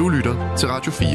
Du 0.00 0.08
lytter 0.08 0.56
til 0.56 0.68
Radio 0.68 0.92
4. 0.92 1.08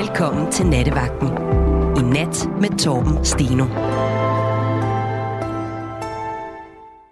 Velkommen 0.00 0.52
til 0.52 0.66
Nattevagten. 0.66 1.28
I 1.98 2.02
nat 2.14 2.48
med 2.60 2.78
Torben 2.78 3.24
Steno. 3.24 3.64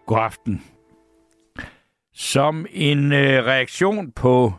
God 0.07 0.19
aften. 0.19 0.63
Som 2.15 2.67
en 2.71 3.13
øh, 3.13 3.45
reaktion 3.45 4.13
på 4.13 4.53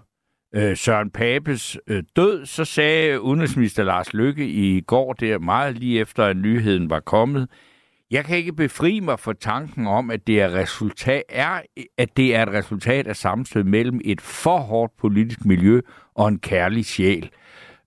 øh, 0.56 0.78
Søren 0.78 1.12
Papes 1.12 1.78
øh, 1.88 2.04
død, 2.16 2.46
så 2.46 2.66
sagde 2.66 3.22
udenrigsminister 3.22 3.84
Lars 3.84 4.14
Lykke 4.14 4.48
i 4.48 4.82
går, 4.82 5.14
der 5.14 5.40
meget 5.40 5.78
lige 5.78 6.00
efter 6.00 6.26
at 6.26 6.38
nyheden 6.38 6.90
var 6.90 7.00
kommet, 7.00 7.48
jeg 8.12 8.26
kan 8.26 8.38
ikke 8.38 8.54
befri 8.54 9.00
mig 9.00 9.20
for 9.20 9.34
tanken 9.34 9.88
om, 9.88 10.12
at 10.12 10.28
det 10.28 10.42
er, 10.42 10.54
resultat, 10.54 11.24
er, 11.30 11.62
at 11.98 12.18
det 12.18 12.36
er 12.36 12.44
et 12.44 12.54
resultat 12.54 13.08
af 13.08 13.16
samstød 13.16 13.64
mellem 13.64 14.02
et 14.06 14.22
for 14.22 14.58
hårdt 14.58 14.98
politisk 14.98 15.46
miljø 15.46 15.82
og 16.16 16.28
en 16.28 16.40
kærlig 16.40 16.86
sjæl. 16.86 17.30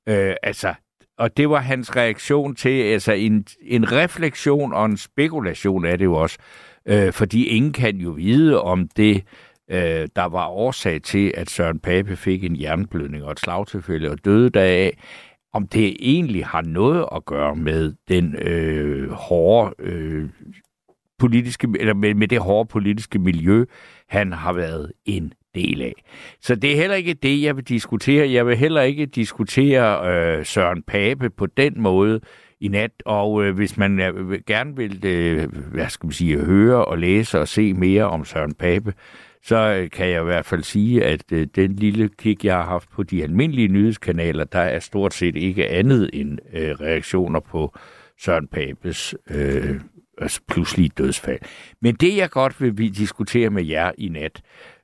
Øh, 0.09 0.35
altså, 0.43 0.75
og 1.19 1.37
det 1.37 1.51
var 1.51 1.61
hans 1.61 1.97
reaktion 1.97 2.55
til 2.55 2.83
altså 2.83 3.13
en, 3.13 3.47
en 3.63 3.93
refleksion 3.93 4.73
og 4.73 4.87
en 4.87 4.97
spekulation 4.97 5.87
af 5.87 5.99
det 5.99 6.05
jo 6.05 6.15
også. 6.15 6.39
Øh, 6.87 7.13
fordi 7.13 7.47
ingen 7.47 7.73
kan 7.73 7.97
jo 7.97 8.11
vide, 8.11 8.63
om 8.63 8.89
det 8.89 9.25
øh, 9.71 10.09
der 10.17 10.25
var 10.25 10.47
årsag 10.47 11.03
til, 11.03 11.33
at 11.35 11.51
Søren 11.51 11.79
Pape 11.79 12.17
fik 12.17 12.45
en 12.45 12.57
hjerneblødning 12.57 13.25
og 13.25 13.33
et 13.33 13.41
slagtilfælde 13.41 14.11
og 14.11 14.25
døde 14.25 14.51
deraf, 14.51 14.93
om 15.55 15.67
det 15.67 15.97
egentlig 16.01 16.47
har 16.47 16.63
noget 16.63 17.07
at 17.15 17.25
gøre 17.25 17.57
med 17.57 17.95
den 18.09 18.37
øh, 18.37 19.11
hårde 19.11 19.75
øh, 19.79 20.29
politiske, 21.19 21.69
eller 21.81 21.95
med, 21.95 22.15
med 22.15 22.29
det 22.29 22.39
hårde 22.39 22.69
politiske 22.69 23.19
miljø, 23.19 23.65
han 24.09 24.33
har 24.33 24.53
været 24.53 24.93
en 25.05 25.33
del 25.55 25.83
af. 25.83 25.95
Så 26.41 26.55
det 26.55 26.73
er 26.73 26.77
heller 26.77 26.97
ikke 26.97 27.15
det, 27.15 27.43
jeg 27.43 27.57
vil 27.57 27.65
diskutere. 27.65 28.31
Jeg 28.31 28.47
vil 28.47 28.57
heller 28.57 28.83
ikke 28.83 29.07
diskutere 29.07 30.11
øh, 30.11 30.47
Søren 30.47 30.83
Pape 30.83 31.31
på 31.31 31.47
den 31.47 31.81
måde 31.81 32.21
i 32.61 32.69
nat, 32.69 32.91
og 33.07 33.45
øh, 33.45 33.55
hvis 33.55 33.77
man 33.77 34.01
øh, 34.01 34.41
gerne 34.47 34.77
vil 34.77 35.07
øh, 35.07 35.49
hvad 35.73 35.89
skal 35.89 36.07
man 36.07 36.13
sige, 36.13 36.39
høre 36.39 36.85
og 36.85 36.99
læse 36.99 37.41
og 37.41 37.49
se 37.49 37.75
mere 37.75 38.05
om 38.05 38.25
Søren 38.25 38.55
Pape, 38.55 38.93
så 39.45 39.57
øh, 39.57 39.91
kan 39.91 40.09
jeg 40.09 40.21
i 40.21 40.25
hvert 40.25 40.47
fald 40.47 40.63
sige, 40.63 41.05
at 41.05 41.33
øh, 41.33 41.47
den 41.57 41.73
lille 41.73 42.09
kig, 42.09 42.45
jeg 42.45 42.55
har 42.55 42.65
haft 42.65 42.91
på 42.91 43.03
de 43.03 43.23
almindelige 43.23 43.69
nyhedskanaler, 43.69 44.45
der 44.45 44.59
er 44.59 44.79
stort 44.79 45.15
set 45.15 45.37
ikke 45.37 45.69
andet 45.69 46.11
end 46.13 46.39
øh, 46.53 46.71
reaktioner 46.81 47.41
på 47.41 47.79
Søren 48.21 48.49
Papes 48.49 49.15
øh, 49.31 49.81
altså 50.19 50.41
pludselige 50.49 50.91
dødsfald. 50.99 51.41
Men 51.83 51.95
det, 51.95 52.17
jeg 52.17 52.31
godt 52.31 52.61
vil 52.61 52.97
diskutere 52.97 53.51
med 53.51 53.65
jer 53.65 53.93
i 53.99 54.09
nat, 54.09 54.43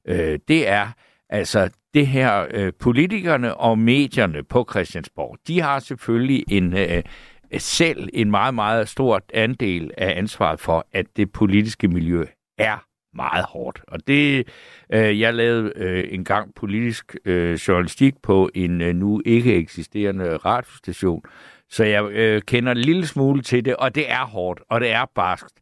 øh, 0.09 0.39
det 0.49 0.69
er 0.69 0.89
altså 1.29 1.71
det 1.95 2.07
her, 2.07 2.47
øh, 2.51 2.73
politikerne 2.81 3.55
og 3.55 3.79
medierne 3.79 4.43
på 4.43 4.67
Christiansborg, 4.71 5.39
de 5.47 5.61
har 5.61 5.79
selvfølgelig 5.79 6.45
en... 6.49 6.77
Øh, 6.77 7.03
selv 7.59 8.09
en 8.13 8.31
meget, 8.31 8.55
meget 8.55 8.89
stor 8.89 9.21
andel 9.35 9.91
af 9.99 10.19
ansvaret 10.19 10.61
for, 10.61 10.87
at 10.93 11.07
det 11.17 11.33
politiske 11.33 11.89
miljø 11.89 12.25
er 12.59 12.90
meget 13.15 13.45
hårdt. 13.45 13.81
Og 13.89 13.99
det, 14.07 14.49
øh, 14.93 15.21
jeg 15.21 15.35
lavede 15.35 15.73
øh, 15.77 16.05
en 16.11 16.25
gang 16.25 16.55
politisk 16.55 17.17
øh, 17.25 17.55
journalistik 17.55 18.15
på 18.23 18.51
en 18.55 18.81
øh, 18.81 18.95
nu 18.95 19.23
ikke 19.27 19.55
eksisterende 19.55 20.37
radiostation, 20.37 21.23
så 21.71 21.85
jeg 21.85 22.05
øh, 22.05 22.43
kender 22.43 22.73
en 22.73 22.79
lille 22.79 23.07
smule 23.07 23.43
til 23.43 23.65
det, 23.65 23.77
og 23.77 23.95
det 23.95 24.11
er 24.11 24.25
hårdt, 24.25 24.61
og 24.71 24.81
det 24.81 24.91
er 24.91 25.05
barskt. 25.15 25.61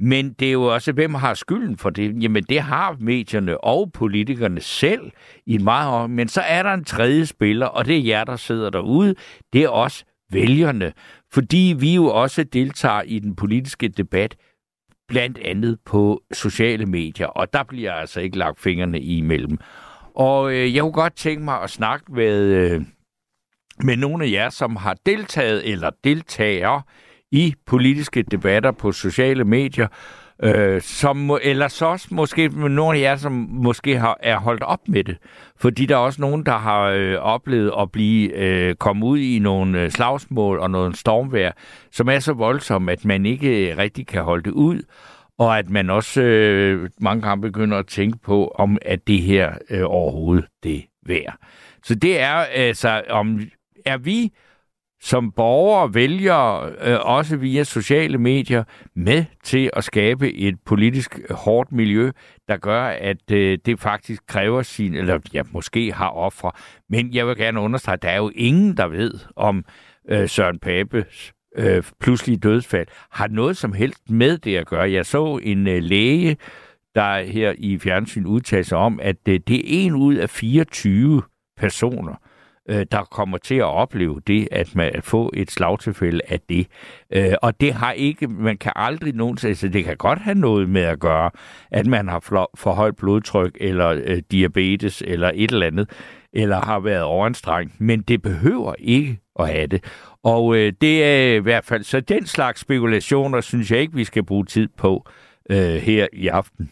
Men 0.00 0.32
det 0.32 0.48
er 0.48 0.52
jo 0.52 0.62
også, 0.62 0.92
hvem 0.92 1.14
har 1.14 1.34
skylden 1.34 1.76
for 1.76 1.90
det? 1.90 2.22
Jamen, 2.22 2.44
det 2.44 2.60
har 2.60 2.96
medierne 3.00 3.64
og 3.64 3.92
politikerne 3.92 4.60
selv 4.60 5.10
i 5.46 5.58
meget 5.58 5.92
år. 5.92 6.06
Men 6.06 6.28
så 6.28 6.40
er 6.40 6.62
der 6.62 6.74
en 6.74 6.84
tredje 6.84 7.26
spiller, 7.26 7.66
og 7.66 7.86
det 7.86 7.96
er 7.96 8.02
jer, 8.02 8.24
der 8.24 8.36
sidder 8.36 8.70
derude. 8.70 9.14
Det 9.52 9.62
er 9.62 9.68
også 9.68 10.04
vælgerne. 10.30 10.92
Fordi 11.32 11.74
vi 11.78 11.94
jo 11.94 12.06
også 12.06 12.44
deltager 12.44 13.02
i 13.02 13.18
den 13.18 13.36
politiske 13.36 13.88
debat 13.88 14.36
blandt 15.12 15.38
andet 15.38 15.78
på 15.84 16.22
sociale 16.32 16.86
medier, 16.86 17.26
og 17.26 17.52
der 17.52 17.62
bliver 17.62 17.92
altså 17.92 18.20
ikke 18.20 18.38
lagt 18.38 18.60
fingrene 18.60 19.00
imellem. 19.00 19.58
Og 20.14 20.52
øh, 20.52 20.74
jeg 20.74 20.82
kunne 20.82 20.92
godt 20.92 21.16
tænke 21.16 21.44
mig 21.44 21.62
at 21.62 21.70
snakke 21.70 22.12
med, 22.12 22.42
øh, 22.42 22.82
med 23.84 23.96
nogle 23.96 24.24
af 24.24 24.30
jer, 24.30 24.50
som 24.50 24.76
har 24.76 24.96
deltaget 25.06 25.70
eller 25.72 25.90
deltager 26.04 26.80
i 27.30 27.54
politiske 27.66 28.22
debatter 28.22 28.70
på 28.70 28.92
sociale 28.92 29.44
medier, 29.44 29.88
øh, 30.42 30.80
som, 30.80 31.38
eller 31.42 31.68
så 31.68 31.86
også 31.86 32.08
måske 32.10 32.48
med 32.48 32.68
nogle 32.68 32.98
af 32.98 33.02
jer, 33.02 33.16
som 33.16 33.32
måske 33.50 33.98
har, 33.98 34.16
er 34.20 34.38
holdt 34.38 34.62
op 34.62 34.88
med 34.88 35.04
det. 35.04 35.16
Fordi 35.62 35.86
der 35.86 35.94
er 35.94 35.98
også 35.98 36.20
nogen, 36.20 36.46
der 36.46 36.58
har 36.58 36.82
øh, 36.82 37.18
oplevet 37.18 37.72
at 37.80 37.92
blive 37.92 38.32
øh, 38.36 38.74
komme 38.74 39.06
ud 39.06 39.18
i 39.18 39.38
nogle 39.38 39.82
øh, 39.82 39.90
slagsmål 39.90 40.58
og 40.58 40.70
nogle 40.70 40.96
stormvær, 40.96 41.50
som 41.90 42.08
er 42.08 42.18
så 42.18 42.32
voldsomme, 42.32 42.92
at 42.92 43.04
man 43.04 43.26
ikke 43.26 43.70
øh, 43.70 43.78
rigtig 43.78 44.06
kan 44.06 44.22
holde 44.22 44.42
det 44.42 44.50
ud. 44.50 44.82
Og 45.38 45.58
at 45.58 45.70
man 45.70 45.90
også 45.90 46.22
øh, 46.22 46.90
mange 47.00 47.22
gange 47.22 47.42
begynder 47.42 47.78
at 47.78 47.86
tænke 47.86 48.18
på, 48.18 48.48
om 48.54 48.78
at 48.82 49.06
det 49.06 49.22
her 49.22 49.52
øh, 49.70 49.82
overhovedet 49.84 50.44
det 50.62 50.84
værd. 51.06 51.36
Så 51.82 51.94
det 51.94 52.20
er 52.20 52.34
altså, 52.34 53.02
om 53.08 53.40
er 53.86 53.96
vi 53.96 54.32
som 55.02 55.32
borgere 55.32 55.94
vælger, 55.94 56.62
øh, 56.62 56.98
også 57.00 57.36
via 57.36 57.64
sociale 57.64 58.18
medier, 58.18 58.64
med 58.94 59.24
til 59.44 59.70
at 59.72 59.84
skabe 59.84 60.32
et 60.32 60.54
politisk 60.64 61.20
hårdt 61.30 61.72
miljø, 61.72 62.10
der 62.48 62.56
gør, 62.56 62.82
at 62.82 63.30
øh, 63.32 63.58
det 63.66 63.80
faktisk 63.80 64.22
kræver 64.26 64.62
sin, 64.62 64.94
eller 64.94 65.18
ja, 65.34 65.42
måske 65.52 65.92
har 65.92 66.08
ofre. 66.08 66.50
Men 66.88 67.14
jeg 67.14 67.26
vil 67.26 67.36
gerne 67.36 67.60
understrege, 67.60 67.94
at 67.94 68.02
der 68.02 68.08
er 68.08 68.16
jo 68.16 68.30
ingen, 68.34 68.76
der 68.76 68.86
ved, 68.86 69.14
om 69.36 69.64
øh, 70.08 70.28
Søren 70.28 70.58
Papes 70.58 71.32
øh, 71.56 71.82
pludselige 72.00 72.38
dødsfald 72.38 72.86
har 73.10 73.28
noget 73.28 73.56
som 73.56 73.72
helst 73.72 74.10
med 74.10 74.38
det 74.38 74.56
at 74.56 74.66
gøre. 74.66 74.92
Jeg 74.92 75.06
så 75.06 75.40
en 75.42 75.66
øh, 75.66 75.82
læge, 75.82 76.36
der 76.94 77.22
her 77.22 77.54
i 77.58 77.78
fjernsyn 77.78 78.26
udtalte 78.26 78.68
sig 78.68 78.78
om, 78.78 79.00
at 79.02 79.28
øh, 79.28 79.40
det 79.48 79.56
er 79.56 79.86
en 79.86 79.94
ud 79.94 80.14
af 80.14 80.30
24 80.30 81.22
personer, 81.56 82.14
øh, 82.68 82.86
der 82.92 83.04
kommer 83.04 83.38
til 83.38 83.54
at 83.54 83.64
opleve 83.64 84.20
det, 84.26 84.48
at 84.50 84.74
man 84.74 84.90
at 84.94 85.04
få 85.04 85.30
et 85.34 85.50
slagtilfælde 85.50 86.20
af 86.28 86.40
det. 86.40 86.66
Øh, 87.12 87.32
og 87.42 87.60
det 87.60 87.74
har 87.74 87.92
ikke, 87.92 88.26
man 88.28 88.56
kan 88.56 88.72
aldrig 88.76 89.14
nogensinde, 89.14 89.50
altså 89.50 89.68
det 89.68 89.84
kan 89.84 89.96
godt 89.96 90.18
have 90.18 90.38
noget 90.38 90.68
med 90.68 90.82
at 90.82 91.00
gøre, 91.00 91.30
at 91.70 91.86
man 91.86 92.08
har 92.08 92.20
for 92.56 92.72
højt 92.72 92.96
blodtryk, 92.96 93.56
eller 93.60 94.00
øh, 94.04 94.22
diabetes, 94.30 95.02
eller 95.06 95.30
et 95.34 95.52
eller 95.52 95.66
andet, 95.66 95.90
eller 96.32 96.60
har 96.60 96.80
været 96.80 97.02
overanstrengt, 97.02 97.80
men 97.80 98.02
det 98.02 98.22
behøver 98.22 98.74
ikke 98.78 99.18
at 99.38 99.48
have 99.48 99.66
det. 99.66 99.84
Og 100.24 100.56
øh, 100.56 100.72
det 100.80 101.04
er 101.04 101.34
i 101.34 101.38
hvert 101.38 101.64
fald, 101.64 101.82
så 101.84 102.00
den 102.00 102.26
slags 102.26 102.60
spekulationer, 102.60 103.40
synes 103.40 103.70
jeg 103.70 103.80
ikke, 103.80 103.94
vi 103.94 104.04
skal 104.04 104.22
bruge 104.22 104.44
tid 104.44 104.68
på 104.76 105.06
øh, 105.50 105.74
her 105.74 106.06
i 106.12 106.28
aften. 106.28 106.70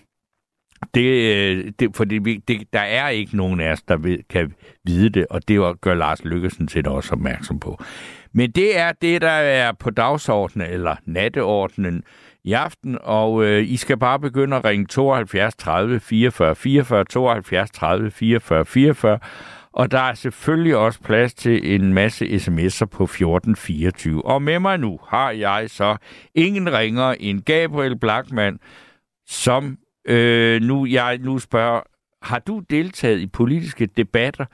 Det, 0.94 1.34
øh, 1.34 1.72
det, 1.78 1.96
fordi 1.96 2.18
vi, 2.18 2.36
det, 2.48 2.72
der 2.72 2.80
er 2.80 3.08
ikke 3.08 3.36
nogen 3.36 3.60
af 3.60 3.72
os, 3.72 3.82
der 3.82 3.96
ved, 3.96 4.18
kan 4.30 4.54
vide 4.84 5.08
det, 5.08 5.26
og 5.30 5.48
det 5.48 5.80
gør 5.80 5.94
Lars 5.94 6.24
Lykkesen 6.24 6.66
til 6.66 6.88
også 6.88 7.12
opmærksom 7.12 7.60
på. 7.60 7.82
Men 8.32 8.50
det 8.50 8.78
er 8.78 8.92
det, 8.92 9.20
der 9.20 9.30
er 9.30 9.72
på 9.72 9.90
dagsordenen, 9.90 10.70
eller 10.70 10.96
natteordenen 11.06 12.02
i 12.44 12.52
aften, 12.52 12.98
og 13.02 13.44
øh, 13.44 13.70
I 13.70 13.76
skal 13.76 13.98
bare 13.98 14.18
begynde 14.18 14.56
at 14.56 14.64
ringe 14.64 14.86
72 14.86 15.54
30 15.54 16.00
44 16.00 16.54
44, 16.54 17.04
72 17.04 17.70
30 17.70 18.10
44 18.10 18.64
44, 18.64 19.18
og 19.72 19.90
der 19.90 19.98
er 19.98 20.14
selvfølgelig 20.14 20.76
også 20.76 21.00
plads 21.00 21.34
til 21.34 21.74
en 21.74 21.94
masse 21.94 22.24
sms'er 22.24 22.84
på 22.84 23.04
1424. 23.04 24.24
Og 24.24 24.42
med 24.42 24.58
mig 24.58 24.78
nu 24.78 25.00
har 25.08 25.30
jeg 25.30 25.70
så 25.70 25.96
ingen 26.34 26.72
ringer 26.72 27.14
end 27.20 27.42
Gabriel 27.42 27.98
Blackman, 27.98 28.58
som 29.26 29.78
øh, 30.04 30.62
nu 30.62 30.86
jeg 30.86 31.18
nu 31.18 31.38
spørger, 31.38 31.80
har 32.22 32.38
du 32.38 32.62
deltaget 32.70 33.20
i 33.20 33.26
politiske 33.26 33.86
debatter 33.86 34.44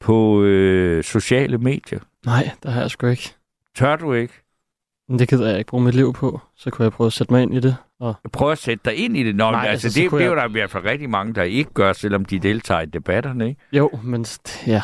på 0.00 0.42
øh, 0.42 1.04
sociale 1.04 1.58
medier? 1.58 2.00
Nej, 2.26 2.50
det 2.62 2.72
har 2.72 2.80
jeg 2.80 2.90
sgu 2.90 3.06
ikke. 3.06 3.34
Tør 3.74 3.96
du 3.96 4.12
ikke? 4.12 4.34
Men 5.08 5.18
det 5.18 5.28
gider 5.28 5.48
jeg 5.48 5.58
ikke 5.58 5.68
bruge 5.68 5.84
mit 5.84 5.94
liv 5.94 6.12
på. 6.12 6.40
Så 6.56 6.70
kunne 6.70 6.84
jeg 6.84 6.92
prøve 6.92 7.06
at 7.06 7.12
sætte 7.12 7.32
mig 7.32 7.42
ind 7.42 7.54
i 7.54 7.60
det. 7.60 7.76
Og... 8.00 8.14
Prøv 8.32 8.52
at 8.52 8.58
sætte 8.58 8.82
dig 8.84 8.96
ind 8.96 9.16
i 9.16 9.22
det. 9.22 9.36
Nå, 9.36 9.50
Nej, 9.50 9.66
altså, 9.68 9.86
altså 9.86 10.00
det, 10.00 10.10
det 10.10 10.22
er 10.22 10.26
jo 10.26 10.36
der 10.36 10.48
i 10.48 10.52
hvert 10.52 10.70
fald 10.70 10.84
rigtig 10.84 11.10
mange, 11.10 11.34
der 11.34 11.42
ikke 11.42 11.70
gør, 11.74 11.92
selvom 11.92 12.24
de 12.24 12.38
deltager 12.38 12.80
i 12.80 12.86
debatterne, 12.86 13.48
ikke? 13.48 13.60
Jo, 13.72 13.90
men 14.02 14.26
ja. 14.66 14.82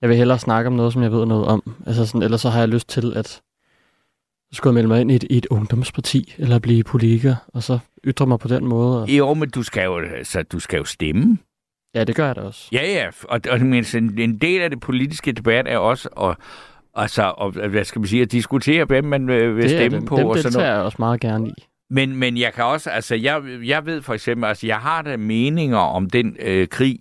Jeg 0.00 0.08
vil 0.08 0.16
hellere 0.16 0.38
snakke 0.38 0.68
om 0.68 0.72
noget, 0.72 0.92
som 0.92 1.02
jeg 1.02 1.12
ved 1.12 1.26
noget 1.26 1.46
om. 1.46 1.74
Altså 1.86 2.06
sådan, 2.06 2.22
ellers 2.22 2.40
så 2.40 2.50
har 2.50 2.58
jeg 2.58 2.68
lyst 2.68 2.88
til, 2.88 3.12
at 3.16 3.42
så 4.52 4.56
skulle 4.56 4.70
jeg 4.70 4.74
melde 4.74 4.88
mig 4.88 5.00
ind 5.00 5.10
i 5.10 5.14
et, 5.14 5.24
i 5.30 5.36
et 5.36 5.46
ungdomsparti, 5.46 6.34
eller 6.38 6.58
blive 6.58 6.84
politiker, 6.84 7.34
og 7.48 7.62
så 7.62 7.78
ytre 8.04 8.26
mig 8.26 8.38
på 8.38 8.48
den 8.48 8.64
måde. 8.66 9.02
Og... 9.02 9.08
Jo, 9.08 9.34
men 9.34 9.50
du 9.50 9.62
skal 9.62 9.84
jo, 9.84 9.98
altså, 9.98 10.42
du 10.42 10.58
skal 10.58 10.76
jo 10.76 10.84
stemme. 10.84 11.38
Ja, 11.94 12.04
det 12.04 12.16
gør 12.16 12.26
jeg 12.26 12.36
da 12.36 12.40
også. 12.40 12.68
Ja, 12.72 12.92
ja, 12.92 13.08
og, 13.22 13.40
og 13.50 13.60
men, 13.60 13.84
en 14.18 14.38
del 14.38 14.60
af 14.60 14.70
det 14.70 14.80
politiske 14.80 15.32
debat 15.32 15.68
er 15.68 15.78
også 15.78 16.08
at, 16.08 16.36
altså, 16.94 17.22
og, 17.22 17.50
hvad 17.50 17.84
skal 17.84 18.00
man 18.00 18.08
sige, 18.08 18.22
at 18.22 18.32
diskutere, 18.32 18.84
hvem 18.84 19.04
man 19.04 19.26
vil 19.28 19.62
det 19.62 19.70
stemme 19.70 19.98
det. 19.98 20.06
på. 20.06 20.16
Dem, 20.16 20.26
og 20.26 20.36
sådan 20.36 20.44
det 20.44 20.52
tager 20.52 20.74
jeg 20.74 20.82
også 20.82 20.96
meget 20.98 21.20
gerne 21.20 21.48
i. 21.48 21.52
men, 21.90 22.16
men 22.16 22.36
jeg 22.36 22.52
kan 22.52 22.64
også, 22.64 22.90
altså 22.90 23.14
jeg, 23.14 23.42
jeg 23.64 23.86
ved 23.86 24.02
for 24.02 24.14
eksempel, 24.14 24.44
altså 24.44 24.66
jeg 24.66 24.76
har 24.76 25.02
da 25.02 25.16
meninger 25.16 25.78
om 25.78 26.10
den 26.10 26.36
øh, 26.40 26.68
krig, 26.68 26.98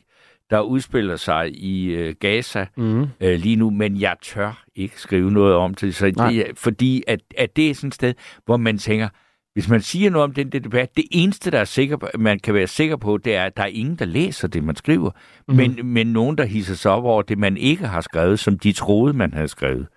der 0.51 0.59
udspiller 0.59 1.15
sig 1.15 1.51
i 1.63 1.86
øh, 1.86 2.15
Gaza 2.19 2.65
Mm. 2.77 3.01
øh, 3.21 3.39
lige 3.39 3.56
nu, 3.56 3.69
men 3.69 4.01
jeg 4.01 4.15
tør 4.21 4.63
ikke 4.75 5.01
skrive 5.01 5.31
noget 5.31 5.56
om 5.56 5.74
det, 5.74 5.95
så 5.95 6.12
Nej. 6.18 6.31
det 6.31 6.45
fordi 6.56 7.03
at, 7.07 7.19
at 7.38 7.56
det 7.56 7.69
er 7.69 7.74
sådan 7.75 7.88
et 7.88 7.94
sted, 7.94 8.13
hvor 8.45 8.57
man 8.57 8.77
tænker, 8.77 9.09
hvis 9.53 9.69
man 9.69 9.81
siger 9.81 10.09
noget 10.09 10.24
om 10.24 10.33
den 10.33 10.50
der 10.50 10.59
debat, 10.59 10.98
det 10.98 11.06
eneste, 11.12 11.51
der 11.51 11.59
er 11.59 11.65
sikker 11.65 11.98
på, 11.98 12.07
man 12.19 12.39
kan 12.39 12.53
være 12.53 12.68
sikker 12.68 12.95
på, 12.95 13.18
det 13.18 13.36
er, 13.36 13.44
at 13.44 13.57
der 13.57 13.63
er 13.63 13.68
ingen, 13.68 13.95
der 13.95 14.06
læser 14.06 14.48
det, 14.48 14.63
man 14.63 14.75
skriver, 14.75 15.09
mm-hmm. 15.48 15.75
men, 15.75 15.86
men 15.86 16.07
nogen, 16.07 16.38
der 16.38 16.45
hisser 16.45 16.75
sig 16.75 16.92
op 16.92 17.04
over 17.04 17.21
det, 17.21 17.38
man 17.38 17.57
ikke 17.57 17.88
har 17.88 18.01
skrevet, 18.01 18.39
som 18.39 18.59
de 18.59 18.71
troede, 18.71 19.13
man 19.13 19.33
havde 19.33 19.47
skrevet. 19.47 19.88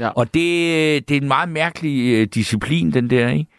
Ja. 0.00 0.08
Og 0.08 0.34
det, 0.34 1.08
det 1.08 1.16
er 1.16 1.20
en 1.20 1.28
meget 1.28 1.48
mærkelig 1.48 2.14
øh, 2.14 2.26
disciplin, 2.26 2.90
den 2.90 3.10
der, 3.10 3.28
ikke? 3.28 3.49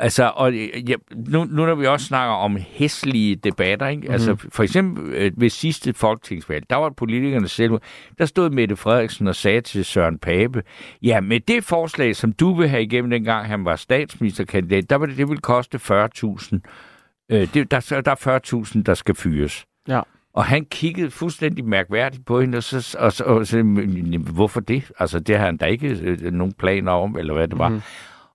Altså, 0.00 0.32
og 0.36 0.54
ja, 0.54 0.94
nu, 1.16 1.44
nu 1.44 1.66
når 1.66 1.74
vi 1.74 1.86
også 1.86 2.06
snakker 2.06 2.34
om 2.34 2.56
hæslige 2.60 3.36
debatter, 3.36 3.86
ikke? 3.88 4.00
Mm-hmm. 4.00 4.12
Altså, 4.12 4.36
for 4.52 4.62
eksempel 4.62 5.14
øh, 5.14 5.32
ved 5.36 5.50
sidste 5.50 5.94
folketingsvalg, 5.94 6.70
der 6.70 6.76
var 6.76 6.90
politikerne 6.90 7.48
selv, 7.48 7.72
der 8.18 8.24
stod 8.26 8.50
Mette 8.50 8.76
Frederiksen 8.76 9.26
og 9.26 9.34
sagde 9.36 9.60
til 9.60 9.84
Søren 9.84 10.18
Pape, 10.18 10.62
ja, 11.02 11.20
med 11.20 11.40
det 11.40 11.64
forslag, 11.64 12.16
som 12.16 12.32
du 12.32 12.54
vil 12.54 12.68
have 12.68 12.82
igennem 12.82 13.10
dengang 13.10 13.46
han 13.46 13.64
var 13.64 13.76
statsministerkandidat, 13.76 14.90
der 14.90 14.96
var 14.96 15.06
det, 15.06 15.16
det 15.16 15.28
ville 15.28 15.40
koste 15.40 15.76
40.000. 15.82 16.58
Øh, 17.30 17.54
det, 17.54 17.70
der, 17.70 18.00
der 18.04 18.10
er 18.10 18.40
40.000, 18.76 18.82
der 18.82 18.94
skal 18.94 19.14
fyres. 19.14 19.66
Ja. 19.88 20.00
Og 20.34 20.44
han 20.44 20.64
kiggede 20.64 21.10
fuldstændig 21.10 21.64
mærkværdigt 21.64 22.26
på 22.26 22.40
hende, 22.40 22.58
og 22.58 22.62
så, 22.62 22.96
og, 23.00 23.12
så, 23.12 23.24
og 23.24 23.46
så 23.46 23.62
"Men 23.62 24.20
hvorfor 24.34 24.60
det? 24.60 24.90
Altså, 24.98 25.18
det 25.20 25.38
har 25.38 25.44
han 25.46 25.56
da 25.56 25.66
ikke 25.66 25.88
øh, 26.02 26.32
nogen 26.32 26.52
planer 26.52 26.92
om, 26.92 27.18
eller 27.18 27.34
hvad 27.34 27.48
det 27.48 27.58
var. 27.58 27.68
Mhm. 27.68 27.76
Mm. 27.76 27.82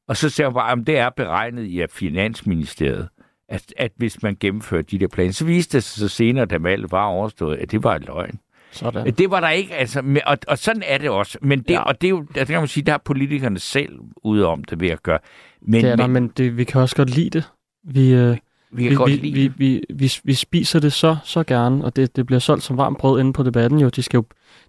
Og 0.08 0.18
så 0.18 0.30
siger 0.30 0.48
hun 0.48 0.54
bare, 0.54 0.72
at 0.72 0.88
det 0.88 0.98
er 0.98 1.10
beregnet 1.10 1.66
i 1.68 1.82
Finansministeriet, 1.92 3.08
at, 3.50 3.74
at 3.78 3.92
hvis 3.98 4.24
man 4.24 4.38
gennemfører 4.40 4.82
de 4.82 5.00
der 5.00 5.08
planer, 5.08 5.32
så 5.34 5.46
viste 5.46 5.78
det 5.78 5.84
sig 5.84 6.00
så 6.00 6.08
senere, 6.08 6.46
da 6.46 6.58
valget 6.58 6.92
var 6.92 7.06
overstået, 7.06 7.58
at 7.58 7.72
det 7.72 7.84
var 7.84 7.96
en 7.96 8.04
løgn. 8.04 8.40
Sådan. 8.72 9.14
Det 9.14 9.32
var 9.32 9.40
der 9.40 9.50
ikke, 9.50 9.74
altså, 9.76 10.22
og, 10.26 10.38
og 10.48 10.58
sådan 10.58 10.84
er 10.86 10.98
det 10.98 11.10
også. 11.10 11.38
Men 11.42 11.60
det, 11.60 11.70
Ja. 11.70 11.82
og 11.82 12.02
det 12.02 12.08
er 12.08 12.10
jo, 12.10 12.26
der 12.36 12.46
kan 12.46 12.60
man 12.60 12.68
sige, 12.68 12.84
der 12.84 12.94
er 12.94 12.98
politikerne 12.98 13.60
selv 13.60 14.00
ude 14.24 14.46
om 14.48 14.64
det 14.64 14.80
ved 14.80 14.90
at 14.90 15.04
gøre. 15.04 15.20
Men, 15.62 15.84
det 15.84 15.92
er 15.92 15.96
der, 15.96 16.08
men, 16.08 16.14
men 16.14 16.28
det, 16.38 16.58
vi 16.58 16.64
kan 16.64 16.82
også 16.82 16.96
godt 16.96 17.10
lide 17.10 17.30
det. 17.30 17.50
Vi, 17.84 18.14
øh, 18.14 18.38
vi 18.72 18.88
vi, 18.90 18.96
vi, 19.06 19.30
vi, 19.32 19.52
vi, 19.58 19.82
vi, 19.90 20.12
vi 20.24 20.34
spiser 20.34 20.80
det 20.80 20.94
så, 20.94 21.18
så 21.24 21.44
gerne, 21.44 21.86
og 21.86 21.96
det, 21.96 22.16
det 22.16 22.26
bliver 22.26 22.40
solgt 22.40 22.64
som 22.64 22.78
varmt 22.78 22.98
brød 22.98 23.20
inde 23.20 23.34
på 23.34 23.44
debatten 23.44 23.80
jo. 23.80 23.90
De 23.90 24.04
skal 24.04 24.18
jo, 24.18 24.24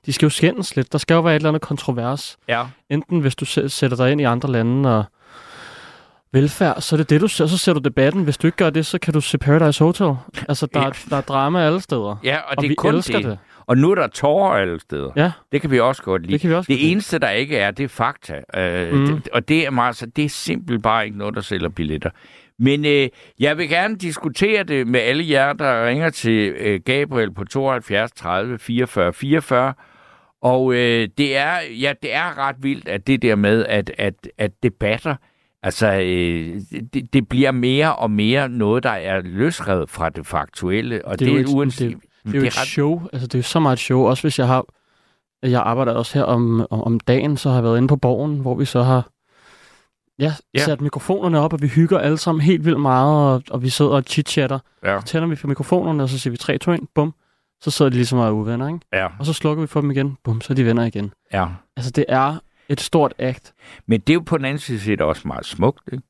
de 0.06 0.12
skal 0.12 0.26
jo 0.26 0.30
skændes 0.30 0.76
lidt. 0.76 0.92
Der 0.92 0.98
skal 0.98 1.14
jo 1.14 1.20
være 1.20 1.32
et 1.32 1.40
eller 1.40 1.48
andet 1.48 1.62
kontrovers. 1.62 2.36
Ja. 2.48 2.64
Enten 2.90 3.20
hvis 3.20 3.36
du 3.36 3.44
sæ- 3.44 3.68
sætter 3.68 3.96
dig 3.96 4.12
ind 4.12 4.20
i 4.20 4.24
andre 4.24 4.50
lande 4.52 4.98
og 4.98 5.04
velfærd, 6.34 6.80
så 6.80 6.96
er 6.96 6.96
det 6.96 7.10
det, 7.10 7.20
du 7.20 7.28
ser. 7.28 7.46
Så 7.46 7.58
ser 7.58 7.72
du 7.72 7.80
debatten. 7.80 8.24
Hvis 8.24 8.36
du 8.38 8.46
ikke 8.46 8.56
gør 8.56 8.70
det, 8.70 8.86
så 8.86 8.98
kan 8.98 9.14
du 9.14 9.20
se 9.20 9.38
Paradise 9.38 9.84
Hotel. 9.84 10.14
Altså, 10.48 10.66
der, 10.74 10.80
Ja. 10.80 10.86
er, 10.88 11.06
der 11.10 11.16
er 11.16 11.20
drama 11.20 11.66
alle 11.66 11.80
steder. 11.80 12.16
ja, 12.24 12.36
og, 12.36 12.42
og 12.50 12.56
det 12.56 12.64
er 12.64 12.68
vi 12.68 12.74
kun 12.74 12.94
elsker 12.94 13.18
det. 13.18 13.24
det. 13.26 13.38
Og 13.66 13.78
nu 13.78 13.90
er 13.90 13.94
der 13.94 14.06
tårer 14.06 14.52
alle 14.54 14.80
steder. 14.80 15.10
Ja, 15.16 15.32
Det 15.52 15.60
kan 15.60 15.70
vi 15.70 15.80
også 15.80 16.02
godt 16.02 16.22
lide. 16.22 16.32
det 16.32 16.40
kan 16.40 16.50
vi 16.50 16.54
også 16.54 16.68
godt 16.68 16.76
Det 16.78 16.82
lide. 16.82 16.92
eneste, 16.92 17.18
der 17.18 17.30
ikke 17.30 17.56
er, 17.58 17.70
det 17.70 17.84
er 17.84 17.88
fakta. 17.88 18.40
Øh, 18.56 18.92
Mm. 18.92 19.06
det, 19.06 19.28
og 19.32 19.48
det 19.48 19.66
er, 19.66 19.70
meget, 19.70 19.96
så 19.96 20.06
det 20.06 20.24
er 20.24 20.28
simpelthen 20.28 20.82
bare 20.82 21.04
ikke 21.04 21.18
noget, 21.18 21.34
der 21.34 21.40
sælger 21.40 21.68
billetter. 21.68 22.10
Men 22.58 22.84
øh, 22.84 23.08
jeg 23.40 23.58
vil 23.58 23.68
gerne 23.68 23.96
diskutere 23.96 24.62
det 24.62 24.86
med 24.86 25.00
alle 25.00 25.24
jer, 25.30 25.52
der 25.52 25.86
ringer 25.86 26.10
til 26.10 26.48
øh, 26.58 26.80
Gabriel 26.84 27.34
på 27.34 27.44
72 27.44 28.12
30 28.12 28.58
44 28.58 29.12
44. 29.12 29.74
Og 30.42 30.74
øh, 30.74 31.08
det, 31.18 31.36
er, 31.36 31.52
ja, 31.80 31.92
det 32.02 32.14
er 32.14 32.38
ret 32.48 32.56
vildt, 32.58 32.88
at 32.88 33.06
det 33.06 33.22
der 33.22 33.34
med, 33.36 33.66
at, 33.66 33.90
at, 33.98 34.14
at 34.38 34.50
debatter, 34.62 35.14
altså 35.64 35.92
øh, 35.92 36.60
det, 36.94 37.12
det 37.12 37.28
bliver 37.28 37.50
mere 37.50 37.96
og 37.96 38.10
mere 38.10 38.48
noget, 38.48 38.82
der 38.82 38.90
er 38.90 39.20
løsrevet 39.22 39.90
fra 39.90 40.08
det 40.10 40.26
faktuelle. 40.26 41.04
Og 41.04 41.18
Det 41.18 41.20
det, 41.20 41.28
er 41.28 41.36
det 41.36 41.42
jo 41.42 41.48
er 41.48 41.52
et- 41.52 41.56
uanset... 41.56 41.96
Det 42.26 42.34
er 42.34 42.38
jo 42.40 42.46
et 42.46 42.52
show. 42.52 43.02
Altså, 43.12 43.26
det 43.26 43.34
er 43.34 43.38
jo 43.38 43.42
så 43.42 43.60
meget 43.60 43.76
et 43.76 43.80
show. 43.80 44.00
Også 44.06 44.22
hvis 44.22 44.38
jeg 44.38 44.46
har... 44.46 44.64
Jeg 45.42 45.60
arbejder 45.62 45.92
også 45.92 46.18
her 46.18 46.24
om, 46.24 46.66
om, 46.70 47.00
dagen, 47.00 47.36
så 47.36 47.48
har 47.48 47.56
jeg 47.56 47.64
været 47.64 47.76
inde 47.76 47.88
på 47.88 47.96
borgen, 47.96 48.38
hvor 48.40 48.54
vi 48.54 48.64
så 48.64 48.82
har 48.82 49.08
ja, 50.18 50.24
Ja. 50.24 50.32
ja. 50.54 50.64
sat 50.64 50.80
mikrofonerne 50.80 51.40
op, 51.40 51.52
og 51.52 51.62
vi 51.62 51.68
hygger 51.68 51.98
alle 51.98 52.18
sammen 52.18 52.42
helt 52.42 52.64
vildt 52.64 52.80
meget, 52.80 53.34
og, 53.34 53.42
og 53.50 53.62
vi 53.62 53.68
sidder 53.68 53.90
og 53.90 54.02
chit-chatter. 54.10 54.58
Ja, 54.84 55.00
Så 55.00 55.06
tænder 55.06 55.28
vi 55.28 55.36
for 55.36 55.48
mikrofonerne, 55.48 56.02
og 56.02 56.08
så 56.08 56.18
siger 56.18 56.30
vi 56.30 56.36
3, 56.36 56.58
2, 56.58 56.72
1, 56.72 56.80
bum. 56.94 57.14
Så 57.60 57.70
sidder 57.70 57.90
de 57.90 57.96
ligesom 57.96 58.18
og 58.18 58.26
er 58.26 58.30
uvenner, 58.30 58.66
ikke? 58.68 58.80
ja, 58.92 59.06
Og 59.18 59.26
så 59.26 59.32
slukker 59.32 59.60
vi 59.60 59.66
for 59.66 59.80
dem 59.80 59.90
igen, 59.90 60.16
bum, 60.24 60.40
så 60.40 60.52
er 60.52 60.54
de 60.54 60.64
venner 60.66 60.84
igen. 60.84 61.12
ja. 61.32 61.46
Altså, 61.76 61.90
det 61.90 62.04
er 62.08 62.38
et 62.68 62.80
stort 62.80 63.14
akt. 63.18 63.52
Men 63.86 64.00
det 64.00 64.10
er 64.10 64.14
jo 64.14 64.22
på 64.26 64.36
den 64.38 64.44
anden 64.44 64.58
side 64.58 64.80
set 64.80 65.00
også 65.00 65.28
meget 65.28 65.46
smukt, 65.46 65.88
ikke? 65.92 66.04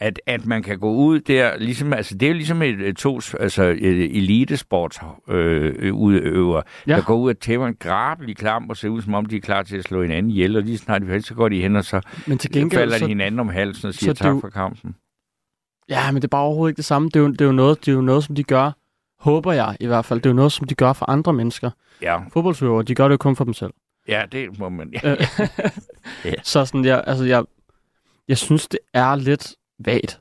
At, 0.00 0.20
at 0.26 0.46
man 0.46 0.62
kan 0.62 0.78
gå 0.78 0.92
ud 0.92 1.20
der, 1.20 1.56
ligesom, 1.58 1.92
altså 1.92 2.14
det 2.14 2.26
er 2.26 2.30
jo 2.30 2.34
ligesom 2.34 2.62
et, 2.62 2.80
et 2.80 2.96
to, 2.96 3.20
altså 3.40 3.62
et 3.62 4.16
elitesportsudøver, 4.18 6.56
øh, 6.56 6.62
Ja. 6.86 6.96
der 6.96 7.02
går 7.02 7.14
ud 7.16 7.30
og 7.30 7.38
tæver 7.40 7.66
en 7.66 7.76
grabelig 7.80 8.36
klam 8.36 8.70
og 8.70 8.76
ser 8.76 8.88
ud, 8.88 9.02
som 9.02 9.14
om 9.14 9.26
de 9.26 9.36
er 9.36 9.40
klar 9.40 9.62
til 9.62 9.76
at 9.76 9.84
slå 9.84 10.02
hinanden 10.02 10.30
ihjel, 10.30 10.56
og 10.56 10.62
lige 10.62 10.78
snart 10.78 11.02
de 11.02 11.22
så 11.22 11.34
går 11.34 11.48
de 11.48 11.60
hen, 11.60 11.76
og 11.76 11.84
så 11.84 12.00
Men 12.26 12.38
til 12.38 12.52
gengæld, 12.52 12.80
falder 12.80 12.98
de 12.98 13.06
hinanden 13.06 13.40
om 13.40 13.48
halsen 13.48 13.88
og 13.88 13.94
siger 13.94 14.10
er 14.10 14.14
tak 14.14 14.34
jo- 14.34 14.40
for 14.40 14.48
kampen. 14.48 14.94
ja, 15.88 16.10
men 16.10 16.16
det 16.16 16.24
er 16.24 16.28
bare 16.28 16.42
overhovedet 16.42 16.70
ikke 16.72 16.76
det 16.76 16.84
samme. 16.84 17.08
Det 17.08 17.16
er, 17.16 17.20
jo, 17.20 17.28
det, 17.32 17.40
er 17.40 17.44
jo 17.44 17.52
noget, 17.52 17.86
det 17.86 17.92
er 17.92 17.96
jo 17.96 18.00
noget, 18.00 18.24
som 18.24 18.34
de 18.34 18.42
gør, 18.44 18.70
håber 19.18 19.52
jeg 19.52 19.76
i 19.80 19.86
hvert 19.86 20.04
fald. 20.04 20.20
Det 20.20 20.26
er 20.26 20.30
jo 20.30 20.36
noget, 20.36 20.52
som 20.52 20.66
de 20.66 20.74
gør 20.74 20.92
for 20.92 21.10
andre 21.10 21.32
mennesker. 21.32 21.70
Ja, 22.02 22.18
Fodboldsøvere, 22.32 22.82
de 22.82 22.94
gør 22.94 23.04
det 23.08 23.12
jo 23.12 23.16
kun 23.16 23.36
for 23.36 23.44
dem 23.44 23.52
selv. 23.54 23.70
Ja 24.08 24.24
det 24.32 24.58
må 24.58 24.68
man... 24.68 24.94
Ja. 25.02 25.16
Ja. 26.24 26.32
Så 26.42 26.64
sådan, 26.64 26.84
jeg, 26.84 27.04
altså, 27.06 27.24
jeg, 27.24 27.44
jeg 28.28 28.38
synes, 28.38 28.68
det 28.68 28.80
er 28.94 29.14
lidt 29.14 29.54
vagt, 29.78 30.20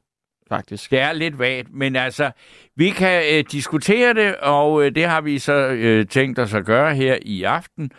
faktisk. 0.50 0.92
Det 0.92 1.00
er 1.00 1.14
lidt 1.14 1.40
vagt, 1.40 1.74
men 1.74 1.96
altså, 1.96 2.32
vi 2.76 2.90
kan 2.90 3.24
øh, 3.34 3.44
diskutere 3.52 4.14
det, 4.14 4.36
og 4.36 4.86
øh, 4.86 4.96
det 4.96 5.06
har 5.06 5.22
vi 5.22 5.40
så 5.40 5.54
øh, 5.54 6.08
tænkt 6.08 6.40
os 6.40 6.54
at 6.54 6.66
gøre 6.66 6.96
her 6.96 7.18
i 7.22 7.44
aften. 7.44 7.92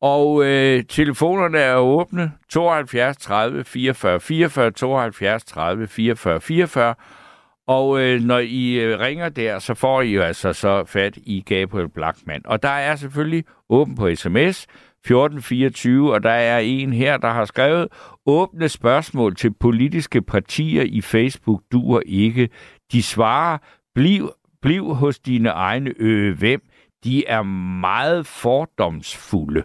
Og 0.00 0.44
øh, 0.44 0.84
telefonerne 0.84 1.58
er 1.58 1.76
åbne 1.76 2.32
72 2.48 3.16
30 3.16 3.64
44 3.64 4.20
44, 4.20 4.70
72 4.70 5.44
30 5.44 5.88
44 5.88 6.40
44. 6.40 6.94
Og 7.66 8.00
øh, 8.00 8.20
når 8.20 8.38
I 8.38 8.72
øh, 8.72 8.98
ringer 8.98 9.28
der, 9.28 9.58
så 9.58 9.74
får 9.74 10.02
I 10.02 10.12
jo 10.12 10.22
altså 10.22 10.52
så 10.52 10.84
fat 10.84 11.16
i 11.16 11.40
Gabriel 11.46 11.88
Blackman. 11.88 12.42
Og 12.44 12.62
der 12.62 12.68
er 12.68 12.96
selvfølgelig 12.96 13.44
åben 13.68 13.94
på 13.94 14.14
sms 14.14 14.66
1424, 15.04 16.12
og 16.12 16.22
der 16.22 16.30
er 16.30 16.58
en 16.58 16.92
her, 16.92 17.16
der 17.16 17.28
har 17.28 17.44
skrevet, 17.44 17.88
åbne 18.26 18.68
spørgsmål 18.68 19.36
til 19.36 19.54
politiske 19.60 20.22
partier 20.22 20.82
i 20.82 21.00
Facebook 21.00 21.62
duer 21.72 22.00
ikke. 22.06 22.48
De 22.92 23.02
svarer, 23.02 23.58
bliv, 23.94 24.30
bliv 24.62 24.94
hos 24.94 25.18
dine 25.18 25.48
egne 25.48 25.94
øh, 25.96 26.38
hvem. 26.38 26.60
De 27.04 27.26
er 27.26 27.42
meget 27.80 28.26
fordomsfulde. 28.26 29.62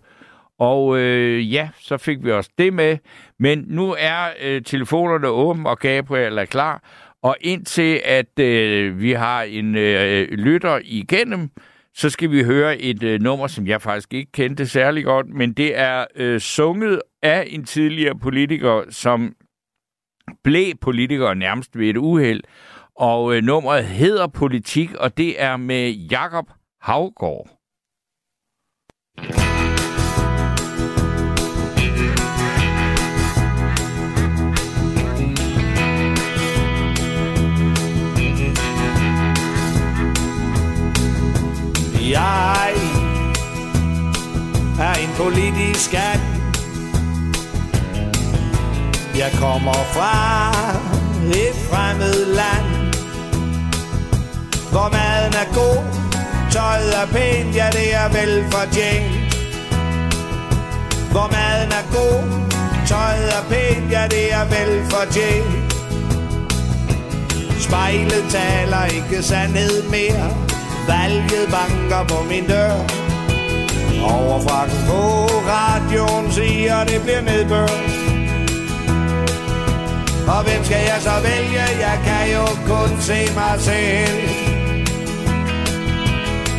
Og 0.60 1.00
øh, 1.00 1.53
ja, 1.53 1.69
så 1.79 1.98
fik 1.98 2.24
vi 2.24 2.31
også 2.31 2.50
det 2.57 2.74
med. 2.74 2.98
Men 3.39 3.65
nu 3.67 3.95
er 4.00 4.29
øh, 4.41 4.62
telefonerne 4.62 5.27
åbne, 5.27 5.69
og 5.69 5.79
Gabriel 5.79 6.38
er 6.38 6.45
klar. 6.45 6.83
Og 7.24 7.38
indtil 7.41 8.01
at 8.05 8.39
øh, 8.39 9.01
vi 9.01 9.12
har 9.12 9.43
en 9.43 9.75
øh, 9.75 10.31
lytter 10.31 10.79
igennem, 10.83 11.50
så 11.95 12.09
skal 12.09 12.31
vi 12.31 12.43
høre 12.43 12.77
et 12.77 13.03
øh, 13.03 13.21
nummer, 13.21 13.47
som 13.47 13.67
jeg 13.67 13.81
faktisk 13.81 14.13
ikke 14.13 14.31
kendte 14.31 14.67
særlig 14.67 15.03
godt, 15.03 15.27
men 15.27 15.53
det 15.53 15.77
er 15.77 16.05
øh, 16.15 16.39
sunget 16.39 17.01
af 17.23 17.47
en 17.47 17.65
tidligere 17.65 18.19
politiker, 18.19 18.83
som 18.89 19.33
blev 20.43 20.75
politiker 20.81 21.33
nærmest 21.33 21.77
ved 21.77 21.89
et 21.89 21.97
uheld. 21.97 22.43
Og 22.95 23.35
øh, 23.35 23.43
nummeret 23.43 23.85
hedder 23.85 24.27
Politik, 24.27 24.93
og 24.93 25.17
det 25.17 25.41
er 25.41 25.57
med 25.57 25.91
Jakob 25.91 26.45
Havgård. 26.81 27.49
Jeg 42.15 42.74
er 44.79 44.93
en 44.93 45.10
politisk 45.17 45.93
at 45.93 46.19
Jeg 49.17 49.31
kommer 49.39 49.74
fra 49.74 50.50
et 51.31 51.55
fremmed 51.69 52.25
land 52.25 52.65
Hvor 54.72 54.89
maden 54.91 55.34
er 55.34 55.53
god, 55.53 55.84
tøjet 56.51 56.95
er 57.01 57.05
pænt, 57.05 57.55
ja 57.55 57.69
det 57.72 57.95
er 57.95 58.07
velfortjent. 58.07 59.36
Hvor 61.12 61.27
maden 61.31 61.72
er 61.72 61.86
god, 61.98 62.22
tøjet 62.88 63.29
er 63.38 63.43
pænt, 63.50 63.91
ja 63.91 64.07
det 64.10 64.34
er 64.34 64.45
velfortjent. 64.45 65.74
Spejlet 67.60 68.25
taler 68.29 68.86
ikke 68.86 69.24
sandhed 69.24 69.89
mere. 69.89 70.54
Valget 70.88 71.48
banker 71.56 72.04
på 72.08 72.24
min 72.30 72.46
dør. 72.48 72.75
Overfrakken 74.04 74.77
på 74.88 75.01
radioen 75.50 76.32
siger 76.32 76.84
det 76.84 77.01
bliver 77.01 77.22
nedbør. 77.22 77.68
Og 80.27 80.44
hvem 80.44 80.63
skal 80.63 80.84
jeg 80.92 81.00
så 81.01 81.15
vælge? 81.24 81.65
Jeg 81.86 81.98
kan 82.08 82.24
jo 82.34 82.46
kun 82.72 83.01
se 83.01 83.20
mig 83.36 83.56
selv. 83.60 84.30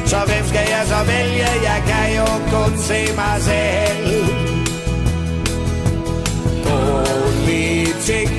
Så 0.06 0.16
hvem 0.26 0.46
skal 0.46 0.66
jeg 0.68 0.84
så 0.86 1.00
vælge? 1.06 1.48
Jeg 1.70 1.82
kan 1.90 2.16
jo 2.16 2.26
kun 2.54 2.78
se 2.78 3.00
mig 3.16 3.36
selv. 3.42 4.24
Politik 6.64 8.30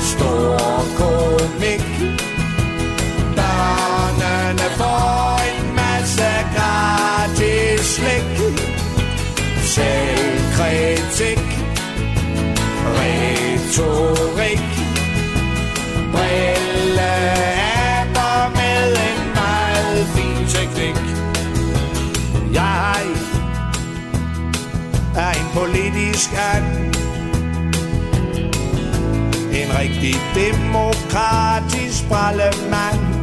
Stor 0.00 0.84
komik. 0.96 1.89
Selvkritik 9.80 11.40
Retorik. 12.96 14.70
Brille 16.12 17.12
aber 18.00 18.50
med 18.58 18.92
en 19.08 19.20
meget 19.34 20.06
fin 20.14 20.46
teknik. 20.54 21.00
Jeg 22.54 23.02
er 25.16 25.30
en 25.30 25.48
politisk 25.54 26.30
and. 26.54 26.94
En 29.52 29.78
rigtig 29.78 30.14
demokratisk 30.34 32.08
brallemand 32.08 33.19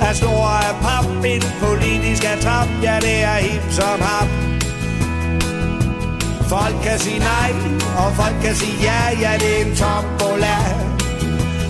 er 0.00 0.12
stor 0.12 0.46
af 0.46 0.74
pap, 0.82 1.24
en 1.24 1.42
politisk 1.60 2.24
atop 2.24 2.68
Ja, 2.82 2.98
det 3.00 3.22
er 3.22 3.34
hip 3.34 3.62
som 3.70 4.00
hap 4.00 4.28
Folk 6.50 6.74
kan 6.82 6.98
sige 6.98 7.18
nej, 7.18 7.50
og 7.98 8.12
folk 8.16 8.34
kan 8.42 8.54
sige 8.54 8.76
ja, 8.82 9.00
ja, 9.20 9.38
det 9.38 9.60
er 9.60 9.64
en 9.66 9.76
tombola. 9.76 10.56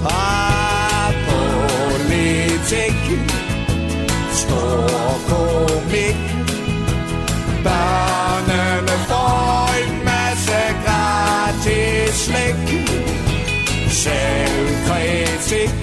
Ah, 0.05 1.15
politik, 1.29 3.01
stor 4.33 5.21
komik. 5.29 6.17
Børnene 7.65 8.97
får 9.09 9.71
en 9.83 10.05
masse 10.05 10.61
gratis 10.85 12.15
slik. 12.15 12.89
Selvkritik, 13.89 15.75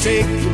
Selvkritik, 0.00 0.49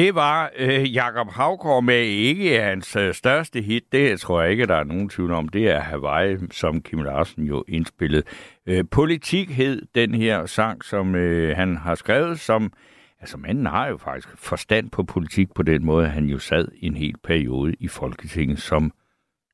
Det 0.00 0.14
var 0.14 0.50
øh, 0.56 0.94
Jakob 0.94 1.30
Havgård 1.30 1.84
med 1.84 2.02
ikke 2.02 2.60
hans 2.60 2.96
øh, 2.96 3.14
største 3.14 3.60
hit. 3.60 3.82
Det 3.92 4.20
tror 4.20 4.42
jeg 4.42 4.50
ikke, 4.50 4.66
der 4.66 4.76
er 4.76 4.84
nogen 4.84 5.08
tvivl 5.08 5.32
om. 5.32 5.48
Det 5.48 5.70
er 5.70 5.80
Hawaii, 5.80 6.36
som 6.50 6.82
Kim 6.82 7.02
Larsen 7.02 7.44
jo 7.44 7.64
indspillede. 7.68 8.22
Øh, 8.66 8.84
Politik 8.90 9.50
hed 9.50 9.82
den 9.94 10.14
her 10.14 10.46
sang, 10.46 10.84
som 10.84 11.14
øh, 11.14 11.56
han 11.56 11.76
har 11.76 11.94
skrevet, 11.94 12.40
som... 12.40 12.72
Altså, 13.20 13.36
manden 13.36 13.66
har 13.66 13.88
jo 13.88 13.96
faktisk 13.96 14.28
forstand 14.36 14.90
på 14.90 15.02
politik 15.02 15.48
på 15.54 15.62
den 15.62 15.84
måde, 15.84 16.06
at 16.06 16.12
han 16.12 16.24
jo 16.24 16.38
sad 16.38 16.68
en 16.82 16.96
hel 16.96 17.14
periode 17.24 17.74
i 17.80 17.88
Folketinget 17.88 18.60
som 18.60 18.92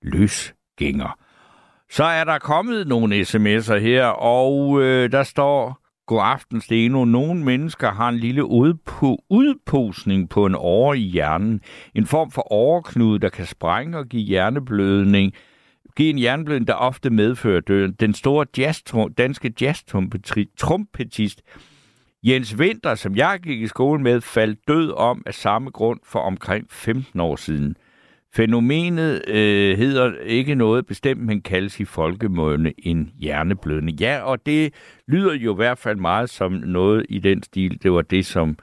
løsgænger. 0.02 1.18
Så 1.90 2.04
er 2.04 2.24
der 2.24 2.38
kommet 2.38 2.86
nogle 2.86 3.20
sms'er 3.20 3.78
her, 3.78 4.06
og 4.06 4.82
øh, 4.82 5.12
der 5.12 5.22
står... 5.22 5.85
God 6.06 6.20
aften, 6.22 6.60
Steno. 6.60 7.04
Nogle 7.04 7.44
mennesker 7.44 7.90
har 7.90 8.08
en 8.08 8.16
lille 8.16 8.44
udpo- 8.44 9.26
udposning 9.30 10.28
på 10.28 10.46
en 10.46 10.54
åre 10.58 10.98
i 10.98 11.00
hjernen. 11.00 11.60
En 11.94 12.06
form 12.06 12.30
for 12.30 12.52
overknude, 12.52 13.18
der 13.18 13.28
kan 13.28 13.46
sprænge 13.46 13.98
og 13.98 14.06
give 14.06 14.22
hjerneblødning. 14.22 15.32
Give 15.96 16.10
en 16.10 16.18
hjerneblødning, 16.18 16.66
der 16.66 16.74
ofte 16.74 17.10
medfører 17.10 17.60
døden. 17.60 17.92
Den 17.92 18.14
store 18.14 18.46
jazz 18.58 18.82
danske 19.18 19.52
jazz-trompetist 19.60 21.42
Jens 22.22 22.56
Winter, 22.56 22.94
som 22.94 23.16
jeg 23.16 23.40
gik 23.42 23.62
i 23.62 23.66
skole 23.66 24.02
med, 24.02 24.20
faldt 24.20 24.58
død 24.68 24.92
om 24.96 25.22
af 25.26 25.34
samme 25.34 25.70
grund 25.70 26.00
for 26.04 26.18
omkring 26.20 26.66
15 26.70 27.20
år 27.20 27.36
siden. 27.36 27.76
Fænomenet 28.36 29.28
øh, 29.28 29.78
hedder 29.78 30.12
ikke 30.22 30.54
noget 30.54 30.86
bestemt, 30.86 31.20
men 31.20 31.40
kaldes 31.40 31.80
i 31.80 31.84
folkemåne 31.84 32.72
en 32.78 33.10
hjerneblødning. 33.20 34.00
Ja, 34.00 34.20
og 34.22 34.46
det 34.46 34.74
lyder 35.08 35.34
jo 35.34 35.52
i 35.52 35.56
hvert 35.56 35.78
fald 35.78 35.96
meget 35.96 36.30
som 36.30 36.52
noget 36.52 37.06
i 37.08 37.18
den 37.18 37.42
stil. 37.42 37.82
Det 37.82 37.92
var 37.92 38.02
det, 38.02 38.26
som 38.26 38.58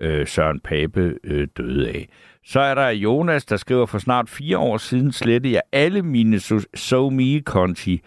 øh, 0.00 0.26
Søren 0.26 0.60
Pape 0.60 1.14
øh, 1.24 1.48
døde 1.56 1.88
af. 1.88 2.08
Så 2.44 2.60
er 2.60 2.74
der 2.74 2.88
Jonas, 2.88 3.44
der 3.44 3.56
skriver, 3.56 3.86
for 3.86 3.98
snart 3.98 4.28
fire 4.28 4.58
år 4.58 4.76
siden 4.76 5.12
slettede 5.12 5.54
jeg 5.54 5.62
alle 5.72 6.02
mine 6.02 6.40
SoMe-konti. 6.74 8.00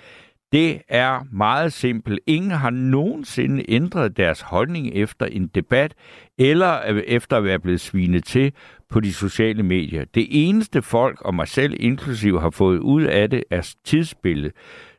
Det 0.51 0.82
er 0.88 1.20
meget 1.32 1.74
simpelt. 1.74 2.20
Ingen 2.27 2.51
har 2.51 2.70
nogensinde 2.70 3.72
ændret 3.72 4.18
deres 4.18 4.41
holdning 4.41 4.91
efter 4.94 5.25
en 5.25 5.48
debat, 5.48 5.94
eller 6.38 6.79
efter 7.08 7.38
at 7.38 7.44
være 7.44 7.60
blevet 7.60 7.82
svinet 7.82 8.25
til 8.25 8.53
på 8.89 9.00
de 9.00 9.13
sociale 9.13 9.63
medier. 9.63 10.06
Det 10.15 10.27
eneste 10.29 10.82
folk, 10.82 11.22
og 11.22 11.36
mig 11.36 11.48
selv 11.48 11.75
inklusiv, 11.79 12.39
har 12.39 12.50
fået 12.50 12.79
ud 12.79 13.03
af 13.03 13.29
det, 13.29 13.44
er 13.51 13.74
tidsspillet. 13.86 14.51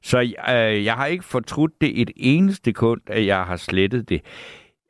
Så 0.02 0.20
øh, 0.20 0.84
jeg 0.84 0.94
har 0.94 1.06
ikke 1.06 1.24
fortrudt 1.24 1.72
det 1.80 2.00
et 2.00 2.10
eneste 2.16 2.72
kund, 2.72 3.00
at 3.06 3.26
jeg 3.26 3.44
har 3.44 3.56
slettet 3.56 4.08
det. 4.08 4.20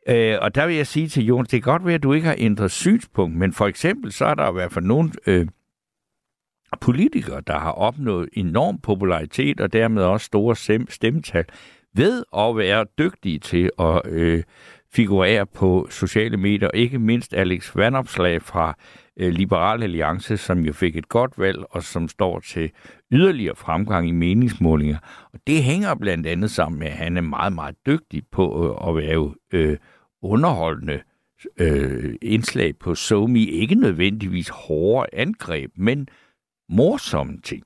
Øh, 0.08 0.36
og 0.40 0.54
der 0.54 0.66
vil 0.66 0.76
jeg 0.76 0.86
sige 0.86 1.08
til 1.08 1.24
Jonas, 1.24 1.48
det 1.48 1.62
kan 1.62 1.72
godt 1.72 1.86
være, 1.86 1.94
at 1.94 2.02
du 2.02 2.12
ikke 2.12 2.26
har 2.26 2.36
ændret 2.38 2.70
synspunkt, 2.70 3.36
men 3.36 3.52
for 3.52 3.66
eksempel 3.66 4.12
så 4.12 4.24
er 4.24 4.34
der 4.34 4.50
i 4.50 4.52
hvert 4.52 4.72
fald 4.72 4.84
nogle 4.84 5.10
øh, 5.26 5.46
politikere, 6.80 7.40
der 7.46 7.58
har 7.58 7.72
opnået 7.72 8.28
enorm 8.32 8.78
popularitet 8.78 9.60
og 9.60 9.72
dermed 9.72 10.02
også 10.02 10.26
store 10.26 10.56
stemmetal 10.88 11.44
ved 11.94 12.24
at 12.36 12.56
være 12.56 12.86
dygtige 12.98 13.38
til 13.38 13.70
at 13.78 14.02
øh, 14.06 14.42
figurere 14.92 15.46
på 15.46 15.86
sociale 15.90 16.36
medier. 16.36 16.70
Ikke 16.74 16.98
mindst 16.98 17.34
Alex 17.34 17.76
Vanopslag 17.76 18.42
fra 18.42 18.74
øh, 19.16 19.32
Liberal 19.32 19.82
Alliance, 19.82 20.36
som 20.36 20.60
jo 20.60 20.72
fik 20.72 20.96
et 20.96 21.08
godt 21.08 21.38
valg 21.38 21.58
og 21.70 21.82
som 21.82 22.08
står 22.08 22.40
til 22.40 22.70
yderligere 23.12 23.56
fremgang 23.56 24.08
i 24.08 24.12
meningsmålinger. 24.12 24.98
Og 25.32 25.40
det 25.46 25.62
hænger 25.62 25.94
blandt 25.94 26.26
andet 26.26 26.50
sammen 26.50 26.78
med, 26.78 26.86
at 26.86 26.92
han 26.92 27.16
er 27.16 27.20
meget, 27.20 27.52
meget 27.52 27.76
dygtig 27.86 28.22
på 28.32 28.64
øh, 28.64 28.88
at 28.88 28.96
være 28.96 29.34
øh, 29.52 29.76
underholdende 30.22 31.00
øh, 31.56 32.14
indslag 32.22 32.78
på 32.78 32.94
SoMe. 32.94 33.40
Ikke 33.40 33.74
nødvendigvis 33.74 34.48
hårde 34.48 35.06
angreb, 35.12 35.70
men 35.76 36.08
morsomme 36.70 37.40
ting. 37.40 37.62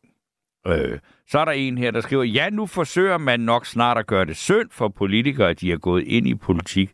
Øh, 0.66 0.98
så 1.28 1.38
er 1.38 1.44
der 1.44 1.52
en 1.52 1.78
her, 1.78 1.90
der 1.90 2.00
skriver, 2.00 2.22
ja, 2.22 2.50
nu 2.50 2.66
forsøger 2.66 3.18
man 3.18 3.40
nok 3.40 3.66
snart 3.66 3.98
at 3.98 4.06
gøre 4.06 4.24
det 4.24 4.36
synd 4.36 4.70
for 4.70 4.88
politikere, 4.88 5.50
at 5.50 5.60
de 5.60 5.72
er 5.72 5.76
gået 5.76 6.04
ind 6.04 6.28
i 6.28 6.34
politik. 6.34 6.90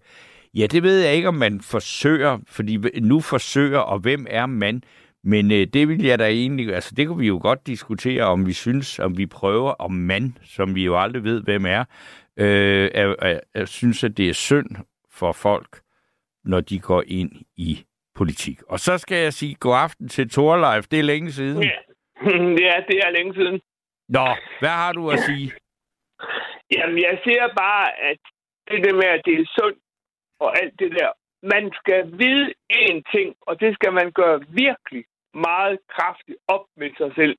Ja, 0.55 0.67
det 0.67 0.83
ved 0.83 1.01
jeg 1.01 1.15
ikke, 1.15 1.29
om 1.29 1.35
man 1.35 1.61
forsøger, 1.61 2.39
fordi 2.47 3.01
nu 3.01 3.21
forsøger, 3.21 3.79
og 3.79 3.99
hvem 3.99 4.27
er 4.31 4.47
man? 4.47 4.83
Men 5.25 5.51
øh, 5.53 5.67
det 5.67 5.89
vil 5.89 6.03
jeg 6.03 6.19
da 6.19 6.29
egentlig, 6.29 6.75
altså 6.75 6.95
det 6.95 7.07
kunne 7.07 7.19
vi 7.19 7.27
jo 7.27 7.39
godt 7.43 7.67
diskutere, 7.67 8.25
om 8.25 8.47
vi 8.47 8.53
synes, 8.53 8.99
om 8.99 9.19
vi 9.19 9.27
prøver, 9.27 9.71
om 9.71 9.93
man, 9.93 10.39
som 10.45 10.75
vi 10.75 10.85
jo 10.85 11.01
aldrig 11.01 11.25
ved, 11.25 11.43
hvem 11.43 11.67
er, 11.67 11.85
øh, 12.37 12.91
er, 12.95 13.15
er, 13.19 13.41
er, 13.55 13.65
synes, 13.65 14.05
at 14.05 14.17
det 14.17 14.29
er 14.29 14.33
synd 14.33 14.69
for 15.11 15.33
folk, 15.33 15.81
når 16.45 16.61
de 16.61 16.79
går 16.79 17.05
ind 17.07 17.33
i 17.57 17.85
politik. 18.15 18.63
Og 18.69 18.81
så 18.81 18.99
skal 18.99 19.23
jeg 19.23 19.33
sige 19.33 19.55
god 19.55 19.77
aften 19.77 20.09
til 20.09 20.31
Torleif. 20.31 20.87
Det 20.91 20.99
er 20.99 21.03
længe 21.03 21.33
siden. 21.33 21.63
Ja, 21.63 21.71
ja 22.65 22.75
det 22.89 22.97
er 23.05 23.11
længe 23.11 23.35
siden. 23.35 23.61
Nå, 24.09 24.27
hvad 24.61 24.75
har 24.83 24.93
du 24.93 25.11
at 25.11 25.19
sige? 25.29 25.53
Jamen, 26.71 26.99
jeg 26.99 27.21
siger 27.25 27.47
bare, 27.57 28.01
at 28.11 28.21
det 28.71 28.85
der 28.85 28.95
med, 28.95 29.09
at 29.17 29.23
det 29.25 29.35
er 29.41 29.47
sundt 29.59 29.79
og 30.41 30.63
alt 30.63 30.75
det 30.79 30.93
der, 30.93 31.11
man 31.43 31.73
skal 31.73 32.01
vide 32.19 32.55
én 32.73 33.03
ting, 33.15 33.37
og 33.41 33.61
det 33.61 33.75
skal 33.75 33.93
man 33.93 34.13
gøre 34.13 34.41
virkelig 34.49 35.05
meget 35.35 35.79
kraftigt 35.89 36.39
op 36.49 36.65
med 36.77 36.91
sig 36.99 37.13
selv. 37.15 37.37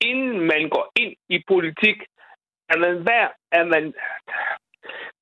Inden 0.00 0.40
man 0.40 0.68
går 0.68 0.92
ind 1.02 1.14
i 1.28 1.44
politik, 1.48 1.98
er 2.68 2.78
man 2.78 3.06
værd, 3.06 3.34
er 3.52 3.64
man 3.64 3.94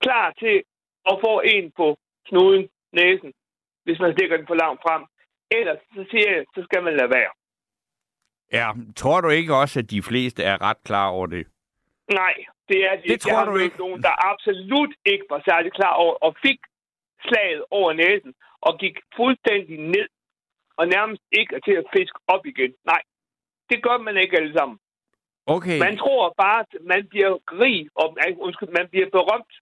klar 0.00 0.32
til 0.38 0.62
at 1.10 1.18
få 1.24 1.40
en 1.40 1.72
på 1.76 1.96
snuden, 2.28 2.68
næsen, 2.92 3.32
hvis 3.84 3.98
man 3.98 4.12
stikker 4.12 4.36
den 4.36 4.46
for 4.46 4.54
langt 4.54 4.82
frem. 4.82 5.02
Ellers 5.50 5.78
så 5.94 6.06
siger 6.10 6.30
jeg, 6.30 6.44
så 6.54 6.62
skal 6.62 6.82
man 6.82 6.96
lade 6.96 7.10
være. 7.10 7.32
Ja, 8.52 8.72
tror 8.96 9.20
du 9.20 9.28
ikke 9.28 9.54
også, 9.54 9.78
at 9.78 9.90
de 9.90 10.02
fleste 10.02 10.42
er 10.42 10.62
ret 10.62 10.82
klar 10.84 11.08
over 11.08 11.26
det? 11.26 11.46
Nej, 12.12 12.34
det 12.68 12.84
er 12.84 12.96
de. 12.96 13.08
Det 13.08 13.20
tror 13.20 13.38
jeg 13.38 13.46
du 13.46 13.56
ikke? 13.56 13.78
nogen, 13.78 14.02
der 14.02 14.30
absolut 14.32 14.94
ikke 15.04 15.24
var 15.30 15.42
særlig 15.48 15.72
klar 15.72 15.94
over, 15.94 16.14
og 16.14 16.36
fik 16.42 16.60
slaget 17.28 17.64
over 17.70 17.92
næsen, 17.92 18.34
og 18.60 18.78
gik 18.78 18.96
fuldstændig 19.16 19.78
ned, 19.80 20.08
og 20.76 20.88
nærmest 20.88 21.22
ikke 21.32 21.54
er 21.56 21.60
til 21.60 21.76
at 21.82 21.86
fiske 21.96 22.18
op 22.28 22.46
igen. 22.46 22.72
Nej, 22.84 23.02
det 23.70 23.82
gør 23.82 23.98
man 23.98 24.16
ikke 24.16 24.36
alle 24.36 24.54
sammen. 24.58 24.78
Okay. 25.46 25.78
Man 25.78 25.96
tror 25.96 26.34
bare, 26.42 26.60
at 26.60 26.72
man 26.92 27.06
bliver 27.08 27.32
rig, 27.62 27.88
og 27.94 28.16
undskyld, 28.38 28.68
man 28.68 28.88
bliver 28.88 29.08
berømt, 29.10 29.52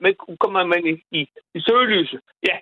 men, 0.00 0.14
kommer 0.40 0.66
man 0.66 0.86
i, 0.86 0.94
i, 1.18 1.20
i 1.54 1.60
søgelyset. 1.60 2.20
Ja, 2.48 2.56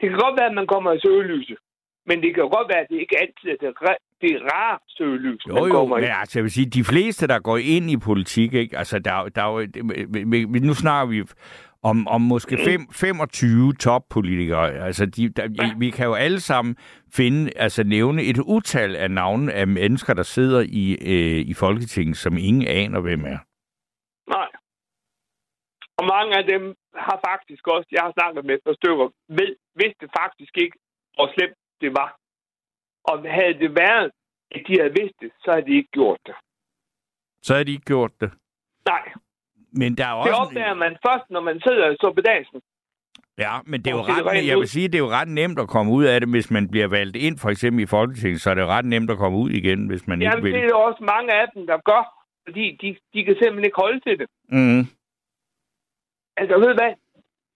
det 0.00 0.10
kan 0.10 0.18
godt 0.18 0.38
være, 0.38 0.50
at 0.50 0.58
man 0.60 0.66
kommer 0.66 0.92
i 0.92 1.00
søgelyset, 1.00 1.58
men 2.06 2.22
det 2.22 2.34
kan 2.34 2.48
godt 2.56 2.68
være, 2.68 2.82
at 2.84 2.88
det 2.90 3.00
ikke 3.00 3.20
altid 3.20 3.50
er 3.50 3.56
det, 3.56 3.76
det 4.20 4.42
rare 4.52 4.78
søgelys, 4.88 5.46
Jo, 5.48 5.54
man 5.54 5.68
jo, 5.68 5.86
men 5.86 6.04
i. 6.04 6.06
altså, 6.06 6.38
jeg 6.38 6.42
vil 6.44 6.50
sige, 6.52 6.70
de 6.70 6.84
fleste, 6.84 7.26
der 7.26 7.38
går 7.38 7.56
ind 7.56 7.90
i 7.90 7.96
politik, 7.96 8.54
ikke? 8.54 8.78
Altså, 8.78 8.98
der, 8.98 9.12
er 9.12 9.28
der 9.28 9.42
er 9.42 9.60
jo, 9.60 10.66
nu 10.68 10.74
snakker 10.74 11.06
vi 11.06 11.22
om, 11.82 12.08
om 12.08 12.20
måske 12.20 12.58
fem, 12.64 12.80
25 12.92 13.72
toppolitikere. 13.74 14.72
Altså, 14.72 15.06
de, 15.06 15.28
der, 15.28 15.78
vi 15.78 15.90
kan 15.90 16.06
jo 16.06 16.14
alle 16.14 16.40
sammen 16.40 16.76
finde, 17.14 17.50
altså 17.56 17.84
nævne 17.84 18.22
et 18.22 18.38
utal 18.38 18.96
af 18.96 19.10
navne 19.10 19.52
af 19.52 19.66
mennesker, 19.68 20.14
der 20.14 20.22
sidder 20.22 20.60
i, 20.68 20.84
øh, 21.12 21.40
i 21.50 21.54
Folketinget, 21.54 22.16
som 22.16 22.36
ingen 22.38 22.68
aner, 22.68 23.00
hvem 23.00 23.24
er. 23.24 23.38
Nej. 24.30 24.48
Og 25.98 26.04
mange 26.14 26.32
af 26.38 26.44
dem 26.52 26.62
har 26.94 27.20
faktisk 27.28 27.66
også, 27.68 27.88
jeg 27.92 28.02
har 28.02 28.12
snakket 28.18 28.44
med 28.44 28.54
et 28.54 28.60
par 28.66 28.76
stykker, 28.80 29.06
ved, 29.28 29.50
vidste 29.82 30.06
faktisk 30.20 30.54
ikke, 30.64 30.76
hvor 31.14 31.26
slemt 31.34 31.58
det 31.80 31.90
var. 32.00 32.10
Og 33.10 33.16
havde 33.36 33.54
det 33.62 33.70
været, 33.76 34.10
at 34.54 34.60
de 34.68 34.72
havde 34.80 34.92
vidst 35.00 35.14
det, 35.20 35.30
så 35.42 35.50
havde 35.52 35.66
de 35.66 35.76
ikke 35.76 35.90
gjort 35.92 36.18
det. 36.26 36.34
Så 37.42 37.54
har 37.56 37.62
de 37.64 37.72
ikke 37.72 37.84
gjort 37.84 38.12
det. 38.20 38.30
Nej, 38.88 39.04
Men 39.72 39.96
der 39.98 40.06
er 40.06 40.22
det 40.22 40.32
også... 40.32 40.42
opdager 40.42 40.74
man 40.74 40.96
først, 41.06 41.30
når 41.30 41.40
man 41.40 41.60
sidder 41.66 41.90
i 41.90 41.96
suppedansen. 42.00 42.60
Ja, 43.38 43.52
men 43.66 43.82
det 43.82 43.90
er 43.90 43.94
jo 43.96 44.02
det 44.02 44.08
ret, 44.08 44.26
rent 44.26 44.46
jeg 44.46 44.58
vil 44.58 44.68
sige, 44.68 44.88
det 44.88 44.94
er 44.94 44.98
jo 45.06 45.10
ret 45.10 45.28
nemt 45.28 45.58
at 45.58 45.68
komme 45.68 45.92
ud 45.92 46.04
af 46.04 46.20
det, 46.20 46.28
hvis 46.30 46.50
man 46.50 46.68
bliver 46.68 46.88
valgt 46.88 47.16
ind, 47.16 47.38
for 47.38 47.50
eksempel 47.50 47.82
i 47.82 47.86
Folketinget, 47.86 48.40
så 48.40 48.50
er 48.50 48.54
det 48.54 48.62
jo 48.62 48.66
ret 48.66 48.84
nemt 48.84 49.10
at 49.10 49.18
komme 49.18 49.38
ud 49.38 49.50
igen, 49.50 49.86
hvis 49.86 50.06
man 50.06 50.22
Jamen, 50.22 50.38
ikke 50.38 50.46
det 50.46 50.62
vil. 50.62 50.64
er 50.64 50.74
jo 50.76 50.80
også 50.80 51.04
mange 51.04 51.32
af 51.32 51.46
dem, 51.54 51.66
der 51.66 51.78
gør, 51.90 52.02
fordi 52.44 52.78
de, 52.82 52.96
de 53.14 53.24
kan 53.24 53.34
simpelthen 53.34 53.64
ikke 53.64 53.80
holde 53.84 54.00
til 54.00 54.18
det. 54.18 54.28
Mm. 54.48 54.82
Altså, 56.36 56.54
ved 56.58 56.68
du 56.68 56.74
hvad? 56.82 56.94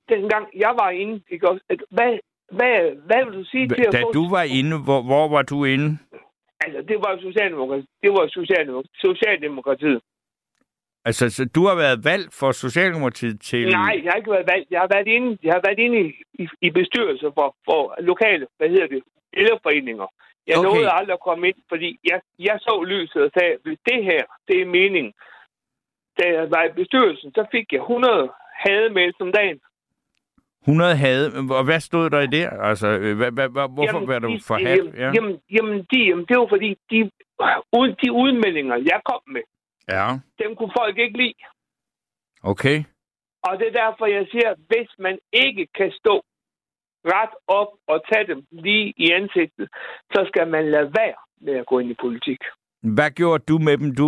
Dengang 0.09 0.45
jeg 0.65 0.73
var 0.83 0.91
inde, 0.91 1.23
ikke 1.29 1.49
også? 1.51 1.65
At, 1.69 1.83
hvad, 1.91 2.19
hvad, 2.51 2.75
hvad 3.07 3.25
vil 3.25 3.35
du 3.35 3.45
sige 3.45 3.69
til 3.69 3.85
at 3.87 3.93
Da 3.93 4.03
få... 4.03 4.13
du 4.13 4.31
var 4.31 4.43
inde, 4.43 4.77
hvor, 4.87 5.03
hvor 5.03 5.29
var 5.29 5.43
du 5.43 5.65
inde? 5.65 5.99
Altså, 6.65 6.81
det 6.89 6.97
var 7.05 7.19
Socialdemokratiet. 7.21 7.89
Det 8.03 8.11
var 8.11 8.27
Socialdemokratiet. 8.29 8.91
Socialdemokratiet. 9.01 10.01
Altså, 11.05 11.31
så 11.31 11.45
du 11.55 11.63
har 11.67 11.77
været 11.85 12.05
valgt 12.05 12.35
for 12.41 12.53
Socialdemokratiet 12.53 13.41
til... 13.41 13.69
Nej, 13.69 14.01
jeg 14.05 14.11
har 14.11 14.17
ikke 14.17 14.31
været 14.31 14.47
valgt. 14.55 14.71
Jeg 14.71 14.81
har 14.81 14.91
været 14.95 15.09
inde, 15.17 15.39
jeg 15.43 15.53
har 15.53 15.63
været 15.67 15.79
inde 15.79 15.97
i, 16.01 16.07
i, 16.43 16.49
i 16.67 16.71
bestyrelser 16.71 17.31
for, 17.39 17.57
for 17.65 17.81
lokale, 18.11 18.47
hvad 18.59 18.69
hedder 18.69 18.87
det, 18.87 19.03
elevforeninger. 19.33 20.07
Jeg 20.47 20.59
Okay. 20.59 20.69
nåede 20.69 20.91
aldrig 20.99 21.15
at 21.15 21.27
komme 21.29 21.49
ind, 21.49 21.59
fordi 21.69 21.99
jeg, 22.11 22.21
jeg 22.39 22.57
så 22.61 22.75
lyset 22.93 23.23
og 23.23 23.31
sagde, 23.39 23.57
hvis 23.65 23.79
det 23.91 24.05
her, 24.05 24.23
det 24.49 24.57
er 24.63 24.67
meningen. 24.67 25.13
Da 26.19 26.25
jeg 26.37 26.51
var 26.51 26.63
i 26.65 26.73
bestyrelsen, 26.81 27.31
så 27.35 27.43
fik 27.55 27.67
jeg 27.73 27.81
100 27.81 28.31
hademails 28.65 29.17
om 29.21 29.33
dagen. 29.33 29.61
100 30.65 30.97
havde... 30.97 31.27
Og 31.59 31.65
hvad 31.65 31.81
stod 31.81 32.11
der 32.11 32.21
i 32.21 32.27
det? 32.27 32.49
Altså, 32.71 32.89
øh, 32.89 33.17
hvad, 33.17 33.31
hvad, 33.33 33.49
hvad, 33.49 33.69
hvorfor 33.75 33.95
Jamen, 33.97 34.09
var 34.09 34.19
du 34.19 34.29
de- 34.33 34.41
for 34.47 34.55
hat? 34.55 34.79
Jamen, 34.79 34.95
Ja. 34.95 35.11
jamen, 35.17 35.41
jamen, 35.57 35.79
de, 35.91 35.99
jamen, 36.09 36.25
det 36.29 36.37
var 36.39 36.47
fordi, 36.49 36.71
de, 36.91 36.99
ud, 37.81 37.89
de 38.03 38.13
udmeldinger, 38.13 38.77
jeg 38.77 39.01
kom 39.11 39.21
med, 39.35 39.43
ja, 39.89 40.07
dem 40.43 40.57
kunne 40.57 40.73
folk 40.81 40.99
ikke 40.99 41.19
lide. 41.23 41.35
okay. 42.43 42.79
Og 43.49 43.53
det 43.59 43.67
er 43.69 43.77
derfor, 43.85 44.07
jeg 44.07 44.27
siger, 44.31 44.51
hvis 44.71 44.91
man 44.99 45.19
ikke 45.33 45.67
kan 45.79 45.91
stå 46.01 46.15
ret 47.15 47.35
op 47.49 47.69
og 47.89 47.99
tage 48.13 48.27
dem 48.27 48.41
lige 48.51 48.95
i 48.97 49.11
ansigtet, 49.19 49.69
så 50.13 50.21
skal 50.29 50.49
man 50.49 50.71
lade 50.71 50.91
være 51.01 51.19
med 51.41 51.55
at 51.61 51.67
gå 51.67 51.79
ind 51.79 51.91
i 51.91 51.97
politik. 52.01 52.41
Hvad 52.83 53.11
gjorde 53.11 53.45
du 53.49 53.59
med 53.59 53.79
dem? 53.79 53.95
Du 53.95 54.07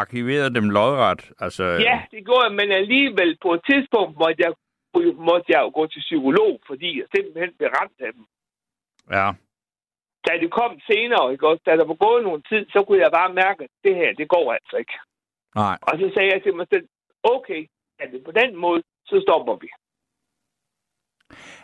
arkiverede 0.00 0.54
dem 0.54 0.70
lodret. 0.70 1.30
Altså, 1.40 1.64
Ja, 1.64 1.96
det 2.10 2.24
gjorde 2.26 2.44
jeg, 2.46 2.52
men 2.60 2.72
alligevel 2.72 3.38
på 3.42 3.54
et 3.54 3.60
tidspunkt 3.70 4.12
måtte 4.18 4.38
jeg, 4.44 4.52
måtte 5.28 5.46
jeg 5.52 5.60
jo 5.64 5.70
gå 5.78 5.86
til 5.86 6.00
psykolog, 6.00 6.52
fordi 6.66 6.98
jeg 6.98 7.06
simpelthen 7.14 7.52
blev 7.58 7.70
ramt 7.78 7.98
af 8.06 8.12
dem. 8.16 8.24
Ja. 9.18 9.28
Da 10.26 10.32
det 10.42 10.50
kom 10.58 10.72
senere, 10.90 11.32
ikke 11.32 11.48
også, 11.48 11.62
da 11.66 11.76
der 11.76 11.84
var 11.84 11.98
gået 12.06 12.22
nogen 12.24 12.42
tid, 12.50 12.62
så 12.74 12.84
kunne 12.86 13.00
jeg 13.04 13.10
bare 13.12 13.32
mærke, 13.34 13.64
at 13.64 13.70
det 13.84 13.94
her, 14.00 14.10
det 14.20 14.28
går 14.28 14.52
altså 14.52 14.76
ikke. 14.76 14.96
Nej. 15.54 15.78
Og 15.82 15.94
så 16.00 16.10
sagde 16.14 16.30
jeg 16.34 16.42
til 16.42 16.54
mig 16.56 16.66
selv, 16.72 16.86
okay, 17.22 17.66
er 17.98 18.06
det 18.12 18.24
på 18.24 18.32
den 18.40 18.56
måde, 18.56 18.82
så 19.06 19.24
stopper 19.26 19.56
vi. 19.62 19.68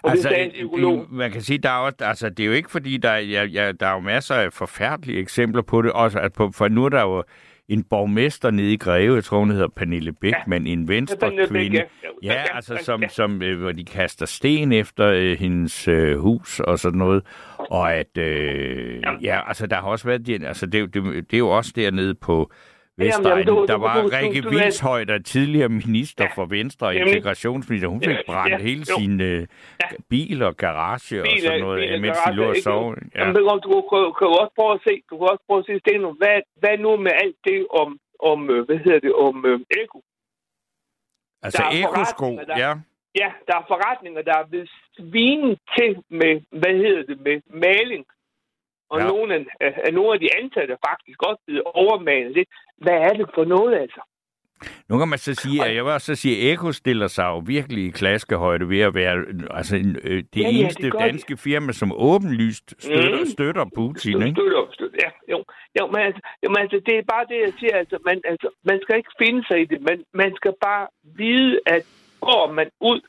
Og 0.03 0.11
Altså, 0.11 0.29
det 0.29 0.53
det- 0.53 1.11
man 1.11 1.31
kan 1.31 1.41
sige, 1.43 1.59
der 1.59 1.71
er 1.71 1.79
også, 1.79 1.97
altså, 2.01 2.31
det 2.31 2.41
er 2.41 2.47
jo 2.47 2.53
ikke 2.53 2.71
fordi, 2.71 2.97
der, 2.97 3.11
er- 3.11 3.19
ja, 3.19 3.43
ja, 3.45 3.73
der 3.73 3.87
er 3.87 3.93
jo 3.95 4.01
masser 4.01 4.35
af 4.35 4.53
forfærdelige 4.53 5.19
eksempler 5.21 5.63
på 5.63 5.83
det. 5.83 5.93
Også, 5.93 6.19
at 6.21 6.33
på, 6.33 6.51
for 6.55 6.69
nu 6.69 6.85
er 6.85 6.89
der 6.89 7.03
jo 7.03 7.25
en 7.69 7.83
borgmester 7.83 8.51
nede 8.51 8.73
i 8.73 8.77
Greve, 8.77 9.15
jeg 9.15 9.25
tror 9.25 9.39
hun 9.39 9.51
hedder 9.51 9.69
Pernille 9.77 10.13
Bæk, 10.13 10.33
ja. 10.33 10.55
Ja. 10.55 10.57
en 10.57 10.89
venstre 10.89 11.17
Pernille 11.17 11.43
Bæk, 11.53 11.61
kvinde. 11.71 11.77
ja. 11.77 11.83
Ja, 12.23 12.33
Ja, 12.33 12.45
altså 12.57 12.75
ja, 12.75 12.83
som, 12.83 13.03
ja. 13.03 13.09
som 13.09 13.43
øh, 13.43 13.61
hvor 13.61 13.73
de 13.73 13.85
kaster 13.85 14.27
sten 14.27 14.73
efter 14.73 15.07
øh, 15.07 15.39
hendes 15.39 15.89
øh, 15.89 16.19
hus 16.19 16.61
og 16.61 16.79
sådan 16.79 16.99
noget. 16.99 17.23
Og 17.59 17.95
at, 17.95 18.19
øh, 18.19 19.03
ja, 19.23 19.49
altså 19.49 19.67
der 19.67 19.77
har 19.77 19.83
også 19.89 20.07
været, 20.09 20.27
de- 20.27 20.47
altså 20.47 20.67
det, 20.67 20.95
det, 20.95 21.03
det 21.05 21.35
er 21.35 21.39
jo 21.39 21.49
også 21.49 21.73
dernede 21.77 22.15
på 22.15 22.53
Vestegnen. 22.99 23.47
jamen, 23.47 23.47
du- 23.47 23.67
der 23.73 23.79
var 23.87 24.03
du- 24.03 24.09
Rikke 24.17 24.41
du- 24.43 24.49
Vilshøj, 24.51 25.05
der 25.05 25.15
er 25.15 25.23
tidligere 25.35 25.69
minister 25.69 26.25
for 26.35 26.45
Venstre 26.57 26.87
og 26.87 26.95
integrationsminister. 26.95 27.89
Hun 27.89 28.03
fik 28.03 28.17
Ja, 28.17 28.23
brændt 28.27 28.53
ja, 28.53 28.59
hele 28.69 28.85
jo. 28.91 28.95
sin 28.99 29.21
øh, 29.21 29.47
bil 30.13 30.39
og 30.49 30.57
garage 30.57 31.21
og 31.21 31.27
Bil 31.29 31.41
sådan 31.43 31.61
noget, 31.61 31.79
bil 31.81 31.89
er 31.91 31.95
af, 31.95 32.01
mens 32.01 32.19
de 32.27 32.33
lå 32.35 32.45
og 32.49 32.57
sov. 32.69 32.85
Ja. 33.15 33.21
Jamen, 33.21 33.35
du, 33.37 33.43
du, 33.69 33.75
kan, 33.91 34.01
kan 34.19 34.27
også 34.43 34.53
prøve 34.59 34.73
at 34.79 34.81
se, 34.89 34.95
du 35.11 35.15
kan 35.19 35.27
også 35.33 35.45
prøve 35.49 35.59
at 35.63 35.67
se, 35.69 35.75
Steno, 35.85 36.09
hvad, 36.21 36.39
hvad 36.63 36.75
nu 36.85 36.91
med 37.07 37.13
alt 37.25 37.37
det 37.49 37.59
om, 37.83 37.89
om 38.31 38.39
øh, 38.51 38.61
hvad 38.67 38.79
hedder 38.85 39.01
det, 39.07 39.13
om 39.27 39.37
øh, 39.51 39.61
eko? 39.83 39.99
Altså 41.47 41.63
ekosko, 41.83 42.29
ja. 42.65 42.73
Ja, 43.23 43.29
der 43.49 43.55
er 43.61 43.65
forretninger, 43.73 44.23
der 44.23 44.35
er 44.43 44.47
blevet 44.51 44.71
svinet 44.97 45.59
til 45.77 45.93
med, 46.21 46.33
hvad 46.61 46.75
hedder 46.83 47.03
det, 47.11 47.19
med 47.27 47.37
maling. 47.67 48.05
Og 48.91 48.99
Ja. 49.01 49.07
nogle, 49.07 49.35
af, 49.35 49.73
af 49.87 49.95
nogle 49.95 50.13
af 50.15 50.21
de 50.21 50.29
ansatte 50.43 50.73
er 50.75 50.89
faktisk 50.91 51.23
også 51.23 51.43
blevet 51.47 51.63
overmalet 51.65 52.33
lidt. 52.37 52.49
Hvad 52.79 52.95
er 53.09 53.13
det 53.21 53.27
for 53.35 53.45
noget, 53.45 53.75
altså? 53.81 54.01
Nu 54.89 54.99
kan 54.99 55.09
man 55.09 55.19
så 55.19 55.35
sige, 55.35 55.65
at 55.65 55.75
jeg 55.75 55.85
vil 55.85 55.93
også 55.93 56.07
så 56.07 56.21
sige, 56.23 56.37
at 56.37 56.53
Eko 56.53 56.73
stiller 56.73 57.07
sig 57.07 57.25
jo 57.25 57.39
virkelig 57.47 57.85
i 57.87 57.91
klaskehøjde 57.91 58.69
ved 58.69 58.81
at 58.81 58.95
være 58.95 59.17
øh, 59.17 59.35
altså, 59.51 59.77
øh, 59.77 60.23
det 60.35 60.37
Ja, 60.37 60.41
ja, 60.43 60.49
eneste 60.49 60.83
det 60.83 60.93
danske 61.01 61.37
firma, 61.37 61.73
som 61.73 61.93
åbenlyst 61.93 62.75
støtter, 62.79 63.21
Mm. 63.21 63.27
støtter 63.27 63.65
Putin. 63.77 64.23
Ikke? 64.23 64.37
støtter, 64.41 64.67
støtter, 64.73 64.99
ja. 65.05 65.11
Jo, 65.33 65.45
jo 65.81 65.87
men, 65.87 66.01
altså, 66.09 66.21
jo, 66.43 66.49
men 66.49 66.59
altså, 66.59 66.81
det 66.87 66.95
er 66.99 67.03
bare 67.15 67.27
det, 67.31 67.39
jeg 67.47 67.53
siger. 67.61 67.77
Altså, 67.77 67.99
man, 68.07 68.21
altså, 68.25 68.49
man 68.65 68.79
skal 68.83 68.97
ikke 68.97 69.15
finde 69.23 69.43
sig 69.49 69.61
i 69.61 69.65
det. 69.65 69.81
Man, 69.89 70.05
man 70.15 70.33
skal 70.37 70.53
bare 70.63 70.87
vide, 71.23 71.61
at 71.67 71.83
går 72.21 72.53
man 72.53 72.69
ud 72.81 73.01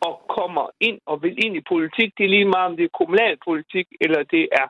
og 0.00 0.14
kommer 0.38 0.66
ind 0.80 0.98
og 1.06 1.22
vil 1.22 1.44
ind 1.44 1.56
i 1.56 1.62
politik, 1.72 2.08
det 2.18 2.24
er 2.24 2.28
lige 2.36 2.44
meget, 2.54 2.66
om 2.70 2.76
det 2.76 2.84
er 2.84 2.98
kommunalpolitik, 3.00 3.86
eller 4.00 4.22
det 4.22 4.48
er, 4.52 4.66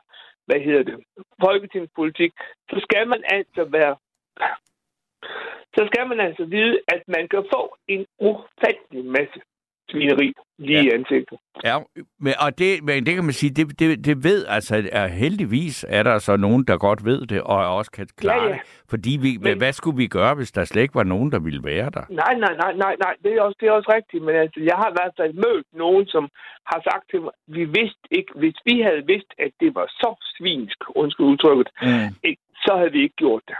hvad 0.47 0.59
hedder 0.59 0.83
det, 0.83 0.97
folketingspolitik, 1.45 2.31
så 2.69 2.77
skal 2.85 3.07
man 3.07 3.21
altså 3.37 3.63
være 3.77 3.95
så 5.75 5.81
skal 5.91 6.07
man 6.07 6.19
altså 6.19 6.45
vide, 6.45 6.79
at 6.87 7.01
man 7.07 7.27
kan 7.27 7.43
få 7.53 7.77
en 7.87 8.05
ufattelig 8.19 9.05
masse 9.05 9.39
svineri 9.91 10.33
lige 10.59 10.77
ja. 10.77 10.83
i 10.85 10.89
ansigtet. 10.93 11.37
Ja, 11.63 11.77
men, 12.19 12.33
og 12.45 12.57
det, 12.59 12.83
men 12.83 13.05
det 13.05 13.15
kan 13.15 13.23
man 13.23 13.33
sige, 13.33 13.49
det, 13.57 13.79
det, 13.79 14.05
det 14.05 14.23
ved, 14.23 14.45
altså 14.47 14.89
er, 14.91 15.07
heldigvis 15.07 15.85
er 15.89 16.03
der 16.03 16.19
så 16.19 16.37
nogen, 16.37 16.63
der 16.65 16.77
godt 16.77 17.05
ved 17.05 17.21
det, 17.25 17.41
og 17.41 17.75
også 17.77 17.91
kan 17.91 18.07
klare 18.17 18.43
Ja, 18.43 18.47
ja. 18.47 18.53
det. 18.53 18.61
Fordi 18.89 19.17
vi, 19.21 19.31
men, 19.37 19.43
Men- 19.43 19.57
hvad 19.57 19.73
skulle 19.73 19.97
vi 19.97 20.07
gøre, 20.07 20.35
hvis 20.35 20.51
der 20.51 20.65
slet 20.65 20.81
ikke 20.81 20.95
var 20.95 21.03
nogen, 21.03 21.31
der 21.31 21.39
ville 21.39 21.63
være 21.63 21.89
der? 21.89 22.03
Nej, 22.09 22.33
nej, 22.43 22.55
nej, 22.63 22.73
nej, 22.73 22.95
nej. 23.05 23.13
Det 23.23 23.33
er 23.33 23.41
også, 23.41 23.57
det 23.59 23.67
er 23.67 23.71
også 23.71 23.91
rigtigt. 23.97 24.23
Men 24.23 24.35
altså, 24.35 24.59
jeg 24.69 24.75
har 24.81 24.89
i 24.89 24.95
hvert 24.99 25.13
fald 25.19 25.33
mødt 25.33 25.67
nogen, 25.73 26.05
som 26.07 26.29
har 26.71 26.79
sagt 26.89 27.05
til 27.11 27.21
mig, 27.21 27.31
vi 27.47 27.63
vidste 27.65 28.05
ikke, 28.11 28.31
hvis 28.35 28.57
vi 28.65 28.75
havde 28.81 29.03
vidst, 29.13 29.31
at 29.39 29.51
det 29.59 29.75
var 29.75 29.87
så 30.01 30.09
svinsk, 30.37 30.77
undskyld 30.95 31.25
udtrykket, 31.25 31.69
Mm. 31.81 32.09
ikke, 32.23 32.41
så 32.65 32.71
havde 32.77 32.91
vi 32.91 33.01
ikke 33.03 33.15
gjort 33.15 33.43
det. 33.47 33.55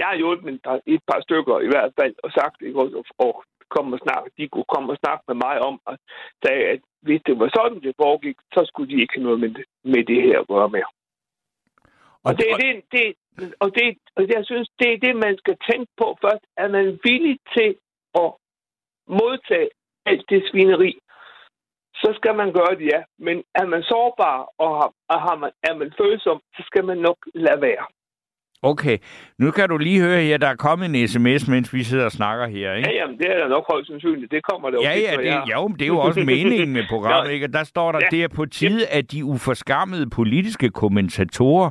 Jeg 0.00 0.06
har 0.10 0.16
hjulpet 0.16 0.54
et 0.54 0.60
par, 0.66 0.78
et 0.86 1.02
par 1.10 1.20
stykker 1.26 1.56
i 1.60 1.70
hvert 1.72 1.92
fald, 2.00 2.14
og 2.24 2.30
sagt, 2.38 2.62
ikke, 2.62 2.78
og, 2.80 3.04
og 3.18 3.32
kom 3.74 3.92
og 3.92 4.00
snakke, 4.06 4.30
de 4.38 4.48
kunne 4.48 4.70
komme 4.74 4.92
og 4.92 4.98
snakke 5.02 5.24
med 5.28 5.36
mig 5.46 5.56
om, 5.68 5.80
at, 5.90 5.96
sagde, 6.42 6.64
at 6.72 6.80
hvis 7.06 7.22
det 7.26 7.38
var 7.38 7.50
sådan, 7.56 7.80
det 7.80 8.00
foregik, 8.02 8.36
så 8.54 8.60
skulle 8.66 8.90
de 8.92 9.00
ikke 9.00 9.14
have 9.16 9.26
noget 9.28 9.40
med 9.40 9.50
det, 9.56 9.64
med 9.84 10.02
det 10.10 10.22
her 10.22 10.40
at 10.40 10.48
gøre 10.48 10.68
med. 10.68 10.82
Og, 12.24 12.30
og 12.30 12.32
det 12.38 12.46
er 12.50 12.56
det, 12.56 12.72
det, 12.92 13.06
og 13.62 13.68
det, 13.74 13.98
og 14.16 14.22
jeg 14.34 14.42
synes, 14.44 14.68
det 14.78 14.88
er 14.92 14.98
det, 15.06 15.16
man 15.16 15.36
skal 15.38 15.56
tænke 15.70 15.90
på 16.00 16.18
først. 16.24 16.44
Er 16.56 16.68
man 16.68 16.98
villig 17.04 17.38
til 17.56 17.70
at 18.22 18.30
modtage 19.20 19.70
alt 20.06 20.24
det 20.30 20.48
svineri, 20.50 20.92
så 21.94 22.12
skal 22.16 22.34
man 22.34 22.52
gøre 22.52 22.74
det, 22.78 22.86
ja. 22.94 23.02
Men 23.18 23.44
er 23.54 23.66
man 23.66 23.82
sårbar, 23.82 24.48
og 24.58 24.70
har, 24.78 24.90
og 25.08 25.18
har 25.26 25.36
man, 25.36 25.52
er 25.62 25.74
man 25.74 25.92
følsom, 26.00 26.40
så 26.56 26.62
skal 26.66 26.84
man 26.84 26.98
nok 26.98 27.18
lade 27.34 27.60
være. 27.60 27.86
Okay, 28.64 28.98
nu 29.38 29.50
kan 29.50 29.68
du 29.68 29.76
lige 29.78 30.00
høre 30.00 30.22
her, 30.22 30.36
der 30.38 30.46
er 30.48 30.54
kommet 30.56 30.86
en 31.02 31.08
sms, 31.08 31.48
mens 31.48 31.72
vi 31.74 31.82
sidder 31.82 32.04
og 32.04 32.12
snakker 32.12 32.46
her, 32.46 32.72
ikke? 32.74 32.88
Ja, 32.90 32.94
jamen, 32.96 33.18
det 33.18 33.26
er 33.30 33.38
da 33.42 33.48
nok 33.48 33.64
højst 33.72 33.88
sandsynligt. 33.88 34.30
Det 34.32 34.42
kommer 34.50 34.70
der 34.70 34.76
jo 34.78 34.82
Ja, 34.82 34.90
ikke, 34.90 35.08
ja, 35.08 35.14
når 35.16 35.22
det, 35.22 35.28
jeg- 35.28 35.44
jo, 35.54 35.68
men 35.68 35.76
det 35.78 35.82
er 35.82 35.86
jo 35.86 35.98
også 35.98 36.20
meningen 36.20 36.72
med 36.72 36.82
programmet, 36.88 37.32
ikke? 37.34 37.46
Og 37.46 37.52
der 37.52 37.64
står 37.64 37.92
der, 37.92 37.98
ja. 38.02 38.16
det 38.16 38.24
er 38.24 38.28
på 38.28 38.46
tide, 38.46 38.86
at 38.86 39.12
de 39.12 39.24
uforskammede 39.24 40.10
politiske 40.10 40.68
kommentatorer 40.70 41.70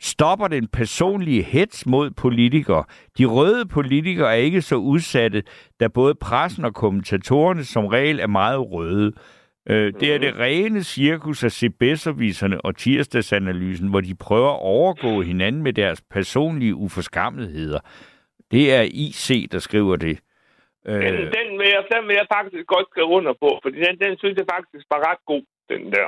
stopper 0.00 0.48
den 0.48 0.68
personlige 0.68 1.42
hets 1.42 1.86
mod 1.86 2.10
politikere. 2.10 2.84
De 3.18 3.24
røde 3.24 3.66
politikere 3.66 4.28
er 4.30 4.34
ikke 4.34 4.62
så 4.62 4.74
udsatte, 4.76 5.42
da 5.80 5.88
både 5.88 6.14
pressen 6.14 6.64
og 6.64 6.74
kommentatorerne 6.74 7.64
som 7.64 7.86
regel 7.86 8.20
er 8.20 8.26
meget 8.26 8.70
røde. 8.72 9.12
Øh, 9.70 9.92
det 10.00 10.14
er 10.14 10.18
det 10.18 10.38
rene 10.38 10.82
cirkus 10.82 11.44
af 11.44 11.52
CBS-aviserne 11.52 12.60
og 12.60 12.76
tirsdagsanalysen, 12.76 13.90
hvor 13.90 14.00
de 14.00 14.14
prøver 14.14 14.50
at 14.50 14.60
overgå 14.60 15.22
hinanden 15.22 15.62
med 15.62 15.72
deres 15.72 16.00
personlige 16.10 16.74
uforskammetheder. 16.74 17.80
Det 18.50 18.74
er 18.74 18.82
IC, 18.82 19.48
der 19.52 19.58
skriver 19.58 19.96
det. 19.96 20.20
Den, 20.86 21.02
Øh, 21.02 21.18
den, 21.18 21.48
vil 21.58 21.68
jeg, 21.74 21.84
den 21.94 22.08
vil 22.08 22.14
jeg 22.14 22.26
faktisk 22.36 22.66
godt 22.66 22.86
skrive 22.90 23.06
under 23.06 23.32
på, 23.32 23.60
fordi 23.62 23.76
den, 23.78 23.98
den 23.98 24.18
synes 24.18 24.36
jeg 24.36 24.46
faktisk 24.54 24.86
var 24.90 25.10
ret 25.10 25.22
god, 25.26 25.42
den 25.68 25.92
der. 25.92 26.06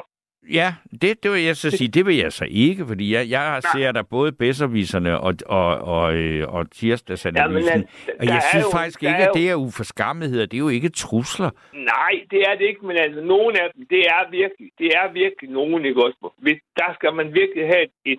Ja, 0.52 0.74
det, 1.02 1.22
det 1.22 1.30
vil 1.32 1.42
jeg 1.42 1.56
så 1.56 1.70
sige. 1.70 1.88
Det 1.88 2.06
vil 2.06 2.16
jeg 2.16 2.32
så 2.32 2.46
ikke, 2.50 2.86
fordi 2.86 3.14
jeg, 3.14 3.30
jeg 3.30 3.62
ser 3.74 3.92
der 3.92 4.02
både 4.02 4.32
bedserviserne 4.32 5.20
og, 5.20 5.34
og, 5.46 5.78
og, 5.78 6.14
øh, 6.14 6.48
og 6.54 6.70
tirsdagsanalysen. 6.70 7.70
Jamen, 7.70 7.88
altså, 8.06 8.12
og 8.20 8.26
jeg 8.26 8.42
synes 8.50 8.64
jo- 8.64 8.70
faktisk 8.78 9.02
ikke, 9.02 9.16
at 9.16 9.30
det 9.34 9.50
er 9.50 9.54
uforskammetheder. 9.54 10.46
Det 10.46 10.54
er 10.56 10.58
jo 10.58 10.68
ikke 10.68 10.88
trusler. 10.88 11.50
Nej, 11.74 12.12
det 12.30 12.40
er 12.48 12.54
det 12.58 12.64
ikke, 12.70 12.86
men 12.86 12.96
altså 12.96 13.20
nogle 13.20 13.62
af 13.62 13.68
dem, 13.74 13.86
det 13.90 13.98
er 13.98 14.30
virkelig, 14.30 14.70
det 14.78 14.86
er 14.86 15.12
virkelig 15.12 15.50
nogen, 15.50 15.84
ikke 15.84 16.04
også? 16.04 16.30
Hvis, 16.38 16.58
der 16.76 16.94
skal 16.94 17.14
man 17.14 17.26
virkelig 17.34 17.64
have 17.66 17.82
et, 17.82 17.90
et 18.04 18.18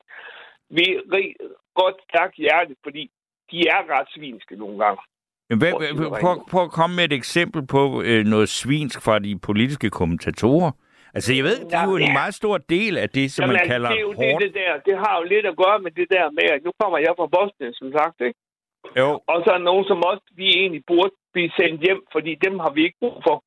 vi- 0.70 1.00
rig- 1.14 1.36
godt 1.76 1.96
stærkt 2.10 2.36
hjerte, 2.36 2.76
fordi 2.84 3.10
de 3.52 3.58
er 3.68 3.82
ret 4.00 4.08
svinske 4.16 4.56
nogle 4.56 4.78
gange. 4.84 5.02
Hvad, 5.58 5.72
Prøv 5.72 6.20
prøv, 6.22 6.36
prøv 6.52 6.64
at 6.64 6.72
komme 6.72 6.96
med 6.96 7.04
et 7.04 7.14
eksempel 7.14 7.68
på 7.68 8.02
øh, 8.02 8.26
noget 8.26 8.50
svinsk 8.50 9.02
fra 9.02 9.20
de 9.20 9.40
politiske 9.40 9.90
kommentatorer. 9.90 10.72
Altså, 11.18 11.32
jeg 11.40 11.44
ved, 11.50 11.60
det 11.70 11.78
er 11.82 11.86
jo 11.92 11.96
en 11.96 12.12
ja. 12.12 12.20
meget 12.22 12.36
stor 12.42 12.56
del 12.76 12.94
af 13.04 13.10
det, 13.18 13.26
som 13.32 13.44
Jamen, 13.44 13.54
man 13.60 13.68
kalder 13.74 13.90
det, 13.90 13.98
er 13.98 14.06
jo 14.10 14.14
hårdt. 14.22 14.42
det, 14.44 14.54
det, 14.54 14.62
der, 14.62 14.72
det 14.88 14.96
har 15.04 15.14
jo 15.20 15.24
lidt 15.34 15.46
at 15.52 15.56
gøre 15.64 15.80
med 15.86 15.92
det 16.00 16.08
der 16.16 16.26
med, 16.38 16.48
at 16.56 16.62
nu 16.68 16.72
kommer 16.82 16.98
jeg 17.06 17.14
fra 17.20 17.28
Bosnien, 17.36 17.74
som 17.82 17.90
sagt, 17.98 18.18
ikke? 18.28 18.40
Jo, 19.00 19.10
Og 19.32 19.38
så 19.44 19.48
er 19.52 19.58
der 19.58 19.70
nogen, 19.72 19.86
som 19.92 19.98
også 20.10 20.24
vi 20.42 20.48
egentlig 20.60 20.84
burde 20.92 21.14
blive 21.34 21.52
sendt 21.60 21.80
hjem, 21.86 22.02
fordi 22.16 22.32
dem 22.46 22.54
har 22.64 22.72
vi 22.76 22.82
ikke 22.88 23.00
brug 23.04 23.18
for. 23.28 23.38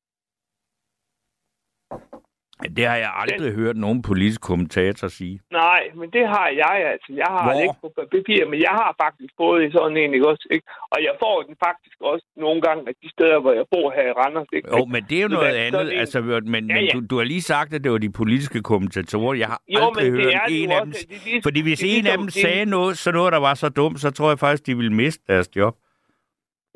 Det 2.77 2.85
har 2.85 2.95
jeg 2.95 3.11
aldrig 3.15 3.53
hørt 3.53 3.77
nogen 3.77 4.01
politisk 4.01 4.41
kommentator 4.41 5.07
sige. 5.07 5.39
Nej, 5.51 5.81
men 5.95 6.09
det 6.15 6.27
har 6.27 6.47
jeg 6.61 6.73
altså. 6.93 7.13
Jeg 7.23 7.25
har 7.35 7.43
Hvor? 7.43 7.53
det 7.53 7.61
ikke 7.61 7.81
på 7.81 7.89
papir, 7.97 8.39
men 8.51 8.59
jeg 8.67 8.73
har 8.81 8.95
faktisk 9.03 9.33
fået 9.37 9.59
i 9.67 9.71
sådan 9.71 9.97
en, 9.97 10.13
ikke 10.13 10.27
også? 10.27 10.47
Ikke? 10.51 10.65
Og 10.93 10.97
jeg 11.07 11.13
får 11.23 11.35
den 11.47 11.55
faktisk 11.67 11.97
også 12.11 12.25
nogle 12.37 12.61
gange 12.61 12.81
af 12.89 12.93
de 13.03 13.09
steder, 13.15 13.39
hvor 13.39 13.53
jeg 13.53 13.65
bor 13.71 13.87
her 13.95 14.05
i 14.11 14.11
Randers. 14.21 14.47
Ikke? 14.53 14.77
Jo, 14.77 14.85
men 14.85 15.01
det 15.09 15.17
er 15.17 15.21
jo 15.21 15.29
Så 15.29 15.35
noget 15.35 15.55
andet. 15.65 15.85
det- 15.85 15.99
Altså, 15.99 16.21
men, 16.21 16.69
Ja, 16.69 16.75
men 16.75 16.83
ja. 16.85 16.91
Du, 16.93 16.99
du 17.09 17.17
har 17.17 17.23
lige 17.23 17.41
sagt, 17.41 17.73
at 17.73 17.83
det 17.83 17.91
var 17.91 17.97
de 17.97 18.11
politiske 18.11 18.61
kommentatorer. 18.61 19.33
Jeg 19.33 19.47
har 19.47 19.61
Jo, 19.69 19.79
aldrig 19.85 20.03
det 20.05 20.11
hørt 20.11 20.33
er 20.33 20.39
det 20.47 20.63
en 20.63 20.71
af 20.71 20.81
også, 20.81 21.05
dem... 21.09 21.15
at 21.15 21.21
det 21.25 21.35
er 21.37 21.41
Fordi 21.43 21.61
hvis 21.61 21.79
det 21.79 21.87
er 21.93 21.93
en 21.93 21.97
af 21.97 22.03
ligesom- 22.03 22.21
dem 22.21 22.29
sagde 22.29 22.65
noget, 22.65 22.97
så 22.97 23.11
noget, 23.11 23.33
der 23.33 23.39
var 23.39 23.53
så 23.53 23.69
dumt, 23.69 23.99
så 23.99 24.11
tror 24.11 24.29
jeg 24.29 24.39
faktisk, 24.39 24.65
de 24.67 24.77
ville 24.77 24.93
miste 24.93 25.23
deres 25.27 25.49
job. 25.55 25.75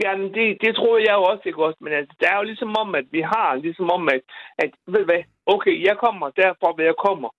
Jamen, 0.04 0.34
det, 0.34 0.58
det 0.64 0.76
tror 0.76 0.98
jeg 0.98 1.14
jo 1.20 1.24
også, 1.32 1.44
ikke 1.46 1.64
også? 1.66 1.78
Men 1.82 1.94
altså, 1.94 2.14
det 2.20 2.28
er 2.32 2.38
jo 2.38 2.44
ligesom 2.44 2.72
om, 2.84 2.96
at 2.96 3.06
vi 3.12 3.22
har, 3.22 3.56
ligesom 3.56 3.88
om, 3.98 4.04
at, 4.16 4.22
at 4.64 4.72
ved 4.88 5.04
hvad, 5.06 5.22
okay, 5.46 5.76
jeg 5.88 5.96
kommer 5.98 6.30
derfra, 6.30 6.68
hvor 6.74 6.84
jeg 6.84 6.98
kommer. 7.08 7.30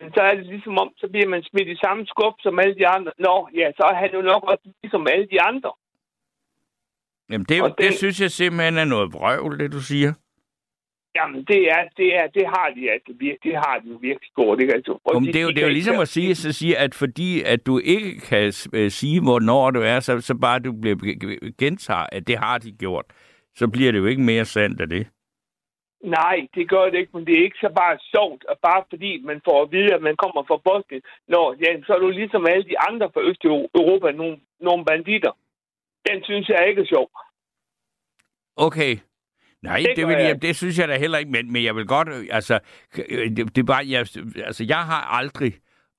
Men 0.00 0.12
så 0.14 0.20
er 0.20 0.34
det 0.34 0.46
ligesom 0.46 0.78
om, 0.82 0.88
så 0.96 1.06
bliver 1.12 1.28
man 1.28 1.42
smidt 1.42 1.68
i 1.68 1.76
samme 1.84 2.06
skub 2.06 2.34
som 2.40 2.58
alle 2.58 2.74
de 2.74 2.86
andre. 2.88 3.12
Nå, 3.18 3.48
ja, 3.60 3.66
så 3.76 3.82
er 3.90 3.94
han 3.94 4.10
jo 4.14 4.20
nok 4.22 4.42
også 4.52 4.64
ligesom 4.82 5.06
alle 5.12 5.26
de 5.32 5.42
andre. 5.42 5.72
Jamen, 7.30 7.44
det, 7.48 7.62
det 7.64 7.74
den- 7.78 7.92
synes 7.92 8.20
jeg 8.20 8.30
simpelthen 8.30 8.78
er 8.78 8.84
noget 8.84 9.12
vrøvl, 9.12 9.58
det 9.58 9.72
du 9.72 9.80
siger. 9.80 10.12
Jamen, 11.16 11.44
det 11.44 11.70
er, 11.70 11.82
det 11.96 12.14
er, 12.14 12.26
det 12.26 12.46
har 12.46 12.72
de 12.76 12.90
altså 12.90 13.12
det 13.44 13.54
har 13.56 13.78
de 13.84 13.88
virkelig 14.00 14.30
gjort, 14.36 14.60
ikke? 14.60 14.74
Altså, 14.74 14.98
Jo, 15.14 15.18
men 15.18 15.26
de- 15.28 15.32
det 15.32 15.38
er 15.38 15.42
jo, 15.42 15.48
de 15.48 15.54
det 15.54 15.62
er 15.62 15.66
jo 15.66 15.72
ligesom 15.72 15.98
at 16.00 16.08
sige, 16.08 16.34
så 16.34 16.52
sige, 16.52 16.78
at 16.78 16.94
fordi 16.94 17.42
at 17.42 17.66
du 17.66 17.78
ikke 17.78 18.20
kan 18.20 18.52
øh, 18.72 18.90
sige, 18.90 19.20
hvornår 19.22 19.70
du 19.70 19.80
er, 19.82 20.00
så, 20.00 20.20
så 20.20 20.34
bare 20.34 20.58
du 20.58 20.72
bliver 20.72 20.96
gentager, 21.58 22.06
at 22.12 22.26
det 22.28 22.38
har 22.38 22.58
de 22.58 22.72
gjort, 22.72 23.06
så 23.56 23.68
bliver 23.68 23.92
det 23.92 23.98
jo 23.98 24.06
ikke 24.06 24.22
mere 24.22 24.44
sandt 24.44 24.80
af 24.80 24.88
det. 24.88 25.06
Nej, 26.04 26.36
det 26.54 26.68
gør 26.70 26.84
det 26.84 26.98
ikke, 26.98 27.10
men 27.16 27.26
det 27.26 27.38
er 27.38 27.44
ikke 27.44 27.58
så 27.60 27.70
bare 27.76 27.98
sjovt, 28.14 28.44
at 28.50 28.58
bare 28.62 28.82
fordi 28.90 29.20
man 29.24 29.40
får 29.44 29.62
at 29.62 29.72
vide, 29.72 29.94
at 29.94 30.02
man 30.02 30.16
kommer 30.16 30.42
fra 30.48 30.56
Bosnien, 30.56 31.02
Nå, 31.28 31.54
ja, 31.64 31.70
så 31.86 31.92
er 31.94 31.98
du 31.98 32.08
ligesom 32.10 32.46
alle 32.46 32.64
de 32.64 32.78
andre 32.88 33.10
fra 33.14 33.22
Østeuropa, 33.28 34.10
nogle, 34.12 34.36
nogle 34.60 34.84
banditter. 34.84 35.32
Den 36.08 36.24
synes 36.24 36.48
jeg 36.48 36.68
ikke 36.68 36.80
er 36.82 36.86
sjov. 36.94 37.10
Okay. 38.56 38.96
Nej, 39.62 39.76
Det 39.78 39.96
det, 39.96 40.06
vil, 40.06 40.12
jeg 40.16 40.22
jeg, 40.28 40.42
det 40.42 40.56
synes 40.56 40.78
jeg 40.78 40.88
da 40.88 40.96
heller 40.98 41.18
ikke, 41.18 41.30
men, 41.30 41.52
men 41.52 41.64
jeg 41.64 41.74
vil 41.76 41.86
godt, 41.86 42.08
øh, 42.08 42.24
altså, 42.30 42.58
øh, 43.08 43.30
det, 43.36 43.56
det 43.56 43.58
er 43.58 43.66
bare, 43.74 43.84
jeg, 43.94 44.00
altså, 44.48 44.64
jeg 44.68 44.82
har 44.92 45.02
aldrig, 45.18 45.52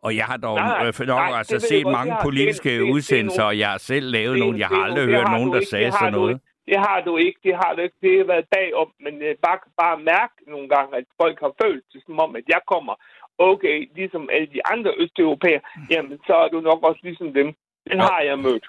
og 0.05 0.15
jeg 0.15 0.25
har 0.25 0.37
dog 0.37 0.55
Nej, 0.55 0.67
nej, 0.67 0.87
øh, 0.87 0.93
nej, 0.99 1.05
nok 1.07 1.29
det 1.29 1.37
altså 1.37 1.53
jeg 1.55 1.61
set 1.61 1.85
mange 1.97 2.11
har- 2.13 2.23
politiske 2.27 2.69
det 2.69 2.75
er- 2.75 2.79
det 2.79 2.87
det 2.87 2.93
udsendelser, 2.93 3.43
og 3.43 3.55
jeg 3.59 3.69
har 3.69 3.77
selv 3.91 4.05
lavet 4.17 4.33
det- 4.35 4.39
nogle. 4.43 4.59
Jeg 4.59 4.67
har 4.67 4.81
aldrig 4.87 5.05
hørt 5.05 5.27
har 5.27 5.37
nogen, 5.37 5.51
der 5.53 5.59
ikke, 5.59 5.69
sagde 5.69 5.91
sådan 5.91 6.13
noget. 6.13 6.33
ikke. 6.33 6.45
Det 6.69 6.77
har 6.87 6.99
du 7.07 7.13
ikke, 7.25 7.39
det 7.43 7.53
har 7.61 7.71
du 7.75 7.81
ikke. 7.87 7.95
Det 8.01 8.11
har 8.17 8.25
været 8.33 8.45
bagom, 8.57 8.89
men 9.05 9.13
øh, 9.27 9.35
bare, 9.45 9.59
bare 9.81 9.97
mærke 10.13 10.35
nogle 10.53 10.67
gange, 10.75 10.91
at 10.99 11.05
folk 11.21 11.37
har 11.45 11.51
følt 11.63 11.83
det 11.93 12.01
som 12.05 12.19
om, 12.25 12.35
at 12.39 12.45
jeg 12.53 12.61
kommer, 12.73 12.93
okay, 13.37 13.77
ligesom 13.99 14.23
alle 14.35 14.47
de 14.55 14.61
andre 14.73 14.91
østeuropæere, 15.03 15.61
jamen, 15.93 16.17
så 16.27 16.33
er 16.43 16.47
du 16.53 16.59
nok 16.69 16.79
også 16.89 17.01
ligesom 17.03 17.29
dem. 17.39 17.47
Den 17.91 17.97
Ja. 17.99 18.05
har 18.11 18.21
jeg 18.29 18.39
mødt. 18.47 18.65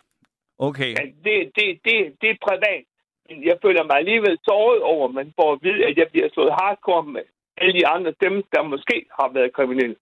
Okay, 0.59 0.90
Ja, 0.98 1.04
det, 1.26 1.37
det, 1.57 1.66
det, 1.87 1.96
det 2.20 2.28
er 2.35 2.38
privat. 2.48 2.85
Jeg 3.30 3.56
føler 3.62 3.82
mig 3.84 3.96
alligevel 3.96 4.38
såret 4.44 4.82
over, 4.82 5.08
at 5.08 5.14
man 5.14 5.32
får 5.37 5.52
at 5.52 5.58
vide, 5.62 5.87
at 5.87 5.96
jeg 5.96 6.08
bliver 6.12 6.28
slået 6.32 6.52
hardcore 6.60 7.04
med 7.04 7.24
alle 7.56 7.72
de 7.78 7.87
andre, 7.87 8.14
dem, 8.24 8.42
der 8.54 8.62
måske 8.62 9.06
har 9.20 9.28
været 9.34 9.52
kriminelle. 9.52 9.96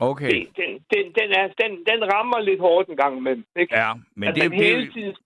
okay. 0.00 0.30
Det, 0.30 0.48
den, 0.56 0.70
den, 0.92 1.04
den, 1.18 1.28
er, 1.40 1.46
den, 1.62 1.70
den 1.90 2.12
rammer 2.12 2.40
lidt 2.40 2.60
hårdt 2.60 2.88
en 2.88 2.96
gang 2.96 3.16
imellem. 3.18 3.44
Ikke? 3.56 3.76
Ja, 3.76 3.92
men 4.16 4.28
at 4.28 4.34
det, 4.34 4.50
man 4.50 4.58
det, 4.58 4.66
hele 4.66 4.92
tiden... 4.92 5.16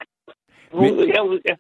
Men-. 0.75 1.09
Ja, 1.09 1.23
ja. 1.49 1.55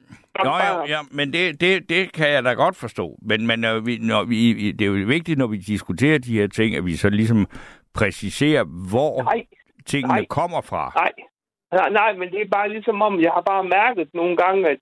Nå, 0.44 0.50
ja, 0.50 0.84
ja, 0.88 0.98
men 1.10 1.32
det, 1.32 1.60
det, 1.60 1.88
det 1.88 2.12
kan 2.12 2.28
jeg 2.28 2.44
da 2.44 2.52
godt 2.52 2.76
forstå. 2.76 3.18
Men, 3.22 3.46
men 3.46 3.58
når 3.58 3.80
vi, 3.80 3.98
når 3.98 4.24
vi, 4.24 4.72
det 4.72 4.84
er 4.84 4.88
jo 4.88 5.06
vigtigt, 5.06 5.38
når 5.38 5.46
vi 5.46 5.56
diskuterer 5.56 6.18
de 6.18 6.38
her 6.38 6.46
ting, 6.46 6.76
at 6.76 6.84
vi 6.86 6.92
så 6.96 7.10
ligesom 7.10 7.46
præciserer, 7.94 8.64
hvor 8.90 9.22
Nej, 9.22 9.46
tingene 9.86 10.14
nej. 10.14 10.24
kommer 10.24 10.60
fra. 10.60 10.92
nej. 10.94 11.12
Nej, 11.72 11.90
nej, 11.90 12.12
men 12.12 12.30
det 12.32 12.40
er 12.40 12.48
bare 12.52 12.68
ligesom 12.68 13.02
om, 13.02 13.20
jeg 13.20 13.30
har 13.30 13.40
bare 13.40 13.64
mærket 13.64 14.08
nogle 14.14 14.36
gange, 14.36 14.68
at 14.68 14.78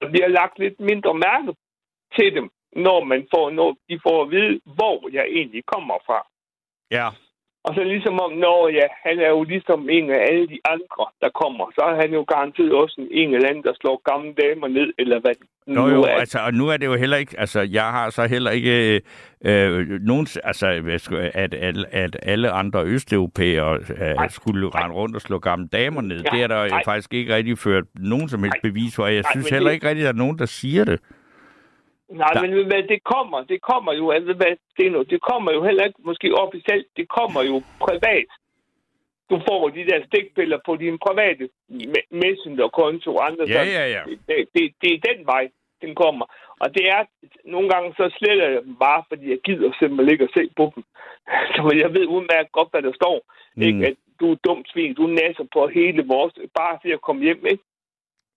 der 0.00 0.08
bliver 0.10 0.28
lagt 0.28 0.58
lidt 0.58 0.80
mindre 0.80 1.14
mærke 1.14 1.54
til 2.16 2.34
dem, 2.34 2.50
når 2.72 3.04
man 3.04 3.28
får, 3.34 3.50
når 3.50 3.76
de 3.88 4.00
får 4.02 4.22
at 4.22 4.30
vide, 4.30 4.60
hvor 4.64 5.08
jeg 5.12 5.24
egentlig 5.38 5.64
kommer 5.66 5.98
fra. 6.06 6.26
Ja, 6.90 7.08
og 7.68 7.74
så 7.74 7.82
ligesom 7.94 8.20
om, 8.20 8.32
når 8.46 8.68
ja, 8.68 8.86
han 9.06 9.16
er 9.26 9.28
jo 9.36 9.42
ligesom 9.42 9.80
en 9.96 10.10
af 10.10 10.20
alle 10.30 10.46
de 10.48 10.58
andre, 10.74 11.04
der 11.22 11.30
kommer, 11.42 11.64
så 11.74 11.82
er 11.90 11.96
han 12.02 12.10
jo 12.12 12.22
garanteret 12.28 12.72
også 12.72 12.94
en, 13.00 13.08
en 13.20 13.34
eller 13.34 13.48
anden, 13.48 13.64
der 13.64 13.72
slår 13.80 13.96
gamle 14.10 14.32
damer 14.42 14.68
ned, 14.68 14.88
eller 14.98 15.20
hvad 15.20 15.34
Nå 15.66 15.86
nu 15.86 15.94
jo, 15.94 16.02
er. 16.02 16.08
altså, 16.08 16.38
og 16.46 16.54
nu 16.54 16.68
er 16.68 16.76
det 16.76 16.86
jo 16.86 16.94
heller 16.94 17.16
ikke, 17.16 17.34
altså, 17.40 17.60
jeg 17.60 17.82
har 17.96 18.10
så 18.10 18.26
heller 18.26 18.50
ikke 18.50 19.00
øh, 19.44 19.88
nogen, 20.10 20.26
altså, 20.44 20.66
at, 21.34 21.54
at, 21.54 21.76
at 21.92 22.16
alle 22.22 22.50
andre 22.50 22.84
østeuropæere 22.84 23.74
øh, 23.76 24.30
skulle 24.30 24.68
rende 24.68 24.94
rundt 24.94 25.14
og 25.16 25.20
slå 25.20 25.38
gamle 25.38 25.68
damer 25.72 26.00
ned. 26.00 26.20
Ja, 26.24 26.36
det 26.36 26.42
er 26.42 26.46
der 26.46 26.68
nej. 26.68 26.82
faktisk 26.84 27.14
ikke 27.14 27.34
rigtig 27.34 27.58
ført 27.58 27.84
nogen 27.94 28.28
som 28.28 28.42
helst 28.42 28.56
Nej. 28.62 28.70
bevis 28.70 28.96
for. 28.96 29.06
Jeg 29.06 29.14
Nej, 29.22 29.30
synes 29.32 29.48
heller 29.50 29.68
det- 29.68 29.74
ikke 29.74 29.88
rigtig, 29.88 30.02
at 30.02 30.14
der 30.14 30.20
er 30.22 30.24
nogen, 30.24 30.38
der 30.38 30.46
siger 30.46 30.84
det. 30.84 31.00
Nej, 32.08 32.28
Der- 32.34 32.40
men 32.42 32.66
hvad, 32.66 32.82
det 32.82 33.02
kommer, 33.04 33.42
det 33.42 33.60
kommer 33.62 33.92
jo, 33.92 34.10
altså, 34.10 34.32
hvad, 34.32 34.52
det, 34.78 34.92
noget, 34.92 35.10
det 35.10 35.20
kommer 35.20 35.52
jo 35.52 35.64
heller 35.64 35.84
ikke 35.84 36.00
måske 36.04 36.34
officielt, 36.34 36.86
det 36.96 37.08
kommer 37.08 37.42
jo 37.42 37.62
privat. 37.80 38.28
Du 39.30 39.40
får 39.48 39.68
de 39.68 39.86
der 39.90 40.00
stikpiller 40.06 40.58
på 40.66 40.76
din 40.76 40.98
private 41.06 41.48
me- 41.70 42.08
messenger-konto 42.10 43.16
og 43.16 43.26
andre 43.26 43.44
Ja, 43.48 43.62
ja, 43.64 43.84
ja. 43.96 44.02
Det, 44.28 44.48
det, 44.54 44.74
det 44.82 44.90
er 44.94 45.14
den 45.14 45.26
vej, 45.26 45.48
den 45.82 45.94
kommer. 45.94 46.26
Og 46.60 46.74
det 46.74 46.88
er, 46.88 47.04
nogle 47.44 47.68
gange 47.68 47.94
så 47.96 48.14
sletter 48.18 48.48
jeg 48.48 48.62
dem 48.62 48.76
bare, 48.76 49.02
fordi 49.08 49.30
jeg 49.30 49.38
gider 49.44 49.72
simpelthen 49.78 50.12
ikke 50.12 50.24
at 50.24 50.30
se 50.36 50.50
på 50.56 50.72
dem. 50.74 50.84
Så 51.54 51.72
jeg 51.82 51.94
ved 51.94 52.06
udmærket 52.06 52.52
godt, 52.52 52.70
hvad 52.70 52.82
der 52.82 52.92
står. 52.92 53.16
Mm. 53.56 53.62
Ikke? 53.62 53.86
At 53.86 53.94
du 54.20 54.32
er 54.32 54.36
dumt 54.46 54.68
svin, 54.72 54.94
du 54.94 55.06
nasser 55.06 55.44
på 55.52 55.66
hele 55.66 56.02
vores, 56.06 56.34
bare 56.60 56.78
for 56.82 56.94
at 56.94 57.00
komme 57.00 57.22
hjem, 57.24 57.46
ikke? 57.46 57.64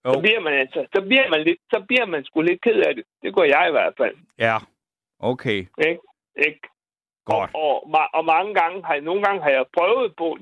Jo. 0.05 0.13
Så 0.13 0.19
bliver 0.21 0.39
man 0.39 0.53
altså, 0.53 0.79
så 0.95 1.01
bliver 1.07 1.27
man 1.29 1.41
lidt, 1.47 1.59
så 1.73 1.83
bliver 1.87 2.05
man 2.05 2.25
sgu 2.25 2.41
lidt 2.41 2.61
ked 2.61 2.79
af 2.87 2.95
det. 2.95 3.05
Det 3.23 3.33
går 3.33 3.43
jeg 3.43 3.65
i 3.67 3.71
hvert 3.71 3.93
fald, 3.97 4.15
Ja, 4.39 4.57
okay. 5.19 5.59
ikke? 5.87 6.01
ikke? 6.47 6.59
Godt. 7.25 7.51
Og, 7.53 7.75
og, 7.95 8.07
og, 8.13 8.25
mange 8.25 8.53
gange 8.53 8.83
har 8.85 8.93
jeg, 8.93 9.03
nogle 9.03 9.23
gange 9.23 9.41
har 9.43 9.49
jeg 9.49 9.65
prøvet 9.77 10.15
på, 10.15 10.37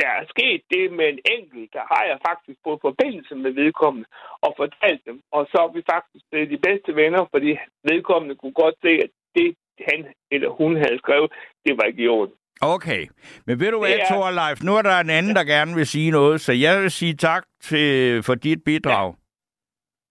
der 0.00 0.08
er 0.08 0.24
sket 0.34 0.62
det 0.70 0.92
med 0.92 1.06
en 1.08 1.20
enkelt, 1.36 1.72
der 1.72 1.84
har 1.92 2.04
jeg 2.10 2.18
faktisk 2.28 2.58
fået 2.64 2.80
forbindelse 2.88 3.34
med 3.34 3.50
vedkommende 3.50 4.08
og 4.40 4.54
fortalt 4.56 5.02
dem. 5.06 5.20
Og 5.30 5.46
så 5.50 5.58
er 5.66 5.72
vi 5.72 5.82
faktisk 5.94 6.24
blevet 6.30 6.50
de 6.50 6.64
bedste 6.68 6.96
venner, 6.96 7.22
fordi 7.30 7.50
vedkommende 7.90 8.34
kunne 8.36 8.58
godt 8.64 8.76
se, 8.82 8.92
at 9.04 9.10
det, 9.36 9.56
han 9.88 10.14
eller 10.30 10.48
hun 10.48 10.76
havde 10.76 10.98
skrevet, 10.98 11.32
det 11.66 11.76
var 11.76 11.84
ikke 11.84 12.02
i 12.02 12.08
orden. 12.08 12.34
Okay. 12.62 13.06
Men 13.46 13.60
ved 13.60 13.70
du 13.70 13.78
hvad, 13.78 13.88
Det 13.90 14.00
er- 14.02 14.06
Thorleif, 14.06 14.62
nu 14.62 14.76
er 14.76 14.82
der 14.82 14.98
en 15.00 15.10
anden, 15.10 15.36
der 15.36 15.44
gerne 15.44 15.74
vil 15.74 15.86
sige 15.86 16.10
noget, 16.10 16.40
så 16.40 16.52
jeg 16.52 16.80
vil 16.82 16.90
sige 16.90 17.14
tak 17.14 17.42
til, 17.60 18.22
for 18.22 18.34
dit 18.34 18.58
bidrag. 18.64 19.14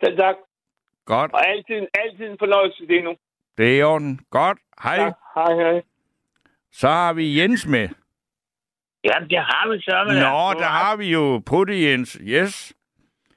Så 0.04 0.16
tak. 0.20 0.36
Godt. 1.06 1.32
Og 1.34 1.48
altid, 1.50 1.88
altid 1.94 2.26
en 2.32 2.38
fornøjelse 2.40 2.88
det 2.88 3.04
nu. 3.04 3.16
Det 3.58 3.74
er 3.74 3.78
i 3.80 3.84
orden. 3.84 4.20
Godt. 4.30 4.58
Hej. 4.84 4.98
Tak. 4.98 5.14
Hej, 5.36 5.54
hej. 5.56 5.82
Så 6.72 6.88
har 6.88 7.14
vi 7.14 7.40
Jens 7.42 7.68
med. 7.68 7.90
Jamen, 9.04 9.30
det 9.30 9.38
har 9.38 9.72
vi 9.72 9.82
så. 9.82 10.04
Men 10.08 10.16
Nå, 10.16 10.60
der 10.64 10.72
har 10.80 10.96
vi 10.96 11.12
jo 11.12 11.42
Putte 11.46 11.84
Jens. 11.86 12.18
Yes. 12.22 12.74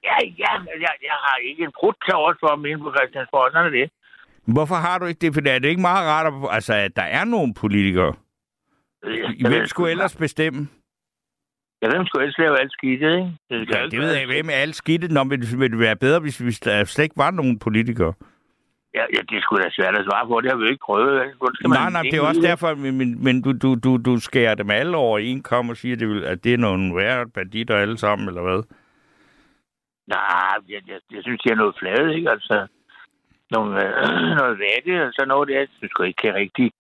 Ja, 0.05 0.16
ja, 0.38 0.53
jeg, 0.81 0.92
jeg 1.03 1.16
har 1.27 1.37
ikke 1.48 1.64
en 1.64 1.72
brud 1.81 1.92
til 2.05 2.14
overs 2.14 2.37
for 2.40 2.57
min 2.57 2.79
på 2.79 2.92
Christiansborg. 2.98 3.50
Sådan 3.53 3.66
er 3.66 3.70
det. 3.70 3.90
Hvorfor 4.55 4.74
har 4.74 4.98
du 4.98 5.05
ikke 5.07 5.18
det? 5.27 5.35
For 5.35 5.40
er 5.48 5.59
det 5.59 5.68
ikke 5.68 5.81
meget 5.81 6.09
rart, 6.09 6.27
at, 6.27 6.55
altså, 6.55 6.74
at 6.74 6.96
der 6.96 7.03
er 7.03 7.24
nogle 7.24 7.55
politikere? 7.55 8.14
Hvem 9.49 9.67
skulle 9.67 9.90
ellers 9.90 10.17
bestemme? 10.17 10.69
Ja, 11.83 11.88
hvem 11.88 12.07
skulle 12.07 12.23
ellers 12.23 12.38
lave 12.38 12.61
alt 12.61 12.73
skidtet, 12.73 13.12
ikke? 13.17 13.33
Det, 13.51 13.75
Ja, 13.75 13.87
det 13.90 13.99
ved 13.99 14.12
jeg. 14.14 14.27
Hvem 14.27 14.49
er 14.51 14.59
alt 14.64 14.77
skidtet? 14.77 15.11
Nå, 15.11 15.25
men 15.25 15.40
det 15.40 15.61
ville 15.61 15.79
være 15.79 15.97
bedre, 15.97 16.21
hvis, 16.21 16.61
der 16.61 16.85
slet 16.85 17.05
ikke 17.05 17.17
var 17.17 17.31
nogen 17.31 17.59
politikere. 17.59 18.12
Ja, 18.95 19.05
ja, 19.14 19.21
det 19.31 19.43
skulle 19.43 19.64
da 19.64 19.71
svært 19.71 19.99
at 19.99 20.05
svare 20.05 20.27
på. 20.27 20.40
Det 20.40 20.51
har 20.51 20.59
vi 20.59 20.64
jo 20.64 20.71
ikke 20.71 20.85
prøvet. 20.85 21.35
skal 21.55 21.69
man 21.69 21.79
Nej, 21.79 21.90
nej, 21.90 22.03
det 22.03 22.14
er 22.14 22.29
også 22.29 22.40
derfor, 22.40 22.75
men, 22.75 23.25
men, 23.25 23.43
du, 23.43 23.53
du, 23.53 23.75
du, 23.85 23.97
du 23.97 24.21
skærer 24.21 24.55
dem 24.55 24.71
alle 24.71 24.97
over 24.97 25.19
en 25.19 25.43
kom 25.43 25.69
og 25.69 25.77
siger, 25.77 25.95
at 25.95 26.01
det, 26.01 26.09
vil, 26.09 26.25
at 26.25 26.45
det 26.45 26.55
er 26.55 26.59
nogle 26.59 26.97
værre 26.97 27.29
banditter 27.29 27.77
alle 27.77 27.99
sammen, 27.99 28.29
eller 28.29 28.43
hvad? 28.43 28.62
Nej, 30.07 30.57
jeg, 30.69 30.81
jeg, 30.88 31.01
jeg 31.12 31.23
synes, 31.23 31.40
de 31.40 31.51
er 31.51 31.55
noget 31.55 31.75
flade, 31.79 32.14
ikke? 32.17 32.31
Altså, 32.31 32.67
nogle, 33.51 33.71
øh, 33.85 34.37
noget 34.40 34.59
vatte, 34.64 35.07
og 35.07 35.12
sådan 35.12 35.29
noget 35.29 35.49
der. 35.49 35.59
Jeg 35.59 35.69
synes 35.77 35.90
sgu 35.90 36.03
ikke, 36.03 36.23
det 36.23 36.31
er 36.31 36.35
rigtigt. 36.35 36.75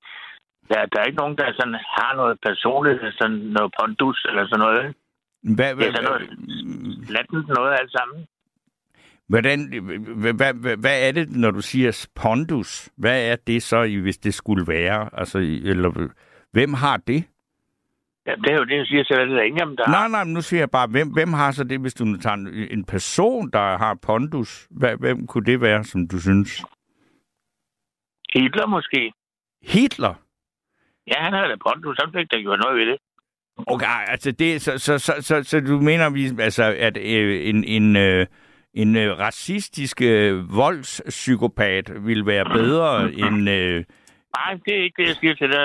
Der, 0.68 0.86
der 0.86 1.00
er 1.00 1.04
ikke 1.04 1.18
nogen, 1.18 1.36
der 1.36 1.52
sådan 1.52 1.74
har 1.74 2.16
noget 2.16 2.38
personligt, 2.42 3.00
sådan 3.18 3.36
noget 3.36 3.72
pondus 3.80 4.26
eller 4.28 4.46
sådan 4.46 4.58
noget. 4.58 4.78
ikke? 4.88 4.98
Hvad, 5.56 5.68
Det 5.68 5.76
hvad, 5.76 5.86
er 5.86 5.92
sådan 5.96 6.04
noget 6.04 6.22
latent 7.10 7.48
noget 7.48 7.72
alt 7.80 7.92
sammen. 7.92 8.26
hvordan, 9.28 9.58
hvad, 10.16 10.32
hvad, 10.32 10.54
hvad, 10.54 10.76
hvad 10.76 11.08
er 11.08 11.12
det, 11.12 11.30
når 11.30 11.50
du 11.50 11.60
siger 11.60 12.06
pondus? 12.14 12.88
Hvad 12.96 13.32
er 13.32 13.36
det 13.36 13.62
så, 13.62 14.00
hvis 14.02 14.18
det 14.18 14.34
skulle 14.34 14.64
være? 14.68 15.10
Altså, 15.12 15.38
eller, 15.38 16.08
hvem 16.52 16.74
har 16.74 16.96
det? 16.96 17.24
Ja, 18.26 18.34
det 18.34 18.52
er 18.52 18.56
jo 18.56 18.64
det, 18.64 18.76
jeg 18.76 18.86
siger. 18.86 19.02
Det 19.04 19.18
er 19.20 19.24
der 19.24 19.42
ingen 19.42 19.60
dem, 19.68 19.76
der. 19.76 19.88
Nej, 19.90 20.08
nej, 20.08 20.24
men 20.24 20.34
nu 20.34 20.40
siger 20.40 20.60
jeg 20.60 20.70
bare, 20.70 20.86
hvem, 20.86 21.08
hvem 21.08 21.32
har 21.32 21.52
så 21.52 21.64
det, 21.64 21.80
hvis 21.80 21.94
du 21.94 22.16
tager 22.16 22.34
en, 22.34 22.48
en 22.70 22.84
person, 22.84 23.50
der 23.50 23.76
har 23.78 23.94
pondus? 24.02 24.66
Hvad, 24.70 24.96
hvem 24.96 25.26
kunne 25.26 25.44
det 25.44 25.60
være, 25.60 25.84
som 25.84 26.08
du 26.08 26.20
synes? 26.20 26.64
Hitler 28.34 28.66
måske. 28.66 29.12
Hitler? 29.62 30.14
Ja, 31.06 31.18
han 31.24 31.32
havde 31.32 31.48
da 31.48 31.56
pondus. 31.66 31.96
Han 32.00 32.12
fik 32.12 32.32
da 32.32 32.36
gjort 32.36 32.60
noget 32.64 32.78
ved 32.78 32.86
det. 32.92 32.98
Okay, 33.66 33.86
altså 34.08 34.30
det, 34.32 34.62
så, 34.62 34.78
så, 34.78 34.98
så, 34.98 35.12
så, 35.20 35.42
så 35.42 35.60
du 35.60 35.80
mener, 35.80 36.10
vi, 36.10 36.42
altså, 36.42 36.64
at 36.78 36.96
øh, 36.96 37.48
en, 37.48 37.64
en, 37.64 37.96
øh, 37.96 38.26
en 38.74 38.96
øh, 38.96 39.18
racistisk 39.18 40.02
øh, 40.02 40.56
voldspsykopat 40.56 42.06
vil 42.06 42.26
være 42.26 42.44
bedre 42.44 43.12
end... 43.12 43.50
Øh, 43.50 43.84
Nej, 44.38 44.52
det 44.64 44.72
er 44.78 44.82
ikke 44.86 45.02
det, 45.02 45.08
jeg 45.08 45.16
siger 45.20 45.34
til 45.34 45.48
dig. 45.54 45.64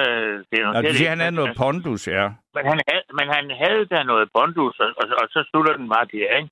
Det 0.52 0.58
er, 0.62 0.68
det 0.74 0.84
du 0.84 0.90
er 0.90 0.94
siger, 0.94 1.10
han 1.10 1.22
er 1.22 1.30
noget 1.40 1.52
pondus, 1.58 2.08
ja. 2.08 2.26
Men 2.56 2.64
han, 2.72 2.80
havde, 2.88 3.04
men 3.20 3.28
han 3.36 3.46
havde 3.64 3.86
da 3.86 4.04
noget 4.04 4.30
pondus, 4.38 4.76
og, 4.80 4.90
og, 5.02 5.06
og 5.22 5.26
så 5.34 5.40
slutter 5.50 5.74
den 5.80 5.90
bare 5.90 6.06
der, 6.14 6.30
ikke? 6.40 6.50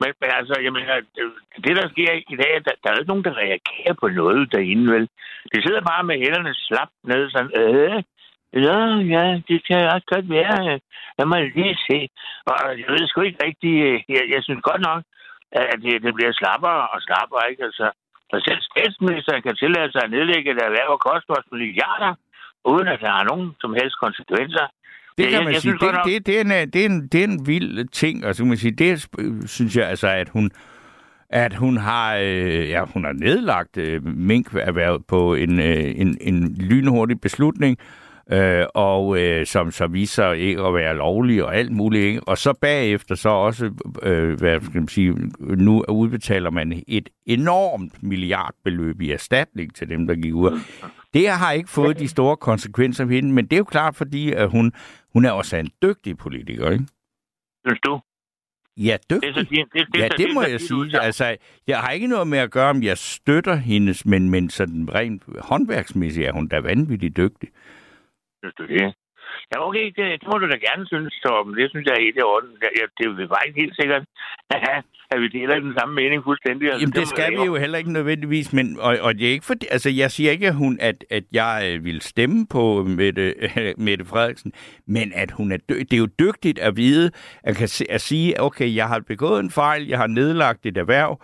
Men, 0.00 0.10
men 0.20 0.30
altså, 0.38 0.54
jeg 0.64 0.72
mener, 0.72 0.94
det, 1.64 1.76
der 1.80 1.86
sker 1.94 2.12
i 2.34 2.36
dag, 2.42 2.52
der, 2.66 2.72
der 2.82 2.88
er 2.90 2.98
ikke 2.98 3.12
nogen, 3.12 3.24
der 3.28 3.40
reagerer 3.44 3.94
på 4.00 4.08
noget 4.08 4.52
derinde, 4.52 4.86
vel? 4.94 5.08
De 5.52 5.62
sidder 5.62 5.82
bare 5.92 6.04
med 6.08 6.16
hænderne 6.22 6.54
slapt 6.54 6.96
ned, 7.10 7.30
sådan, 7.30 7.52
øh, 7.60 8.02
ja, 8.52 8.78
ja, 9.14 9.24
det 9.48 9.58
kan 9.66 9.78
også 9.94 10.06
godt 10.14 10.30
være. 10.30 10.80
Lad 11.18 11.26
mig 11.26 11.40
lige 11.56 11.76
se. 11.90 11.98
Og 12.50 12.56
jeg 12.80 12.88
ved 12.94 13.06
sgu 13.08 13.20
ikke 13.20 13.44
rigtigt, 13.46 13.78
øh, 13.88 13.96
jeg, 14.16 14.22
jeg 14.34 14.40
synes 14.42 14.62
godt 14.70 14.82
nok, 14.90 15.02
at 15.52 15.78
det, 15.84 16.02
det 16.04 16.12
bliver 16.14 16.32
slappere 16.40 16.80
og 16.94 16.98
slappere, 17.06 17.42
ikke? 17.50 17.64
Altså, 17.68 17.86
og 18.32 18.38
selv 18.46 18.60
statsministeren 18.70 19.42
kan 19.42 19.56
tillade 19.62 19.92
sig 19.92 20.02
at 20.04 20.10
nedlægge 20.10 20.50
et 20.50 20.62
erhverv 20.68 20.90
og 20.96 21.00
koste 21.08 21.30
os 21.38 21.46
milliarder, 21.52 22.12
uden 22.72 22.88
at 22.88 23.00
der 23.00 23.10
har 23.16 23.24
nogen 23.30 23.48
som 23.60 23.72
helst 23.80 23.96
konsekvenser. 24.04 24.66
Det 25.18 25.24
kan 25.26 25.32
jeg- 25.34 25.44
man 25.44 25.52
jeg 25.52 25.60
sige. 25.62 25.70
synes 25.70 25.80
godt 25.80 25.96
Det, 26.04 26.12
det, 26.14 26.26
det, 26.26 26.34
er 26.36 26.40
en, 26.40 26.70
det, 26.72 26.80
er 26.84 26.88
en, 26.92 27.08
det 27.12 27.20
er 27.20 27.28
en 27.34 27.46
vild 27.46 27.88
ting, 27.88 28.26
og 28.26 28.34
så 28.34 28.42
kan 28.42 28.48
man 28.48 28.56
sige, 28.64 28.76
det 28.84 28.92
synes 29.56 29.76
jeg 29.76 29.86
altså, 29.88 30.08
at 30.08 30.28
hun 30.28 30.50
at 31.30 31.54
hun 31.54 31.76
har, 31.76 32.16
øh, 32.16 32.68
ja, 32.68 32.84
hun 32.84 33.04
har 33.04 33.12
nedlagt 33.12 33.76
øh, 33.76 34.04
minkerhvervet 34.06 35.06
på 35.06 35.34
en, 35.34 35.60
øh, 35.60 36.00
en, 36.02 36.18
en 36.20 36.56
lynhurtig 36.70 37.20
beslutning, 37.20 37.76
øh, 37.80 38.07
og 38.74 39.20
øh, 39.22 39.46
som 39.46 39.70
så 39.70 39.86
viser 39.86 40.32
ikke 40.32 40.62
at 40.62 40.74
være 40.74 40.96
lovlig 40.96 41.44
og 41.44 41.56
alt 41.56 41.72
muligt. 41.72 42.04
Ikke? 42.04 42.20
Og 42.22 42.38
så 42.38 42.52
bagefter 42.52 43.14
så 43.14 43.28
også, 43.28 43.70
øh, 44.02 44.38
hvad 44.38 44.60
skal 44.60 44.80
man 44.80 44.88
sige, 44.88 45.14
nu 45.40 45.84
udbetaler 45.88 46.50
man 46.50 46.82
et 46.88 47.08
enormt 47.26 48.02
milliardbeløb 48.02 49.00
i 49.00 49.10
erstatning 49.10 49.74
til 49.74 49.88
dem, 49.88 50.06
der 50.06 50.14
gik 50.14 50.34
ud. 50.34 50.60
Det 51.14 51.28
har 51.28 51.52
ikke 51.52 51.70
fået 51.70 51.98
de 51.98 52.08
store 52.08 52.36
konsekvenser 52.36 53.04
for 53.04 53.12
hende, 53.12 53.32
men 53.32 53.44
det 53.44 53.52
er 53.52 53.58
jo 53.58 53.64
klart, 53.64 53.96
fordi 53.96 54.32
at 54.32 54.50
hun, 54.50 54.72
hun 55.12 55.24
er 55.24 55.30
også 55.30 55.56
en 55.56 55.70
dygtig 55.82 56.18
politiker, 56.18 56.70
ikke? 56.70 56.84
Synes 57.66 57.80
du? 57.84 58.00
Ja, 58.76 58.96
Det 59.10 59.10
dygtig. 59.10 59.34
så 59.34 59.46
din, 59.50 59.66
det, 59.72 59.86
det, 59.94 60.00
Ja, 60.00 60.08
det 60.08 60.18
din 60.18 60.34
må 60.34 60.40
værdi, 60.40 60.52
jeg 60.52 60.60
sige. 60.60 61.00
Altså, 61.00 61.36
jeg 61.66 61.78
har 61.78 61.90
ikke 61.90 62.06
noget 62.06 62.26
med 62.26 62.38
at 62.38 62.50
gøre, 62.50 62.70
om 62.70 62.82
jeg 62.82 62.98
støtter 62.98 63.54
hendes, 63.54 64.06
men, 64.06 64.30
men 64.30 64.50
sådan 64.50 64.94
rent 64.94 65.22
håndværksmæssigt 65.38 66.26
er 66.26 66.32
hun 66.32 66.48
da 66.48 66.60
vanvittigt 66.60 67.16
dygtig. 67.16 67.48
Synes 68.40 68.54
du 68.58 68.66
det? 68.66 68.94
Ja, 69.52 69.66
okay, 69.68 69.86
det, 69.96 70.04
det 70.20 70.26
må 70.32 70.38
du 70.38 70.46
da 70.50 70.56
gerne 70.68 70.86
synes, 70.86 71.14
Torben. 71.24 71.56
Det 71.56 71.70
synes 71.70 71.86
jeg 71.86 71.94
er 71.96 72.04
helt 72.06 72.18
i 72.18 72.22
orden. 72.32 72.50
Ja, 72.62 72.84
det 72.98 73.22
er 73.22 73.26
bare 73.34 73.46
ikke 73.46 73.60
helt 73.60 73.76
sikkert, 73.80 74.04
at 75.12 75.20
vi 75.22 75.28
deler 75.28 75.60
den 75.60 75.74
samme 75.78 75.94
mening 75.94 76.24
fuldstændig. 76.24 76.64
Altså, 76.66 76.80
Jamen, 76.80 76.92
det 76.92 77.00
det 77.00 77.08
skal 77.08 77.30
vi 77.32 77.44
jo 77.44 77.56
heller 77.56 77.78
ikke 77.78 77.92
nødvendigvis, 77.92 78.52
men, 78.52 78.80
og, 78.80 78.96
og 79.00 79.14
det 79.14 79.26
er 79.26 79.32
ikke 79.32 79.44
fordi, 79.44 79.66
altså, 79.70 79.90
jeg 79.90 80.10
siger 80.10 80.30
ikke, 80.30 80.46
at, 80.46 80.54
hun, 80.54 80.78
at, 80.80 81.04
at 81.10 81.24
jeg 81.32 81.70
øh, 81.72 81.84
vil 81.84 82.00
stemme 82.00 82.46
på 82.46 82.82
Mette, 82.82 83.34
Mette 83.86 84.04
Frederiksen, 84.04 84.52
men 84.86 85.12
at 85.14 85.30
hun 85.30 85.52
er 85.52 85.58
dø- 85.68 85.78
det 85.78 85.92
er 85.92 85.98
jo 85.98 86.08
dygtigt 86.18 86.58
at 86.58 86.76
vide, 86.76 87.10
at, 87.42 87.56
kan 87.56 87.68
se, 87.68 87.84
at 87.90 88.00
sige, 88.00 88.40
okay, 88.40 88.74
jeg 88.74 88.88
har 88.88 89.00
begået 89.00 89.40
en 89.40 89.50
fejl, 89.50 89.86
jeg 89.86 89.98
har 89.98 90.06
nedlagt 90.06 90.66
et 90.66 90.76
erhverv, 90.76 91.20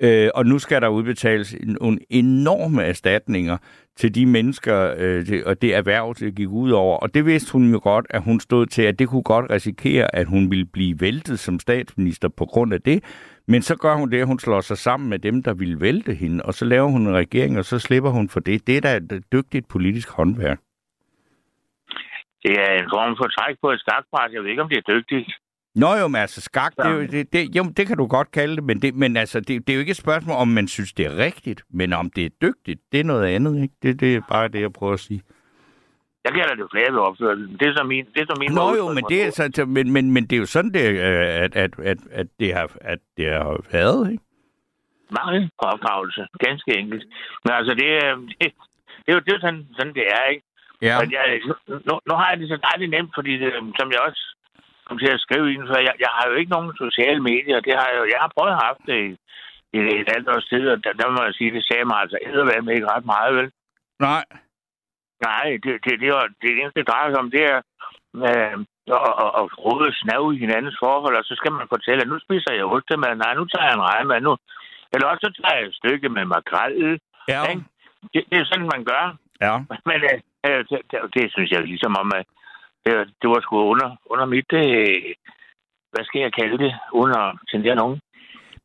øh, 0.00 0.30
og 0.34 0.46
nu 0.46 0.58
skal 0.58 0.82
der 0.82 0.88
udbetales 0.88 1.56
nogle 1.62 1.98
enorme 2.10 2.82
erstatninger 2.82 3.56
til 3.96 4.14
de 4.14 4.26
mennesker 4.26 4.94
øh, 4.98 5.26
det, 5.26 5.44
og 5.44 5.62
det 5.62 5.74
erhverv, 5.74 6.14
det 6.18 6.34
gik 6.34 6.48
ud 6.48 6.70
over. 6.70 6.96
Og 6.96 7.14
det 7.14 7.26
vidste 7.26 7.52
hun 7.52 7.70
jo 7.72 7.80
godt, 7.82 8.06
at 8.10 8.22
hun 8.22 8.40
stod 8.40 8.66
til, 8.66 8.82
at 8.82 8.98
det 8.98 9.08
kunne 9.08 9.22
godt 9.22 9.50
risikere, 9.50 10.14
at 10.14 10.26
hun 10.26 10.50
ville 10.50 10.66
blive 10.66 11.00
væltet 11.00 11.38
som 11.38 11.58
statsminister 11.58 12.28
på 12.28 12.46
grund 12.46 12.74
af 12.74 12.82
det. 12.82 13.04
Men 13.46 13.62
så 13.62 13.76
gør 13.76 13.94
hun 13.94 14.10
det, 14.10 14.20
at 14.20 14.26
hun 14.26 14.38
slår 14.38 14.60
sig 14.60 14.78
sammen 14.78 15.10
med 15.10 15.18
dem, 15.18 15.42
der 15.42 15.54
ville 15.54 15.80
vælte 15.80 16.14
hende, 16.14 16.44
og 16.44 16.54
så 16.54 16.64
laver 16.64 16.88
hun 16.88 17.06
en 17.06 17.14
regering, 17.14 17.58
og 17.58 17.64
så 17.64 17.78
slipper 17.78 18.10
hun 18.10 18.28
for 18.28 18.40
det. 18.40 18.66
Det 18.66 18.76
er 18.76 18.80
da 18.80 18.96
et 18.96 19.24
dygtigt 19.32 19.68
politisk 19.68 20.10
håndværk. 20.10 20.58
Det 22.42 22.52
er 22.52 22.72
en 22.82 22.88
form 22.94 23.16
for 23.16 23.28
træk 23.28 23.56
på 23.60 23.70
et 23.70 23.80
skakbræt. 23.80 24.32
Jeg 24.32 24.42
ved 24.42 24.50
ikke, 24.50 24.62
om 24.62 24.68
det 24.68 24.78
er 24.78 24.92
dygtigt. 24.92 25.43
Nå 25.74 25.94
jo, 26.00 26.08
men 26.08 26.20
altså 26.20 26.40
skak, 26.40 26.72
det, 26.76 26.86
er 26.86 26.90
jo, 26.90 27.00
det, 27.00 27.32
det, 27.32 27.56
jo, 27.56 27.64
det 27.76 27.86
kan 27.86 27.96
du 27.96 28.06
godt 28.06 28.30
kalde 28.32 28.56
det, 28.56 28.64
men, 28.64 28.82
det, 28.82 28.94
men 28.94 29.16
altså, 29.16 29.40
det, 29.40 29.66
det 29.66 29.70
er 29.70 29.74
jo 29.74 29.80
ikke 29.80 29.90
et 29.90 29.96
spørgsmål, 29.96 30.36
om 30.36 30.48
man 30.48 30.68
synes, 30.68 30.92
det 30.92 31.06
er 31.06 31.16
rigtigt, 31.16 31.62
men 31.70 31.92
om 31.92 32.10
det 32.10 32.26
er 32.26 32.30
dygtigt, 32.42 32.80
det 32.92 33.00
er 33.00 33.04
noget 33.04 33.26
andet, 33.26 33.62
ikke? 33.62 33.74
Det, 33.82 34.00
det 34.00 34.16
er 34.16 34.20
bare 34.28 34.48
det, 34.48 34.60
jeg 34.60 34.72
prøver 34.72 34.92
at 34.92 35.00
sige. 35.00 35.22
Jeg 36.24 36.32
kalder 36.32 36.54
det 36.54 36.66
flade 36.72 37.00
opførsel. 37.00 37.48
Det 37.60 37.68
er 37.68 37.74
så 37.76 37.84
min, 37.84 38.04
det 38.14 38.20
er 38.22 38.26
så 38.26 38.36
min 38.40 38.50
Nå 38.52 38.62
måde 38.66 38.76
jo, 38.78 38.92
men 38.92 39.04
det, 39.08 39.18
er, 39.26 39.30
så, 39.30 39.64
men, 39.66 39.92
men, 39.92 40.10
men 40.10 40.22
det 40.26 40.36
er 40.36 40.40
jo 40.40 40.46
sådan, 40.46 40.72
det, 40.74 40.84
øh, 40.90 41.44
at, 41.44 41.56
at, 41.56 41.78
at, 41.78 41.98
at, 42.10 42.26
det 42.40 42.54
har, 42.54 42.70
at 42.80 42.98
det 43.16 43.26
har 43.32 43.60
været, 43.72 44.10
ikke? 44.12 44.24
Mangel 45.10 45.50
på 45.62 45.64
opdragelse. 45.68 46.26
Ganske 46.46 46.78
enkelt. 46.78 47.04
Men 47.44 47.52
altså, 47.58 47.74
det, 47.74 47.88
er- 48.04 48.16
det, 48.16 48.52
det 49.02 49.08
er 49.08 49.12
jo 49.12 49.20
det 49.26 49.32
er 49.34 49.40
sådan, 49.40 49.66
sådan, 49.78 49.94
det 49.94 50.06
er, 50.18 50.24
ikke? 50.32 50.44
Ja. 50.82 51.00
Men 51.00 51.12
jeg, 51.12 51.40
nu, 51.48 51.54
nu, 51.86 52.00
nu 52.08 52.14
har 52.14 52.30
jeg 52.30 52.38
det 52.40 52.48
så 52.48 52.58
dejligt 52.68 52.90
nemt, 52.90 53.10
fordi 53.14 53.32
det, 53.38 53.52
som 53.78 53.90
jeg 53.92 54.00
også 54.08 54.33
kom 54.86 54.98
til 54.98 55.10
at 55.16 55.24
skrive 55.26 55.46
i 55.52 55.56
den, 55.58 55.66
for 55.70 55.78
jeg, 55.88 55.94
jeg 56.04 56.12
har 56.16 56.24
jo 56.28 56.34
ikke 56.34 56.54
nogen 56.56 56.70
sociale 56.84 57.22
medier. 57.30 57.66
Det 57.66 57.74
har 57.78 57.86
jeg, 57.90 57.98
jo, 58.00 58.04
jeg 58.14 58.20
har 58.24 58.30
prøvet 58.36 58.52
at 58.54 58.62
have 58.64 58.76
det 58.90 58.98
i, 59.06 59.78
i 59.78 60.00
et 60.02 60.08
halvt 60.14 60.28
års 60.32 60.46
tid, 60.52 60.64
og 60.72 60.76
der, 60.84 60.92
der 61.00 61.08
må 61.10 61.20
jeg 61.28 61.34
sige, 61.34 61.54
det 61.56 61.64
sagde 61.66 61.84
mig 61.90 61.98
altså 62.00 62.18
edderværd 62.26 62.76
ikke 62.76 62.92
ret 62.94 63.06
meget, 63.14 63.32
vel? 63.38 63.48
Nej. 64.08 64.24
Nej, 65.28 65.46
det, 65.64 65.72
det, 65.84 65.92
det, 66.02 66.10
var, 66.16 66.26
det 66.42 66.50
eneste, 66.50 66.80
det 66.80 66.88
drejer 66.88 67.08
sig 67.10 67.20
om, 67.24 67.30
det 67.36 67.42
er, 67.52 67.60
øh, 68.28 68.56
og, 68.96 69.12
og, 69.22 69.30
og 69.38 69.44
rode 69.64 69.90
snav 70.02 70.22
i 70.34 70.42
hinandens 70.44 70.76
forhold, 70.84 71.16
og 71.16 71.24
så 71.24 71.34
skal 71.40 71.52
man 71.52 71.72
fortælle, 71.74 72.02
at 72.02 72.08
nu 72.08 72.18
spiser 72.26 72.52
jeg 72.52 72.64
ostemad, 72.64 73.14
nej, 73.16 73.34
nu 73.34 73.44
tager 73.44 73.66
jeg 73.68 73.74
en 73.74 73.88
rejmad, 73.90 74.20
nu. 74.20 74.36
Eller 74.92 75.06
også 75.08 75.22
så 75.26 75.30
tager 75.38 75.56
jeg 75.58 75.66
et 75.66 75.74
stykke 75.80 76.08
med 76.08 76.24
makrel. 76.24 77.00
Ja. 77.28 77.40
Ikke? 77.50 77.62
Det, 78.12 78.22
det 78.30 78.38
er 78.38 78.44
sådan, 78.44 78.70
man 78.74 78.84
gør. 78.84 79.04
Ja. 79.44 79.54
Men 79.88 79.98
øh, 80.10 80.18
øh, 80.46 80.60
det, 80.70 80.80
det, 80.90 80.98
det 81.14 81.24
synes 81.34 81.50
jeg 81.50 81.62
ligesom 81.62 81.96
om, 82.02 82.12
at 82.18 82.24
det, 82.86 82.94
det 83.22 83.28
var 83.30 83.40
sgu 83.40 83.56
under, 83.56 83.96
under 84.10 84.26
mit, 84.26 84.52
øh, 84.52 85.14
hvad 85.92 86.04
skal 86.04 86.20
jeg 86.20 86.32
kalde 86.40 86.58
det, 86.64 86.72
uden 86.92 87.12
at 87.22 87.28
tendere 87.52 87.74
nogen. 87.76 88.00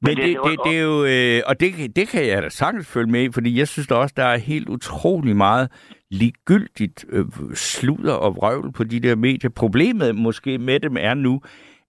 Men 0.01 0.17
det, 0.17 0.23
det- 0.25 0.25
det, 0.25 0.43
det 0.43 0.51
det, 0.51 0.59
det 0.65 0.77
er 0.79 0.83
jo, 0.83 1.05
øh, 1.05 1.41
og 1.47 1.59
det, 1.59 1.95
det 1.95 2.07
kan 2.07 2.27
jeg 2.27 2.43
da 2.43 2.49
sagtens 2.49 2.87
følge 2.93 3.11
med 3.11 3.23
i, 3.23 3.31
fordi 3.31 3.57
jeg 3.59 3.67
synes 3.67 3.87
da 3.87 3.95
også, 3.95 4.13
der 4.17 4.23
er 4.25 4.37
helt 4.37 4.69
utrolig 4.69 5.35
meget 5.35 5.71
ligegyldigt 6.11 7.05
øh, 7.09 7.25
sludder 7.53 8.13
og 8.13 8.35
vrøvl 8.35 8.71
på 8.73 8.83
de 8.83 8.99
der 8.99 9.15
medier. 9.15 9.49
Problemet 9.49 10.15
måske 10.15 10.57
med 10.57 10.79
dem 10.79 10.97
er 10.99 11.13
nu, 11.13 11.41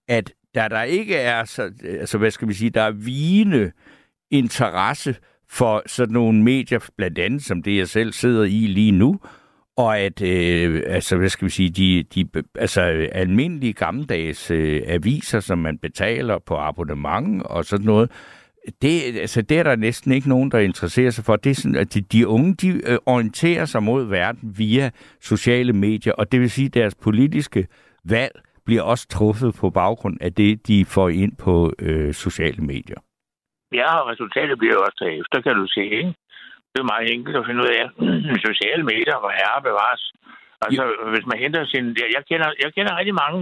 at 0.08 0.32
der 0.54 0.68
der 0.68 0.82
ikke 0.82 1.16
er 1.16 1.44
så, 1.44 1.62
altså 2.00 2.18
hvad 2.18 2.30
skal 2.30 2.48
vi 2.48 2.52
sige, 2.52 2.70
der 2.70 2.82
er 2.82 2.90
vigende 2.90 3.72
interesse 4.30 5.14
for 5.50 5.82
sådan 5.86 6.12
nogle 6.12 6.42
medier, 6.42 6.90
blandt 6.96 7.18
andet 7.18 7.42
som 7.42 7.62
det, 7.62 7.76
jeg 7.76 7.88
selv 7.88 8.12
sidder 8.12 8.44
i 8.44 8.66
lige 8.66 8.92
nu, 8.92 9.20
og 9.80 9.98
at, 9.98 10.22
øh, 10.22 10.82
altså, 10.86 11.16
hvad 11.16 11.28
skal 11.28 11.44
vi 11.44 11.50
sige, 11.50 11.70
de, 11.70 12.02
de 12.02 12.42
altså, 12.54 12.80
almindelige 13.12 13.72
gammeldags 13.72 14.50
øh, 14.50 14.82
aviser, 14.86 15.40
som 15.40 15.58
man 15.58 15.78
betaler 15.78 16.38
på 16.38 16.56
abonnement 16.56 17.42
og 17.42 17.64
sådan 17.64 17.86
noget, 17.86 18.10
det, 18.82 19.18
altså, 19.20 19.42
det 19.42 19.58
er 19.58 19.62
der 19.62 19.76
næsten 19.76 20.12
ikke 20.12 20.28
nogen, 20.28 20.50
der 20.50 20.58
interesserer 20.58 21.10
sig 21.10 21.24
for. 21.24 21.36
Det 21.36 21.50
er 21.50 21.54
sådan, 21.54 21.76
at 21.76 21.94
de, 21.94 22.00
de 22.00 22.28
unge, 22.28 22.54
de 22.54 22.68
øh, 22.68 22.98
orienterer 23.06 23.64
sig 23.64 23.82
mod 23.82 24.04
verden 24.04 24.54
via 24.58 24.90
sociale 25.20 25.72
medier, 25.72 26.12
og 26.12 26.32
det 26.32 26.40
vil 26.40 26.50
sige, 26.50 26.66
at 26.66 26.74
deres 26.74 26.94
politiske 26.94 27.66
valg 28.04 28.40
bliver 28.66 28.82
også 28.82 29.08
truffet 29.08 29.54
på 29.60 29.70
baggrund 29.70 30.16
af 30.20 30.32
det, 30.32 30.66
de 30.68 30.84
får 30.84 31.08
ind 31.08 31.32
på 31.36 31.72
øh, 31.78 32.14
sociale 32.14 32.62
medier. 32.64 33.00
Ja, 33.72 33.96
og 33.98 34.08
resultatet 34.12 34.58
bliver 34.58 34.76
også 34.76 35.04
efter, 35.20 35.40
kan 35.42 35.54
du 35.54 35.66
se, 35.66 35.84
ikke? 35.84 36.14
Det 36.72 36.78
er 36.80 36.92
meget 36.92 37.08
enkelt 37.14 37.36
at 37.36 37.46
finde 37.48 37.62
ud 37.64 37.70
af. 37.78 37.84
Sociale 38.48 38.84
medier, 38.92 39.16
hvor 39.22 39.32
herre 39.40 39.66
bevares. 39.68 40.02
Altså, 40.64 40.82
hvis 41.12 41.26
man 41.30 41.38
henter 41.44 41.62
sin... 41.72 41.84
Jeg, 42.16 42.22
kender, 42.30 42.48
jeg 42.64 42.70
kender 42.76 42.98
rigtig 43.00 43.16
mange. 43.24 43.40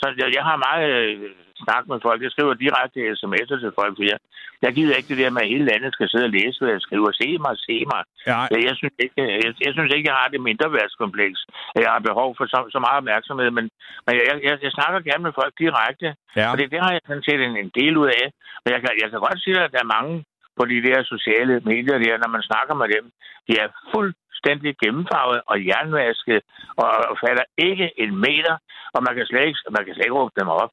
Så 0.00 0.06
jeg, 0.20 0.28
jeg 0.36 0.44
har 0.48 0.56
meget 0.68 0.86
øh, 0.98 1.30
snak 1.64 1.82
med 1.90 1.98
folk. 2.06 2.20
Jeg 2.22 2.30
skriver 2.34 2.54
direkte 2.64 2.98
sms'er 3.20 3.58
til 3.62 3.72
folk, 3.80 3.92
for 3.96 4.04
jeg, 4.12 4.18
jeg 4.64 4.70
gider 4.76 4.96
ikke 4.96 5.10
det 5.12 5.22
der 5.22 5.30
med, 5.34 5.42
at 5.44 5.52
hele 5.52 5.68
landet 5.70 5.90
skal 5.92 6.08
sidde 6.08 6.28
og 6.30 6.34
læse, 6.38 6.56
hvad 6.60 6.72
jeg 6.76 6.84
skriver. 6.86 7.08
Se 7.22 7.28
mig, 7.44 7.54
se 7.68 7.76
mig. 7.92 8.02
Ja, 8.30 8.38
Jeg, 8.52 8.60
jeg, 8.68 8.74
synes 8.80 8.94
ikke, 9.04 9.14
jeg, 9.44 9.52
jeg 9.66 9.72
synes 9.76 9.90
ikke, 9.94 10.08
jeg 10.10 10.16
har 10.20 10.28
det 10.34 10.40
mindre 10.48 10.72
værtskompleks. 10.76 11.38
Jeg 11.84 11.90
har 11.94 12.08
behov 12.10 12.28
for 12.38 12.46
så, 12.52 12.58
så 12.74 12.78
meget 12.86 13.00
opmærksomhed, 13.02 13.50
men, 13.58 13.64
men 14.06 14.12
jeg, 14.18 14.24
jeg, 14.48 14.54
jeg 14.66 14.72
snakker 14.78 14.98
gerne 15.08 15.24
med 15.26 15.32
folk 15.40 15.52
direkte. 15.64 16.08
ja. 16.38 16.46
Og 16.50 16.54
det, 16.58 16.64
det 16.72 16.80
har 16.84 16.92
jeg 16.92 17.02
sådan 17.06 17.26
set 17.28 17.40
en, 17.48 17.54
en 17.64 17.70
del 17.80 17.94
ud 18.02 18.08
af. 18.20 18.24
Men 18.62 18.68
jeg 18.74 18.80
kan, 18.82 18.90
jeg 19.02 19.08
kan 19.10 19.20
godt 19.26 19.40
sige, 19.44 19.56
at 19.64 19.72
der 19.74 19.80
er 19.82 19.94
mange 19.98 20.14
på 20.58 20.62
de 20.72 20.78
der 20.88 20.98
sociale 21.14 21.54
medier 21.70 21.98
der, 22.04 22.14
når 22.22 22.30
man 22.36 22.42
snakker 22.50 22.74
med 22.80 22.88
dem, 22.96 23.04
de 23.48 23.52
er 23.64 23.68
fuldstændig 23.94 24.70
gennemfarvet 24.84 25.38
og 25.50 25.56
jernvasket 25.68 26.40
og, 26.82 26.88
falder 27.24 27.46
ikke 27.68 27.86
en 28.04 28.12
meter, 28.26 28.54
og 28.94 29.00
man 29.06 29.12
kan 29.16 29.26
slet 29.30 29.46
ikke, 29.48 29.58
man 29.76 29.84
kan 29.84 29.94
slet 29.94 30.06
ikke 30.06 30.18
råbe 30.20 30.34
dem 30.40 30.48
op. 30.62 30.72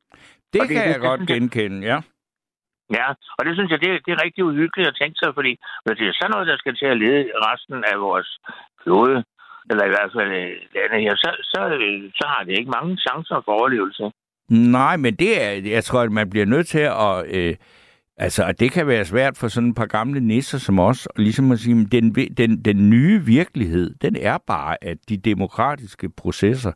Det 0.53 0.61
og 0.61 0.67
det- 0.67 0.75
kan 0.75 0.83
det- 0.87 0.93
jeg 0.93 0.99
godt 1.09 1.19
det- 1.21 1.27
genkende, 1.33 1.79
ja. 1.91 1.97
Ja, 2.99 3.07
og 3.37 3.41
det 3.45 3.53
synes 3.55 3.71
jeg, 3.71 3.79
det, 3.83 3.89
det 4.05 4.11
er 4.13 4.23
rigtig 4.25 4.43
uhyggeligt 4.45 4.89
at 4.91 4.97
tænke 5.01 5.17
sig, 5.19 5.29
fordi 5.37 5.51
hvis 5.85 5.97
det 5.99 6.07
er 6.07 6.17
sådan 6.19 6.31
noget, 6.31 6.47
der 6.51 6.57
skal 6.57 6.75
til 6.75 6.85
at 6.93 6.97
lede 7.03 7.21
resten 7.47 7.83
af 7.91 7.97
vores 8.07 8.29
klode, 8.83 9.17
eller 9.69 9.83
i 9.85 9.93
hvert 9.95 10.11
fald 10.17 10.31
øh, 10.41 10.51
landet 10.75 11.01
her, 11.05 11.13
så, 11.23 11.29
så, 11.51 11.59
så 12.19 12.25
har 12.33 12.43
det 12.43 12.53
ikke 12.59 12.71
mange 12.77 12.97
chancer 13.05 13.41
for 13.45 13.51
overlevelse. 13.59 14.03
Nej, 14.49 14.95
men 14.97 15.15
det 15.15 15.31
er, 15.43 15.49
jeg 15.75 15.83
tror, 15.83 16.01
at 16.01 16.11
man 16.11 16.29
bliver 16.29 16.45
nødt 16.45 16.67
til 16.67 16.85
at... 17.07 17.15
Øh, 17.37 17.55
altså, 18.17 18.43
og 18.43 18.59
det 18.59 18.71
kan 18.71 18.87
være 18.87 19.05
svært 19.05 19.37
for 19.37 19.47
sådan 19.47 19.69
et 19.69 19.75
par 19.75 19.85
gamle 19.85 20.19
nisser 20.19 20.57
som 20.57 20.79
os, 20.79 21.07
ligesom 21.15 21.51
at 21.51 21.59
sige, 21.59 21.81
at 21.81 21.91
den, 21.91 22.15
den, 22.15 22.61
den 22.65 22.89
nye 22.89 23.19
virkelighed, 23.25 23.95
den 24.01 24.15
er 24.15 24.37
bare, 24.47 24.83
at 24.83 24.97
de 25.09 25.17
demokratiske 25.17 26.09
processer, 26.09 26.71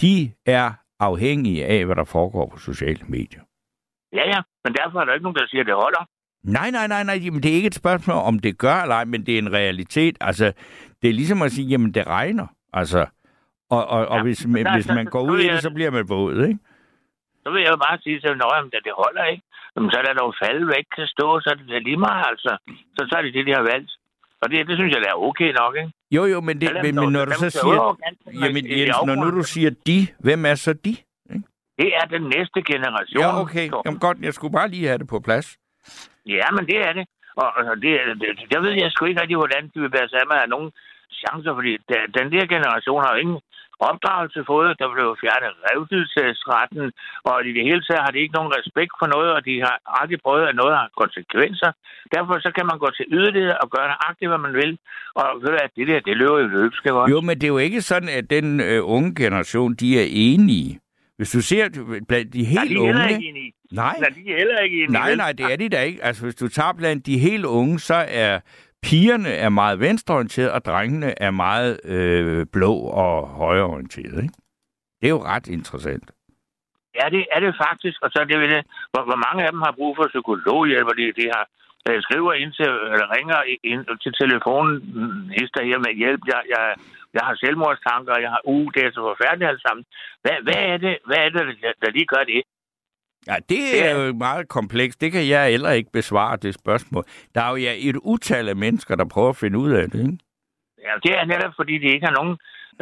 de 0.00 0.32
er 0.46 0.72
afhængige 1.00 1.66
af, 1.66 1.84
hvad 1.86 1.96
der 1.96 2.04
foregår 2.04 2.46
på 2.52 2.58
sociale 2.58 3.00
medier. 3.08 3.40
Ja, 4.12 4.28
ja, 4.28 4.40
men 4.64 4.74
derfor 4.74 5.00
er 5.00 5.04
der 5.04 5.12
ikke 5.14 5.22
nogen, 5.22 5.36
der 5.36 5.46
siger, 5.46 5.60
at 5.60 5.66
det 5.66 5.74
holder. 5.74 6.08
Nej, 6.44 6.70
nej, 6.70 6.86
nej, 6.86 7.04
nej, 7.04 7.20
jamen, 7.24 7.42
det 7.42 7.50
er 7.50 7.54
ikke 7.54 7.66
et 7.66 7.74
spørgsmål, 7.74 8.16
om 8.16 8.38
det 8.38 8.58
gør 8.58 8.74
eller 8.82 8.94
ej, 8.94 9.04
men 9.04 9.26
det 9.26 9.34
er 9.34 9.38
en 9.38 9.52
realitet. 9.52 10.16
Altså, 10.20 10.52
det 11.02 11.10
er 11.10 11.14
ligesom 11.14 11.42
at 11.42 11.52
sige, 11.52 11.68
jamen, 11.68 11.94
det 11.94 12.06
regner. 12.06 12.46
Altså, 12.72 13.06
og, 13.70 13.86
og, 13.86 14.06
og 14.08 14.16
Ja, 14.16 14.22
hvis, 14.22 14.46
men 14.46 14.64
der- 14.66 14.74
hvis 14.74 14.86
der- 14.86 14.94
man 14.94 15.06
går 15.06 15.26
så 15.26 15.32
ud 15.32 15.38
i 15.40 15.48
det, 15.48 15.62
så 15.62 15.70
bliver 15.70 15.90
man 15.90 16.08
våd, 16.08 16.44
ikke? 16.46 16.58
Så 17.42 17.50
vil 17.52 17.62
jeg 17.62 17.70
jo 17.70 17.76
bare 17.76 17.98
sige 17.98 18.20
til 18.20 18.30
dem, 18.30 18.40
at 18.72 18.80
det 18.84 18.92
holder 18.96 19.24
ikke. 19.24 19.42
Jamen, 19.76 19.90
så 19.90 19.96
er 19.98 20.04
der 20.06 20.14
dog 20.22 20.34
falde 20.42 20.66
væk 20.74 20.86
kan 20.96 21.06
stå, 21.14 21.26
så 21.40 21.48
er 21.52 21.54
det 21.54 21.68
da 21.68 21.78
lige 21.78 22.00
meget, 22.08 22.24
altså. 22.32 22.52
Så, 22.96 23.00
så 23.08 23.14
er 23.18 23.22
det 23.22 23.34
det, 23.34 23.46
de 23.46 23.54
har 23.58 23.66
valgt. 23.72 23.92
Og 24.42 24.50
det, 24.50 24.68
det 24.68 24.76
synes 24.76 24.94
jeg, 24.94 25.02
er 25.12 25.24
okay 25.28 25.50
nok, 25.60 25.76
ikke? 25.76 25.92
Jo, 26.16 26.22
jo, 26.32 26.40
men, 26.40 26.60
det, 26.60 26.72
lad 26.72 26.82
men, 26.82 26.94
men 26.94 27.12
når 27.12 27.24
du 27.24 27.30
lad 27.30 27.38
så 27.44 27.50
siger... 27.50 27.80
Jamen 28.44 28.64
Jens, 28.78 28.96
når 29.06 29.14
nu 29.14 29.28
du 29.38 29.42
siger 29.54 29.70
de, 29.86 29.98
hvem 30.26 30.46
er 30.46 30.54
så 30.54 30.72
de? 30.72 30.94
Det 31.80 31.90
er 32.00 32.06
den 32.14 32.22
næste 32.36 32.60
generation. 32.72 33.22
Ja, 33.24 33.40
okay. 33.42 33.66
Jamen 33.84 34.00
godt, 34.06 34.18
jeg 34.28 34.34
skulle 34.34 34.52
bare 34.58 34.68
lige 34.68 34.86
have 34.86 34.98
det 34.98 35.08
på 35.08 35.20
plads. 35.20 35.46
Ja, 36.26 36.46
men 36.56 36.66
det 36.70 36.78
er 36.88 36.92
det. 36.98 37.04
Og, 37.36 37.48
og 37.56 37.76
det, 37.82 37.92
det, 38.20 38.28
jeg 38.52 38.62
ved 38.62 38.70
jeg 38.70 38.90
sgu 38.92 39.04
ikke 39.04 39.20
rigtig, 39.20 39.36
hvordan 39.36 39.64
de 39.74 39.80
vil 39.80 39.92
være 39.98 40.08
sammen 40.08 40.36
af 40.42 40.48
nogen 40.48 40.70
chancer, 41.20 41.54
fordi 41.58 41.72
den, 41.90 42.00
den 42.18 42.26
der 42.34 42.44
generation 42.54 43.00
har 43.04 43.10
jo 43.14 43.20
ingen 43.24 43.40
opdragelse 43.90 44.40
fået. 44.52 44.70
Der 44.80 44.88
blev 44.94 45.08
fjernet 45.22 45.52
revdelsesretten, 45.66 46.84
og 47.28 47.34
i 47.48 47.52
det 47.56 47.64
hele 47.68 47.82
taget 47.86 48.02
har 48.04 48.12
de 48.14 48.18
ikke 48.24 48.36
nogen 48.38 48.52
respekt 48.58 48.92
for 49.00 49.06
noget, 49.14 49.30
og 49.36 49.40
de 49.48 49.54
har 49.66 49.76
aldrig 50.00 50.18
prøvet, 50.26 50.44
at 50.50 50.56
noget 50.62 50.74
har 50.80 50.88
konsekvenser. 51.02 51.70
Derfor 52.14 52.34
så 52.46 52.50
kan 52.56 52.66
man 52.70 52.78
gå 52.84 52.88
til 52.98 53.06
yderlighed 53.16 53.54
og 53.62 53.68
gøre 53.74 53.86
nøjagtigt, 53.92 54.28
hvad 54.30 54.42
man 54.46 54.54
vil. 54.60 54.72
Og 55.18 55.24
ved 55.40 55.48
du 55.52 55.56
hvad, 55.58 55.68
det 55.76 55.84
der, 55.90 56.00
det 56.08 56.14
løber 56.20 56.38
jo 56.44 56.48
løbsk, 56.58 56.82
godt? 56.84 57.10
Jo, 57.10 57.20
men 57.28 57.34
det 57.40 57.44
er 57.44 57.54
jo 57.56 57.58
ikke 57.68 57.80
sådan, 57.90 58.08
at 58.18 58.30
den 58.36 58.60
øh, 58.60 58.80
unge 58.96 59.14
generation, 59.22 59.74
de 59.74 59.88
er 60.02 60.06
enige. 60.10 60.78
Hvis 61.16 61.30
du 61.30 61.40
ser 61.40 61.68
blandt 62.08 62.32
de 62.32 62.42
Nej, 62.42 62.50
helt 62.50 62.70
de 62.70 62.74
er 62.76 62.86
heller 62.86 63.02
unge... 63.04 63.14
ikke 63.14 63.28
enige. 63.28 63.52
Nej, 63.72 63.96
Nej, 64.00 64.08
de 64.08 64.20
er 64.32 64.36
heller 64.36 64.58
ikke 64.58 64.76
enige. 64.76 64.92
nej, 64.92 65.14
nej, 65.14 65.32
det 65.32 65.52
er 65.52 65.56
de 65.56 65.68
da 65.68 65.80
ikke. 65.82 66.04
Altså, 66.04 66.22
hvis 66.24 66.34
du 66.34 66.48
tager 66.48 66.72
blandt 66.72 67.06
de 67.06 67.18
helt 67.18 67.44
unge, 67.44 67.78
så 67.78 67.94
er 68.08 68.40
pigerne 68.82 69.28
er 69.28 69.48
meget 69.48 69.80
venstreorienterede, 69.80 70.52
og 70.52 70.64
drengene 70.64 71.22
er 71.26 71.30
meget 71.30 71.80
øh, 71.84 72.46
blå 72.52 72.74
og 73.04 73.28
højreorienterede. 73.28 74.22
Ikke? 74.22 74.34
Det 75.00 75.06
er 75.06 75.14
jo 75.16 75.22
ret 75.32 75.48
interessant. 75.48 76.10
Ja, 76.98 77.06
det 77.16 77.26
er 77.34 77.40
det 77.40 77.54
faktisk. 77.66 77.98
Og 78.04 78.10
så 78.12 78.18
er 78.20 78.24
det 78.24 78.38
vel, 78.40 78.50
det, 78.50 78.62
hvor, 78.92 79.02
hvor 79.08 79.20
mange 79.26 79.40
af 79.46 79.50
dem 79.52 79.62
har 79.66 79.72
brug 79.78 79.92
for 79.96 80.06
psykologhjælp, 80.14 80.86
og 80.92 80.96
de, 81.00 81.04
de 81.20 81.26
har 81.34 81.44
øh, 81.88 82.02
skriver 82.06 82.32
ind 82.32 82.52
til, 82.58 82.70
eller 82.94 83.08
ringer 83.16 83.38
ind 83.72 83.82
til 84.04 84.12
telefonen, 84.22 84.74
hister 85.38 85.62
her 85.68 85.78
med 85.86 85.92
hjælp. 86.00 86.22
Jeg, 86.32 86.40
jeg, 86.54 86.64
jeg 87.16 87.22
har 87.28 87.34
selvmordstanker, 87.34 88.24
jeg 88.24 88.30
har, 88.34 88.42
uh, 88.44 88.66
det 88.74 88.80
er 88.84 88.90
så 88.92 89.02
forfærdeligt 89.10 89.50
alt 89.50 89.62
sammen. 89.66 89.84
Hvad, 90.22 90.36
hvad 90.46 90.60
er 90.72 90.76
det, 90.84 90.94
hvad 91.08 91.20
er 91.24 91.30
det 91.34 91.42
der, 91.62 91.72
der 91.82 91.90
lige 91.96 92.12
gør 92.14 92.24
det? 92.32 92.42
Ja, 93.26 93.36
det 93.48 93.62
er 93.86 93.90
jo 93.96 94.12
meget 94.12 94.48
komplekst. 94.48 95.00
Det 95.00 95.12
kan 95.12 95.28
jeg 95.28 95.50
heller 95.50 95.70
ikke 95.70 95.90
besvare, 95.92 96.36
det 96.36 96.54
spørgsmål. 96.54 97.04
Der 97.34 97.40
er 97.42 97.50
jo 97.50 97.56
ja, 97.56 97.72
et 97.78 97.96
utal 98.12 98.48
af 98.48 98.56
mennesker, 98.56 98.94
der 98.96 99.12
prøver 99.14 99.28
at 99.28 99.42
finde 99.42 99.58
ud 99.58 99.70
af 99.70 99.90
det, 99.90 100.00
ikke? 100.00 100.18
Ja, 100.86 100.92
det 101.04 101.12
er 101.18 101.24
netop, 101.24 101.54
fordi 101.56 101.74
de 101.82 101.88
ikke 101.94 102.06
har 102.08 102.16
nogen, 102.20 102.34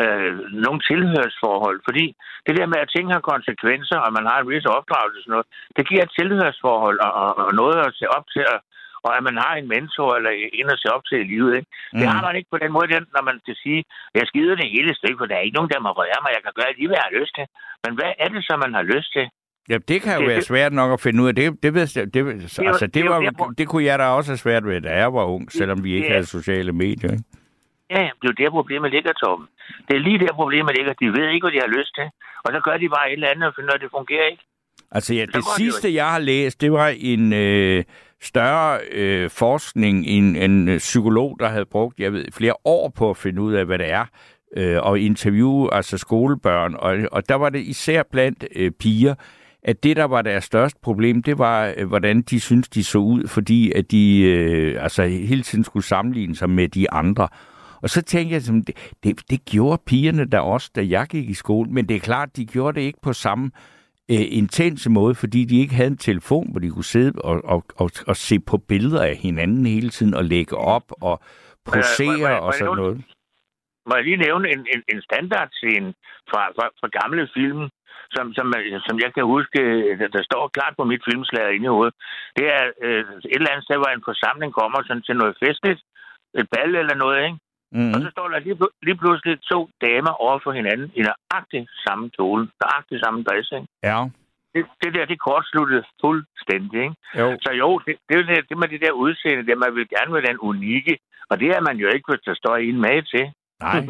øh, 0.03 0.33
nogen 0.67 0.81
tilhørsforhold. 0.91 1.79
Fordi 1.89 2.05
det 2.47 2.55
der 2.59 2.67
med, 2.73 2.79
at 2.85 2.93
ting 2.97 3.07
har 3.15 3.29
konsekvenser, 3.33 3.99
og 4.05 4.11
man 4.19 4.27
har 4.31 4.39
en 4.41 4.51
vis 4.53 4.67
opdragelse 4.79 5.19
og 5.19 5.23
sådan 5.23 5.35
noget, 5.37 5.49
det 5.77 5.89
giver 5.89 6.03
et 6.05 6.15
tilhørsforhold 6.19 6.99
og, 7.07 7.13
og, 7.23 7.31
og 7.45 7.51
noget 7.61 7.77
at 7.87 7.93
se 8.01 8.07
op 8.17 8.27
til, 8.35 8.45
og, 8.55 8.59
og 9.07 9.11
at 9.17 9.23
man 9.29 9.37
har 9.45 9.53
en 9.57 9.69
mentor 9.75 10.11
eller 10.19 10.33
en 10.59 10.69
at 10.75 10.81
se 10.83 10.89
op 10.97 11.05
til 11.09 11.19
i 11.21 11.31
livet. 11.33 11.53
Ikke? 11.59 11.69
Mm. 11.93 11.99
Det 12.01 12.07
har 12.13 12.23
man 12.27 12.37
ikke 12.39 12.53
på 12.53 12.59
den 12.65 12.73
måde, 12.77 12.89
når 13.17 13.25
man 13.29 13.37
kan 13.47 13.57
sige, 13.65 13.81
jeg 14.19 14.25
skider 14.31 14.55
det 14.61 14.75
hele 14.77 14.93
stykke, 14.99 15.19
for 15.19 15.27
der 15.27 15.37
er 15.37 15.47
ikke 15.47 15.59
nogen, 15.59 15.73
der 15.75 15.81
må 15.87 15.91
røre 16.01 16.21
mig, 16.23 16.31
jeg 16.37 16.43
kan 16.45 16.59
gøre 16.59 16.73
lige, 16.77 16.89
hvad 16.89 16.99
jeg 17.01 17.09
har 17.09 17.19
lyst 17.21 17.35
til. 17.39 17.47
Men 17.85 17.93
hvad 17.99 18.11
er 18.23 18.29
det 18.35 18.43
så, 18.49 18.55
man 18.65 18.75
har 18.79 18.87
lyst 18.95 19.11
til? 19.17 19.27
Ja, 19.71 19.79
det 19.89 20.03
kan 20.03 20.15
jo 20.15 20.21
Det- 20.21 20.29
være 20.29 20.37
det- 20.37 20.45
svært 20.47 20.73
nok 20.73 20.93
at 20.93 21.01
finde 21.01 21.23
ud 21.23 21.29
af. 21.29 21.35
Det, 21.35 21.53
det, 21.63 21.75
det, 21.75 21.81
altså, 21.81 22.01
det 22.05 22.15
det, 22.15 23.01
er 23.01 23.05
jo 23.05 23.11
var, 23.39 23.55
det 23.59 23.69
kunne 23.69 23.85
jeg 23.85 23.99
da 23.99 24.05
også 24.05 24.31
have 24.31 24.39
svært 24.39 24.65
ved, 24.67 24.81
da 24.81 24.97
jeg 24.97 25.15
var 25.15 25.25
ung, 25.25 25.53
selvom 25.53 25.85
vi 25.85 25.93
ikke 25.95 26.07
Ja. 26.07 26.13
havde 26.13 26.27
sociale 26.27 26.73
medier. 26.73 27.11
Ikke? 27.13 27.25
Ja, 27.91 27.95
det 28.23 28.29
er 28.29 28.33
jo 28.41 28.45
der, 28.45 28.51
problemet 28.51 28.91
ligger, 28.91 29.13
Torben. 29.13 29.47
Det 29.89 29.97
er 29.97 30.01
lige 30.01 30.19
der, 30.19 30.33
problemet 30.33 30.77
ligger. 30.77 30.93
De 30.93 31.07
ved 31.21 31.29
ikke, 31.29 31.45
hvad 31.45 31.53
de 31.53 31.61
har 31.67 31.79
lyst 31.79 31.95
til. 31.95 32.05
Og 32.45 32.53
så 32.53 32.61
gør 32.65 32.77
de 32.77 32.89
bare 32.89 33.09
et 33.09 33.13
eller 33.13 33.29
andet 33.29 33.47
og 33.49 33.53
finder, 33.59 33.73
at 33.73 33.81
det 33.81 33.89
fungerer 33.91 34.27
ikke. 34.31 34.43
Altså 34.93 35.15
ja, 35.15 35.21
det 35.27 35.35
det 35.35 35.45
sidste, 35.57 35.95
jeg 35.95 36.07
har 36.11 36.19
læst, 36.19 36.61
det 36.61 36.73
var 36.73 36.93
en 36.99 37.33
øh, 37.33 37.85
større 38.23 38.79
øh, 38.93 39.31
forskning, 39.31 40.07
en, 40.07 40.37
en 40.37 40.69
øh, 40.69 40.79
psykolog, 40.79 41.37
der 41.41 41.49
havde 41.49 41.65
brugt 41.67 41.99
jeg 42.01 42.13
ved, 42.13 42.25
flere 42.33 42.55
år 42.65 42.89
på 42.89 43.11
at 43.11 43.17
finde 43.17 43.43
ud 43.43 43.53
af, 43.55 43.67
hvad 43.67 43.79
det 43.79 43.91
er, 43.91 44.05
øh, 44.57 44.79
og 44.83 44.99
interviewe 44.99 45.75
altså 45.75 45.99
skolebørn. 45.99 46.75
Og, 46.79 46.99
og 47.13 47.29
der 47.29 47.35
var 47.35 47.49
det 47.51 47.61
især 47.61 48.03
blandt 48.13 48.45
øh, 48.57 48.71
piger, 48.71 49.15
at 49.63 49.83
det, 49.83 49.97
der 49.97 50.05
var 50.05 50.23
deres 50.23 50.45
største 50.45 50.81
problem, 50.83 51.23
det 51.23 51.39
var, 51.39 51.75
øh, 51.77 51.89
hvordan 51.89 52.23
de 52.23 52.41
synes 52.41 52.69
de 52.69 52.85
så 52.85 52.99
ud, 52.99 53.27
fordi 53.29 53.73
at 53.73 53.91
de 53.91 54.21
øh, 54.23 54.83
altså 54.83 55.03
hele 55.07 55.43
tiden 55.43 55.65
skulle 55.65 55.85
sammenligne 55.85 56.35
sig 56.37 56.51
med 56.51 56.69
de 56.69 56.91
andre. 56.91 57.29
Og 57.83 57.91
så 57.91 58.03
tænkte 58.03 58.35
jeg, 58.35 58.43
det, 58.67 58.95
det, 59.03 59.31
det 59.31 59.45
gjorde 59.45 59.83
pigerne 59.87 60.25
der 60.25 60.39
også, 60.41 60.71
da 60.77 60.87
jeg 60.89 61.07
gik 61.07 61.31
i 61.31 61.35
skole, 61.35 61.71
men 61.71 61.89
det 61.89 61.97
er 61.97 62.01
klart, 62.01 62.37
de 62.37 62.47
gjorde 62.47 62.81
det 62.81 62.87
ikke 62.87 62.99
på 63.03 63.13
samme 63.13 63.51
øh, 64.11 64.27
intense 64.31 64.91
måde, 64.91 65.15
fordi 65.15 65.45
de 65.45 65.61
ikke 65.61 65.75
havde 65.75 65.91
en 65.91 65.97
telefon, 65.97 66.51
hvor 66.51 66.61
de 66.61 66.71
kunne 66.71 66.85
sidde 66.85 67.21
og, 67.23 67.41
og, 67.45 67.65
og, 67.77 67.91
og 68.07 68.17
se 68.17 68.39
på 68.41 68.59
billeder 68.59 69.03
af 69.03 69.17
hinanden 69.17 69.67
hele 69.67 69.91
tiden, 69.91 70.15
og 70.15 70.25
lægge 70.25 70.57
op 70.57 70.93
og 71.01 71.21
posere 71.65 72.13
Øh, 72.15 72.21
må- 72.21 72.29
må- 72.29 72.41
må 72.41 72.47
og 72.47 72.55
sådan 72.55 72.77
noget. 72.77 73.05
Må 73.89 73.95
jeg 73.97 74.05
lige 74.05 74.17
nævne 74.17 74.49
en, 74.55 74.59
en, 74.59 74.83
en 74.93 75.03
standardscene 75.03 75.95
fra, 76.31 76.43
fra, 76.57 76.67
fra 76.81 76.89
gamle 77.01 77.29
film, 77.37 77.63
som, 78.17 78.27
som, 78.37 78.47
som 78.87 78.97
jeg 79.05 79.11
kan 79.17 79.25
huske, 79.35 79.59
øh, 79.61 79.99
der- 80.13 80.29
står 80.31 80.49
klart 80.57 80.75
på 80.77 80.85
mit 80.91 81.03
filmslager 81.09 81.51
inde 81.57 81.69
i 81.69 81.75
hovedet. 81.77 81.95
Det 82.37 82.47
er 82.59 82.65
øh, 82.87 83.05
et 83.35 83.39
eller 83.41 83.51
andet 83.53 83.65
sted, 83.67 83.77
hvor 83.81 83.91
en 83.97 84.09
forsamling 84.11 84.53
kommer 84.61 84.79
sådan 84.83 85.03
til 85.09 85.17
noget 85.21 85.35
festligt, 85.45 85.81
et 86.41 86.47
bal 86.55 86.71
eller 86.83 86.97
noget, 87.05 87.19
ikke? 87.29 87.39
Mm. 87.77 87.93
Og 87.95 87.99
så 88.05 88.09
står 88.15 88.29
der 88.29 88.39
lige, 88.39 88.57
lige 88.87 88.99
pludselig 89.03 89.35
to 89.53 89.59
damer 89.87 90.13
over 90.25 90.39
for 90.45 90.53
hinanden 90.59 90.89
i 90.99 91.01
nøjagtig 91.09 91.63
samme 91.87 92.11
kjole, 92.17 92.43
nøjagtig 92.63 92.97
samme 93.05 93.23
dress, 93.29 93.49
ikke? 93.59 93.67
Ja, 93.89 93.99
Det, 94.55 94.63
det 94.83 94.95
der, 94.95 95.05
det 95.13 95.19
kortsluttede 95.29 95.85
fuldstændig, 96.05 96.79
ikke? 96.87 96.97
jo. 97.21 97.27
Så 97.45 97.51
jo, 97.63 97.69
det, 97.87 97.95
det 98.09 98.15
er 98.19 98.23
det, 98.31 98.49
det 98.49 98.57
med 98.59 98.69
det 98.69 98.81
der 98.85 98.93
udseende, 99.05 99.47
det 99.47 99.59
man 99.65 99.75
vil 99.77 99.89
gerne 99.95 100.13
være 100.15 100.29
den 100.31 100.39
unikke, 100.51 100.95
og 101.31 101.41
det 101.41 101.49
er 101.57 101.61
man 101.69 101.77
jo 101.83 101.89
ikke, 101.95 102.07
hvis 102.11 102.25
der 102.29 102.35
står 102.43 102.57
en 102.57 102.81
med 102.87 103.03
til. 103.13 103.25
Nej. 103.63 103.85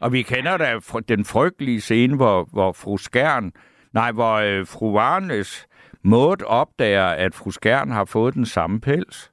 Og 0.00 0.12
vi 0.12 0.22
kender 0.22 0.56
da 0.56 0.78
den 1.08 1.24
frygtelige 1.24 1.80
scene, 1.80 2.16
hvor, 2.16 2.48
hvor 2.52 2.72
fru 2.72 2.96
Skærn, 2.96 3.52
nej, 3.92 4.12
hvor 4.12 4.34
øh, 4.34 4.66
fru 4.66 4.92
Varnes 4.92 5.66
måde 6.04 6.44
opdager, 6.46 7.06
at 7.06 7.34
fru 7.34 7.50
Skærn 7.50 7.90
har 7.90 8.04
fået 8.04 8.34
den 8.34 8.46
samme 8.46 8.80
pels. 8.80 9.32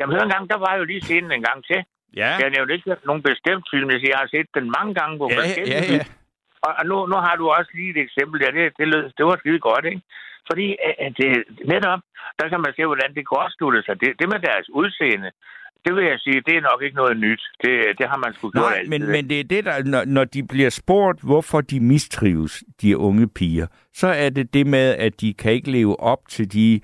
Jamen, 0.00 0.16
hør 0.16 0.22
en 0.24 0.30
gang, 0.30 0.50
der 0.50 0.58
var 0.58 0.74
jo 0.78 0.84
lige 0.84 1.00
scenen 1.00 1.32
en 1.32 1.42
gang 1.42 1.64
til. 1.64 1.84
Ja, 2.16 2.30
Jeg 2.42 2.50
nævnte 2.50 2.74
ikke 2.74 2.96
nogen 3.06 3.22
bestemt 3.22 3.64
film, 3.72 3.90
jeg 3.90 4.18
har 4.22 4.28
set 4.34 4.46
den 4.54 4.66
mange 4.78 4.94
gange 4.94 5.18
på 5.18 5.26
ja, 5.30 5.42
ja, 5.74 5.80
ja. 5.94 6.04
og 6.78 6.86
nu, 6.90 7.06
nu 7.06 7.16
har 7.26 7.36
du 7.36 7.44
også 7.48 7.70
lige 7.74 7.90
et 7.90 8.00
eksempel 8.06 8.40
der. 8.40 8.50
Det, 8.50 8.72
det, 8.78 8.88
lød, 8.88 9.04
det 9.16 9.24
var 9.26 9.36
skide 9.38 9.60
godt, 9.68 9.84
ikke? 9.84 10.02
Fordi 10.50 10.66
at 11.06 11.12
det, 11.20 11.30
netop, 11.74 12.00
der 12.38 12.46
kan 12.52 12.60
man 12.64 12.72
se, 12.76 12.82
hvordan 12.90 13.10
det 13.16 13.24
kortslutter 13.34 13.82
sig. 13.86 13.94
Det, 14.02 14.08
det 14.20 14.26
med 14.32 14.40
deres 14.48 14.66
udseende, 14.80 15.30
det 15.84 15.96
vil 15.96 16.04
jeg 16.04 16.18
sige, 16.18 16.42
det 16.46 16.54
er 16.56 16.60
nok 16.60 16.82
ikke 16.82 16.96
noget 16.96 17.16
nyt. 17.16 17.42
Det, 17.64 17.74
det 17.98 18.06
har 18.08 18.16
man 18.16 18.32
sgu 18.34 18.50
gjort 18.50 18.64
Nej, 18.64 18.78
altid. 18.78 18.90
men, 18.90 19.10
men 19.10 19.30
det 19.30 19.40
er 19.40 19.44
det, 19.44 19.64
der, 19.64 19.84
når, 19.84 20.04
når 20.04 20.24
de 20.24 20.42
bliver 20.46 20.70
spurgt, 20.70 21.20
hvorfor 21.22 21.60
de 21.60 21.80
mistrives, 21.80 22.64
de 22.82 22.98
unge 22.98 23.28
piger, 23.28 23.66
så 23.92 24.06
er 24.06 24.30
det 24.30 24.54
det 24.54 24.66
med, 24.66 24.96
at 24.96 25.20
de 25.20 25.34
kan 25.34 25.52
ikke 25.52 25.70
leve 25.70 26.00
op 26.00 26.28
til 26.28 26.52
de 26.52 26.80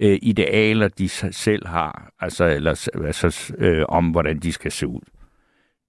øh, 0.00 0.18
idealer, 0.22 0.88
de 0.88 1.08
selv 1.32 1.66
har, 1.66 2.10
altså, 2.20 2.44
eller, 2.44 2.88
altså 3.06 3.54
øh, 3.58 3.84
om, 3.88 4.10
hvordan 4.10 4.38
de 4.38 4.52
skal 4.52 4.72
se 4.72 4.86
ud. 4.86 5.00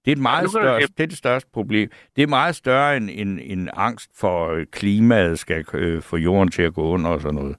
Det 0.04 0.10
er, 0.12 0.16
et 0.16 0.22
meget 0.22 0.50
større, 0.50 0.80
det 0.80 1.02
er 1.06 1.06
det 1.14 1.18
største 1.24 1.50
problem. 1.52 1.90
Det 2.16 2.22
er 2.22 2.26
meget 2.38 2.54
større 2.56 2.96
end 2.96 3.10
en, 3.22 3.38
en 3.54 3.70
angst 3.76 4.10
for 4.20 4.36
øh, 4.54 4.66
klimaet 4.78 5.38
skal 5.38 5.64
øh, 5.74 6.02
få 6.02 6.16
jorden 6.16 6.50
til 6.50 6.62
at 6.62 6.74
gå 6.74 6.82
under 6.94 7.10
og 7.10 7.20
sådan 7.20 7.34
noget. 7.40 7.56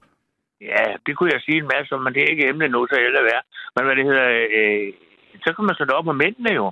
Ja, 0.62 0.84
det 1.06 1.18
kunne 1.18 1.32
jeg 1.34 1.42
sige 1.42 1.58
en 1.58 1.70
masse 1.76 1.96
om, 1.96 2.02
men 2.04 2.14
det 2.14 2.22
er 2.24 2.32
ikke 2.34 2.48
emne 2.50 2.68
nu, 2.68 2.88
så 2.88 2.96
heller 3.06 3.22
være. 3.32 3.42
Men 3.76 3.86
hvad 3.86 3.96
det 4.00 4.06
hedder, 4.10 4.28
øh, 4.60 4.88
så 5.46 5.50
kan 5.56 5.66
man 5.66 5.76
slå 5.76 5.86
det 5.86 5.94
op 6.00 6.06
på 6.06 6.16
mændene 6.24 6.52
jo. 6.60 6.66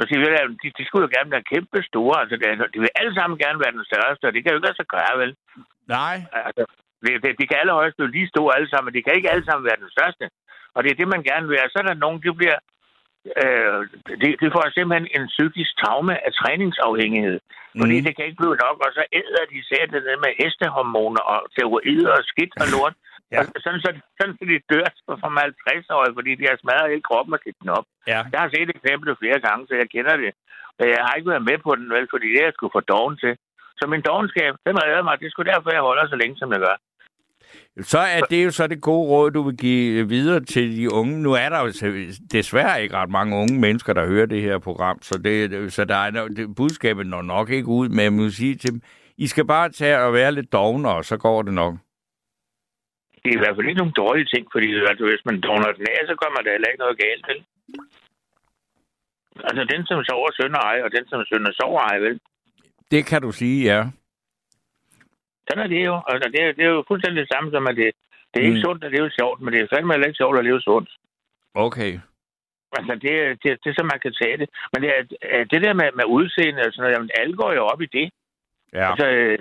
Og 0.00 0.04
sige, 0.08 0.20
de, 0.62 0.68
de 0.78 0.84
skulle 0.86 1.04
jo 1.06 1.12
gerne 1.16 1.30
være 1.34 1.48
kæmpe 1.52 1.78
store. 1.90 2.16
Altså, 2.20 2.34
er- 2.48 2.72
de 2.74 2.78
vil 2.84 2.96
alle 3.00 3.14
sammen 3.18 3.36
gerne 3.44 3.58
være 3.64 3.76
den 3.78 3.86
største, 3.92 4.24
og 4.28 4.32
det 4.34 4.40
kan 4.42 4.52
jo 4.52 4.58
ikke 4.58 4.78
sig 4.80 4.88
gøre, 4.96 5.14
vel? 5.22 5.32
Nej, 5.96 6.16
Altså, 6.46 6.62
det, 7.04 7.10
det, 7.22 7.30
de 7.40 7.46
kan 7.46 7.58
allerhøjst 7.62 7.96
blive 7.96 8.14
lige 8.16 8.28
store 8.34 8.50
alle 8.56 8.68
sammen, 8.70 8.86
men 8.88 8.94
de 8.96 9.02
kan 9.04 9.16
ikke 9.18 9.30
alle 9.32 9.44
sammen 9.48 9.64
være 9.68 9.82
den 9.84 9.90
største. 9.96 10.24
Og 10.74 10.78
det 10.82 10.90
er 10.90 10.98
det, 11.00 11.08
man 11.14 11.22
gerne 11.30 11.46
vil. 11.48 11.58
Og 11.64 11.70
så 11.70 11.78
er 11.82 11.86
der 11.88 12.02
nogen, 12.04 12.18
de 12.24 12.30
bliver... 12.40 12.58
Øh, 13.42 13.78
det, 14.22 14.30
det 14.42 14.48
får 14.56 14.64
simpelthen 14.76 15.08
en 15.16 15.24
psykisk 15.34 15.70
traume 15.82 16.14
af 16.26 16.30
træningsafhængighed. 16.40 17.38
Fordi 17.80 17.96
Mhm. 17.98 18.04
det 18.06 18.12
kan 18.16 18.24
ikke 18.28 18.40
blive 18.42 18.56
nok, 18.66 18.76
og 18.86 18.90
så 18.96 19.02
æder 19.20 19.44
de 19.52 19.58
sæt 19.68 19.88
det 19.94 20.02
med 20.24 20.32
hestehormoner 20.40 21.22
og 21.32 21.38
steroider 21.52 22.12
og 22.20 22.24
skidt 22.32 22.54
og 22.62 22.66
lort. 22.76 22.94
Ja. 23.34 23.40
og 23.56 23.60
sådan, 23.64 23.80
så, 23.84 23.90
sådan 24.18 24.34
så 24.38 24.44
de 24.52 24.58
dør 24.72 24.86
som 25.22 25.38
50-årige, 25.46 26.16
fordi 26.18 26.32
de 26.40 26.44
har 26.50 26.56
smadret 26.60 26.90
hele 26.92 27.06
kroppen 27.08 27.32
og 27.36 27.40
den 27.60 27.68
op. 27.78 27.86
ja. 28.12 28.20
Jeg 28.32 28.40
har 28.42 28.50
set 28.54 28.68
eksemplet 28.76 29.18
flere 29.22 29.40
gange, 29.46 29.62
så 29.68 29.74
jeg 29.82 29.88
kender 29.94 30.14
det. 30.22 30.30
Jeg 30.96 31.04
har 31.06 31.14
ikke 31.14 31.30
været 31.34 31.48
med 31.50 31.58
på 31.66 31.70
den, 31.78 31.86
vel, 31.96 32.06
fordi 32.14 32.26
det 32.32 32.40
er 32.40 32.48
jeg 32.48 32.56
skulle 32.56 32.76
få 32.78 32.82
doven 32.92 33.14
til. 33.22 33.32
Så 33.78 33.84
min 33.92 34.06
dogenskab, 34.10 34.52
den 34.68 34.76
redder 34.84 35.02
mig. 35.08 35.14
Det 35.20 35.30
sgu 35.30 35.42
derfor, 35.42 35.70
jeg 35.76 35.86
holder 35.88 36.04
så 36.08 36.16
længe, 36.22 36.36
som 36.38 36.52
jeg 36.54 36.60
gør. 36.66 36.76
Så 37.80 37.98
er 37.98 38.20
det 38.20 38.44
jo 38.44 38.50
så 38.50 38.66
det 38.66 38.82
gode 38.82 39.08
råd, 39.08 39.30
du 39.30 39.42
vil 39.42 39.56
give 39.56 40.08
videre 40.08 40.40
til 40.40 40.76
de 40.76 40.92
unge. 40.92 41.22
Nu 41.22 41.32
er 41.32 41.48
der 41.48 41.60
jo 41.60 41.68
desværre 42.32 42.82
ikke 42.82 42.96
ret 42.96 43.10
mange 43.10 43.36
unge 43.36 43.60
mennesker, 43.60 43.92
der 43.92 44.06
hører 44.06 44.26
det 44.26 44.42
her 44.42 44.58
program, 44.58 45.02
så, 45.02 45.18
det, 45.18 45.72
så 45.72 45.84
der 45.84 45.94
er, 45.94 46.10
det, 46.10 46.54
budskabet 46.56 47.06
når 47.06 47.22
nok 47.22 47.50
ikke 47.50 47.68
ud, 47.68 47.88
men 47.88 48.00
jeg 48.04 48.12
må 48.12 48.28
sige 48.28 48.54
til 48.54 48.72
dem, 48.72 48.80
I 49.16 49.26
skal 49.26 49.46
bare 49.46 49.68
tage 49.68 49.98
og 49.98 50.12
være 50.12 50.32
lidt 50.32 50.52
dognere, 50.52 50.94
og 50.94 51.04
så 51.04 51.16
går 51.16 51.42
det 51.42 51.54
nok. 51.54 51.74
Det 53.22 53.28
er 53.30 53.36
i 53.38 53.42
hvert 53.42 53.56
fald 53.56 53.68
ikke 53.68 53.82
nogen 53.82 54.00
dårlige 54.02 54.28
ting, 54.34 54.46
fordi 54.54 54.68
altså, 54.90 55.04
hvis 55.10 55.24
man 55.24 55.40
dogner 55.40 55.72
den 55.72 55.86
af, 55.96 56.02
så 56.06 56.14
kommer 56.22 56.38
der 56.42 56.50
heller 56.54 56.68
ikke 56.68 56.84
noget 56.84 56.98
galt 57.04 57.24
til. 57.28 57.38
Altså, 59.48 59.62
den 59.72 59.86
som 59.86 60.04
sover 60.04 60.30
sønder 60.40 60.60
ej, 60.70 60.78
og 60.84 60.90
den 60.96 61.04
som 61.08 61.20
sønder 61.30 61.52
sover 61.60 61.80
ej, 61.80 61.98
vel? 61.98 62.20
Det 62.90 63.06
kan 63.06 63.22
du 63.22 63.32
sige, 63.32 63.58
ja. 63.72 63.80
Sådan 65.48 65.64
er 65.64 65.68
det 65.74 65.82
jo. 65.90 65.94
Altså, 66.12 66.26
det, 66.34 66.40
er, 66.44 66.52
det 66.52 66.64
er 66.64 66.72
jo 66.76 66.84
fuldstændig 66.88 67.20
det 67.20 67.32
samme 67.34 67.50
som, 67.50 67.66
at 67.70 67.76
det, 67.76 67.90
det 68.30 68.36
er 68.40 68.46
ikke 68.48 68.60
Mm. 68.62 68.66
sundt 68.66 68.84
at 68.84 68.92
leve 68.96 69.10
sjovt, 69.18 69.40
men 69.40 69.50
det 69.54 69.60
er 69.60 69.70
fandme 69.72 69.92
heller 69.92 70.06
ikke 70.08 70.22
sjovt 70.22 70.38
at 70.38 70.44
leve 70.44 70.60
sundt. 70.60 70.90
Okay. 71.66 71.92
Altså, 72.78 72.94
det, 73.04 73.12
er- 73.22 73.36
det, 73.42 73.50
det 73.64 73.70
så, 73.76 73.82
man 73.92 74.00
kan 74.04 74.12
tage 74.22 74.36
det. 74.40 74.48
Men 74.72 74.78
det, 74.82 74.90
er, 74.98 75.44
det 75.52 75.60
der 75.64 75.72
med, 75.80 75.88
med 75.98 76.04
udseende 76.16 76.60
og 76.66 76.72
sådan 76.72 76.82
noget, 76.82 76.94
jamen, 76.96 77.10
alle 77.20 77.34
går 77.36 77.52
jo 77.58 77.62
op 77.72 77.82
i 77.82 77.86
det. 77.98 78.08
Ja. 78.78 78.86
Altså, 78.90 79.06
øh, 79.08 79.38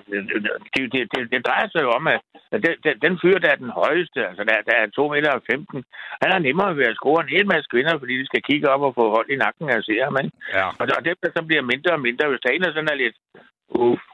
det, 0.74 0.84
det, 0.94 1.02
det, 1.14 1.22
det 1.34 1.46
drejer 1.48 1.68
sig 1.70 1.82
jo 1.86 1.90
om, 1.98 2.08
at 2.08 2.20
den, 2.52 2.74
den, 2.86 2.96
den 3.06 3.14
fyr, 3.22 3.38
der 3.40 3.50
er 3.52 3.56
den 3.66 3.70
højeste, 3.82 4.20
altså 4.30 4.44
der, 4.50 4.56
der 4.70 4.76
er 4.82 4.88
2 4.88 5.08
meter 5.14 5.32
og 5.32 5.42
15, 5.52 5.84
han 6.22 6.32
har 6.34 6.40
nemmere 6.40 6.78
ved 6.78 6.86
at 6.92 6.96
score 7.00 7.24
en 7.24 7.30
hel 7.36 7.48
masse 7.48 7.68
kvinder, 7.74 8.00
fordi 8.00 8.14
de 8.20 8.26
skal 8.26 8.42
kigge 8.50 8.70
op 8.74 8.82
og 8.88 8.94
få 9.00 9.06
hold 9.16 9.30
i 9.30 9.36
nakken 9.36 9.70
af 9.70 9.84
se 9.84 9.92
ikke? 9.92 10.32
ja. 10.58 10.68
Og, 10.80 10.86
og 10.98 11.02
dem, 11.08 11.16
der 11.24 11.30
så 11.36 11.42
bliver 11.48 11.62
mindre 11.72 11.92
og 11.98 12.02
mindre, 12.08 12.30
hvis 12.30 12.42
der 12.44 12.50
er 12.68 12.74
sådan 12.74 12.94
er 12.94 13.02
lidt 13.04 13.18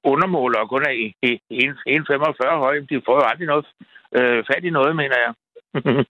undermåler 0.03 0.59
og 0.59 0.69
kun 0.69 0.83
er 0.83 0.89
i- 1.03 1.15
i- 1.21 1.41
i 1.49 1.57
1,45 1.65 2.57
høj, 2.57 2.79
de 2.89 3.01
får 3.05 3.15
jo 3.21 3.25
aldrig 3.31 3.47
noget 3.47 3.65
øh, 4.17 4.43
fat 4.49 4.63
i 4.63 4.69
noget, 4.69 4.95
mener 4.95 5.17
jeg. 5.25 5.31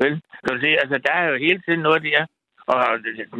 Vel, 0.00 0.14
kan 0.44 0.50
du 0.56 0.60
se, 0.60 0.68
altså 0.82 0.98
der 1.06 1.12
er 1.12 1.28
jo 1.30 1.36
hele 1.36 1.60
tiden 1.66 1.80
noget 1.80 2.02
der, 2.02 2.26
og 2.66 2.76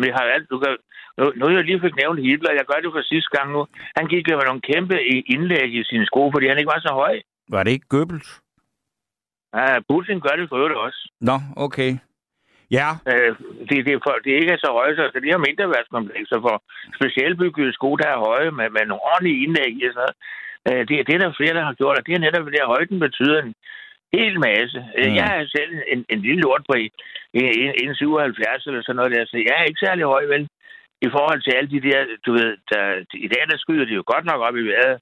vi 0.02 0.08
har 0.16 0.22
alt, 0.34 0.50
du 0.50 0.58
kan, 0.58 0.76
nu, 1.18 1.32
nu 1.36 1.48
jeg 1.48 1.64
lige 1.64 1.80
fik 1.80 1.96
nævnt 1.96 2.20
Hitler, 2.20 2.52
jeg 2.52 2.64
gør 2.66 2.80
det 2.82 2.92
for 2.92 3.02
sidste 3.02 3.30
gang 3.36 3.52
nu, 3.52 3.66
han 3.96 4.06
gik 4.06 4.30
jo 4.30 4.36
med 4.36 4.44
nogle 4.46 4.60
kæmpe 4.60 4.96
indlæg 5.34 5.74
i 5.74 5.84
sine 5.84 6.06
sko, 6.06 6.30
fordi 6.34 6.46
han 6.48 6.58
ikke 6.58 6.72
var 6.74 6.80
så 6.80 6.92
høj. 6.92 7.20
Var 7.48 7.62
det 7.62 7.70
ikke 7.70 7.86
Goebbels? 7.88 8.40
Ja, 9.54 9.80
Putin 9.88 10.20
gør 10.20 10.36
det 10.36 10.48
for 10.48 10.56
øvrigt 10.56 10.76
også. 10.76 11.00
Nå, 11.20 11.36
okay. 11.56 11.90
Ja, 12.78 12.88
Øh, 13.12 13.32
det, 13.68 13.76
det, 13.86 13.92
er 13.92 14.00
for, 14.06 14.14
det 14.24 14.32
ikke 14.40 14.52
er 14.56 14.60
så 14.64 14.70
høje, 14.78 14.96
så 14.96 15.20
de 15.24 15.34
har 15.34 15.46
mindre 15.48 15.72
værtskomplekser 15.74 16.38
for 16.46 16.54
specielt 16.98 17.36
byggede 17.38 17.72
sko, 17.78 17.90
der 18.02 18.08
er 18.12 18.24
høje 18.28 18.50
med, 18.58 18.68
med 18.76 18.84
nogle 18.86 19.06
ordentlige 19.10 19.42
indlæg 19.44 19.74
og 19.88 19.92
sådan 19.92 20.02
noget. 20.02 20.16
Øh, 20.68 20.82
det, 20.88 20.94
det 21.06 21.12
er 21.14 21.22
der 21.22 21.38
flere, 21.38 21.56
der 21.58 21.64
har 21.68 21.74
gjort, 21.80 21.98
og 21.98 22.06
det 22.06 22.14
er 22.14 22.24
netop 22.26 22.46
det, 22.46 22.64
at 22.64 22.72
højden 22.74 22.98
betyder 23.06 23.38
en 23.42 23.54
hel 24.18 24.34
masse. 24.48 24.78
Øh, 24.98 25.08
Mm. 25.10 25.16
Jeg 25.20 25.30
er 25.40 25.46
selv 25.56 25.72
en, 25.92 26.00
en 26.12 26.20
lille 26.26 26.40
lort 26.44 26.64
på 26.68 26.74
en, 26.82 26.90
en, 27.34 27.72
en 27.82 27.94
77 27.94 28.66
eller 28.66 28.82
sådan 28.82 28.96
noget 28.96 29.14
der, 29.14 29.24
så 29.26 29.36
jeg 29.48 29.54
er 29.58 29.64
ikke 29.68 29.84
særlig 29.86 30.04
høj, 30.04 30.24
vel? 30.34 30.44
I 31.06 31.08
forhold 31.16 31.40
til 31.42 31.52
alle 31.56 31.70
de 31.74 31.80
der, 31.88 32.00
du 32.26 32.30
ved, 32.38 32.50
der, 32.70 32.84
i 33.26 33.28
dag 33.32 33.42
der 33.50 33.58
skyder 33.58 33.84
de 33.86 33.94
jo 34.00 34.04
godt 34.12 34.24
nok 34.30 34.40
op 34.46 34.56
i 34.56 34.66
vejret. 34.70 34.98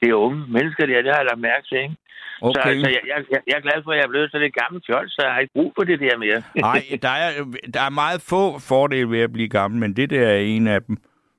Det 0.00 0.08
er 0.10 0.14
unge 0.14 0.40
mennesker 0.56 0.86
der, 0.86 1.02
det 1.02 1.10
har 1.12 1.20
jeg 1.22 1.28
lagt 1.30 1.40
mærke 1.40 1.66
til, 1.68 1.78
ikke? 1.82 1.96
okay. 2.42 2.74
Så, 2.74 2.80
så 2.82 2.88
jeg, 2.96 3.02
jeg, 3.12 3.40
jeg, 3.48 3.54
er 3.56 3.60
glad 3.66 3.78
for, 3.84 3.90
at 3.90 3.96
jeg 3.98 4.04
er 4.04 4.08
blevet 4.14 4.30
så 4.30 4.38
lidt 4.38 4.54
gammel 4.62 4.82
fjold, 4.86 5.08
så 5.08 5.20
jeg 5.26 5.32
har 5.32 5.40
ikke 5.40 5.52
brug 5.58 5.72
for 5.76 5.84
det 5.84 6.00
der 6.00 6.16
mere. 6.24 6.42
Nej, 6.68 6.82
der 7.02 7.08
er, 7.24 7.30
der 7.74 7.80
er 7.88 7.90
meget 7.90 8.20
få 8.32 8.58
fordele 8.58 9.10
ved 9.10 9.20
at 9.20 9.32
blive 9.32 9.48
gammel, 9.48 9.80
men 9.80 9.96
det 9.96 10.10
der 10.10 10.28
er 10.28 10.38
en 10.38 10.66
af 10.66 10.82
dem. 10.82 10.96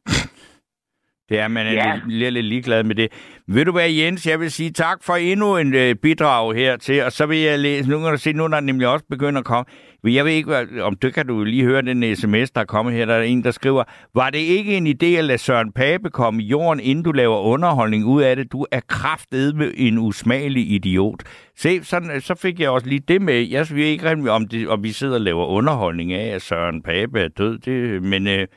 Det 1.29 1.39
er, 1.39 1.47
man 1.47 1.67
er 1.67 1.71
Ja. 1.71 1.99
lidt, 2.07 2.33
lidt 2.33 2.45
ligeglad 2.45 2.83
med 2.83 2.95
det. 2.95 3.11
Ved 3.47 3.65
du 3.65 3.71
hvad, 3.71 3.89
Jens, 3.89 4.27
jeg 4.27 4.39
vil 4.39 4.51
sige 4.51 4.71
tak 4.71 5.03
for 5.03 5.15
endnu 5.15 5.57
en 5.57 5.73
øh, 5.73 5.95
bidrag 5.95 6.55
her 6.55 6.77
til, 6.77 7.03
og 7.03 7.11
så 7.11 7.25
vil 7.25 7.37
jeg 7.37 7.59
læse, 7.59 7.89
nu 7.89 7.99
kan 7.99 8.11
du 8.11 8.17
se, 8.17 8.33
nu 8.33 8.43
er 8.43 8.47
der 8.47 8.59
nemlig 8.59 8.87
også 8.87 9.05
begyndt 9.09 9.37
at 9.37 9.45
komme, 9.45 9.65
jeg 10.03 10.25
ved 10.25 10.31
ikke, 10.31 10.83
om 10.83 10.95
du 10.95 11.11
kan 11.11 11.27
du 11.27 11.43
lige 11.43 11.63
høre 11.63 11.81
den 11.81 12.15
sms, 12.15 12.51
der 12.51 12.61
er 12.61 12.65
kommet 12.65 12.93
her, 12.93 13.05
der 13.05 13.13
er 13.13 13.21
en, 13.21 13.43
der 13.43 13.51
skriver, 13.51 13.83
var 14.15 14.29
det 14.29 14.39
ikke 14.39 14.77
en 14.77 14.87
idé 14.87 15.05
at 15.05 15.23
lade 15.23 15.37
Søren 15.37 15.71
Pape 15.71 16.09
komme 16.09 16.43
i 16.43 16.45
jorden, 16.45 16.79
inden 16.79 17.05
du 17.05 17.11
laver 17.11 17.39
underholdning 17.39 18.05
ud 18.05 18.21
af 18.21 18.35
det? 18.35 18.51
Du 18.51 18.65
er 18.71 18.79
kraftedme 18.87 19.77
en 19.77 19.97
usmagelig 19.97 20.71
idiot. 20.71 21.23
Se, 21.57 21.83
sådan, 21.83 22.11
øh, 22.11 22.21
så 22.21 22.35
fik 22.35 22.59
jeg 22.59 22.69
også 22.69 22.87
lige 22.87 23.03
det 23.07 23.21
med. 23.21 23.49
Jeg 23.49 23.67
ved 23.71 23.85
ikke 23.85 24.09
rigtig, 24.09 24.29
om, 24.29 24.47
det, 24.47 24.67
om 24.67 24.83
vi 24.83 24.91
sidder 24.91 25.15
og 25.15 25.21
laver 25.21 25.45
underholdning 25.45 26.13
af, 26.13 26.35
at 26.35 26.41
Søren 26.41 26.81
Pape 26.81 27.19
er 27.19 27.27
død, 27.27 27.57
det, 27.57 28.03
men... 28.03 28.27
Øh, 28.27 28.47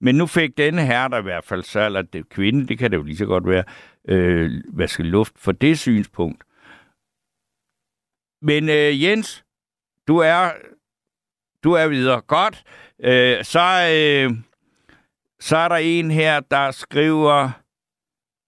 men 0.00 0.14
nu 0.14 0.26
fik 0.26 0.56
denne 0.56 0.86
her 0.86 1.08
der 1.08 1.18
i 1.18 1.22
hvert 1.22 1.44
fald 1.44 1.62
så, 1.62 1.80
eller 1.80 2.02
det, 2.02 2.28
kvinde, 2.28 2.66
det 2.66 2.78
kan 2.78 2.90
det 2.90 2.96
jo 2.96 3.02
lige 3.02 3.16
så 3.16 3.26
godt 3.26 3.46
være, 3.48 3.64
øh, 4.08 4.50
vaske 4.72 5.02
luft 5.02 5.32
for 5.38 5.52
det 5.52 5.78
synspunkt. 5.78 6.44
Men 8.42 8.68
øh, 8.68 9.02
Jens, 9.02 9.44
du 10.08 10.18
er, 10.18 10.50
du 11.64 11.72
er 11.72 11.88
videre. 11.88 12.20
Godt. 12.20 12.64
Øh, 13.04 13.44
så, 13.44 13.60
øh, 13.92 14.36
Så 15.40 15.56
er 15.56 15.68
der 15.68 15.76
en 15.76 16.10
her, 16.10 16.40
der 16.40 16.70
skriver, 16.70 17.50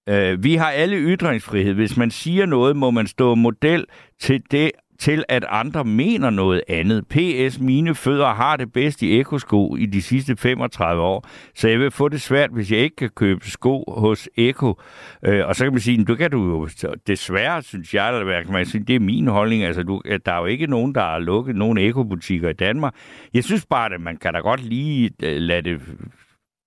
øh, 0.08 0.44
vi 0.44 0.54
har 0.54 0.70
alle 0.70 0.96
ytringsfrihed. 0.96 1.74
Hvis 1.74 1.96
man 1.96 2.10
siger 2.10 2.46
noget, 2.46 2.76
må 2.76 2.90
man 2.90 3.06
stå 3.06 3.34
model 3.34 3.86
til 4.20 4.42
det, 4.50 4.72
til 4.98 5.24
at 5.28 5.44
andre 5.48 5.84
mener 5.84 6.30
noget 6.30 6.62
andet. 6.68 7.06
PS, 7.06 7.60
mine 7.60 7.94
fødder 7.94 8.34
har 8.34 8.56
det 8.56 8.72
bedst 8.72 9.02
i 9.02 9.20
Eko-sko 9.20 9.76
i 9.76 9.86
de 9.86 10.02
sidste 10.02 10.36
35 10.36 11.02
år, 11.02 11.28
så 11.54 11.68
jeg 11.68 11.80
vil 11.80 11.90
få 11.90 12.08
det 12.08 12.20
svært, 12.20 12.50
hvis 12.50 12.72
jeg 12.72 12.78
ikke 12.78 12.96
kan 12.96 13.10
købe 13.10 13.50
sko 13.50 13.84
hos 13.88 14.28
Eko. 14.36 14.80
Øh, 15.22 15.46
og 15.46 15.56
så 15.56 15.64
kan 15.64 15.72
man 15.72 15.80
sige, 15.80 16.04
du 16.04 16.14
kan 16.14 16.30
du 16.30 16.44
jo 16.44 16.68
desværre, 17.06 17.62
synes 17.62 17.94
jeg, 17.94 18.18
eller 18.18 18.42
kan 18.42 18.52
man 18.52 18.66
sige, 18.66 18.84
det 18.84 18.96
er 18.96 19.00
min 19.00 19.26
holdning. 19.26 19.62
Altså, 19.62 19.82
du, 19.82 20.02
der 20.26 20.32
er 20.32 20.38
jo 20.38 20.46
ikke 20.46 20.66
nogen, 20.66 20.94
der 20.94 21.00
har 21.00 21.18
lukket 21.18 21.56
nogen 21.56 21.78
Eko-butikker 21.78 22.48
i 22.48 22.52
Danmark. 22.52 22.94
Jeg 23.34 23.44
synes 23.44 23.66
bare, 23.66 23.94
at 23.94 24.00
man 24.00 24.16
kan 24.16 24.32
da 24.32 24.38
godt 24.38 24.64
lige 24.64 25.10
øh, 25.22 25.36
lade 25.36 25.62
det 25.62 25.80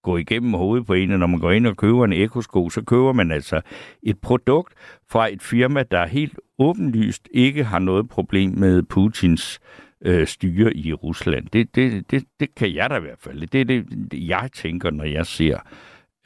gå 0.04 0.18
igennem 0.18 0.54
hovedet 0.54 0.88
på 0.88 0.94
en, 0.94 1.10
når 1.10 1.28
man 1.28 1.40
går 1.40 1.52
ind 1.52 1.68
og 1.68 1.78
køber 1.78 2.06
en 2.06 2.14
ekosko, 2.14 2.70
så 2.70 2.82
køber 2.82 3.14
man 3.14 3.32
altså 3.32 3.62
et 4.04 4.20
produkt 4.22 4.74
fra 5.10 5.34
et 5.34 5.42
firma, 5.42 5.84
der 5.84 6.06
helt 6.06 6.40
åbenlyst 6.60 7.28
ikke 7.32 7.64
har 7.64 7.80
noget 7.80 8.10
problem 8.10 8.52
med 8.52 8.84
Putins 8.84 9.60
øh, 10.06 10.28
styre 10.28 10.78
i 10.78 10.94
Rusland. 10.94 11.48
Det, 11.48 11.76
det, 11.76 12.12
det, 12.12 12.24
det 12.40 12.56
kan 12.56 12.76
jeg 12.76 12.90
da 12.90 12.98
i 12.98 13.02
hvert 13.02 13.20
fald. 13.20 13.48
Det 13.48 13.62
er 13.62 13.66
det, 13.66 13.86
jeg 14.14 14.50
tænker, 14.54 14.92
når 14.92 15.04
jeg 15.04 15.26
ser 15.26 15.60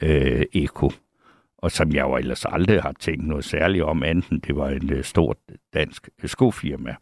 øh, 0.02 0.42
Eko. 0.52 0.90
Og 1.58 1.70
som 1.70 1.92
jeg 1.92 2.02
jo 2.02 2.16
ellers 2.16 2.44
aldrig 2.44 2.82
har 2.82 2.94
tænkt 3.00 3.26
noget 3.26 3.44
særligt 3.44 3.84
om, 3.84 4.02
enten 4.02 4.38
det 4.38 4.56
var 4.56 4.68
et 4.68 4.90
øh, 4.90 5.04
stort 5.04 5.36
dansk 5.74 6.08
øh, 6.22 6.28
skofirma. 6.28 6.94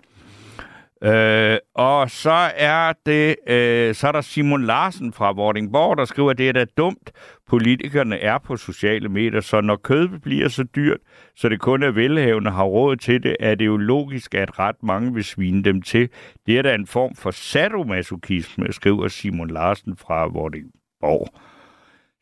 Øh, 1.05 1.59
og 1.74 2.11
så 2.11 2.50
er 2.57 2.92
det 3.07 3.36
øh, 3.46 3.94
så 3.94 4.09
er 4.09 4.12
der 4.12 4.20
Simon 4.20 4.64
Larsen 4.64 5.12
fra 5.12 5.32
Vordingborg, 5.32 5.96
der 5.96 6.05
skriver, 6.05 6.30
at 6.30 6.38
det 6.38 6.48
er 6.48 6.52
da 6.52 6.64
dumt, 6.76 7.12
politikerne 7.48 8.18
er 8.18 8.38
på 8.38 8.57
sociale 8.57 9.09
medier, 9.09 9.40
så 9.40 9.61
når 9.61 9.76
kød 9.76 10.09
bliver 10.18 10.48
så 10.48 10.62
dyrt, 10.62 10.98
så 11.36 11.48
det 11.48 11.61
kun 11.61 11.82
er 11.82 11.90
velhavende 11.90 12.50
har 12.50 12.64
råd 12.64 12.96
til 12.96 13.22
det, 13.22 13.36
er 13.40 13.55
det 13.55 13.66
jo 13.66 13.76
logisk, 13.76 14.34
at 14.34 14.59
ret 14.59 14.82
mange 14.82 15.14
vil 15.14 15.24
svine 15.24 15.62
dem 15.62 15.82
til. 15.82 16.09
Det 16.46 16.59
er 16.59 16.62
da 16.62 16.74
en 16.74 16.86
form 16.86 17.14
for 17.14 17.30
sadomasochisme, 17.30 18.72
skriver 18.72 19.09
Simon 19.09 19.50
Larsen 19.50 19.96
fra 19.96 20.26
Vordingborg. 20.26 21.28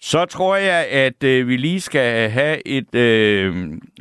Så 0.01 0.25
tror 0.25 0.57
jeg, 0.57 0.87
at 0.87 1.25
øh, 1.25 1.49
vi 1.49 1.57
lige 1.57 1.81
skal 1.81 2.31
have 2.31 2.69
et 2.69 2.95
øh, 2.95 3.55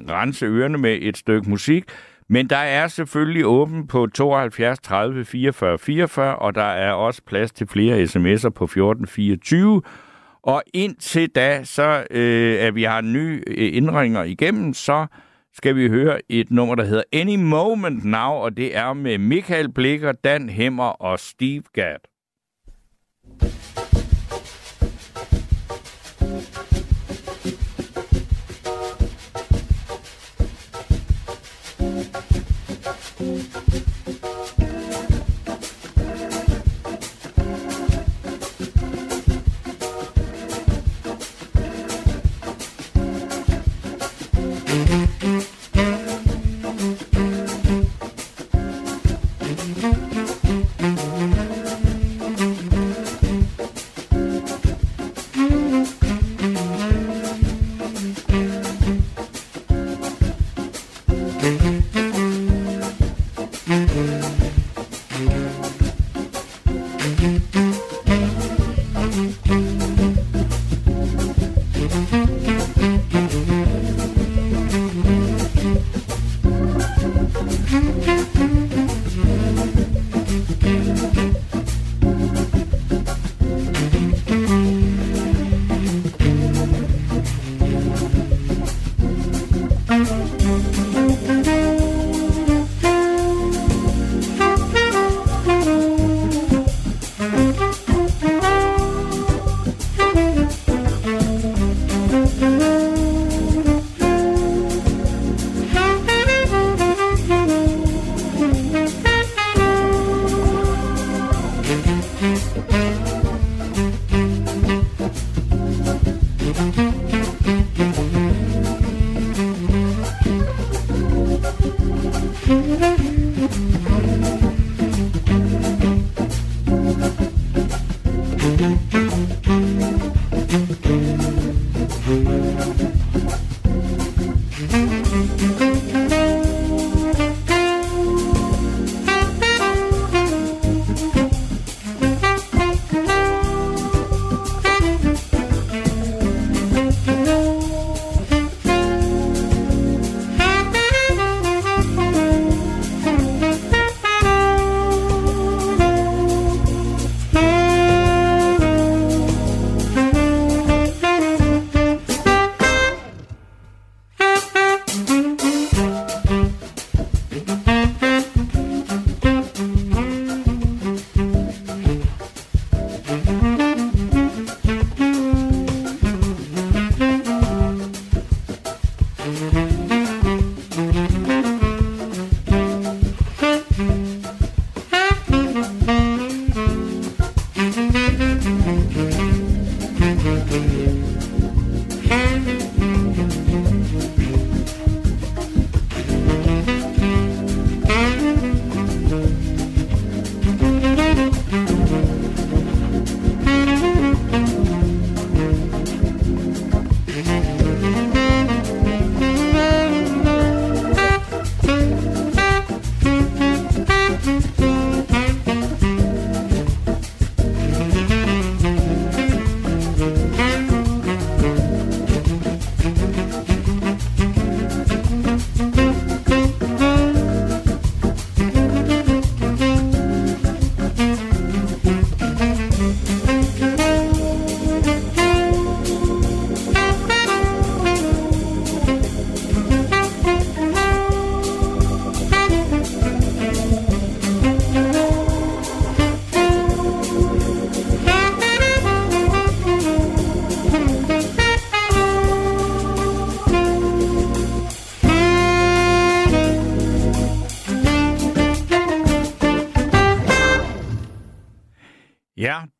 rense 0.09 0.45
ørerne 0.45 0.77
med 0.77 0.97
et 1.01 1.17
stykke 1.17 1.49
musik. 1.49 1.83
Men 2.31 2.47
der 2.47 2.57
er 2.57 2.87
selvfølgelig 2.87 3.45
åben 3.45 3.87
på 3.87 4.07
72 4.07 4.79
30 4.79 5.25
44 5.25 5.77
44, 5.77 6.35
og 6.35 6.55
der 6.55 6.63
er 6.63 6.91
også 6.91 7.21
plads 7.25 7.51
til 7.51 7.67
flere 7.67 8.03
sms'er 8.03 8.49
på 8.49 8.67
14 8.67 9.07
24. 9.07 9.81
Og 10.43 10.63
indtil 10.73 11.29
da, 11.29 11.63
så 11.63 12.05
øh, 12.11 12.57
at 12.59 12.75
vi 12.75 12.83
har 12.83 13.01
nye 13.01 13.43
øh, 13.47 13.75
indringer 13.75 14.23
igennem, 14.23 14.73
så 14.73 15.05
skal 15.53 15.75
vi 15.75 15.87
høre 15.87 16.19
et 16.29 16.51
nummer, 16.51 16.75
der 16.75 16.83
hedder 16.83 17.03
Any 17.13 17.35
Moment 17.35 18.05
Now, 18.05 18.31
og 18.31 18.57
det 18.57 18.77
er 18.77 18.93
med 18.93 19.17
Michael 19.17 19.71
Blikker, 19.71 20.11
Dan 20.11 20.49
Hemmer 20.49 20.83
og 20.83 21.19
Steve 21.19 21.63
Gadd. 21.73 22.10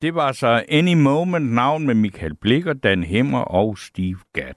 Det 0.02 0.16
var 0.16 0.32
så 0.32 0.64
Any 0.70 0.93
Moment 0.93 1.54
Navn 1.54 1.86
med 1.86 1.95
Michael 1.95 2.36
Blikker, 2.36 2.74
Dan 2.74 3.04
Hemmer 3.04 3.39
og 3.39 3.78
Steve 3.78 4.20
Gadd. 4.34 4.56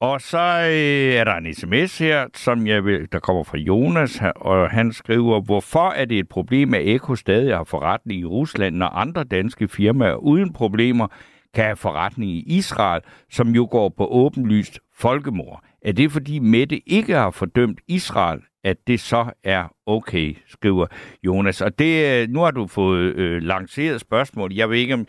Og 0.00 0.20
så 0.20 0.38
øh, 0.38 1.14
er 1.14 1.24
der 1.24 1.34
en 1.34 1.54
sms 1.54 1.98
her, 1.98 2.26
som 2.34 2.66
jeg 2.66 2.84
vil, 2.84 3.08
der 3.12 3.18
kommer 3.18 3.44
fra 3.44 3.58
Jonas, 3.58 4.22
og 4.36 4.70
han 4.70 4.92
skriver, 4.92 5.40
hvorfor 5.40 5.90
er 5.90 6.04
det 6.04 6.18
et 6.18 6.28
problem, 6.28 6.74
at 6.74 6.88
Eko 6.88 7.14
stadig 7.14 7.56
har 7.56 7.64
forretning 7.64 8.20
i 8.20 8.24
Rusland, 8.24 8.76
når 8.76 8.86
andre 8.86 9.24
danske 9.24 9.68
firmaer 9.68 10.14
uden 10.14 10.52
problemer 10.52 11.06
kan 11.54 11.64
have 11.64 11.76
forretning 11.76 12.30
i 12.30 12.44
Israel, 12.46 13.00
som 13.30 13.48
jo 13.48 13.68
går 13.70 13.88
på 13.96 14.06
åbenlyst 14.06 14.78
folkemord? 14.96 15.64
Er 15.82 15.92
det 15.92 16.12
fordi 16.12 16.38
Mette 16.38 16.88
ikke 16.88 17.14
har 17.14 17.30
fordømt 17.30 17.80
Israel, 17.88 18.40
at 18.64 18.76
det 18.86 19.00
så 19.00 19.32
er 19.44 19.74
okay, 19.86 20.36
skriver 20.46 20.86
Jonas. 21.22 21.60
Og 21.60 21.78
det, 21.78 22.22
øh, 22.22 22.28
nu 22.28 22.40
har 22.40 22.50
du 22.50 22.66
fået 22.66 23.14
øh, 23.14 23.42
lanceret 23.42 24.00
spørgsmål. 24.00 24.52
Jeg 24.52 24.70
ved 24.70 24.78
ikke, 24.78 24.94
om 24.94 25.06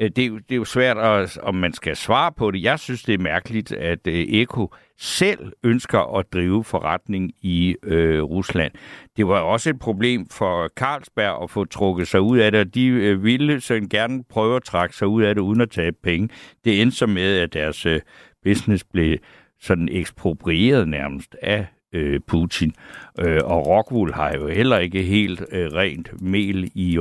øh, 0.00 0.10
det, 0.16 0.26
er 0.26 0.30
det 0.30 0.52
er 0.52 0.56
jo 0.56 0.64
svært, 0.64 0.98
at, 0.98 1.38
om 1.38 1.54
man 1.54 1.72
skal 1.72 1.96
svare 1.96 2.32
på 2.32 2.50
det. 2.50 2.62
Jeg 2.62 2.78
synes, 2.78 3.02
det 3.02 3.14
er 3.14 3.18
mærkeligt, 3.18 3.72
at 3.72 4.06
øh, 4.06 4.14
Eko 4.14 4.74
selv 4.98 5.52
ønsker 5.64 6.18
at 6.18 6.32
drive 6.32 6.64
forretning 6.64 7.32
i 7.42 7.76
øh, 7.82 8.22
Rusland. 8.22 8.72
Det 9.16 9.28
var 9.28 9.40
også 9.40 9.70
et 9.70 9.78
problem 9.78 10.26
for 10.28 10.68
Carlsberg 10.68 11.42
at 11.42 11.50
få 11.50 11.64
trukket 11.64 12.08
sig 12.08 12.20
ud 12.20 12.38
af 12.38 12.52
det, 12.52 12.60
og 12.60 12.74
de 12.74 12.86
øh, 12.86 13.24
ville 13.24 13.60
så 13.60 13.86
gerne 13.90 14.24
prøve 14.24 14.56
at 14.56 14.62
trække 14.62 14.96
sig 14.96 15.08
ud 15.08 15.22
af 15.22 15.34
det 15.34 15.42
uden 15.42 15.60
at 15.60 15.70
tabe 15.70 15.96
penge. 16.02 16.28
Det 16.64 16.82
endte 16.82 16.96
så 16.96 17.06
med, 17.06 17.38
at 17.38 17.52
deres 17.52 17.86
øh, 17.86 18.00
business 18.44 18.84
blev 18.84 19.18
sådan 19.60 19.88
eksproprieret 19.88 20.88
nærmest 20.88 21.36
af 21.42 21.66
øh, 21.96 22.20
Putin. 22.26 22.74
Øh, 23.20 23.40
og 23.44 23.66
Rockwool 23.66 24.12
har 24.12 24.34
jo 24.34 24.48
heller 24.48 24.78
ikke 24.78 25.02
helt 25.02 25.44
øh, 25.52 25.72
rent 25.72 26.22
mel 26.22 26.64
i, 26.64 26.70
i 26.74 26.98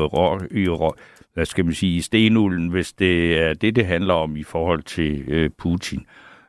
hvad 1.34 1.46
skal 1.46 1.66
man 1.66 1.74
sige, 1.74 1.98
i 1.98 2.02
stenulden, 2.02 2.68
hvis 2.68 2.94
det 2.94 3.38
er 3.42 3.54
det, 3.54 3.76
det 3.76 3.86
handler 3.86 4.14
om 4.14 4.38
i 4.38 4.44
forhold 4.44 4.84
til 4.84 5.24
øh, 5.28 5.50
Putin. 5.58 6.06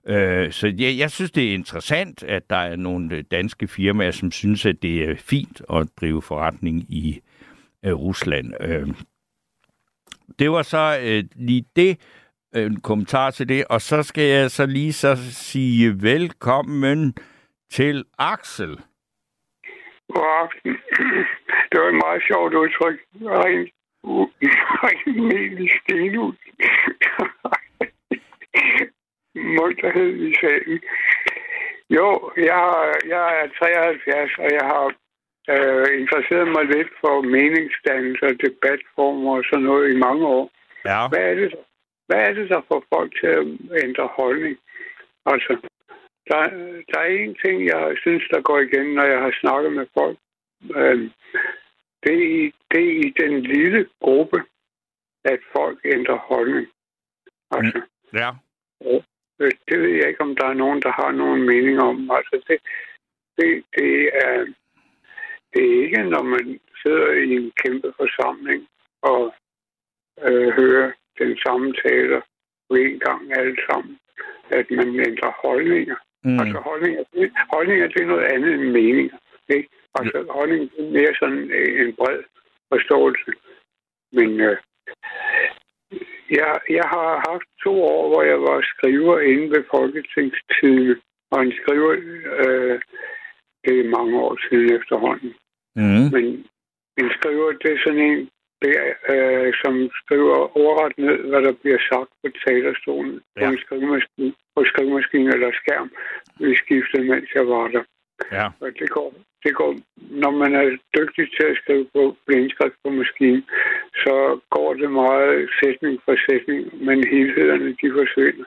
Øh, 0.08 0.52
så 0.52 0.66
jeg, 0.78 0.98
jeg 0.98 1.10
synes, 1.10 1.30
det 1.30 1.48
er 1.48 1.54
interessant, 1.54 2.22
at 2.22 2.50
der 2.50 2.56
er 2.56 2.76
nogle 2.76 3.22
danske 3.22 3.68
firmaer, 3.68 4.10
som 4.10 4.32
synes, 4.32 4.66
at 4.66 4.82
det 4.82 5.04
er 5.04 5.14
fint 5.16 5.62
at 5.72 5.88
drive 6.00 6.22
forretning 6.22 6.80
i 6.88 7.20
øh, 7.84 7.92
Rusland. 7.92 8.52
Øh, 8.60 8.88
det 10.38 10.50
var 10.50 10.62
så 10.62 10.98
øh, 11.02 11.24
lige 11.34 11.64
det, 11.76 11.98
øh, 12.54 12.66
en 12.66 12.80
kommentar 12.80 13.30
til 13.30 13.48
det, 13.48 13.64
og 13.64 13.82
så 13.82 14.02
skal 14.02 14.24
jeg 14.24 14.50
så 14.50 14.66
lige 14.66 14.92
så 14.92 15.16
sige 15.30 16.02
velkommen 16.02 17.14
til 17.70 18.04
Axel. 18.18 18.80
God 20.12 20.26
aften. 20.42 20.72
Det 21.70 21.80
var 21.80 21.88
et 21.88 22.00
meget 22.04 22.22
sjovt 22.28 22.54
udtryk. 22.54 22.98
Rent, 23.14 23.70
i 25.66 25.68
stenud. 25.78 26.32
Munterhed 29.58 30.12
i 30.28 30.34
salen. 30.40 30.80
Jo, 31.90 32.30
jeg, 32.36 32.94
jeg 33.06 33.26
er 33.40 33.48
73, 33.58 34.38
og 34.38 34.50
jeg 34.58 34.66
har 34.72 34.86
øh, 35.54 36.00
interesseret 36.00 36.48
mig 36.48 36.64
lidt 36.64 36.90
for 37.00 37.14
meningsdannelse 37.20 38.24
og 38.26 38.36
debatformer 38.44 39.36
og 39.36 39.44
sådan 39.50 39.64
noget 39.64 39.94
i 39.94 39.96
mange 39.96 40.26
år. 40.26 40.50
Ja. 40.84 41.08
Hvad 41.08 41.24
er 41.30 41.34
det, 41.34 41.54
hvad 42.06 42.20
er 42.28 42.32
det, 42.32 42.48
der 42.48 42.60
får 42.68 42.84
folk 42.94 43.10
til 43.20 43.26
at 43.26 43.46
ændre 43.84 44.08
holdning? 44.18 44.56
Altså, 45.26 45.52
der, 46.28 46.42
der 46.90 46.98
er 47.00 47.06
en 47.06 47.36
ting, 47.44 47.66
jeg 47.66 47.96
synes, 48.00 48.24
der 48.30 48.40
går 48.40 48.58
igen, 48.58 48.86
når 48.94 49.04
jeg 49.04 49.20
har 49.20 49.34
snakket 49.40 49.72
med 49.72 49.86
folk. 49.98 50.18
Øh, 50.76 51.10
det, 52.02 52.14
er 52.14 52.28
i, 52.40 52.52
det 52.70 52.82
er 52.88 53.00
i 53.06 53.14
den 53.20 53.42
lille 53.42 53.88
gruppe, 54.00 54.42
at 55.24 55.40
folk 55.56 55.78
ændrer 55.84 56.18
holdning. 56.18 56.66
Altså, 57.50 57.78
mm. 57.78 58.18
ja. 58.18 58.30
Øh, 59.40 59.52
det 59.68 59.80
ved 59.80 59.88
jeg 59.88 60.08
ikke, 60.08 60.20
om 60.20 60.36
der 60.36 60.46
er 60.46 60.54
nogen, 60.54 60.82
der 60.82 60.92
har 60.92 61.10
nogen 61.10 61.42
mening 61.42 61.80
om. 61.80 62.10
Altså, 62.10 62.42
det, 62.48 62.58
det, 63.36 63.64
det, 63.76 64.10
er, 64.24 64.46
det 65.54 65.62
er 65.64 65.82
ikke, 65.84 66.02
når 66.02 66.22
man 66.22 66.60
sidder 66.82 67.12
i 67.12 67.32
en 67.36 67.52
kæmpe 67.62 67.92
forsamling 67.96 68.68
og 69.02 69.34
øh, 70.22 70.48
hører 70.48 70.92
den 71.18 71.38
samme 71.46 71.74
taler 71.84 72.20
på 72.68 72.74
en 72.74 72.98
gang 72.98 73.38
alle 73.38 73.56
sammen, 73.70 73.98
at 74.50 74.66
man 74.70 74.88
ændrer 75.08 75.32
holdninger. 75.42 75.96
Mm. 76.26 76.40
Altså 76.40 76.58
holdninger, 76.68 77.02
holdninger, 77.54 77.86
det 77.88 78.00
er 78.02 78.12
noget 78.12 78.26
andet 78.34 78.52
end 78.54 78.70
meninger. 78.78 79.18
Ikke? 79.56 79.68
Altså 79.98 80.18
ja. 80.18 80.32
holdning 80.38 80.62
er 80.78 80.90
mere 80.96 81.14
sådan 81.20 81.44
øh, 81.58 81.86
en 81.86 81.94
bred 81.98 82.20
forståelse. 82.72 83.30
Men 84.12 84.40
øh, 84.40 84.56
jeg, 86.30 86.50
jeg 86.78 86.86
har 86.94 87.10
haft 87.30 87.48
to 87.64 87.72
år, 87.94 88.02
hvor 88.08 88.22
jeg 88.22 88.40
var 88.48 88.58
skriver 88.72 89.20
inde 89.20 89.50
ved 89.54 89.62
Folketingstiden. 89.74 90.96
Og 91.30 91.42
en 91.42 91.52
skriver, 91.60 91.92
øh, 92.42 92.80
det 93.64 93.74
er 93.80 93.94
mange 93.98 94.14
år 94.26 94.36
siden 94.48 94.68
efterhånden. 94.78 95.34
Mm. 95.76 96.06
Men 96.14 96.24
en 97.00 97.10
skriver, 97.18 97.52
det 97.62 97.70
er 97.72 97.80
sådan 97.84 98.04
en, 98.10 98.28
der, 98.62 98.82
øh, 99.12 99.52
som 99.62 99.90
skriver 100.00 100.56
ordret 100.66 100.98
ned, 100.98 101.18
hvad 101.28 101.42
der 101.42 101.52
bliver 101.52 101.78
sagt 101.90 102.10
på 102.22 102.28
talerstolen 102.46 103.20
ja. 103.36 103.40
på 103.40 103.52
en 103.52 103.58
skrivemaskine, 103.58 104.32
på 104.56 104.64
skrivemaskine 104.64 105.32
eller 105.34 105.50
skærm. 105.52 105.90
Vi 106.40 106.56
skiftede, 106.56 107.04
mens 107.04 107.28
jeg 107.34 107.46
var 107.48 107.68
der. 107.68 107.84
Ja. 108.32 108.46
Og 108.60 108.68
det 108.78 108.90
går, 108.90 109.14
det 109.44 109.54
går, 109.54 109.76
når 110.22 110.30
man 110.30 110.54
er 110.54 110.78
dygtig 110.98 111.26
til 111.36 111.46
at 111.46 111.56
skrive 111.62 111.86
på 111.94 112.16
blindskrift 112.26 112.76
på 112.84 112.90
maskinen, 112.90 113.44
så 114.04 114.40
går 114.50 114.74
det 114.74 114.90
meget 114.90 115.50
sætning 115.62 116.00
for 116.04 116.16
sætning, 116.28 116.84
men 116.86 117.08
helhederne 117.08 117.68
de 117.80 117.88
forsvinder. 117.98 118.44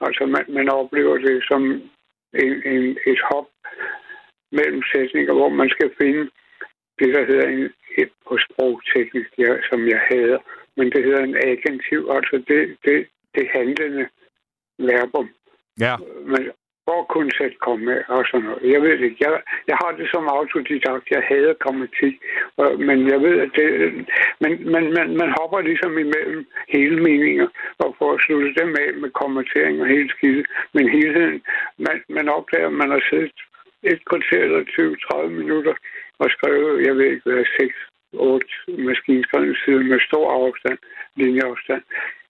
Altså 0.00 0.26
man, 0.26 0.44
man 0.48 0.68
oplever 0.68 1.16
det 1.18 1.44
som 1.50 1.62
en, 2.44 2.52
en, 2.72 2.84
et 3.06 3.20
hop 3.30 3.48
mellem 4.52 4.82
sætninger, 4.92 5.32
hvor 5.32 5.48
man 5.48 5.68
skal 5.68 5.90
finde 6.00 6.30
det, 6.98 7.14
der 7.14 7.24
hedder 7.26 7.48
en, 7.48 7.64
et 7.98 8.10
på 8.28 8.38
sprogteknisk, 8.46 9.30
ja, 9.38 9.52
som 9.70 9.88
jeg 9.88 10.00
hader, 10.10 10.38
men 10.76 10.90
det 10.92 11.04
hedder 11.04 11.22
en 11.24 11.36
agentiv, 11.36 12.08
altså 12.16 12.42
det, 12.48 12.76
det, 12.84 13.06
det 13.34 13.48
handlende 13.52 14.08
verbum. 14.78 15.28
Ja. 15.80 15.96
Men 16.32 16.50
hvor 16.86 17.02
kunne 17.12 17.32
sætte 17.38 17.56
komme 17.66 17.84
med 17.90 18.00
og 18.08 18.24
sådan 18.30 18.46
noget. 18.46 18.72
Jeg 18.74 18.80
ved 18.82 18.98
ikke. 19.06 19.16
Jeg, 19.24 19.32
jeg 19.70 19.76
har 19.82 19.92
det 19.98 20.08
som 20.14 20.34
autodidakt. 20.36 21.04
Jeg 21.14 21.22
hader 21.30 21.54
grammatik. 21.62 22.14
Men 22.88 22.98
jeg 23.12 23.18
ved, 23.26 23.36
at 23.44 23.50
det... 23.58 23.68
Men, 24.42 24.52
men 24.72 24.84
man, 24.96 25.08
man 25.20 25.30
hopper 25.38 25.60
ligesom 25.60 25.92
imellem 26.04 26.42
hele 26.68 26.96
meninger 27.08 27.48
og 27.78 27.88
får 27.98 28.10
at 28.14 28.22
slutte 28.26 28.54
dem 28.60 28.70
af 28.82 28.90
med 29.02 29.10
kommentering 29.22 29.80
og 29.82 29.86
hele 29.94 30.08
skide. 30.16 30.44
Men 30.74 30.84
helheden, 30.96 31.42
man, 31.86 31.96
man 32.08 32.28
opdager, 32.28 32.66
at 32.66 32.78
man 32.82 32.90
har 32.90 33.02
siddet 33.10 33.38
et 33.82 34.00
kvarter 34.08 34.42
eller 34.46 34.62
20-30 35.24 35.28
minutter 35.40 35.74
og 36.18 36.28
skrevet, 36.30 36.86
jeg 36.86 36.94
ved 36.96 37.06
ikke 37.12 37.30
hvad, 37.30 37.44
6 37.60 37.74
8 38.12 38.46
maskinskrevne 38.86 39.88
med 39.90 40.00
stor 40.08 40.26
afstand, 40.40 40.78
linjeafstand. 41.16 41.82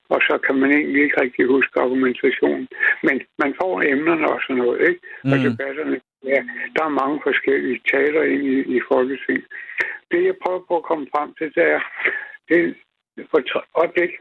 Og 0.09 0.20
så 0.28 0.39
kan 0.47 0.55
man 0.61 0.70
egentlig 0.70 1.03
ikke 1.03 1.20
rigtig 1.20 1.45
huske 1.47 1.80
argumentationen. 1.80 2.68
Men 3.03 3.16
man 3.43 3.55
får 3.61 3.82
emnerne 3.82 4.26
og 4.34 4.41
sådan 4.43 4.57
noget, 4.62 4.80
ikke? 4.89 5.01
Mm. 5.24 5.32
Og 5.32 5.39
debatterne. 5.47 6.01
Ja, 6.32 6.41
der 6.76 6.82
er 6.84 6.99
mange 7.03 7.18
forskellige 7.22 7.80
taler 7.93 8.22
ind 8.22 8.43
i, 8.55 8.57
i 8.76 8.80
Folketinget. 8.93 9.47
Det, 10.11 10.24
jeg 10.24 10.37
prøver 10.43 10.62
på 10.68 10.76
at 10.76 10.89
komme 10.91 11.07
frem 11.14 11.28
til, 11.39 11.47
det 11.55 11.64
er, 11.76 11.80
det 12.49 12.76
for 13.30 13.41
øjeblik, 13.80 14.12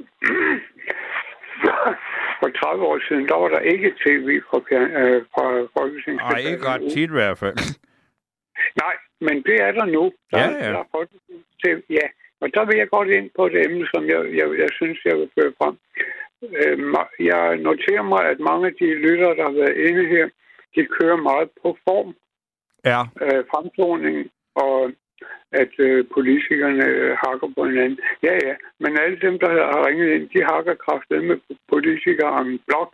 for 2.39 2.49
30 2.49 2.83
år 2.89 2.99
siden, 3.07 3.27
der 3.27 3.35
var 3.35 3.49
der 3.55 3.59
ikke 3.59 3.89
tv 4.05 4.27
fra, 4.47 4.57
øh, 5.01 5.21
fra 5.33 5.45
Folketinget. 5.77 6.21
Nej, 6.21 6.39
ikke 6.51 6.67
ret 6.71 6.91
tit 6.93 7.09
i 7.09 7.17
hvert 7.19 7.37
fald. 7.37 7.57
Nej, 8.83 8.95
men 9.21 9.43
det 9.47 9.55
er 9.61 9.71
der 9.71 9.85
nu. 9.85 10.03
Der, 10.31 10.39
ja, 10.39 10.49
ja. 10.65 10.71
Der 10.71 10.79
er 10.79 11.81
ja, 11.89 12.07
og 12.41 12.47
der 12.53 12.65
vil 12.65 12.77
jeg 12.77 12.89
godt 12.89 13.09
ind 13.09 13.29
på 13.35 13.45
et 13.45 13.65
emne, 13.65 13.87
som 13.93 14.03
jeg, 14.09 14.21
jeg, 14.39 14.47
jeg 14.63 14.69
synes, 14.71 14.99
jeg 15.05 15.15
vil 15.19 15.29
føre 15.39 15.53
frem. 15.59 15.75
Øh, 16.61 16.77
jeg 17.19 17.57
noterer 17.57 18.05
mig, 18.13 18.23
at 18.31 18.39
mange 18.39 18.67
af 18.67 18.73
de 18.81 18.87
lyttere, 19.05 19.35
der 19.35 19.43
har 19.43 19.55
været 19.61 19.77
inde 19.87 20.05
her, 20.07 20.29
de 20.75 20.85
kører 20.85 21.15
meget 21.29 21.49
på 21.61 21.77
form. 21.87 22.15
Ja. 22.85 23.01
Øh, 23.21 23.43
fremtoning 23.51 24.31
og 24.55 24.91
at 25.51 25.73
øh, 25.79 26.05
politikerne 26.13 26.85
hakker 27.23 27.49
på 27.55 27.61
hinanden. 27.69 27.99
Ja, 28.23 28.33
ja, 28.47 28.55
men 28.79 28.91
alle 29.03 29.17
dem, 29.25 29.39
der 29.39 29.49
har 29.49 29.87
ringet 29.87 30.09
ind, 30.15 30.29
de 30.29 30.41
hakker 30.51 30.75
kraftet 30.85 31.23
med 31.23 31.37
politikere 31.73 32.31
om 32.39 32.47
en 32.49 32.59
blok, 32.67 32.93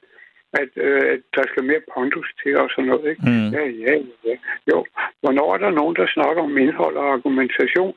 at, 0.53 0.69
øh, 0.75 1.01
at 1.13 1.21
der 1.35 1.43
skal 1.47 1.63
mere 1.63 1.81
pondus 1.93 2.33
til 2.43 2.57
og 2.57 2.69
sådan 2.69 2.89
noget. 2.89 3.09
Ikke? 3.09 3.21
Mm. 3.25 3.49
Ja, 3.57 3.63
ja, 3.85 3.93
ja. 4.25 4.35
Jo, 4.71 4.85
hvornår 5.21 5.53
er 5.53 5.57
der 5.57 5.69
nogen, 5.69 5.95
der 5.95 6.07
snakker 6.07 6.43
om 6.43 6.57
indhold 6.57 6.95
og 6.97 7.13
argumentation? 7.13 7.93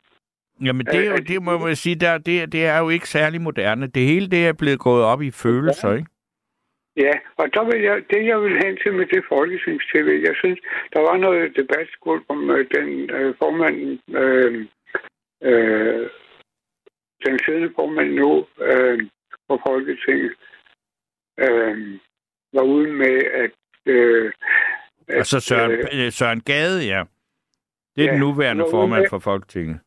Jamen, 0.65 0.87
det, 0.87 1.07
er 1.07 1.11
jo, 1.11 1.17
det 1.17 1.43
må 1.43 1.59
man 1.59 1.77
sige, 1.77 1.97
der, 1.97 2.19
det, 2.19 2.53
det 2.53 2.67
er 2.67 2.79
jo 2.79 2.89
ikke 2.89 3.09
særlig 3.09 3.41
moderne. 3.41 3.87
Det 3.87 4.03
hele 4.03 4.31
det 4.31 4.47
er 4.47 4.53
blevet 4.53 4.79
gået 4.79 5.05
op 5.05 5.23
i 5.23 5.31
følelser, 5.31 5.93
ikke? 5.95 6.11
Ja, 6.97 7.13
og 7.37 7.55
der 7.55 7.65
vil 7.65 7.83
jeg, 7.83 8.03
det 8.11 8.27
jeg 8.27 8.43
vil 8.43 8.65
hen 8.65 8.77
til 8.77 8.93
med 8.93 9.07
det 9.07 9.25
folketings-TV, 9.29 10.09
jeg 10.29 10.35
synes, 10.37 10.59
der 10.93 11.01
var 11.01 11.17
noget 11.17 11.57
debatskuld 11.57 12.25
om 12.29 12.51
øh, 12.51 12.67
den 12.77 13.11
øh, 13.11 13.35
formand, 13.39 13.99
øh, 14.21 14.67
øh, 15.43 16.11
den 17.27 17.39
siddende 17.45 17.73
formand 17.77 18.11
nu 18.15 18.47
øh, 18.61 18.99
på 19.49 19.61
Folketinget 19.67 20.33
øh, 21.39 21.99
var 22.55 22.63
ude 22.63 22.93
med, 22.93 23.17
at... 23.43 23.51
Øh, 23.87 24.33
at 25.09 25.19
Og 25.19 25.27
så 25.27 25.41
Søren, 25.41 25.71
øh, 25.73 25.79
øh, 26.07 26.13
Søren 26.13 26.41
Gade, 26.41 26.79
ja. 26.93 27.03
Det 27.97 28.03
er 28.03 28.07
Ja, 28.07 28.13
den 28.13 28.21
nuværende 28.21 28.65
formand 28.71 29.01
med- 29.03 29.09
for 29.11 29.19
Folketinget. 29.19 29.79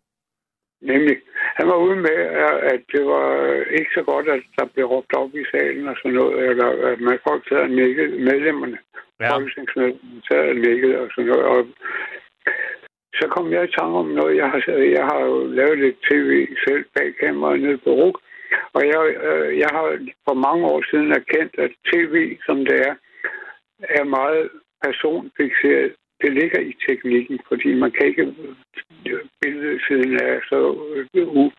Nemlig. 0.82 1.18
Han 1.59 1.68
var 1.68 1.76
ude 1.76 1.95
med, 1.95 2.18
at- 2.47 2.63
at 2.74 2.82
det 2.93 3.05
var 3.05 3.28
ikke 3.80 3.91
så 3.93 4.03
godt, 4.03 4.28
at 4.30 4.41
der 4.57 4.65
blev 4.74 4.86
råbt 4.86 5.13
op 5.15 5.36
i 5.36 5.43
salen 5.51 5.88
og 5.88 5.95
sådan 5.97 6.15
noget, 6.15 6.49
eller 6.49 6.68
at 6.91 6.99
man 6.99 7.20
folk 7.28 7.47
sad 7.49 7.57
og 7.57 7.70
nikkede, 7.70 8.09
medlemmerne, 8.30 8.78
ja. 9.20 9.30
folketingsmedlemmerne 9.36 10.22
sad 10.30 10.49
og 10.49 10.55
nikkede 10.55 10.99
og 10.99 11.07
sådan 11.15 11.30
noget. 11.32 11.45
Og 11.45 11.68
så 13.20 13.26
kom 13.36 13.51
jeg 13.51 13.63
i 13.63 13.72
tanke 13.78 13.95
om 14.03 14.05
noget, 14.20 14.38
jeg 14.38 14.47
har, 14.51 14.59
jeg 14.97 15.05
har 15.11 15.20
jo 15.26 15.47
lavet 15.59 15.78
lidt 15.80 15.97
tv 16.09 16.30
selv 16.68 16.86
bag 16.95 17.15
kameraet 17.20 17.59
nede 17.61 17.78
på 17.78 17.89
RUK, 17.89 18.18
og 18.75 18.81
jeg, 18.91 19.01
øh, 19.27 19.59
jeg 19.63 19.69
har 19.71 19.85
for 20.27 20.35
mange 20.47 20.65
år 20.65 20.81
siden 20.91 21.11
erkendt, 21.11 21.53
at 21.65 21.71
tv, 21.91 22.15
som 22.45 22.57
det 22.69 22.77
er, 22.89 22.95
er 23.99 24.03
meget 24.03 24.49
personfixeret. 24.83 25.91
Det 26.21 26.33
ligger 26.33 26.59
i 26.59 26.73
teknikken, 26.87 27.39
fordi 27.47 27.73
man 27.73 27.91
kan 27.91 28.07
ikke 28.07 28.33
billedsiden 29.41 30.15
er 30.15 30.39
så 30.49 30.59
øh, 31.13 31.27
u 31.27 31.51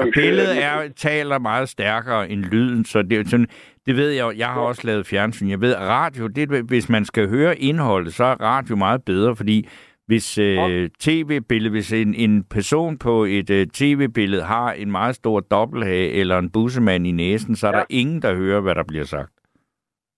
Og 0.00 0.08
billedet 0.14 0.62
er, 0.62 0.88
taler 0.96 1.38
meget 1.38 1.68
stærkere 1.68 2.30
end 2.30 2.44
lyden, 2.44 2.84
så 2.84 3.02
det, 3.02 3.18
er 3.18 3.24
sådan, 3.26 3.48
det 3.86 3.96
ved 3.96 4.10
jeg 4.10 4.22
jo. 4.22 4.32
Jeg 4.36 4.48
har 4.48 4.60
også 4.60 4.82
lavet 4.84 5.06
fjernsyn. 5.06 5.48
Jeg 5.50 5.60
ved, 5.60 5.74
at 5.74 5.80
radio, 5.80 6.26
det, 6.26 6.64
hvis 6.68 6.88
man 6.88 7.04
skal 7.04 7.28
høre 7.28 7.58
indholdet, 7.58 8.14
så 8.14 8.24
er 8.24 8.40
radio 8.40 8.76
meget 8.76 9.04
bedre, 9.04 9.36
fordi 9.36 9.68
hvis 10.06 10.38
øh, 10.38 10.88
tv-billede, 11.00 11.70
hvis 11.70 11.92
en, 11.92 12.14
en 12.14 12.44
person 12.44 12.98
på 12.98 13.24
et 13.24 13.50
øh, 13.50 13.66
tv-billede 13.66 14.42
har 14.42 14.72
en 14.72 14.90
meget 14.90 15.14
stor 15.16 15.40
dobbelthage 15.40 16.10
eller 16.10 16.38
en 16.38 16.50
bussemand 16.52 17.06
i 17.06 17.10
næsen, 17.12 17.56
så 17.56 17.66
er 17.66 17.72
ja. 17.72 17.78
der 17.78 17.84
ingen, 17.90 18.22
der 18.22 18.34
hører, 18.34 18.60
hvad 18.60 18.74
der 18.74 18.84
bliver 18.88 19.04
sagt. 19.04 19.32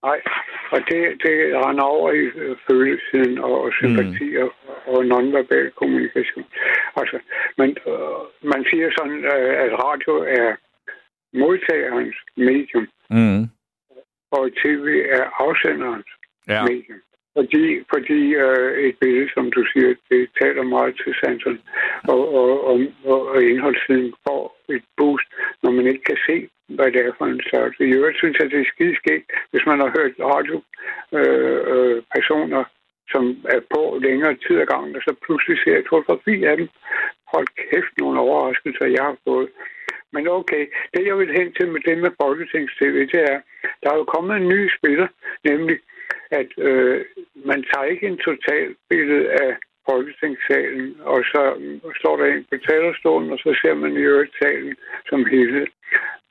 Nej, 0.03 0.21
og 0.71 0.79
det, 0.89 1.01
det 1.25 1.37
render 1.65 1.83
over 1.85 2.13
i 2.13 2.19
øh, 2.43 2.57
følelsen 2.71 3.39
og 3.39 3.73
sympati 3.81 4.29
mm. 4.31 4.43
og, 4.43 4.51
og 4.95 5.05
nonverbal 5.07 5.71
kommunikation. 5.71 6.45
Altså, 6.97 7.19
man, 7.59 7.69
øh, 7.87 8.49
man 8.53 8.65
siger 8.71 8.89
sådan, 8.99 9.19
øh, 9.35 9.53
at 9.65 9.73
radio 9.85 10.13
er 10.41 10.57
modtagerens 11.43 12.17
medium, 12.37 12.87
Mm. 13.11 13.43
og 14.37 14.51
tv 14.63 14.87
er 15.19 15.25
afsenderens 15.45 16.11
Ja. 16.49 16.63
medium. 16.63 17.01
Fordi, 17.39 17.65
fordi 17.93 18.21
øh, 18.45 18.71
et 18.87 18.97
billede, 19.01 19.31
som 19.35 19.45
du 19.57 19.63
siger, 19.73 19.95
det 20.11 20.23
taler 20.43 20.63
meget 20.63 20.95
til 21.03 21.15
sanserne, 21.23 21.61
og, 22.13 22.23
og, 22.41 22.49
og, 22.71 22.79
og 23.05 23.43
indholdssiden 23.43 24.13
får 24.27 24.43
et 24.77 24.85
boost, 24.97 25.29
når 25.63 25.71
man 25.71 25.87
ikke 25.87 26.05
kan 26.11 26.21
se, 26.29 26.37
hvad 26.77 26.89
det 26.93 27.01
er 27.07 27.13
for 27.19 27.27
en 27.27 27.43
størrelse. 27.49 27.85
I 27.85 27.97
øvrigt 27.99 28.19
synes 28.19 28.37
jeg, 28.39 28.51
det 28.51 28.61
er 28.61 28.73
skide 28.75 28.97
skægt, 28.97 29.29
hvis 29.51 29.67
man 29.67 29.79
har 29.83 29.91
hørt 29.99 30.15
radio 30.35 30.57
øh, 31.19 31.61
øh, 31.75 32.65
som 33.13 33.25
er 33.55 33.61
på 33.75 33.83
længere 34.07 34.35
tid 34.45 34.57
ad 34.61 34.67
gangen, 34.67 34.97
og 34.97 35.03
så 35.03 35.13
pludselig 35.25 35.57
ser 35.59 35.73
jeg 35.73 35.81
et 35.81 35.93
fotografi 35.95 36.45
af 36.45 36.57
dem. 36.57 36.69
Hold 37.33 37.49
kæft, 37.63 37.93
nogle 37.99 38.21
overraskelser, 38.21 38.87
jeg 38.97 39.05
har 39.05 39.17
fået. 39.29 39.49
Men 40.13 40.29
okay, 40.29 40.63
det 40.95 41.07
jeg 41.07 41.19
vil 41.19 41.39
hen 41.39 41.53
til 41.53 41.69
med 41.69 41.81
det 41.81 41.99
med 41.99 42.11
Folketings-TV, 42.23 42.95
det 43.13 43.23
er, 43.33 43.41
der 43.83 43.89
er 43.91 43.97
jo 43.97 44.05
kommet 44.05 44.37
en 44.37 44.49
ny 44.49 44.61
spiller, 44.79 45.09
nemlig 45.45 45.77
at 46.31 46.51
øh, 46.59 47.05
man 47.35 47.65
tager 47.71 47.85
ikke 47.85 48.07
en 48.07 48.19
total 48.19 48.75
billede 48.89 49.31
af 49.31 49.57
Folketingssalen, 49.91 50.97
og 51.01 51.19
så 51.33 51.43
står 52.01 52.17
der 52.17 52.27
en 52.27 52.47
på 52.51 52.57
talerstolen, 52.69 53.33
og 53.33 53.39
så 53.39 53.59
ser 53.63 53.75
man 53.75 53.93
i 53.93 54.03
øvrigt 54.11 54.35
salen 54.43 54.77
som 55.09 55.25
helhed. 55.25 55.67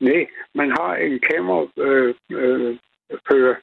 Nej, 0.00 0.26
man 0.54 0.70
har 0.70 0.94
en 0.94 1.20
kamerafører, 1.30 2.14
øh, 2.30 2.76
øh, 3.32 3.56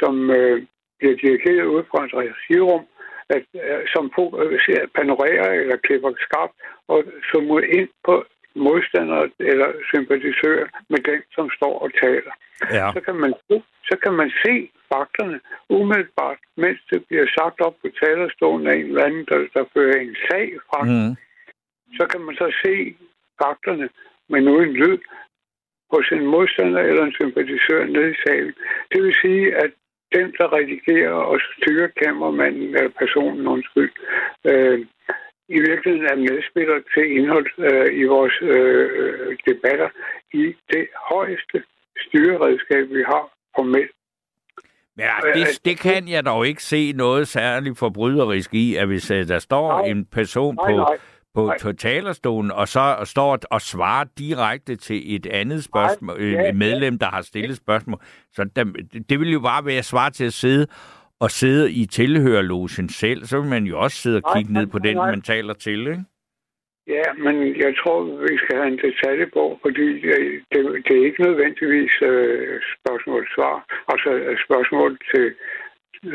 som 0.00 0.30
øh, 0.30 0.66
bliver 0.98 1.16
dirigeret 1.16 1.66
ud 1.74 1.82
fra 1.90 2.04
et 2.04 2.14
regirum, 2.14 2.84
at, 3.28 3.44
øh, 3.54 3.82
som 3.94 4.10
på, 4.16 4.22
øh, 4.42 4.88
panorerer 4.94 5.50
eller 5.60 5.76
klipper 5.76 6.12
skarpt 6.18 6.54
og 6.88 7.04
zoomer 7.30 7.60
ind 7.60 7.88
på 8.04 8.24
modstandere 8.54 9.30
eller 9.38 9.68
sympatisører 9.92 10.66
med 10.88 10.98
den, 10.98 11.22
som 11.36 11.50
står 11.56 11.78
og 11.78 11.90
taler 12.02 12.32
Ja. 12.78 12.92
så 12.94 13.00
kan 13.00 13.14
man 13.14 13.34
så 13.90 13.96
kan 14.02 14.12
man 14.12 14.30
se 14.44 14.70
fakterne 14.92 15.40
umiddelbart, 15.68 16.38
mens 16.56 16.78
det 16.90 17.04
bliver 17.08 17.26
sagt 17.38 17.60
op 17.60 17.76
på 17.82 17.88
talerstolen 18.02 18.66
af 18.66 18.74
en 18.74 18.86
eller 18.86 19.04
anden, 19.04 19.24
der, 19.30 19.38
der 19.54 19.64
fører 19.74 20.00
en 20.00 20.16
sag 20.30 20.46
fra. 20.68 20.84
Mm. 20.84 20.90
Mm. 20.90 21.16
Så 21.98 22.06
kan 22.06 22.20
man 22.20 22.34
så 22.34 22.52
se 22.64 22.96
fakterne, 23.42 23.88
men 24.28 24.48
uden 24.48 24.72
lyd, 24.72 24.98
hos 25.92 26.06
en 26.12 26.26
modstander 26.26 26.80
eller 26.80 27.04
en 27.04 27.12
sympatisør 27.20 27.84
nede 27.84 28.10
i 28.10 28.20
salen. 28.26 28.54
Det 28.92 29.02
vil 29.02 29.14
sige, 29.22 29.56
at 29.56 29.70
den, 30.14 30.34
der 30.38 30.52
redigerer 30.52 31.12
og 31.30 31.40
styrer 31.56 31.88
kameramanden, 32.02 32.74
eller 32.74 32.90
personen, 32.98 33.46
undskyld, 33.46 33.92
øh, 34.44 34.86
i 35.56 35.58
virkeligheden 35.68 36.06
er 36.12 36.16
medspiller 36.16 36.78
til 36.94 37.04
indhold 37.16 37.50
øh, 37.58 38.00
i 38.00 38.04
vores 38.04 38.36
øh, 38.42 39.36
debatter 39.48 39.88
i 40.32 40.44
det 40.72 40.86
højeste 41.12 41.58
styreredskab, 42.04 42.84
vi 42.96 43.02
har 43.12 43.24
formelt. 43.56 43.90
Men 44.96 45.06
ja, 45.06 45.16
det, 45.34 45.64
det 45.64 45.78
kan 45.78 46.08
jeg 46.08 46.26
dog 46.26 46.46
ikke 46.46 46.62
se 46.62 46.92
noget 46.92 47.28
særligt 47.28 47.78
forbryderisk 47.78 48.54
i, 48.54 48.76
at 48.76 48.86
hvis 48.86 49.10
øh, 49.10 49.28
der 49.28 49.38
står 49.38 49.78
Nej. 49.78 49.90
en 49.90 50.04
person 50.04 50.54
Nej, 50.54 50.70
på, 50.70 50.76
nej. 50.76 50.96
på, 51.34 51.46
Nej. 51.46 51.58
på 51.62 51.72
talerstolen, 51.72 52.50
og 52.50 52.68
så 52.68 52.96
står 53.04 53.38
og 53.50 53.60
svarer 53.60 54.04
direkte 54.18 54.76
til 54.76 55.16
et 55.16 55.26
andet 55.26 55.64
spørgsmål, 55.64 56.16
ja, 56.20 56.26
øh, 56.26 56.32
ja. 56.32 56.52
medlem, 56.52 56.98
der 56.98 57.06
har 57.06 57.22
stillet 57.22 57.56
spørgsmål, 57.56 58.00
så 58.32 58.44
der, 58.56 58.64
det 59.08 59.20
vil 59.20 59.32
jo 59.32 59.40
bare 59.40 59.64
være 59.64 59.82
svar 59.82 60.08
til 60.08 60.24
at 60.24 60.32
sidde 60.32 60.66
og 61.20 61.30
sidde 61.30 61.72
i 61.72 61.86
tilhørlogen 61.86 62.88
selv, 62.88 63.24
så 63.24 63.40
vil 63.40 63.50
man 63.50 63.64
jo 63.64 63.80
også 63.80 63.96
sidde 63.96 64.16
og 64.16 64.22
Nej, 64.26 64.34
kigge 64.36 64.52
ned 64.52 64.66
nej, 64.66 64.72
på 64.72 64.78
den, 64.78 64.96
nej. 64.96 65.10
man 65.10 65.22
taler 65.22 65.54
til, 65.54 65.80
ikke? 65.80 66.04
Ja, 66.96 67.06
men 67.24 67.36
jeg 67.64 67.72
tror, 67.80 67.98
vi 68.28 68.36
skal 68.42 68.56
have 68.56 68.68
en 68.74 68.78
detaljebog, 68.88 69.58
fordi 69.64 69.86
det, 70.06 70.16
det, 70.52 70.60
det 70.86 70.92
er 70.98 71.04
ikke 71.08 71.22
nødvendigvis 71.22 71.94
øh, 72.02 72.60
spørgsmål-svar. 72.76 73.56
Altså 73.92 74.10
øh, 74.12 74.36
spørgsmål 74.46 74.90
til 75.14 75.26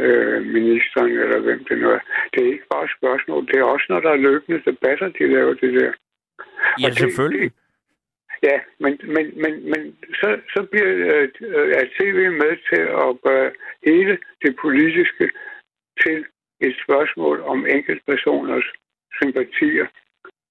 øh, 0.04 0.38
ministeren, 0.58 1.12
eller 1.24 1.40
hvem 1.48 1.62
det 1.70 1.78
nu 1.82 1.88
er. 1.98 2.00
Det 2.34 2.40
er 2.44 2.52
ikke 2.56 2.70
bare 2.76 2.88
spørgsmål. 2.98 3.42
Det 3.48 3.56
er 3.60 3.64
også, 3.74 3.86
når 3.90 4.00
der 4.00 4.12
er 4.12 4.24
løbende 4.30 4.60
debatter, 4.70 5.08
de 5.18 5.34
laver 5.36 5.54
det 5.54 5.72
der. 5.80 5.92
Ja, 6.82 6.86
Og 6.86 6.90
det- 6.92 6.98
selvfølgelig. 7.04 7.52
Ja, 8.44 8.58
men, 8.80 9.00
men, 9.16 9.26
men, 9.44 9.54
men 9.72 9.96
så, 10.14 10.40
så 10.54 10.68
bliver 10.72 10.92
øh, 11.42 11.70
er 11.80 11.86
TV 12.00 12.18
med 12.42 12.54
til 12.70 12.84
at 13.04 13.10
gøre 13.24 13.52
hele 13.86 14.18
det 14.46 14.56
politiske 14.62 15.30
til 16.02 16.26
et 16.62 16.76
spørgsmål 16.84 17.42
om 17.42 17.66
enkeltpersoners 17.68 18.66
sympatier. 19.22 19.88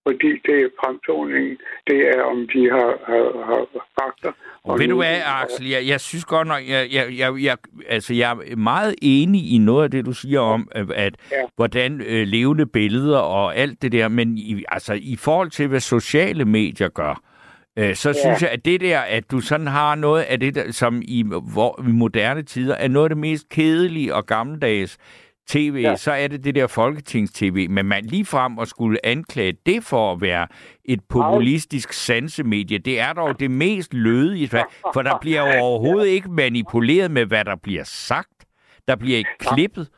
Fordi 0.09 0.31
det 0.47 0.57
er 0.63 0.69
fremtoningen, 0.81 1.59
det 1.87 1.99
er 2.17 2.23
om 2.23 2.49
de 2.55 2.71
har, 2.71 2.93
har, 3.07 3.45
har 3.47 3.87
fakta. 4.01 4.31
Og 4.65 4.79
ved 4.79 4.89
du 4.89 4.97
hvad, 4.97 5.21
Axel, 5.43 5.69
jeg, 5.69 5.87
jeg 5.87 6.01
synes 6.01 6.25
godt 6.25 6.49
nok, 6.49 6.69
jeg, 6.69 6.89
jeg, 6.93 7.19
jeg, 7.19 7.35
jeg, 7.43 7.57
altså 7.89 8.15
jeg 8.15 8.31
er 8.31 8.57
meget 8.57 8.95
enig 9.03 9.53
i 9.55 9.59
noget 9.59 9.85
af 9.85 9.91
det, 9.91 10.07
du 10.07 10.13
siger 10.13 10.41
om, 10.41 10.69
at, 10.73 10.91
at 10.91 11.17
Ja. 11.31 11.37
hvordan 11.57 12.01
øh, 12.01 12.27
levende 12.27 12.67
billeder 12.67 13.19
og 13.19 13.57
alt 13.57 13.83
det 13.83 13.93
der, 13.93 14.09
men 14.09 14.39
i, 14.39 14.65
altså, 14.69 14.93
i 14.93 15.17
forhold 15.17 15.51
til, 15.51 15.69
hvad 15.69 15.81
sociale 15.81 16.45
medier 16.45 16.89
gør, 16.89 17.11
øh, 17.11 17.34
så 17.77 18.09
ja. 18.09 18.13
synes 18.13 18.43
jeg, 18.43 18.51
at 18.51 18.65
det 18.65 18.81
der, 18.81 19.01
at 19.01 19.31
du 19.31 19.41
sådan 19.41 19.67
har 19.67 19.95
noget 19.95 20.23
af 20.23 20.41
det, 20.41 20.55
der, 20.55 20.73
som 20.73 21.03
i, 21.05 21.25
hvor, 21.53 21.85
i 21.89 21.93
moderne 21.93 22.43
tider 22.43 22.75
er 22.75 22.89
noget 22.89 23.05
af 23.05 23.11
det 23.11 23.19
mest 23.19 23.49
kedelige 23.49 24.15
og 24.15 24.27
gammeldags 24.27 24.99
tv. 25.47 25.81
Ja. 25.83 25.97
så 25.97 26.13
er 26.13 26.29
det 26.29 26.45
det 26.45 26.55
der 26.55 26.67
folketings-tv. 26.67 27.67
Men 27.71 27.87
man 27.87 28.05
lige 28.05 28.25
frem 28.25 28.59
og 28.59 28.67
skulle 28.67 29.07
anklage 29.07 29.53
det 29.67 29.85
for 29.85 30.13
at 30.13 30.21
være 30.21 30.47
et 30.85 31.01
populistisk 31.09 31.93
sansemedie, 31.93 32.79
det 32.79 33.01
er 33.01 33.13
dog 33.13 33.41
det 33.41 33.51
mest 33.51 33.95
lødige, 33.95 34.49
for 34.93 35.03
der 35.03 35.19
bliver 35.21 35.55
jo 35.55 35.61
overhovedet 35.65 36.07
ikke 36.07 36.31
manipuleret 36.31 37.11
med, 37.11 37.27
hvad 37.27 37.45
der 37.45 37.57
bliver 37.57 37.85
sagt. 37.85 38.45
Der 38.89 38.97
bliver 38.97 39.19
ikke 39.19 39.39
klippet. 39.39 39.89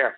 Ja, 0.00 0.08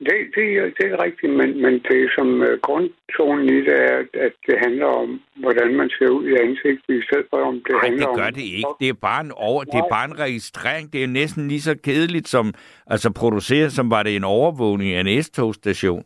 det, 0.00 0.16
det, 0.34 0.46
er- 0.58 0.72
det 0.78 0.86
er 0.92 1.02
rigtigt, 1.04 1.32
men, 1.32 1.62
men 1.62 1.74
det 1.88 2.10
som 2.14 2.40
uh, 2.40 2.58
grundtonen 2.62 3.48
i 3.48 3.60
det 3.68 3.76
er, 3.92 3.98
at 4.14 4.32
det 4.46 4.58
handler 4.58 4.86
om, 4.86 5.20
hvordan 5.36 5.74
man 5.76 5.90
ser 5.90 6.08
ud 6.08 6.26
i 6.28 6.34
ansigtet, 6.34 6.94
i 6.94 7.02
stedet 7.02 7.26
for 7.30 7.36
om 7.36 7.54
det 7.54 7.70
Nej, 7.72 7.80
handler 7.80 7.98
det 7.98 8.08
om... 8.08 8.16
gør 8.18 8.30
det 8.30 8.42
ikke. 8.56 8.68
Det 8.80 8.88
er 8.88 8.98
bare 9.08 9.20
en, 9.24 9.32
over, 9.36 9.64
det 9.64 9.74
er 9.74 9.88
bare 9.90 10.04
en 10.04 10.18
registrering. 10.20 10.92
Det 10.92 11.02
er 11.04 11.08
næsten 11.08 11.48
lige 11.48 11.60
så 11.60 11.74
kedeligt 11.84 12.28
som 12.28 12.54
altså 12.86 13.12
produceret, 13.12 13.72
som 13.72 13.90
var 13.90 14.02
det 14.02 14.16
en 14.16 14.24
overvågning 14.24 14.92
af 14.92 15.00
en 15.00 15.22
S-togstation. 15.22 16.04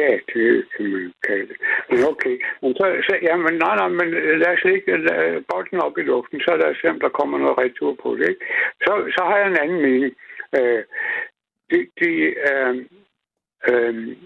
Ja, 0.00 0.10
det 0.34 0.64
kan 0.76 0.86
man 0.92 1.12
kalde 1.26 1.46
det. 1.50 1.56
Men 1.90 1.98
okay. 2.12 2.36
Men 2.62 2.74
så, 2.74 2.84
så, 3.06 3.14
ja, 3.22 3.36
men 3.36 3.54
nej, 3.64 3.74
nej, 3.76 3.88
men 3.88 4.08
øh, 4.14 4.38
lad 4.40 4.52
os 4.56 4.64
ikke 4.74 4.96
lade 4.96 5.44
bolden 5.50 5.78
op 5.86 5.98
i 5.98 6.02
luften, 6.02 6.40
så 6.40 6.56
lad 6.60 6.70
os 6.70 6.76
se, 6.80 6.88
om 6.90 7.00
der 7.00 7.08
kommer 7.18 7.38
noget 7.38 7.58
retur 7.58 7.96
på 8.02 8.16
det. 8.18 8.28
Ikke? 8.28 8.44
Så, 8.84 8.92
så 9.16 9.20
har 9.28 9.36
jeg 9.38 9.48
en 9.48 9.62
anden 9.62 9.82
mening. 9.82 10.12
Øh, 10.58 10.82
det, 11.70 11.88
det 12.00 12.34
er... 12.52 12.84
Øh, 13.68 14.16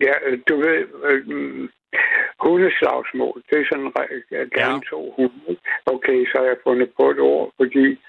ja, 0.00 0.14
du 0.48 0.56
ved... 0.56 0.86
Øh, 1.04 1.68
hundeslagsmål. 2.40 3.42
Det 3.50 3.56
er 3.60 3.66
sådan 3.70 3.92
gerne 4.58 4.82
to 4.90 5.00
hunde. 5.16 5.56
Okay, 5.86 6.26
så 6.26 6.38
har 6.38 6.44
jeg 6.44 6.64
fundet 6.66 6.90
på 7.00 7.10
et 7.10 7.20
ord, 7.20 7.52
fordi 7.56 8.00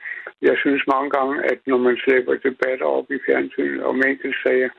jeg 0.41 0.55
synes 0.57 0.83
mange 0.87 1.09
gange, 1.09 1.43
at 1.51 1.59
når 1.65 1.77
man 1.77 1.97
slæber 1.97 2.35
debatter 2.35 2.85
op 2.85 3.11
i 3.11 3.19
fjernsynet 3.25 3.83
om 3.83 4.01
enkeltsager, 4.07 4.69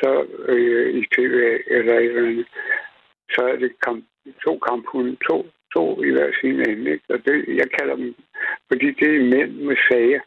så 0.00 0.26
øh, 0.48 0.94
i 0.94 1.02
tv 1.14 1.34
eller 1.66 1.94
et 1.98 2.04
eller 2.04 2.28
andet, 2.28 2.46
så 3.30 3.40
er 3.52 3.56
det 3.56 3.72
kamp, 3.86 4.04
to 4.44 4.58
kamphunde, 4.58 5.16
to, 5.28 5.46
to 5.74 6.02
i 6.02 6.10
hver 6.10 6.30
sin 6.40 6.70
ende. 6.70 6.90
Ikke? 6.90 7.04
Og 7.08 7.18
det, 7.26 7.56
jeg 7.60 7.68
kalder 7.78 7.96
dem, 7.96 8.14
fordi 8.68 8.86
det 9.00 9.16
er 9.16 9.30
mænd 9.34 9.52
med 9.68 9.76
sager, 9.88 10.20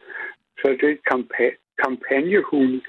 så 0.58 0.68
det 0.80 0.84
er 0.88 0.96
et 0.98 1.08
kampagnehund. 1.84 2.80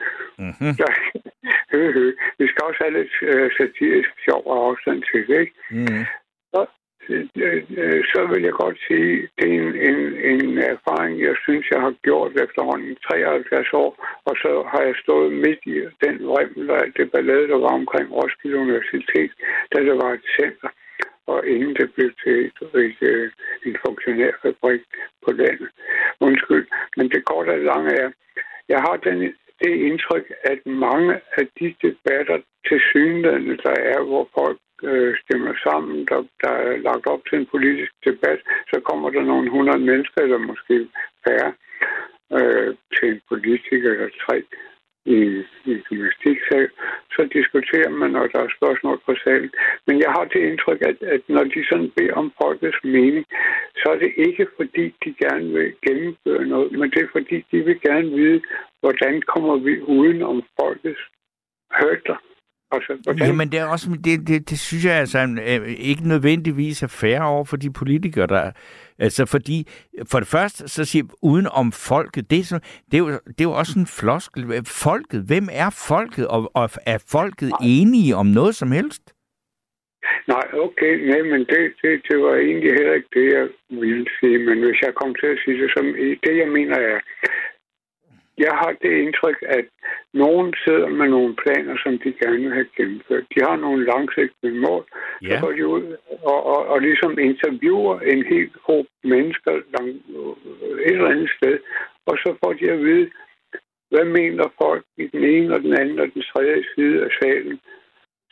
Mm-hmm. 0.44 0.72
Så, 0.80 0.88
hø, 1.72 1.82
hø. 1.98 2.06
Vi 2.40 2.46
skal 2.48 2.66
også 2.68 2.80
have 2.84 2.98
lidt 3.00 3.14
øh, 3.22 3.50
satirisk 3.58 4.12
sjov 4.26 4.42
og 4.52 4.58
afstand 4.68 5.00
til 5.12 5.28
det, 5.28 5.40
ikke? 5.40 5.56
Mm. 5.72 6.06
Øh, 7.10 7.64
øh, 7.78 8.04
så 8.14 8.20
vil 8.32 8.44
jeg 8.44 8.56
godt 8.64 8.78
sige, 8.88 9.28
det 9.38 9.48
er 9.50 9.60
en, 9.62 9.76
en, 9.90 10.00
en 10.34 10.58
erfaring, 10.58 11.22
jeg 11.22 11.36
synes, 11.46 11.66
jeg 11.72 11.82
har 11.82 11.94
gjort 12.08 12.32
efterhånden 12.46 12.96
73 12.96 13.74
år, 13.74 13.92
og 14.26 14.36
så 14.44 14.52
har 14.72 14.82
jeg 14.82 14.96
stået 15.04 15.32
midt 15.46 15.62
i 15.66 15.76
den 16.06 16.16
vrimmel 16.32 16.72
af 16.72 16.86
det 16.98 17.12
ballade, 17.12 17.48
der 17.48 17.60
var 17.66 17.74
omkring 17.82 18.08
Roskilde 18.12 18.58
Universitet, 18.58 19.32
da 19.72 19.78
der 19.88 19.96
var 20.04 20.12
et 20.14 20.26
center, 20.40 20.70
og 21.28 21.48
inden 21.48 21.74
det 21.80 21.94
blev 21.94 22.12
til 22.24 22.36
et, 22.46 22.58
et, 22.86 22.98
et, 23.02 23.32
en 23.66 23.76
funktionærfabrik 23.86 24.82
på 25.24 25.30
landet. 25.32 25.70
Undskyld, 26.20 26.68
men 26.98 27.10
det 27.14 27.26
går 27.26 27.44
da 27.44 27.56
langt 27.58 27.92
er, 28.02 28.10
jeg 28.70 28.80
har 28.88 28.98
den, 28.98 29.20
det 29.62 29.74
indtryk, 29.88 30.26
at 30.44 30.60
mange 30.66 31.14
af 31.38 31.46
de 31.60 31.76
debatter 31.82 32.38
til 32.68 32.80
synligheden, 32.92 33.60
der 33.66 33.76
er, 33.94 34.02
hvor 34.04 34.30
folk 34.38 34.60
øh, 34.84 35.16
stemmer 35.24 35.54
sammen, 35.64 36.06
der, 36.10 36.20
der 36.44 36.54
er 36.68 36.78
lagt 36.78 37.06
op 37.08 37.22
til 37.30 37.40
en 37.40 37.48
politisk 37.54 37.92
debat, 38.06 38.40
så 38.72 38.80
kommer 38.80 39.10
der 39.10 39.24
nogle 39.24 39.50
hundrede 39.50 39.84
mennesker, 39.90 40.22
eller 40.22 40.38
måske 40.38 40.88
færre, 41.28 41.54
øh, 42.38 42.76
til 42.96 43.08
en 43.14 43.22
politiker 43.30 43.90
eller 43.92 44.10
tre 44.26 44.44
i, 45.18 45.20
i 45.66 45.72
en 45.76 45.82
gymnastiksal, 45.88 46.70
så 47.16 47.22
diskuterer 47.38 47.90
man, 47.90 48.12
når 48.12 48.28
der 48.28 48.40
er 48.40 48.56
spørgsmål 48.58 48.98
på 49.06 49.16
salen. 49.24 49.52
Men 49.88 49.96
jeg 50.04 50.12
har 50.18 50.26
det 50.26 50.42
indtryk, 50.50 50.82
at, 50.82 50.98
at 51.16 51.22
når 51.28 51.44
de 51.44 51.66
sådan 51.70 51.92
beder 51.98 52.14
om 52.14 52.34
folkets 52.42 52.82
mening, 52.84 53.26
så 53.80 53.86
er 53.94 54.00
det 54.04 54.12
ikke 54.28 54.48
fordi, 54.58 54.86
de 55.04 55.12
gerne 55.24 55.48
vil 55.54 55.74
gennemføre 55.88 56.46
noget, 56.46 56.72
men 56.72 56.92
det 56.92 57.02
er 57.04 57.16
fordi, 57.18 57.38
de 57.52 57.58
vil 57.68 57.80
gerne 57.82 58.10
vide, 58.20 58.42
hvordan 58.82 59.22
kommer 59.22 59.56
vi 59.58 59.82
uden 59.82 60.22
om 60.22 60.44
folkets 60.60 61.04
hørter. 61.80 62.18
Altså, 62.72 62.98
hvordan... 63.04 63.28
Jamen, 63.28 63.52
det, 63.52 63.60
er 63.60 63.66
også, 63.66 63.90
det, 64.04 64.28
det, 64.28 64.50
det 64.50 64.60
synes 64.60 64.86
jeg 64.86 64.94
altså 64.94 65.20
øh, 65.48 65.68
ikke 65.68 66.08
nødvendigvis 66.08 66.84
er 66.84 66.88
færre 66.88 67.26
over 67.26 67.46
for 67.46 67.58
de 67.58 67.74
politikere, 67.74 68.28
der... 68.28 68.52
Altså, 69.00 69.26
fordi 69.26 69.68
for 70.12 70.20
det 70.20 70.28
første, 70.28 70.68
så 70.68 70.86
siger 70.86 71.06
uden 71.22 71.48
om 71.52 71.72
folket, 71.72 72.30
det 72.30 72.40
er, 72.40 72.44
så, 72.44 72.60
det, 72.92 72.94
er 72.94 72.98
jo, 72.98 73.10
det 73.10 73.42
er 73.42 73.50
jo 73.52 73.52
også 73.52 73.80
en 73.80 73.88
floskel. 74.00 74.66
Folket, 74.66 75.24
hvem 75.28 75.48
er 75.52 75.70
folket, 75.90 76.28
og, 76.28 76.52
og 76.54 76.70
er 76.86 77.00
folket 77.12 77.50
Nej. 77.50 77.58
enige 77.62 78.16
om 78.16 78.26
noget 78.26 78.56
som 78.56 78.72
helst? 78.72 79.04
Nej, 80.28 80.48
okay, 80.66 80.94
nej, 81.10 81.22
men 81.32 81.42
det, 81.52 81.62
det, 81.82 81.92
det 82.08 82.18
var 82.26 82.36
egentlig 82.36 82.72
heller 82.80 82.94
ikke 82.94 83.14
det, 83.14 83.28
jeg 83.38 83.48
ville 83.70 84.08
sige. 84.20 84.38
Men 84.48 84.58
hvis 84.66 84.82
jeg 84.82 84.94
kom 85.02 85.16
til 85.16 85.28
at 85.28 85.40
sige 85.44 85.62
det 85.62 85.72
som 85.78 85.86
det, 86.26 86.34
jeg 86.38 86.50
mener 86.58 86.78
er, 86.94 87.00
jeg 88.46 88.54
har 88.62 88.72
det 88.82 88.92
indtryk, 89.04 89.40
at 89.58 89.66
nogen 90.14 90.54
sidder 90.66 90.88
med 91.00 91.08
nogle 91.16 91.36
planer, 91.44 91.76
som 91.84 91.94
de 92.04 92.10
gerne 92.22 92.42
vil 92.44 92.54
have 92.54 92.70
gennemført. 92.78 93.26
De 93.36 93.40
har 93.48 93.56
nogle 93.56 93.86
langsigtede 93.86 94.56
mål. 94.68 94.84
Så 95.22 95.28
Ja. 95.34 95.40
går 95.42 95.52
de 95.52 95.68
ud 95.68 95.84
og, 96.32 96.40
og, 96.54 96.62
og 96.74 96.82
ligesom 96.82 97.20
interviewer 97.20 98.00
en 98.00 98.24
hel 98.32 98.50
gruppe 98.66 98.92
mennesker 99.04 99.52
lang, 99.76 99.90
et 100.86 100.92
eller 100.94 101.10
andet 101.14 101.30
sted. 101.38 101.60
Og 102.06 102.18
så 102.24 102.30
får 102.44 102.54
de 102.54 102.72
at 102.72 102.80
vide, 102.80 103.10
hvad 103.92 104.06
mener 104.06 104.54
folk 104.62 104.86
i 104.98 105.08
den 105.08 105.24
ene 105.24 105.54
og 105.56 105.62
den 105.62 105.74
anden 105.82 106.00
og 106.00 106.08
den 106.14 106.24
tredje 106.32 106.64
side 106.76 107.04
af 107.06 107.12
salen. 107.22 107.60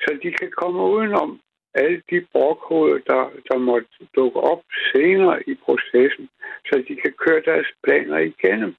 Så 0.04 0.10
de 0.24 0.32
kan 0.32 0.52
komme 0.52 0.80
udenom 0.96 1.40
alle 1.74 2.02
de 2.12 2.26
brokhoveder, 2.32 3.00
der, 3.12 3.24
der 3.52 3.58
måtte 3.58 3.88
dukke 4.16 4.40
op 4.40 4.64
senere 4.94 5.38
i 5.50 5.54
processen, 5.66 6.30
så 6.66 6.84
de 6.88 6.96
kan 6.96 7.14
køre 7.24 7.42
deres 7.46 7.68
planer 7.84 8.18
igennem. 8.18 8.76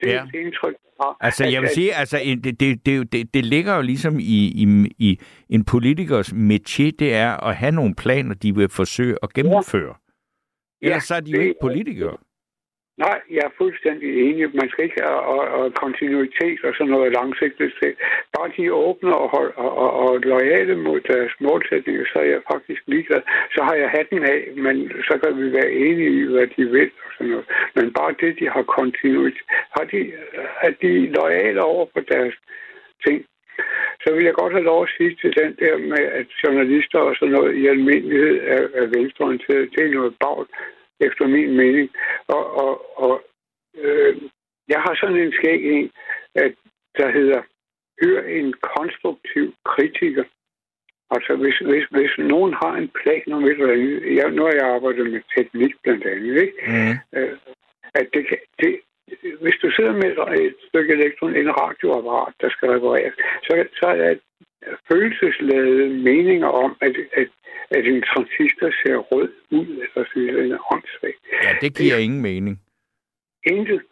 Det 0.00 0.08
er 0.10 0.14
Ja. 0.14 0.24
ja. 0.34 0.38
indtryk, 0.40 0.74
har. 1.00 1.16
Altså, 1.20 1.44
jeg 1.44 1.62
vil 1.62 1.68
at- 1.68 1.74
sige, 1.74 1.94
altså, 1.94 2.18
det, 2.44 2.60
det, 2.60 2.86
det, 2.86 3.12
det, 3.12 3.44
ligger 3.44 3.74
jo 3.76 3.82
ligesom 3.82 4.18
i, 4.18 4.22
i, 4.62 4.92
i 4.98 5.20
en 5.48 5.64
politikers 5.64 6.28
métier, 6.32 6.90
det 6.98 7.14
er 7.14 7.44
at 7.46 7.56
have 7.56 7.72
nogle 7.72 7.94
planer, 7.94 8.34
de 8.34 8.54
vil 8.54 8.68
forsøge 8.68 9.16
at 9.22 9.32
gennemføre. 9.32 9.94
Ellers 10.82 11.04
så 11.04 11.14
er 11.14 11.20
de 11.20 11.30
jo 11.30 11.36
det- 11.36 11.42
ikke 11.44 11.54
politikere. 11.60 12.16
Nej, 12.98 13.20
jeg 13.30 13.42
er 13.46 13.58
fuldstændig 13.58 14.08
enig. 14.26 14.44
Man 14.54 14.70
skal 14.70 14.84
ikke 14.84 15.02
have 15.02 15.20
og, 15.34 15.42
og 15.58 15.74
kontinuitet 15.74 16.60
og 16.64 16.72
sådan 16.74 16.92
noget 16.92 17.12
langsigtet. 17.12 17.72
Bare 18.36 18.52
de 18.56 18.66
er 18.66 18.70
åbne 18.70 19.16
og, 19.16 19.28
hold, 19.36 19.52
og, 19.56 19.72
og, 19.82 19.90
og 20.02 20.20
lojale 20.20 20.76
mod 20.76 21.00
deres 21.00 21.32
målsætninger, 21.40 22.04
så 22.12 22.18
er 22.18 22.28
jeg 22.34 22.42
faktisk 22.52 22.82
ligeglad. 22.86 23.22
Så 23.54 23.60
har 23.62 23.74
jeg 23.74 23.90
hatten 23.90 24.22
af, 24.24 24.40
men 24.56 24.76
så 25.08 25.14
kan 25.22 25.32
vi 25.40 25.52
være 25.52 25.72
enige 25.72 26.12
i, 26.20 26.22
hvad 26.32 26.46
de 26.56 26.64
vil 26.76 26.90
og 27.04 27.10
sådan 27.12 27.30
noget. 27.30 27.46
Men 27.74 27.92
bare 27.92 28.14
det, 28.20 28.38
de 28.40 28.48
har 28.48 28.62
kontinuitet, 28.62 29.42
har 29.76 29.84
de, 29.92 30.12
er 30.66 30.72
de 30.82 30.92
lojale 31.18 31.62
over 31.62 31.86
på 31.94 32.00
deres 32.12 32.34
ting. 33.06 33.24
Så 34.02 34.14
vil 34.14 34.24
jeg 34.24 34.34
godt 34.34 34.52
have 34.52 34.70
lov 34.72 34.82
at 34.82 34.92
sige 34.96 35.16
til 35.22 35.32
den 35.40 35.56
der 35.62 35.78
med, 35.78 36.04
at 36.20 36.26
journalister 36.42 36.98
og 36.98 37.16
sådan 37.16 37.34
noget 37.34 37.56
i 37.56 37.66
almindelighed 37.66 38.36
er, 38.56 38.62
er 38.80 38.86
venstreorienteret. 38.96 39.70
Det 39.74 39.84
er 39.84 39.94
noget 39.94 40.14
bagl 40.24 40.46
efter 41.00 41.26
min 41.26 41.56
mening. 41.56 41.90
Og, 42.26 42.44
og, 42.64 43.00
og 43.04 43.22
øh, 43.76 44.16
jeg 44.68 44.80
har 44.80 44.94
sådan 44.94 45.16
en 45.16 45.32
skæg 45.32 45.60
en, 45.76 45.90
at 46.34 46.52
der 46.98 47.10
hedder, 47.10 47.42
hør 48.02 48.22
en 48.22 48.54
konstruktiv 48.74 49.54
kritiker. 49.64 50.24
Altså, 51.10 51.36
hvis, 51.36 51.58
hvis, 51.70 51.86
hvis 51.90 52.14
nogen 52.18 52.52
har 52.62 52.74
en 52.76 52.90
plan 53.00 53.32
om 53.32 53.44
et 53.44 53.50
eller 53.50 53.72
andet, 53.72 54.16
jeg, 54.16 54.30
nu 54.30 54.42
har 54.42 54.52
jeg 54.52 54.66
arbejdet 54.74 55.10
med 55.12 55.20
teknik 55.36 55.74
blandt 55.82 56.04
andet, 56.06 56.42
ikke? 56.42 56.58
Mm. 56.66 57.18
Øh, 57.18 57.36
at 57.94 58.06
det, 58.14 58.28
kan, 58.28 58.38
det, 58.60 58.80
hvis 59.40 59.56
du 59.62 59.70
sidder 59.70 59.92
med 59.92 60.08
et, 60.10 60.46
et 60.46 60.56
stykke 60.68 60.92
elektron, 60.92 61.36
en 61.36 61.50
radioapparat, 61.60 62.34
der 62.40 62.50
skal 62.50 62.68
repareres, 62.70 63.14
så, 63.46 63.66
så 63.80 63.86
er 63.86 64.14
følelsesladede 64.88 65.88
meninger 65.88 66.48
om, 66.48 66.76
at, 66.80 66.96
at, 67.12 67.28
at 67.70 67.86
en 67.86 68.02
transistor 68.02 68.70
ser 68.82 68.96
rød 68.96 69.32
ud, 69.50 69.66
eller 69.66 70.04
sådan 70.08 70.44
en 70.44 70.58
åndssvagt. 70.72 71.22
Ja, 71.44 71.52
det 71.60 71.76
giver 71.76 71.96
ingen 71.96 72.22
mening. 72.22 72.60
Intet. 73.46 73.82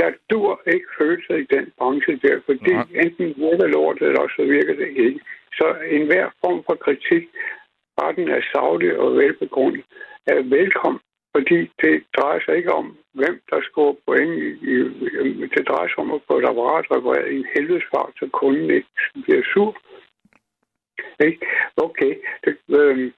Der 0.00 0.10
dur 0.30 0.62
ikke 0.66 0.88
følelser 0.98 1.34
i 1.34 1.46
den 1.54 1.72
branche 1.78 2.20
der, 2.22 2.40
fordi 2.46 2.72
Nej. 2.72 2.86
enten 3.02 3.26
virker 3.36 3.66
lortet, 3.66 4.06
eller 4.06 4.20
også 4.20 4.36
så 4.36 4.44
virker 4.44 4.74
det 4.74 4.88
ikke. 4.88 5.20
Så 5.58 5.66
enhver 5.90 6.26
form 6.44 6.60
for 6.66 6.74
kritik, 6.74 7.24
bare 7.96 8.12
den 8.16 8.28
er 8.28 8.42
savlig 8.54 8.98
og 8.98 9.16
velbegrundet, 9.16 9.84
er 10.26 10.42
velkommen, 10.42 11.00
fordi 11.34 11.58
det 11.82 12.04
drejer 12.16 12.40
sig 12.44 12.56
ikke 12.56 12.72
om, 12.72 12.96
hvem 13.20 13.40
der 13.50 13.60
scorer 13.62 13.96
point. 14.06 14.34
I, 14.42 14.48
i, 14.72 14.76
det 15.54 15.68
drejer 15.68 15.88
sig 15.88 15.98
om 15.98 16.12
at 16.12 16.20
få 16.26 16.38
et 16.38 16.48
apparat 16.50 16.86
repareret 16.94 17.32
i 17.32 17.36
en 17.36 17.48
helvedesfart, 17.54 18.12
så 18.18 18.28
kunden 18.32 18.70
ikke 18.70 18.88
bliver 19.24 19.42
sur. 19.52 19.76
Ikke? 21.28 21.46
Okay. 21.76 22.14
Det, 22.44 22.58
øh, 22.68 23.12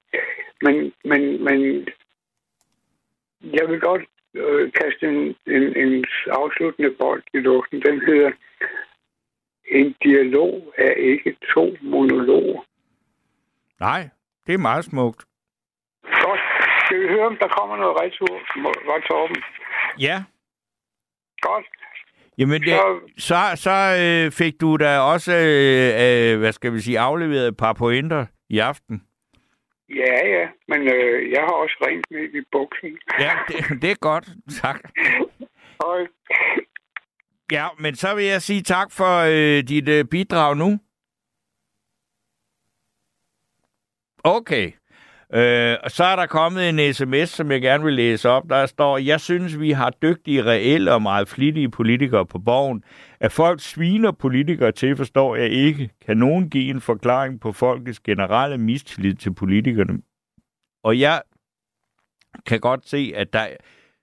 men, 0.61 0.93
men, 1.05 1.43
men 1.43 1.87
jeg 3.41 3.69
vil 3.69 3.79
godt 3.79 4.03
øh, 4.33 4.71
kaste 4.71 5.07
en, 5.07 5.35
en, 5.55 5.77
en 5.77 6.05
afsluttende 6.27 6.91
bold 6.91 7.23
i 7.33 7.37
luften. 7.37 7.81
Den 7.81 8.01
hedder, 8.01 8.31
en 9.65 9.95
dialog 10.03 10.73
er 10.77 10.91
ikke 10.91 11.35
to 11.53 11.77
monologer. 11.81 12.61
Nej, 13.79 14.09
det 14.47 14.53
er 14.53 14.57
meget 14.57 14.85
smukt. 14.85 15.25
Godt. 16.03 16.39
Skal 16.85 17.01
vi 17.01 17.07
høre, 17.07 17.25
om 17.25 17.37
der 17.37 17.47
kommer 17.47 17.77
noget 17.77 18.01
retur? 18.01 18.35
Var 18.61 18.99
Torben? 19.07 19.43
Ja, 19.99 20.23
Godt. 21.41 21.65
Jamen 22.39 22.61
det, 22.61 22.79
Så, 23.17 23.35
så, 23.55 23.75
øh, 24.01 24.31
fik 24.31 24.61
du 24.61 24.77
da 24.77 24.99
også, 24.99 25.31
øh, 25.31 26.33
øh, 26.33 26.39
hvad 26.39 26.51
skal 26.51 26.73
vi 26.73 26.79
sige, 26.79 26.99
afleveret 26.99 27.47
et 27.47 27.57
par 27.57 27.73
pointer 27.73 28.25
i 28.49 28.59
aften. 28.59 29.03
ja, 29.89 30.27
ja. 30.27 30.47
Men 30.67 30.81
øh, 30.81 31.31
jeg 31.31 31.41
har 31.41 31.53
også 31.63 31.75
rent 31.87 32.05
med 32.11 32.41
i 32.41 32.45
buksen. 32.51 32.97
Ja, 33.19 33.31
det, 33.47 33.55
det 33.81 33.91
er 33.91 33.95
godt. 33.99 34.27
Tak. 34.61 34.79
Og 35.79 36.07
Ja, 37.51 37.67
men 37.79 37.95
så 37.95 38.15
vil 38.15 38.25
jeg 38.25 38.41
sige 38.41 38.61
tak 38.61 38.91
for 38.91 39.13
øh, 39.19 39.63
dit 39.63 39.89
øh, 39.89 40.05
bidrag 40.05 40.57
nu. 40.57 40.79
Okay. 44.23 44.71
Øh, 45.33 45.77
og 45.83 45.91
så 45.91 46.03
er 46.03 46.15
der 46.15 46.25
kommet 46.25 46.69
en 46.69 46.93
sms, 46.93 47.29
som 47.29 47.51
jeg 47.51 47.61
gerne 47.61 47.83
vil 47.83 47.93
læse 47.93 48.29
op. 48.29 48.43
Der 48.49 48.65
står, 48.65 48.97
jeg 48.97 49.21
synes, 49.21 49.59
vi 49.59 49.71
har 49.71 49.89
dygtige, 50.01 50.43
reelle 50.43 50.93
og 50.93 51.01
meget 51.01 51.27
flittige 51.27 51.69
politikere 51.69 52.25
på 52.25 52.39
borgen. 52.39 52.83
At 53.19 53.31
folk 53.31 53.61
sviner 53.61 54.11
politikere 54.11 54.71
til, 54.71 54.95
forstår 54.95 55.35
jeg 55.35 55.49
ikke. 55.49 55.89
Kan 56.05 56.17
nogen 56.17 56.49
give 56.49 56.69
en 56.69 56.81
forklaring 56.81 57.41
på 57.41 57.51
folkets 57.51 57.99
generelle 57.99 58.57
mistillid 58.57 59.15
til 59.15 59.33
politikerne? 59.33 60.01
Og 60.83 60.99
jeg 60.99 61.21
kan 62.45 62.59
godt 62.59 62.89
se, 62.89 63.13
at 63.15 63.33
der, 63.33 63.47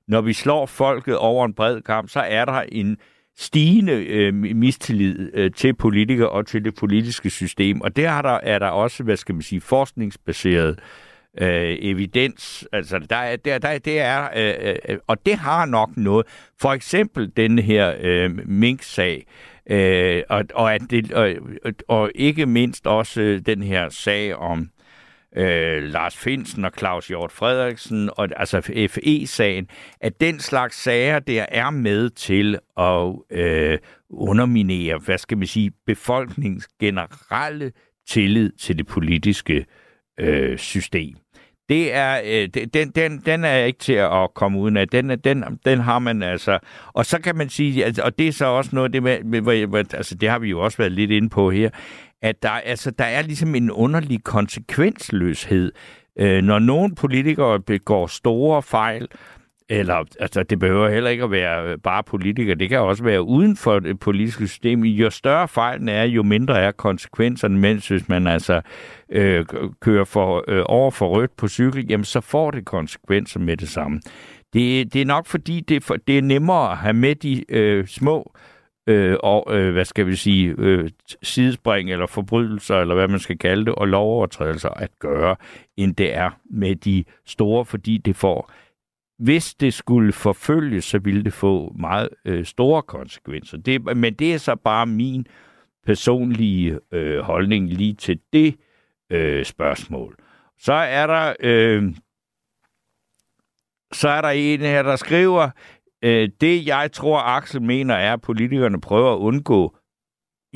når 0.09 0.21
vi 0.21 0.33
slår 0.33 0.67
folket 0.67 1.19
over 1.19 1.47
en 1.47 1.55
bred 1.55 1.81
kamp, 1.81 2.09
så 2.09 2.21
er 2.21 2.45
der 2.45 2.65
en 2.73 2.97
stigende 3.39 3.93
øh, 3.93 4.35
mistillid 4.35 5.31
øh, 5.35 5.51
til 5.53 5.75
politikere 5.75 6.29
og 6.29 6.47
til 6.47 6.65
det 6.65 6.75
politiske 6.75 7.31
system. 7.31 7.81
Og 7.81 7.97
der 7.97 8.11
er 8.11 8.23
der, 8.23 8.39
er 8.43 8.59
der 8.59 8.69
også, 8.69 9.03
hvad 9.03 9.17
skal 9.17 9.35
man 9.35 9.43
sige, 9.43 9.61
forskningsbaseret 9.61 10.71
øh, 10.71 11.06
Øh, 11.41 11.79
evidens. 11.81 12.69
Altså, 12.73 12.99
der 12.99 13.17
er, 13.17 13.37
der, 13.37 13.59
der, 13.59 13.79
det 13.79 14.01
er, 14.01 14.29
øh, 14.37 14.75
øh, 14.89 14.99
og 15.07 15.27
det 15.27 15.35
har 15.35 15.67
nok 15.67 15.91
noget. 15.97 16.27
For 16.61 16.73
eksempel 16.73 17.33
den 17.37 17.59
her 17.59 17.95
øh, 18.01 18.31
Mink-sag, 18.45 19.27
øh, 19.71 20.23
og, 20.29 20.45
og, 20.55 20.75
at 20.75 20.83
det, 20.91 21.13
og, 21.13 21.35
og 21.89 22.11
ikke 22.15 22.47
mindst 22.47 22.87
også 22.87 23.21
øh, 23.21 23.41
den 23.47 23.63
her 23.63 23.89
sag 23.89 24.37
om 24.37 24.71
øh, 25.37 25.83
Lars 25.83 26.17
Finsen 26.17 26.65
og 26.65 26.73
Claus 26.79 27.09
Hjort 27.09 27.33
Frederiksen, 27.33 28.11
og 28.17 28.29
altså 28.37 28.61
FE-sagen, 28.91 29.69
at 30.01 30.21
den 30.21 30.41
slags 30.41 30.83
sager 30.83 31.19
der 31.19 31.47
er 31.49 31.71
med 31.71 32.11
til 32.11 32.59
at 32.77 33.15
øh, 33.39 33.79
underminere, 34.11 34.99
hvad 34.99 35.19
skal 35.19 35.39
man 35.39 35.47
sige, 35.47 35.73
befolkningens 35.87 36.69
generelle 36.81 37.73
tillid 38.09 38.53
til 38.53 38.79
det 38.79 38.87
politiske 38.87 39.67
øh, 40.21 40.59
system. 40.59 41.17
Det 41.69 41.95
er, 41.95 42.21
øh, 42.25 42.49
den, 42.75 42.91
den, 42.91 43.19
den 43.27 43.45
er 43.45 43.57
ikke 43.57 43.79
til 43.79 43.93
at 43.93 44.35
komme 44.35 44.59
uden 44.59 44.77
af. 44.77 44.89
Den, 44.89 45.11
den, 45.11 45.45
den 45.65 45.81
har 45.81 45.99
man 45.99 46.23
altså. 46.23 46.59
Og 46.93 47.07
så 47.07 47.19
kan 47.19 47.37
man 47.37 47.49
sige, 47.49 47.85
altså, 47.85 48.03
og 48.03 48.19
det 48.19 48.29
er 48.29 48.33
så 48.33 48.47
også 48.47 48.71
noget, 48.73 48.93
det, 48.93 49.03
med, 49.03 49.67
med, 49.69 49.95
altså, 49.95 50.15
det 50.15 50.29
har 50.29 50.39
vi 50.39 50.49
jo 50.49 50.61
også 50.61 50.79
været 50.79 50.93
lidt 50.93 51.11
inde 51.11 51.29
på 51.29 51.51
her, 51.51 51.71
at 52.23 52.43
der, 52.43 52.51
altså, 52.51 52.91
der 52.91 53.05
er 53.05 53.23
ligesom 53.23 53.55
en 53.55 53.71
underlig 53.71 54.25
konsekvensløshed. 54.25 55.73
Øh, 56.19 56.43
når 56.43 56.59
nogle 56.59 56.95
politikere 56.95 57.61
begår 57.61 58.07
store 58.07 58.63
fejl, 58.63 59.09
eller 59.69 60.05
altså, 60.21 60.43
det 60.43 60.59
behøver 60.59 60.89
heller 60.89 61.11
ikke 61.11 61.25
at 61.25 61.31
være 61.31 61.65
øh, 61.65 61.79
bare 61.79 62.03
politikere, 62.03 62.55
det 62.55 62.69
kan 62.69 62.79
også 62.79 63.05
være 63.05 63.23
uden 63.23 63.57
for 63.57 63.79
det 63.79 64.01
politiske 64.01 64.49
system. 64.49 64.85
Jo 64.85 65.11
større 65.11 65.49
fejlen 65.49 65.89
er, 65.89 66.05
jo 66.05 66.23
mindre 66.23 66.61
er 66.61 66.71
konsekvenserne, 66.71 67.59
mens 67.59 67.89
hvis 67.89 68.09
man 68.09 68.27
altså 68.27 68.61
øh, 69.09 69.47
kører 69.81 70.05
for, 70.05 70.45
øh, 70.49 70.63
over 70.67 70.91
for 70.91 71.09
rødt 71.09 71.37
på 71.37 71.49
cykel, 71.49 71.87
jamen 71.89 72.05
så 72.05 72.21
får 72.21 72.51
det 72.51 72.65
konsekvenser 72.65 73.41
med 73.41 73.57
det 73.57 73.69
samme. 73.69 74.01
Det, 74.53 74.93
det 74.93 75.01
er 75.01 75.07
nok 75.07 75.27
fordi, 75.27 75.61
det, 75.61 75.85
for, 75.85 75.97
det 75.97 76.19
er 76.19 76.23
nemmere 76.23 76.71
at 76.71 76.77
have 76.77 76.95
med 76.95 77.15
de 77.15 77.45
øh, 77.49 77.87
små 77.87 78.33
øh, 78.87 79.17
og, 79.23 79.47
øh, 79.51 79.73
hvad 79.73 79.85
skal 79.85 80.07
vi 80.07 80.17
sige, 80.17 80.55
øh, 80.59 80.91
sidespring 81.23 81.91
eller 81.91 82.07
forbrydelser, 82.07 82.77
eller 82.77 82.95
hvad 82.95 83.09
man 83.09 83.19
skal 83.19 83.39
kalde 83.39 83.65
det, 83.65 83.75
og 83.75 83.89
lovovertrædelser 83.89 84.69
at 84.69 84.91
gøre, 84.99 85.37
end 85.77 85.97
det 85.97 86.15
er 86.15 86.31
med 86.51 86.77
de 86.77 87.05
store, 87.27 87.65
fordi 87.65 87.99
det 87.99 88.17
får 88.17 88.53
hvis 89.19 89.55
det 89.55 89.75
skulle 89.75 90.13
forfølges, 90.13 90.85
så 90.85 90.99
ville 90.99 91.25
det 91.25 91.33
få 91.33 91.73
meget 91.79 92.09
øh, 92.25 92.45
store 92.45 92.83
konsekvenser. 92.83 93.57
Det, 93.57 93.97
men 93.97 94.15
det 94.15 94.35
er 94.35 94.39
så 94.39 94.57
bare 94.57 94.87
min 94.87 95.27
personlige 95.87 96.81
øh, 96.93 97.21
holdning 97.21 97.69
lige 97.69 97.95
til 97.95 98.21
det 98.33 98.57
øh, 99.11 99.45
spørgsmål. 99.45 100.17
Så 100.59 100.73
er 100.73 101.07
der 101.07 101.35
øh, 101.41 101.95
så 103.93 104.09
er 104.09 104.21
der 104.21 104.29
en 104.29 104.61
her, 104.61 104.83
der 104.83 104.97
skriver, 104.97 105.51
øh, 106.03 106.29
det 106.41 106.67
jeg 106.67 106.93
tror, 106.93 107.19
Axel 107.19 107.63
mener, 107.63 107.95
er, 107.95 108.13
at 108.13 108.21
politikerne 108.21 108.81
prøver 108.81 109.13
at 109.13 109.19
undgå 109.19 109.76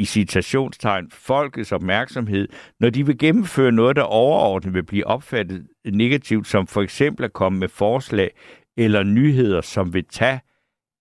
i 0.01 0.05
citationstegn 0.05 1.11
folkets 1.11 1.73
opmærksomhed, 1.73 2.49
når 2.81 2.91
de 2.91 3.07
vil 3.07 3.19
gennemføre 3.19 3.73
noget, 3.73 3.97
der 3.97 4.03
overordnet 4.03 4.75
vil 4.75 4.83
blive 4.83 5.07
opfattet 5.07 5.67
negativt, 5.85 6.47
som 6.47 6.67
for 6.67 6.83
eksempel 6.83 7.25
at 7.25 7.33
komme 7.33 7.59
med 7.59 7.69
forslag 7.69 8.31
eller 8.77 9.03
nyheder, 9.03 9.61
som 9.61 9.95
vil 9.95 10.05
tage 10.05 10.41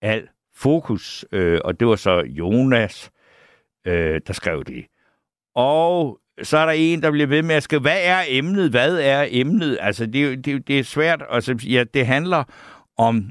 al 0.02 0.28
fokus. 0.56 1.26
Øh, 1.32 1.60
og 1.64 1.80
det 1.80 1.88
var 1.88 1.96
så 1.96 2.20
Jonas, 2.20 3.12
øh, 3.88 4.22
der 4.28 4.34
skrev 4.34 4.64
det. 4.64 4.86
Og 5.56 6.20
så 6.44 6.58
er 6.58 6.66
der 6.66 6.74
en, 6.74 7.02
der 7.02 7.12
bliver 7.12 7.28
ved 7.28 7.42
med 7.42 7.56
at 7.56 7.64
skrive, 7.64 7.82
hvad 7.82 8.00
er 8.04 8.24
emnet? 8.28 8.70
Hvad 8.70 9.00
er 9.00 9.28
emnet? 9.30 9.78
Altså, 9.82 10.06
det, 10.06 10.46
det, 10.46 10.68
det 10.68 10.80
er 10.80 10.84
svært. 10.84 11.24
Altså, 11.30 11.66
ja, 11.70 11.84
det 11.94 12.06
handler 12.06 12.44
om 12.98 13.30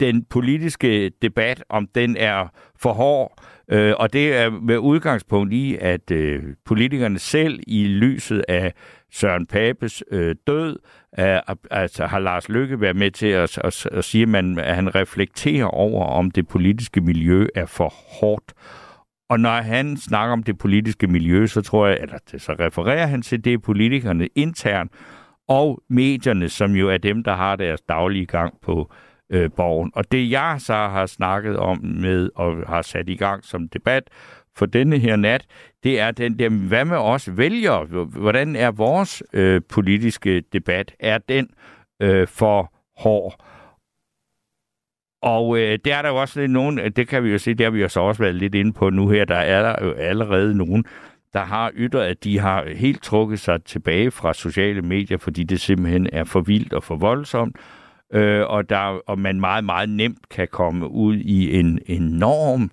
den 0.00 0.24
politiske 0.24 1.10
debat, 1.22 1.64
om 1.68 1.86
den 1.86 2.16
er 2.16 2.48
for 2.78 2.92
hård, 2.92 3.42
øh, 3.70 3.94
og 3.98 4.12
det 4.12 4.36
er 4.36 4.50
med 4.50 4.78
udgangspunkt 4.78 5.52
i, 5.52 5.76
at 5.80 6.10
øh, 6.10 6.42
politikerne 6.64 7.18
selv 7.18 7.60
i 7.66 7.84
lyset 7.84 8.44
af 8.48 8.72
Søren 9.12 9.46
Papes 9.46 10.04
øh, 10.10 10.34
død, 10.46 10.78
er, 11.12 11.40
altså 11.70 12.06
har 12.06 12.18
Lars 12.18 12.48
Lykke 12.48 12.80
været 12.80 12.96
med 12.96 13.10
til 13.10 13.26
at, 13.26 13.58
at, 13.58 13.86
at 13.86 14.04
sige, 14.04 14.22
at, 14.22 14.28
man, 14.28 14.58
at 14.58 14.74
han 14.74 14.94
reflekterer 14.94 15.66
over, 15.66 16.04
om 16.04 16.30
det 16.30 16.48
politiske 16.48 17.00
miljø 17.00 17.46
er 17.54 17.66
for 17.66 17.88
hårdt. 18.20 18.52
Og 19.28 19.40
når 19.40 19.50
han 19.50 19.96
snakker 19.96 20.32
om 20.32 20.42
det 20.42 20.58
politiske 20.58 21.06
miljø, 21.06 21.46
så 21.46 21.62
tror 21.62 21.86
jeg, 21.86 21.98
eller 22.00 22.18
så 22.38 22.52
refererer 22.60 23.06
han 23.06 23.22
til 23.22 23.44
det 23.44 23.62
politikerne 23.62 24.28
internt, 24.34 24.92
og 25.48 25.82
medierne, 25.88 26.48
som 26.48 26.72
jo 26.72 26.90
er 26.90 26.98
dem, 26.98 27.24
der 27.24 27.34
har 27.34 27.56
deres 27.56 27.80
daglige 27.80 28.26
gang 28.26 28.54
på 28.62 28.92
øh, 28.92 29.05
Øh, 29.30 29.50
borgen. 29.56 29.92
Og 29.94 30.12
det 30.12 30.30
jeg 30.30 30.56
så 30.58 30.74
har 30.74 31.06
snakket 31.06 31.56
om 31.56 31.84
med 31.84 32.30
og 32.34 32.56
har 32.68 32.82
sat 32.82 33.08
i 33.08 33.14
gang 33.14 33.44
som 33.44 33.68
debat 33.68 34.10
for 34.56 34.66
denne 34.66 34.98
her 34.98 35.16
nat, 35.16 35.46
det 35.82 36.00
er 36.00 36.10
den 36.10 36.38
der, 36.38 36.48
hvad 36.48 36.84
med 36.84 36.96
os 36.96 37.36
vælger? 37.36 38.04
Hvordan 38.04 38.56
er 38.56 38.70
vores 38.70 39.22
øh, 39.32 39.60
politiske 39.68 40.42
debat? 40.52 40.94
Er 41.00 41.18
den 41.18 41.48
øh, 42.02 42.28
for 42.28 42.72
hård? 42.96 43.44
Og 45.22 45.58
øh, 45.58 45.78
der 45.84 45.96
er 45.96 46.02
der 46.02 46.08
jo 46.08 46.16
også 46.16 46.40
lidt 46.40 46.52
nogen, 46.52 46.92
det 46.92 47.08
kan 47.08 47.24
vi 47.24 47.30
jo 47.30 47.38
se, 47.38 47.54
det 47.54 47.64
har 47.64 47.70
vi 47.70 47.80
jo 47.80 47.88
så 47.88 48.00
også 48.00 48.22
været 48.22 48.34
lidt 48.34 48.54
inde 48.54 48.72
på 48.72 48.90
nu 48.90 49.08
her, 49.08 49.24
der 49.24 49.36
er 49.36 49.62
der 49.62 49.84
jo 49.84 49.92
allerede 49.92 50.54
nogen, 50.54 50.84
der 51.32 51.44
har 51.44 51.72
ytret, 51.74 52.04
at 52.04 52.24
de 52.24 52.38
har 52.38 52.68
helt 52.68 53.02
trukket 53.02 53.40
sig 53.40 53.64
tilbage 53.64 54.10
fra 54.10 54.34
sociale 54.34 54.82
medier, 54.82 55.18
fordi 55.18 55.44
det 55.44 55.60
simpelthen 55.60 56.08
er 56.12 56.24
for 56.24 56.40
vildt 56.40 56.72
og 56.72 56.82
for 56.82 56.96
voldsomt, 56.96 57.56
øh, 58.12 58.46
og, 58.46 58.68
der, 58.68 59.00
og 59.06 59.18
man 59.18 59.40
meget, 59.40 59.64
meget 59.64 59.88
nemt 59.88 60.28
kan 60.28 60.48
komme 60.48 60.88
ud 60.88 61.16
i 61.16 61.58
en 61.58 61.78
enorm 61.86 62.70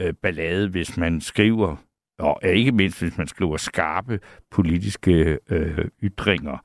øh, 0.00 0.12
ballade, 0.22 0.68
hvis 0.68 0.96
man 0.96 1.20
skriver, 1.20 1.76
og 2.18 2.40
ikke 2.44 2.72
mindst 2.72 3.02
hvis 3.02 3.18
man 3.18 3.26
skriver 3.26 3.56
skarpe 3.56 4.20
politiske 4.50 5.38
øh, 5.50 5.84
ytringer 6.02 6.58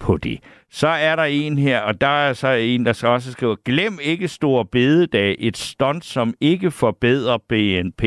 på 0.00 0.16
det. 0.16 0.40
Så 0.70 0.88
er 0.88 1.16
der 1.16 1.22
en 1.22 1.58
her, 1.58 1.80
og 1.80 2.00
der 2.00 2.06
er 2.06 2.32
så 2.32 2.48
en, 2.48 2.86
der 2.86 2.92
så 2.92 3.08
også 3.08 3.32
skriver, 3.32 3.56
glem 3.64 3.98
ikke 4.02 4.28
stor 4.28 4.62
bededag, 4.62 5.36
et 5.38 5.56
stunt, 5.56 6.04
som 6.04 6.34
ikke 6.40 6.70
forbedrer 6.70 7.38
BNP. 7.48 8.04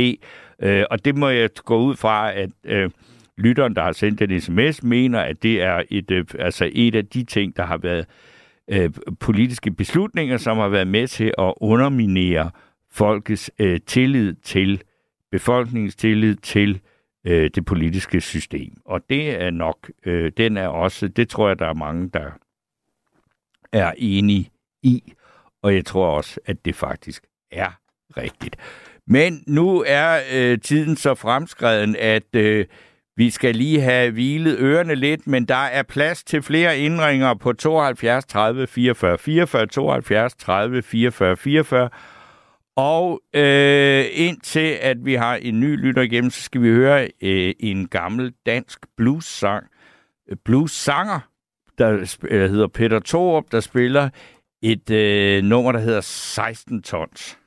Øh, 0.61 0.83
og 0.91 1.05
det 1.05 1.17
må 1.17 1.29
jeg 1.29 1.49
gå 1.65 1.77
ud 1.77 1.95
fra, 1.95 2.33
at 2.33 2.49
øh, 2.65 2.89
lytteren, 3.37 3.75
der 3.75 3.83
har 3.83 3.91
sendt 3.91 4.19
den 4.19 4.41
sms, 4.41 4.83
mener, 4.83 5.19
at 5.19 5.43
det 5.43 5.61
er 5.61 5.83
et, 5.89 6.11
øh, 6.11 6.25
altså 6.39 6.69
et 6.73 6.95
af 6.95 7.05
de 7.05 7.23
ting, 7.23 7.55
der 7.55 7.65
har 7.65 7.77
været 7.77 7.99
øh, 7.99 8.32
Øh, 8.67 8.89
politiske 9.19 9.71
beslutninger, 9.71 10.37
som 10.37 10.57
har 10.57 10.67
været 10.67 10.87
med 10.87 11.07
til 11.07 11.33
at 11.37 11.53
underminere 11.57 12.51
folkets 12.91 13.51
øh, 13.59 13.79
tillid 13.87 14.33
til, 14.33 14.83
befolkningens 15.31 15.95
tillid 15.95 16.35
til 16.35 16.81
øh, 17.27 17.49
det 17.55 17.65
politiske 17.65 18.21
system. 18.21 18.73
Og 18.85 19.01
det 19.09 19.41
er 19.41 19.49
nok, 19.49 19.91
øh, 20.05 20.31
den 20.37 20.57
er 20.57 20.67
også, 20.67 21.07
det 21.07 21.29
tror 21.29 21.47
jeg, 21.47 21.59
der 21.59 21.67
er 21.67 21.73
mange, 21.73 22.09
der 22.09 22.31
er 23.71 23.93
enige 23.97 24.49
i. 24.83 25.13
Og 25.61 25.75
jeg 25.75 25.85
tror 25.85 26.07
også, 26.07 26.39
at 26.45 26.65
det 26.65 26.75
faktisk 26.75 27.23
er 27.51 27.79
rigtigt. 28.17 28.55
Men 29.07 29.43
nu 29.47 29.83
er 29.87 30.19
øh, 30.33 30.59
tiden 30.59 30.95
så 30.95 31.15
fremskreden, 31.15 31.95
at 31.99 32.35
øh, 32.35 32.65
vi 33.17 33.29
skal 33.29 33.55
lige 33.55 33.81
have 33.81 34.11
hvilet 34.11 34.59
ørerne 34.59 34.95
lidt, 34.95 35.27
men 35.27 35.45
der 35.45 35.55
er 35.55 35.83
plads 35.83 36.23
til 36.23 36.41
flere 36.41 36.79
indringer 36.79 37.33
på 37.33 37.53
72 37.53 38.25
30 38.25 38.67
44 38.67 39.17
44, 39.17 39.65
72 39.67 40.33
30 40.35 40.81
44 40.81 41.37
44. 41.37 41.89
Og 42.75 43.21
øh, 43.33 44.05
indtil 44.11 44.77
at 44.81 45.05
vi 45.05 45.13
har 45.13 45.35
en 45.35 45.59
ny 45.59 45.85
lytter 45.85 46.01
igennem, 46.01 46.31
så 46.31 46.41
skal 46.41 46.61
vi 46.61 46.67
høre 46.67 47.09
øh, 47.21 47.53
en 47.59 47.87
gammel 47.87 48.33
dansk 48.45 48.79
blues-sang. 48.97 49.65
Øh, 50.29 50.37
blues-sanger, 50.45 51.19
der 51.77 52.17
øh, 52.23 52.49
hedder 52.49 52.67
Peter 52.67 52.99
Thorup, 52.99 53.43
der 53.51 53.59
spiller 53.59 54.09
et 54.61 54.89
øh, 54.89 55.43
nummer, 55.43 55.71
der 55.71 55.79
hedder 55.79 56.01
16 56.01 56.81
tons. 56.81 57.37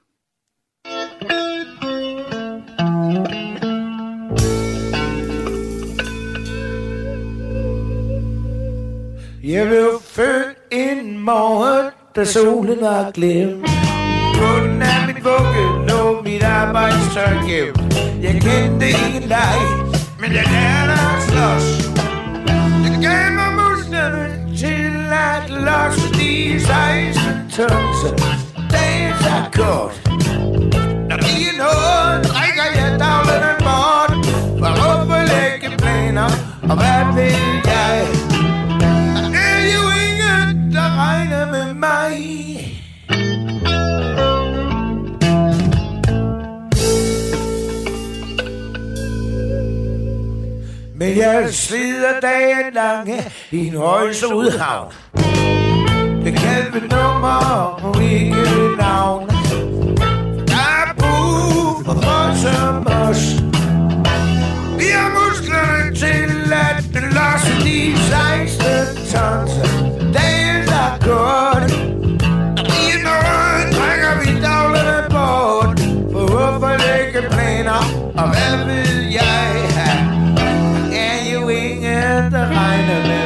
Jeg 9.47 9.67
blev 9.67 10.03
født 10.05 10.57
en 10.73 11.19
morgen, 11.19 11.87
da 12.17 12.25
solen 12.25 12.81
var 12.81 13.11
glemt. 13.11 13.69
Bunden 14.39 14.83
af 14.83 15.07
min 15.07 15.25
vugge 15.25 15.89
lå 15.89 16.23
mit 16.23 16.43
arbejdstøj 16.43 17.35
gemt. 17.49 17.95
Jeg 18.23 18.33
kendte 18.33 18.87
ikke 18.87 19.29
dig, 19.29 19.59
men 20.21 20.31
jeg 20.39 20.45
lærte 20.55 20.93
at 20.93 21.23
slås. 21.29 21.67
Det 22.85 22.95
gav 23.07 23.25
mig 23.39 23.51
musklerne 23.61 24.57
til 24.63 24.95
at 25.29 25.51
losse 25.67 26.09
de 26.19 26.61
16 26.61 27.51
tons. 27.57 28.01
Dagen 28.73 29.13
er 29.37 29.45
kort. 29.59 29.95
Når 31.09 31.19
vi 31.27 31.35
er 31.51 31.57
nået, 31.63 32.17
drikker 32.33 32.67
jeg 32.77 32.91
dagligerne 33.05 33.55
bort. 33.67 34.13
For 34.59 35.15
at 35.15 35.29
lægge 35.29 35.79
planer, 35.79 36.31
og 36.71 36.77
hvad 36.77 37.03
vil 37.17 37.56
jeg 51.17 51.55
slider 51.55 52.21
dagen 52.21 52.73
lange 52.75 53.33
i 53.51 53.67
en 53.67 53.77
højse 53.77 54.35
udhavn. 54.35 54.93
Det 56.25 56.35
kan 56.39 56.65
vi 56.75 56.81
nummer 56.81 57.79
og 57.83 58.03
ikke 58.03 58.77
navn. 58.79 59.29
Der 60.51 60.67
er 60.81 60.95
brug 60.99 61.87
for 61.87 61.95
folk 62.03 62.37
som 62.45 62.87
os. 62.87 63.23
Vi 64.79 64.89
har 64.97 65.11
musklerne 65.19 65.95
til 65.95 66.53
at 66.53 66.85
losse 67.19 67.55
de 67.65 67.97
16 68.47 68.97
tons. 69.13 69.53
Dagen 70.17 70.69
er 70.83 70.93
godt. 71.09 71.73
I 72.81 72.87
er 72.95 73.01
noget, 73.09 73.75
trækker 73.75 74.13
vi 74.21 74.41
dagligerne 74.43 75.09
bort. 75.11 75.79
For 76.13 76.27
hvorfor 76.31 76.73
lægge 76.87 77.29
planer, 77.31 77.81
og 78.19 78.29
hvad 78.29 78.67
vil 78.67 78.96
na 82.87 83.26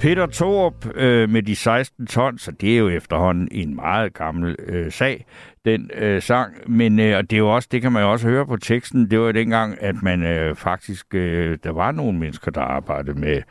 Peter 0.00 0.26
Torp 0.26 0.86
øh, 0.94 1.30
med 1.30 1.42
de 1.42 1.56
16 1.56 2.06
tons, 2.06 2.42
så 2.42 2.50
det 2.50 2.74
er 2.74 2.78
jo 2.78 2.88
efterhånden 2.88 3.48
en 3.52 3.74
meget 3.74 4.14
gammel 4.14 4.56
øh, 4.58 4.92
sag, 4.92 5.24
den 5.64 5.90
øh, 5.94 6.22
sang. 6.22 6.54
Men 6.66 7.00
øh, 7.00 7.16
og 7.16 7.30
det 7.30 7.36
er 7.36 7.40
jo 7.40 7.54
også, 7.54 7.68
det 7.72 7.82
kan 7.82 7.92
man 7.92 8.02
jo 8.02 8.12
også 8.12 8.28
høre 8.28 8.46
på 8.46 8.56
teksten, 8.56 9.10
det 9.10 9.20
var 9.20 9.26
jo 9.26 9.32
dengang, 9.32 9.82
at 9.82 9.94
man 10.02 10.22
øh, 10.22 10.56
faktisk, 10.56 11.14
øh, 11.14 11.58
der 11.64 11.70
var 11.70 11.92
nogle 11.92 12.18
mennesker, 12.18 12.50
der 12.50 12.60
arbejdede 12.60 13.20
med 13.20 13.42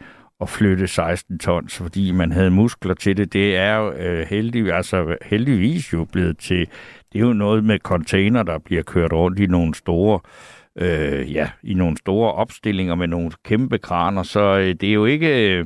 at 0.41 0.49
flytte 0.49 0.87
16 0.87 1.39
tons, 1.39 1.77
fordi 1.77 2.11
man 2.11 2.31
havde 2.31 2.51
muskler 2.51 2.93
til 2.93 3.17
det. 3.17 3.33
Det 3.33 3.55
er 3.55 3.75
jo 3.75 3.91
øh, 3.91 4.27
heldig, 4.29 4.73
altså, 4.73 5.17
heldigvis 5.25 5.93
jo 5.93 6.05
blevet 6.11 6.37
til, 6.37 6.67
det 7.13 7.21
er 7.21 7.25
jo 7.25 7.33
noget 7.33 7.63
med 7.63 7.79
container, 7.79 8.43
der 8.43 8.59
bliver 8.59 8.83
kørt 8.83 9.13
rundt 9.13 9.39
i 9.39 9.45
nogle 9.45 9.75
store 9.75 10.19
øh, 10.75 11.33
ja, 11.33 11.49
i 11.63 11.73
nogle 11.73 11.97
store 11.97 12.33
opstillinger 12.33 12.95
med 12.95 13.07
nogle 13.07 13.31
kæmpe 13.45 13.77
kraner, 13.77 14.23
så 14.23 14.57
øh, 14.57 14.75
det 14.81 14.89
er 14.89 14.93
jo 14.93 15.05
ikke... 15.05 15.57
Øh, 15.57 15.65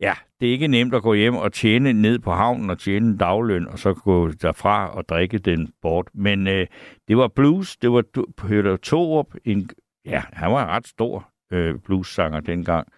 Ja, 0.00 0.14
det 0.40 0.48
er 0.48 0.52
ikke 0.52 0.68
nemt 0.68 0.94
at 0.94 1.02
gå 1.02 1.14
hjem 1.14 1.34
og 1.34 1.52
tjene 1.52 1.92
ned 1.92 2.18
på 2.18 2.32
havnen 2.32 2.70
og 2.70 2.78
tjene 2.78 3.06
en 3.06 3.16
dagløn, 3.16 3.68
og 3.68 3.78
så 3.78 3.94
gå 3.94 4.30
derfra 4.30 4.88
og 4.96 5.08
drikke 5.08 5.38
den 5.38 5.72
bort. 5.82 6.08
Men 6.14 6.46
øh, 6.46 6.66
det 7.08 7.16
var 7.16 7.28
blues, 7.28 7.76
det 7.76 7.92
var 7.92 8.04
Peter 8.36 8.76
Thorup, 8.76 9.34
en, 9.44 9.70
ja, 10.04 10.22
han 10.32 10.52
var 10.52 10.62
en 10.62 10.68
ret 10.68 10.86
stor 10.86 11.28
øh, 11.52 11.78
bluessanger 11.78 12.40
dengang. 12.40 12.88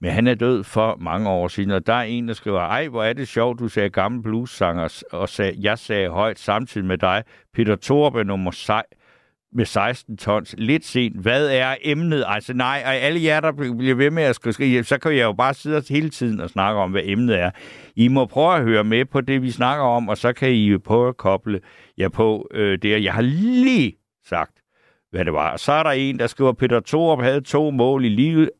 Men 0.00 0.10
han 0.10 0.26
er 0.26 0.34
død 0.34 0.64
for 0.64 0.96
mange 1.00 1.30
år 1.30 1.48
siden, 1.48 1.70
og 1.70 1.86
der 1.86 1.94
er 1.94 2.02
en, 2.02 2.28
der 2.28 2.34
skriver, 2.34 2.60
ej, 2.60 2.88
hvor 2.88 3.04
er 3.04 3.12
det 3.12 3.28
sjovt, 3.28 3.58
du 3.58 3.68
sagde 3.68 3.90
gammel 3.90 4.22
bluessanger, 4.22 5.02
og 5.12 5.28
sag, 5.28 5.54
jeg 5.58 5.78
sagde 5.78 6.08
højt 6.08 6.38
samtidig 6.38 6.86
med 6.86 6.98
dig, 6.98 7.22
Peter 7.54 7.76
Thorup 7.76 8.14
er 8.14 8.22
nummer 8.22 8.50
sej, 8.50 8.82
med 9.52 9.64
16 9.64 10.16
tons. 10.16 10.54
Lidt 10.58 10.84
sent. 10.84 11.20
Hvad 11.20 11.50
er 11.50 11.76
emnet? 11.82 12.24
Altså 12.26 12.54
nej, 12.54 12.82
og 12.86 12.94
alle 12.94 13.22
jer, 13.24 13.40
der 13.40 13.52
bliver 13.52 13.94
ved 13.94 14.10
med 14.10 14.22
at 14.22 14.36
skrive, 14.36 14.84
så 14.84 14.98
kan 14.98 15.12
jeg 15.12 15.22
jo 15.22 15.32
bare 15.32 15.54
sidde 15.54 15.82
hele 15.88 16.10
tiden 16.10 16.40
og 16.40 16.50
snakke 16.50 16.80
om, 16.80 16.90
hvad 16.90 17.02
emnet 17.04 17.38
er. 17.38 17.50
I 17.96 18.08
må 18.08 18.26
prøve 18.26 18.56
at 18.56 18.62
høre 18.62 18.84
med 18.84 19.04
på 19.04 19.20
det, 19.20 19.42
vi 19.42 19.50
snakker 19.50 19.84
om, 19.84 20.08
og 20.08 20.18
så 20.18 20.32
kan 20.32 20.50
I 20.50 20.66
jo 20.66 20.80
prøve 20.84 21.08
at 21.08 21.16
koble 21.16 21.60
jer 21.98 22.08
på 22.08 22.48
øh, 22.54 22.78
det. 22.82 23.04
Jeg 23.04 23.14
har 23.14 23.22
lige 23.22 23.92
sagt, 24.28 24.52
hvad 25.10 25.24
det 25.24 25.32
var. 25.32 25.52
Og 25.52 25.60
så 25.60 25.72
er 25.72 25.82
der 25.82 25.90
en, 25.90 26.18
der 26.18 26.26
skriver, 26.26 26.52
Peter 26.52 26.80
Thorup 26.80 27.22
havde 27.22 27.40
to 27.40 27.70
mål 27.70 28.04
i 28.04 28.08
livet. 28.08 28.50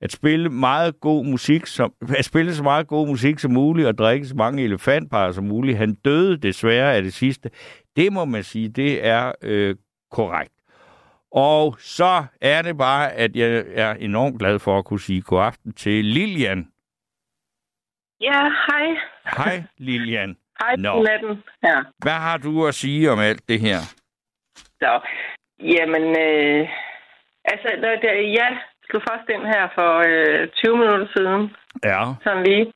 At 0.00 0.12
spille 0.12 0.48
meget 0.48 1.00
god 1.00 1.24
musik, 1.24 1.66
som, 1.66 1.92
at 2.18 2.24
spille 2.24 2.54
så 2.54 2.62
meget 2.62 2.86
god 2.86 3.06
musik 3.06 3.38
som 3.38 3.52
muligt, 3.52 3.88
og 3.88 3.98
drikke 3.98 4.26
så 4.26 4.34
mange 4.34 4.62
elefantpar 4.62 5.32
som 5.32 5.44
muligt. 5.44 5.78
Han 5.78 5.94
døde 5.94 6.36
desværre 6.36 6.94
af 6.94 7.02
det 7.02 7.14
sidste. 7.14 7.50
Det 7.96 8.12
må 8.12 8.24
man 8.24 8.42
sige, 8.42 8.68
det 8.68 9.06
er 9.06 9.32
øh, 9.42 9.74
korrekt. 10.12 10.52
Og 11.32 11.76
så 11.78 12.24
er 12.40 12.62
det 12.62 12.78
bare, 12.78 13.12
at 13.12 13.36
jeg 13.36 13.64
er 13.74 13.92
enormt 13.94 14.38
glad 14.38 14.58
for 14.58 14.78
at 14.78 14.84
kunne 14.84 15.00
sige 15.00 15.22
god 15.22 15.42
aften 15.42 15.72
til 15.72 16.04
Lilian. 16.04 16.68
Ja, 18.20 18.40
hej. 18.68 18.86
Hej, 19.36 19.62
Lilian. 19.78 20.36
Hej, 20.62 20.76
Nå. 20.76 21.02
natten. 21.02 21.42
Ja. 21.64 21.78
Hvad 21.98 22.18
har 22.26 22.36
du 22.36 22.66
at 22.66 22.74
sige 22.74 23.10
om 23.10 23.18
alt 23.18 23.48
det 23.48 23.60
her? 23.60 23.78
Så, 24.82 25.00
jamen, 25.60 26.02
øh, 26.26 26.68
altså, 27.44 27.68
når 27.82 27.90
det, 28.02 28.32
jeg 28.40 28.58
slog 28.86 29.02
først 29.10 29.28
ind 29.34 29.44
her 29.54 29.68
for 29.74 29.90
øh, 30.08 30.48
20 30.48 30.76
minutter 30.76 31.06
siden, 31.16 31.42
Ja. 31.84 32.02
sådan 32.24 32.42
lige. 32.44 32.66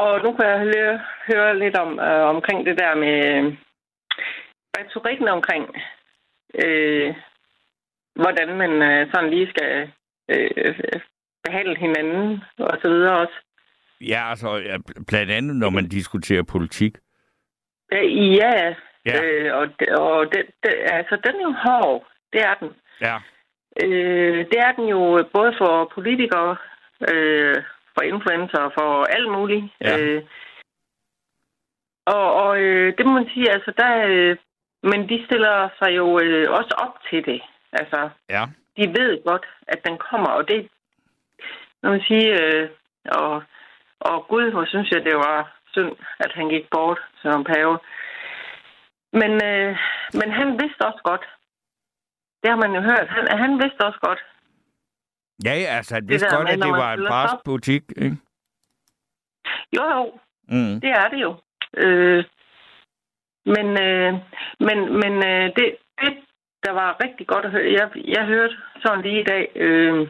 Og 0.00 0.10
nu 0.24 0.32
kan 0.36 0.46
jeg 0.48 0.58
høre, 0.58 1.00
høre 1.32 1.58
lidt 1.58 1.76
om 1.76 2.00
øh, 2.00 2.22
omkring 2.34 2.66
det 2.66 2.78
der 2.78 2.94
med 2.94 3.16
retorikken 4.78 5.28
omkring, 5.28 5.64
øh, 6.64 7.14
hvordan 8.14 8.56
man 8.56 8.72
øh, 8.82 9.10
sådan 9.14 9.30
lige 9.30 9.50
skal 9.50 9.92
øh, 10.28 10.74
behandle 11.44 11.76
hinanden 11.78 12.42
og 12.58 12.78
så 12.82 12.88
videre 12.88 13.18
også. 13.18 13.34
Ja, 14.00 14.30
altså 14.30 14.56
ja, 14.56 14.76
blandt 15.06 15.30
andet, 15.30 15.56
når 15.56 15.70
man 15.70 15.88
diskuterer 15.88 16.42
politik. 16.42 16.96
Ja, 18.40 18.74
Ja. 19.06 19.22
Øh, 19.22 19.54
og 19.54 19.66
og 19.98 20.26
det, 20.32 20.46
det, 20.62 20.74
altså, 20.98 21.16
den 21.24 21.34
er 21.40 21.42
jo 21.42 21.54
hård. 21.64 22.06
Det 22.32 22.40
er 22.40 22.54
den. 22.54 22.70
Ja. 23.00 23.16
Øh, 23.82 24.38
det 24.50 24.58
er 24.58 24.72
den 24.72 24.88
jo 24.88 25.28
både 25.32 25.54
for 25.58 25.90
politikere, 25.94 26.56
øh, 27.12 27.56
for 27.94 28.02
influencer 28.02 28.70
for 28.78 29.04
alt 29.16 29.30
muligt. 29.32 29.64
Ja. 29.80 29.98
Øh, 29.98 30.22
og 32.06 32.34
og 32.34 32.60
øh, 32.60 32.96
det 32.98 33.06
må 33.06 33.12
man 33.12 33.28
sige, 33.34 33.50
altså 33.50 33.72
der... 33.76 34.06
Øh, 34.06 34.36
men 34.82 35.08
de 35.08 35.24
stiller 35.26 35.68
sig 35.78 35.96
jo 35.96 36.18
øh, 36.20 36.50
også 36.58 36.74
op 36.84 36.94
til 37.10 37.24
det. 37.26 37.40
Altså, 37.72 38.10
Ja. 38.30 38.44
de 38.76 38.84
ved 38.98 39.24
godt, 39.24 39.46
at 39.68 39.80
den 39.86 39.98
kommer, 39.98 40.28
og 40.30 40.48
det, 40.48 40.68
når 41.82 41.90
man 41.90 42.00
siger, 42.08 42.38
øh, 42.42 42.68
og, 43.04 43.42
og 44.00 44.26
Gud, 44.28 44.50
hvor 44.50 44.64
synes 44.64 44.90
jeg, 44.90 45.04
det 45.04 45.14
var 45.16 45.56
synd, 45.72 45.92
at 46.20 46.32
han 46.34 46.48
gik 46.48 46.70
bort 46.70 47.00
som 47.22 47.44
pave. 47.44 47.78
Men, 49.12 49.32
øh, 49.50 49.76
men 50.20 50.28
han 50.32 50.48
vidste 50.62 50.86
også 50.88 51.00
godt. 51.04 51.24
Det 52.42 52.50
har 52.50 52.56
man 52.64 52.72
jo 52.74 52.80
hørt. 52.80 53.08
Han, 53.08 53.38
han 53.38 53.52
vidste 53.62 53.80
også 53.86 53.98
godt. 54.02 54.18
Ja, 55.44 55.54
ja, 55.54 55.76
altså, 55.76 55.94
han 55.94 56.08
vidste 56.08 56.28
der 56.28 56.36
godt, 56.36 56.44
med, 56.44 56.52
at 56.52 56.62
det 56.62 56.72
var 56.72 56.92
en 56.92 57.06
barsk 57.08 57.34
butik, 57.44 57.82
ikke? 57.96 58.16
Jo, 59.76 59.84
jo, 59.96 60.18
Mm. 60.48 60.80
det 60.80 60.90
er 60.90 61.08
det 61.08 61.20
jo. 61.22 61.36
Øh, 61.76 62.24
men 63.46 63.66
øh, 63.86 64.12
men, 64.66 64.78
men 65.02 65.14
øh, 65.30 65.46
det, 65.56 65.76
det, 66.00 66.12
der 66.64 66.72
var 66.72 66.96
rigtig 67.04 67.26
godt 67.26 67.44
at 67.44 67.50
høre, 67.50 67.72
jeg, 67.72 67.90
jeg 68.16 68.24
hørte 68.26 68.56
sådan 68.82 69.02
lige 69.02 69.20
i 69.20 69.24
dag, 69.24 69.52
øh, 69.54 70.08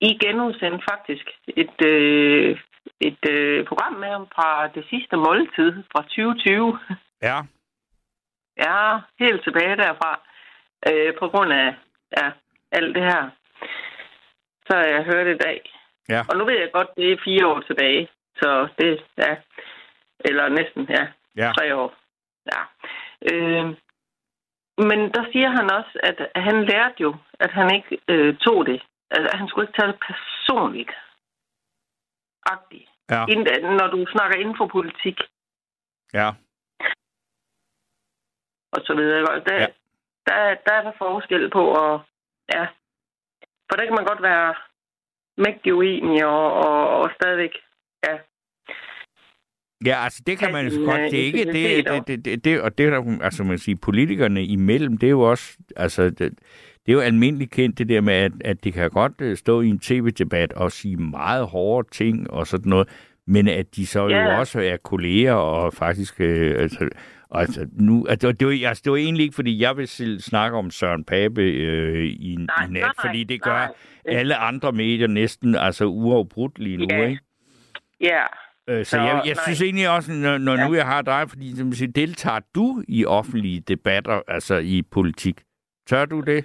I 0.00 0.18
genudsendte 0.22 0.84
faktisk 0.90 1.26
et, 1.46 1.86
øh, 1.86 2.60
et 3.00 3.30
øh, 3.30 3.66
program 3.66 3.92
med 3.92 4.08
ham 4.08 4.26
fra 4.34 4.68
det 4.74 4.84
sidste 4.90 5.16
måltid 5.16 5.72
fra 5.92 6.02
2020. 6.02 6.78
Ja. 7.22 7.36
Ja, 8.56 8.98
helt 9.18 9.44
tilbage 9.44 9.76
derfra. 9.76 10.20
Øh, 10.88 11.14
på 11.18 11.28
grund 11.28 11.52
af 11.52 11.74
ja, 12.16 12.30
alt 12.72 12.94
det 12.94 13.02
her. 13.02 13.30
Så 14.66 14.76
jeg 14.76 15.04
hørt 15.04 15.26
i 15.26 15.38
dag. 15.38 15.72
Ja. 16.08 16.22
Og 16.28 16.36
nu 16.38 16.44
ved 16.44 16.58
jeg 16.58 16.70
godt, 16.72 16.88
det 16.96 17.12
er 17.12 17.24
fire 17.24 17.46
år 17.46 17.60
tilbage. 17.60 18.08
Så 18.36 18.68
det, 18.78 19.04
ja. 19.18 19.36
Eller 20.20 20.48
næsten, 20.48 20.86
ja. 20.90 21.06
Ja. 21.36 21.52
Tre 21.52 21.74
år. 21.74 21.94
Ja. 22.54 22.62
Øh, 23.32 23.66
men 24.88 24.98
der 25.14 25.24
siger 25.32 25.48
han 25.58 25.70
også, 25.78 25.94
at 26.02 26.42
han 26.42 26.64
lærte 26.64 26.94
jo, 27.00 27.16
at 27.40 27.50
han 27.50 27.74
ikke 27.76 27.98
øh, 28.08 28.36
tog 28.36 28.66
det. 28.66 28.82
Altså, 29.10 29.36
han 29.36 29.48
skulle 29.48 29.68
ikke 29.68 29.78
tage 29.80 29.92
det 29.92 30.00
personligt. 30.10 30.90
Agtigt. 32.46 32.88
Ja. 33.10 33.24
Inden- 33.28 33.76
Når 33.80 33.86
du 33.86 34.06
snakker 34.12 34.36
inden 34.38 34.56
for 34.56 34.66
politik 34.66 35.18
Ja. 36.14 36.28
og 38.72 38.80
så 38.86 38.94
videre. 38.94 39.40
Der, 39.48 39.54
Ja. 39.54 39.66
der, 40.26 40.54
der 40.66 40.72
er 40.72 40.82
der 40.82 40.92
forskel 40.98 41.50
på, 41.50 41.62
og 41.82 42.02
ja. 42.54 42.64
For 43.68 43.76
der 43.76 43.84
kan 43.84 43.94
man 43.94 44.04
godt 44.06 44.22
være 44.22 44.54
mægtig 45.36 45.74
uenig 45.74 46.26
og, 46.26 46.52
og, 46.52 46.88
og 47.00 47.10
stadigvæk, 47.14 47.54
ja. 48.06 48.18
Ja, 49.86 50.04
altså 50.04 50.22
det 50.26 50.38
kan 50.38 50.52
man 50.52 50.68
jo 50.68 50.84
godt. 50.84 51.00
Det 51.10 51.20
er 51.20 51.24
ikke 51.24 51.44
det, 51.44 51.86
det, 51.86 52.06
det, 52.06 52.24
det, 52.24 52.44
det, 52.44 52.60
og 52.60 52.78
det 52.78 52.86
er 52.86 52.90
der, 52.90 53.18
altså 53.22 53.44
man 53.44 53.58
siger, 53.58 53.76
politikerne 53.82 54.44
imellem, 54.44 54.98
det 54.98 55.06
er 55.06 55.10
jo 55.10 55.20
også, 55.20 55.56
altså 55.76 56.04
det, 56.04 56.18
det 56.18 56.28
er 56.88 56.92
jo 56.92 57.00
almindeligt 57.00 57.50
kendt 57.50 57.78
det 57.78 57.88
der 57.88 58.00
med, 58.00 58.14
at, 58.14 58.32
at 58.44 58.64
de 58.64 58.72
kan 58.72 58.90
godt 58.90 59.12
øh, 59.20 59.36
stå 59.36 59.60
i 59.60 59.68
en 59.68 59.78
tv-debat 59.78 60.52
og 60.52 60.72
sige 60.72 60.96
meget 60.96 61.46
hårde 61.46 61.88
ting 61.92 62.30
og 62.30 62.46
sådan 62.46 62.70
noget, 62.70 62.88
men 63.26 63.48
at 63.48 63.76
de 63.76 63.86
så 63.86 64.08
Ja. 64.08 64.22
jo 64.32 64.38
også 64.38 64.60
er 64.60 64.76
kolleger 64.76 65.32
og 65.32 65.74
faktisk, 65.74 66.20
øh, 66.20 66.62
altså, 66.62 66.88
altså, 67.30 67.66
nu, 67.72 68.06
altså, 68.08 68.32
det, 68.32 68.46
var, 68.48 68.68
altså, 68.68 68.82
det 68.84 68.92
var 68.92 68.98
egentlig 68.98 69.22
ikke, 69.24 69.34
fordi 69.34 69.60
jeg 69.62 69.76
vil 69.76 69.88
snakke 70.20 70.56
om 70.56 70.70
Søren 70.70 71.04
Pape 71.04 71.42
øh, 71.42 72.04
i, 72.04 72.36
Nej, 72.38 72.66
i 72.66 72.70
nat, 72.72 72.80
nej, 72.82 72.90
fordi 73.00 73.24
det 73.24 73.42
gør 73.42 73.52
nej. 74.06 74.18
alle 74.18 74.36
andre 74.36 74.72
medier 74.72 75.06
næsten 75.06 75.54
altså 75.54 75.84
uafbrudt 75.84 76.58
lige 76.58 76.76
nu, 76.76 76.86
Ja. 76.90 77.06
ikke? 77.06 77.20
Ja, 78.00 78.22
Øh, 78.68 78.84
så 78.84 78.96
jeg, 78.96 79.22
jeg 79.24 79.34
nej. 79.34 79.42
synes 79.44 79.62
egentlig 79.62 79.88
også, 79.90 80.12
når, 80.12 80.38
når 80.38 80.56
Ja. 80.56 80.68
nu 80.68 80.74
jeg 80.74 80.86
har 80.86 81.02
dig, 81.02 81.24
fordi 81.28 81.56
som 81.56 81.72
siger, 81.72 81.92
deltager 81.92 82.40
du 82.54 82.82
i 82.88 83.04
offentlige 83.06 83.60
debatter, 83.60 84.22
altså 84.28 84.56
i 84.56 84.82
politik? 84.90 85.40
Tør 85.86 86.04
du 86.04 86.20
det? 86.20 86.44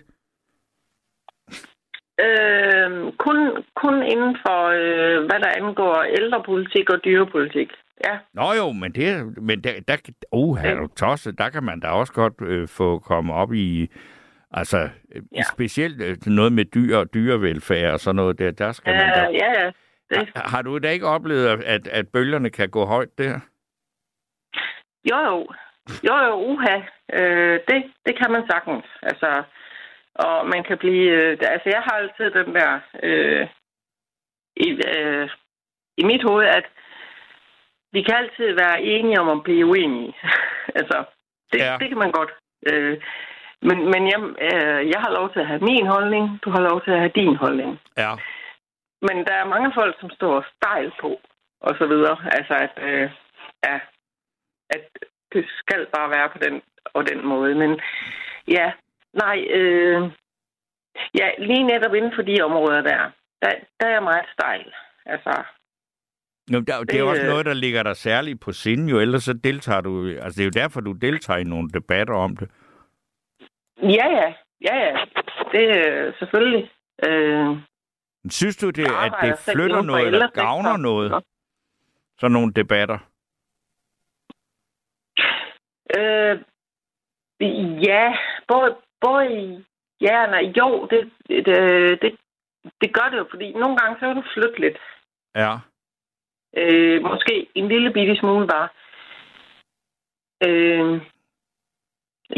øh, 2.19 3.13
kun, 3.19 3.37
kun 3.75 4.03
inden 4.03 4.37
for, 4.45 4.59
øh, 4.67 5.25
hvad 5.25 5.39
der 5.39 5.51
angår 5.61 6.03
ældrepolitik 6.19 6.89
og 6.89 6.99
dyrepolitik. 7.05 7.69
Ja, 8.05 8.17
Nå 8.33 8.53
jo, 8.57 8.71
men 8.71 8.91
det 8.91 9.37
men 9.43 9.63
der, 9.63 9.71
der 9.87 9.97
oh, 10.31 10.63
er 10.65 10.75
du 10.75 10.87
tosset, 10.87 11.37
der 11.37 11.49
kan 11.49 11.63
man 11.63 11.79
da 11.79 11.87
også 11.87 12.13
godt 12.13 12.33
øh, 12.41 12.67
få 12.67 12.99
komme 12.99 13.33
op 13.33 13.53
i, 13.53 13.87
altså 14.51 14.77
ja. 14.77 14.89
Ja. 15.35 15.43
specielt 15.53 16.01
øh, 16.01 16.17
noget 16.25 16.53
med 16.53 16.65
dyr 16.65 16.97
og 16.97 17.13
dyrevelfærd 17.13 17.93
og 17.93 17.99
sådan 17.99 18.15
noget 18.15 18.39
der, 18.39 18.51
der 18.51 18.71
skal 18.71 18.95
man 18.95 19.09
da. 19.15 19.27
øh, 19.27 19.33
ja, 19.35 19.63
ja. 19.63 19.71
Det, 20.19 20.29
Har, 20.35 20.49
har 20.49 20.61
du 20.61 20.77
da 20.77 20.89
ikke 20.89 21.07
oplevet, 21.07 21.63
at, 21.63 21.87
at 21.87 22.07
bølgerne 22.07 22.49
kan 22.49 22.69
gå 22.69 22.85
højt 22.85 23.17
der? 23.17 23.39
jo, 25.11 25.17
jo. 25.29 25.47
Jo, 26.07 26.15
jo, 26.27 26.33
uha. 26.51 26.75
Øh, 27.13 27.59
det, 27.67 27.83
det 28.05 28.17
kan 28.19 28.31
man 28.31 28.43
sagtens. 28.51 28.85
Altså, 29.01 29.43
og 30.15 30.47
man 30.47 30.63
kan 30.63 30.77
blive... 30.77 31.11
Øh, 31.11 31.37
altså, 31.41 31.69
jeg 31.69 31.81
har 31.87 31.95
altid 31.97 32.31
den 32.39 32.55
der... 32.55 32.79
Øh, 33.03 33.47
i, 34.55 34.69
øh, 34.97 35.29
I 35.97 36.03
mit 36.03 36.23
hoved, 36.23 36.45
at 36.45 36.65
vi 37.91 38.01
kan 38.01 38.15
altid 38.15 38.55
være 38.63 38.81
enige 38.81 39.19
om 39.19 39.29
at 39.29 39.43
blive 39.43 39.65
uenige. 39.65 40.13
altså, 40.79 41.03
det, 41.51 41.59
Ja. 41.59 41.77
det 41.79 41.87
kan 41.89 41.97
man 41.97 42.11
godt. 42.11 42.31
Øh, 42.69 42.97
men 43.61 43.77
men 43.91 44.01
jeg, 44.11 44.19
øh, 44.47 44.89
jeg 44.89 44.99
har 45.01 45.11
lov 45.11 45.33
til 45.33 45.39
at 45.39 45.47
have 45.47 45.59
min 45.59 45.87
holdning. 45.87 46.39
Du 46.45 46.49
har 46.49 46.59
lov 46.69 46.81
til 46.83 46.91
at 46.91 46.99
have 46.99 47.11
din 47.15 47.35
holdning. 47.35 47.79
Ja. 47.97 48.11
Men 49.07 49.17
der 49.27 49.35
er 49.41 49.53
mange 49.55 49.71
folk, 49.75 49.95
som 49.99 50.09
står 50.09 50.45
stejl 50.55 50.91
på, 51.01 51.11
og 51.61 51.75
så 51.79 51.85
videre. 51.87 52.17
Altså, 52.37 52.53
at, 52.65 52.73
øh, 52.87 53.09
ja, 53.65 53.79
at 54.69 54.83
det 55.33 55.45
skal 55.59 55.87
bare 55.95 56.09
være 56.09 56.29
på 56.29 56.37
den 56.45 56.61
og 56.85 57.07
den 57.09 57.25
måde. 57.25 57.55
Men 57.55 57.79
ja, 58.47 58.71
nej, 59.13 59.37
øh, 59.59 60.01
ja, 61.19 61.27
lige 61.37 61.63
netop 61.63 61.93
inden 61.93 62.13
for 62.15 62.21
de 62.21 62.41
områder 62.41 62.81
der, 62.81 63.11
der, 63.41 63.51
der 63.79 63.87
er 63.87 63.91
jeg 63.91 64.03
meget 64.03 64.25
stejl. 64.33 64.73
Altså, 65.05 65.43
Nå, 66.47 66.59
der, 66.59 66.83
det 66.83 66.95
er 66.95 66.99
jo 66.99 67.05
Det, 67.05 67.11
også 67.11 67.23
øh, 67.23 67.29
noget, 67.29 67.45
der 67.45 67.53
ligger 67.53 67.83
dig 67.83 67.95
særligt 67.95 68.41
på 68.41 68.51
sinde, 68.51 68.91
jo, 68.91 68.99
ellers 68.99 69.23
så 69.23 69.33
deltager 69.33 69.81
du, 69.81 70.07
altså 70.07 70.37
det 70.37 70.41
er 70.41 70.51
jo 70.51 70.61
derfor, 70.61 70.81
du 70.81 70.91
deltager 70.91 71.39
i 71.39 71.43
nogle 71.43 71.69
debatter 71.69 72.13
om 72.13 72.37
det. 72.37 72.49
ja, 73.81 74.07
ja, 74.19 74.33
ja, 74.61 74.75
ja, 74.75 75.05
det 75.51 75.63
er 75.69 76.05
øh, 76.07 76.13
selvfølgelig. 76.19 76.71
Øh, 77.07 77.57
Synes 78.29 78.57
du, 78.57 78.69
det, 78.69 78.85
at 78.85 79.13
det 79.21 79.39
flytter 79.53 79.81
noget, 79.81 80.07
eller 80.07 80.29
gavner 80.29 80.77
noget, 80.77 81.23
sådan 82.19 82.31
nogle 82.31 82.53
debatter? 82.53 82.97
Øh, 85.97 86.39
ja, 87.87 88.17
både, 88.47 88.75
både 89.01 89.65
ja 90.01 90.23
og 90.23 90.29
nej. 90.29 90.53
Jo, 90.57 90.87
det, 90.91 91.11
det, 91.27 91.45
det, 92.01 92.17
det 92.81 92.93
gør 92.93 93.09
det 93.11 93.17
jo, 93.17 93.27
fordi 93.29 93.53
nogle 93.53 93.77
gange 93.77 93.95
så 93.95 94.05
kan 94.05 94.15
du 94.15 94.23
flytte 94.33 94.59
lidt. 94.59 94.77
Ja. 95.35 95.57
Øh, 96.57 97.01
måske 97.01 97.47
en 97.55 97.67
lille 97.67 97.93
bitte 97.93 98.15
smule 98.15 98.47
bare. 98.47 98.69
Øh, 100.47 101.01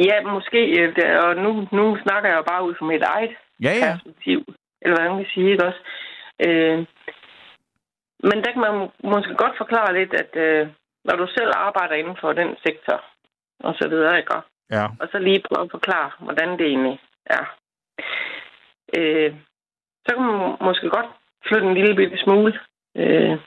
ja, 0.08 0.22
måske, 0.34 0.60
øh, 0.82 0.96
og 1.24 1.36
nu, 1.36 1.68
nu 1.72 1.98
snakker 2.04 2.30
jeg 2.30 2.38
jo 2.38 2.44
bare 2.52 2.64
ud 2.64 2.76
fra 2.76 2.86
mit 2.86 3.02
eget 3.02 3.36
Ja, 3.62 3.74
ja. 3.74 3.92
perspektiv, 3.94 4.46
eller 4.86 4.98
hvad 4.98 5.10
man 5.10 5.18
kan 5.24 5.32
sige, 5.34 5.52
ikke 5.52 5.66
også? 5.70 5.82
Øh, 6.48 6.78
men 8.30 8.38
der 8.44 8.52
kan 8.52 8.62
man 8.68 8.74
må- 8.80 8.94
måske 9.14 9.36
godt 9.44 9.58
forklare 9.58 9.94
lidt, 10.00 10.14
at 10.14 10.32
øh, 10.46 10.68
når 11.08 11.16
du 11.16 11.28
selv 11.38 11.52
arbejder 11.56 11.96
inden 11.96 12.18
for 12.22 12.34
den 12.34 12.50
sektor, 12.66 12.98
og 13.60 13.74
så 13.80 13.90
videre, 13.90 14.18
ikke? 14.18 14.34
Ja. 14.72 14.86
og 15.00 15.08
så 15.12 15.18
lige 15.20 15.44
prøve 15.48 15.66
at 15.66 15.72
forklare, 15.72 16.12
hvordan 16.20 16.50
det 16.60 16.66
egentlig 16.68 17.00
er. 17.26 17.44
Øh, 18.98 19.34
så 20.06 20.16
kan 20.16 20.26
man 20.26 20.58
måske 20.62 20.90
godt 20.90 21.06
flytte 21.48 21.68
en 21.68 21.74
lille 21.74 21.96
bitte 21.96 22.18
smule. 22.18 22.60
Øh, 22.98 23.38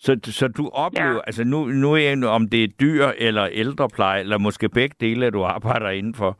Så, 0.00 0.20
så 0.24 0.48
du 0.48 0.68
oplever. 0.72 1.12
Ja. 1.12 1.20
altså 1.26 1.44
nu, 1.44 1.64
nu 1.64 1.92
er 1.94 1.98
jeg, 1.98 2.24
om 2.28 2.48
det 2.48 2.64
er 2.64 2.68
dyr 2.68 3.04
eller 3.18 3.46
ældrepleje, 3.52 4.20
eller 4.20 4.38
måske 4.38 4.68
begge 4.68 4.96
dele, 5.00 5.30
du 5.30 5.42
arbejder 5.44 5.90
indenfor. 5.90 6.36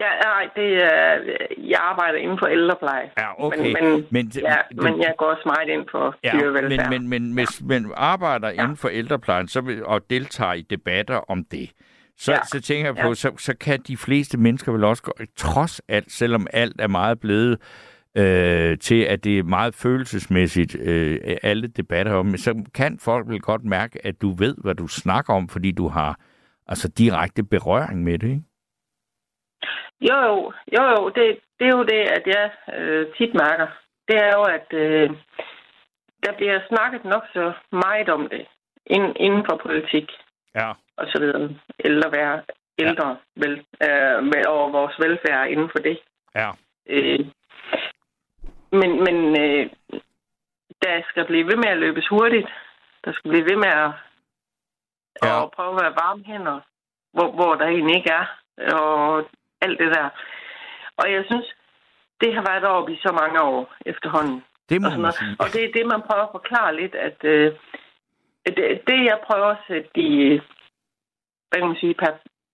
Ja, 0.00 0.10
nej, 0.24 0.48
det 0.56 0.84
er, 0.84 1.18
jeg 1.58 1.78
arbejder 1.80 2.18
inden 2.18 2.38
for 2.38 2.46
ældrepleje. 2.46 3.10
Ja, 3.18 3.44
okay. 3.46 3.58
Men, 3.58 3.76
men, 3.90 4.06
Men, 4.10 4.32
ja, 4.34 4.56
men 4.72 5.00
jeg 5.00 5.14
går 5.18 5.26
også 5.26 5.42
meget 5.56 5.68
ind 5.68 5.86
for 5.90 6.16
ja, 6.24 6.30
dyrevelfærd. 6.40 6.90
men, 6.90 7.08
men, 7.08 7.22
men 7.24 7.34
hvis 7.34 7.62
man 7.64 7.92
arbejder 7.96 8.48
ja. 8.48 8.62
Inden 8.62 8.76
for 8.76 8.88
ældreplejen 8.88 9.48
så 9.48 9.60
vil, 9.60 9.84
og 9.86 10.00
deltager 10.10 10.52
i 10.52 10.62
debatter 10.62 11.16
om 11.30 11.44
det, 11.44 11.70
så, 12.18 12.32
ja. 12.32 12.38
Så 12.44 12.60
tænker 12.60 12.86
jeg 12.86 12.96
på, 12.96 13.08
Ja. 13.08 13.14
så, 13.14 13.30
så 13.38 13.56
kan 13.56 13.80
de 13.88 13.96
fleste 13.96 14.38
mennesker 14.38 14.72
vel 14.72 14.84
også, 14.84 15.02
gå- 15.02 15.24
trods 15.36 15.80
alt, 15.88 16.12
selvom 16.12 16.46
alt 16.52 16.80
er 16.80 16.88
meget 16.88 17.20
blevet 17.20 17.58
øh, 18.16 18.78
til, 18.78 19.02
at 19.02 19.24
det 19.24 19.38
er 19.38 19.42
meget 19.42 19.74
følelsesmæssigt, 19.74 20.76
øh, 20.80 21.18
alle 21.42 21.66
debatter 21.68 22.12
om, 22.12 22.36
så 22.36 22.64
kan 22.74 22.98
folk 22.98 23.28
vel 23.28 23.40
godt 23.40 23.64
mærke, 23.64 24.06
at 24.06 24.20
du 24.22 24.30
ved, 24.34 24.54
hvad 24.58 24.74
du 24.74 24.86
snakker 24.86 25.34
om, 25.34 25.48
fordi 25.48 25.70
du 25.72 25.88
har 25.88 26.16
altså 26.66 26.88
direkte 26.88 27.44
berøring 27.44 28.04
med 28.04 28.18
det, 28.18 28.28
ikke? 28.28 28.42
Jo, 30.00 30.16
jo, 30.26 30.52
jo, 30.76 30.82
jo 30.96 31.08
det, 31.08 31.38
det 31.58 31.66
er 31.66 31.76
jo 31.78 31.82
det, 31.84 32.00
at 32.16 32.24
jeg 32.26 32.50
øh, 32.78 33.06
tit 33.16 33.34
mærker. 33.34 33.66
det 34.08 34.16
er 34.16 34.30
jo, 34.36 34.42
at 34.42 34.66
øh, 34.72 35.10
der 36.24 36.32
bliver 36.36 36.60
snakket 36.68 37.04
nok 37.04 37.24
så 37.32 37.52
meget 37.72 38.08
om 38.08 38.28
det 38.28 38.46
inden, 38.86 39.16
inden 39.16 39.44
for 39.50 39.56
politik 39.56 40.10
Ja. 40.54 40.72
og 40.96 41.06
så 41.06 41.16
videre. 41.20 41.50
Eller 41.78 42.08
være 42.10 42.42
ældre 42.78 43.08
ja. 43.08 43.14
vel, 43.36 43.52
øh, 43.86 44.24
med, 44.24 44.46
og 44.46 44.72
vores 44.72 44.94
velfærd 44.98 45.48
inden 45.48 45.70
for 45.72 45.78
det. 45.78 45.98
Ja. 46.34 46.50
Øh, 46.86 47.20
men 48.72 48.90
men 49.04 49.16
øh, 49.44 49.70
der 50.82 51.02
skal 51.08 51.24
blive 51.26 51.46
ved 51.46 51.56
med 51.56 51.68
at 51.68 51.78
løbes 51.78 52.08
hurtigt. 52.08 52.48
Der 53.04 53.12
skal 53.12 53.30
blive 53.30 53.44
ved 53.44 53.56
med 53.56 53.68
at, 53.68 53.90
Ja. 55.22 55.42
at 55.42 55.50
prøve 55.50 55.74
at 55.74 55.82
være 55.82 55.94
varme 56.04 56.24
hænder, 56.24 56.60
hvor, 57.12 57.30
hvor 57.32 57.54
der 57.54 57.66
egentlig 57.66 57.96
ikke 57.96 58.10
er. 58.10 58.26
Og 58.74 59.28
alt 59.62 59.78
det 59.78 59.90
der. 59.96 60.08
Og 60.96 61.12
jeg 61.12 61.24
synes, 61.30 61.46
det 62.20 62.34
har 62.34 62.44
været 62.50 62.64
oppe 62.64 62.92
i 62.92 62.98
så 63.06 63.12
mange 63.20 63.42
år 63.42 63.74
efterhånden. 63.86 64.44
Det 64.68 64.80
må 64.80 64.86
Og, 64.86 64.92
sådan 64.92 65.02
man 65.02 65.12
sige. 65.12 65.36
og 65.38 65.46
det 65.54 65.64
er 65.64 65.72
det, 65.72 65.86
man 65.86 66.02
prøver 66.08 66.24
at 66.26 66.34
forklare 66.38 66.76
lidt, 66.80 66.94
at 66.94 67.18
øh, 67.24 67.52
det, 68.46 68.80
det, 68.88 68.98
jeg 69.10 69.18
prøver 69.26 69.46
at 69.46 69.62
sætte 69.68 69.90
i 69.94 70.40
hvad 71.48 71.60
kan 71.60 71.68
man 71.68 71.76
sige, 71.80 71.94
per, 71.94 72.12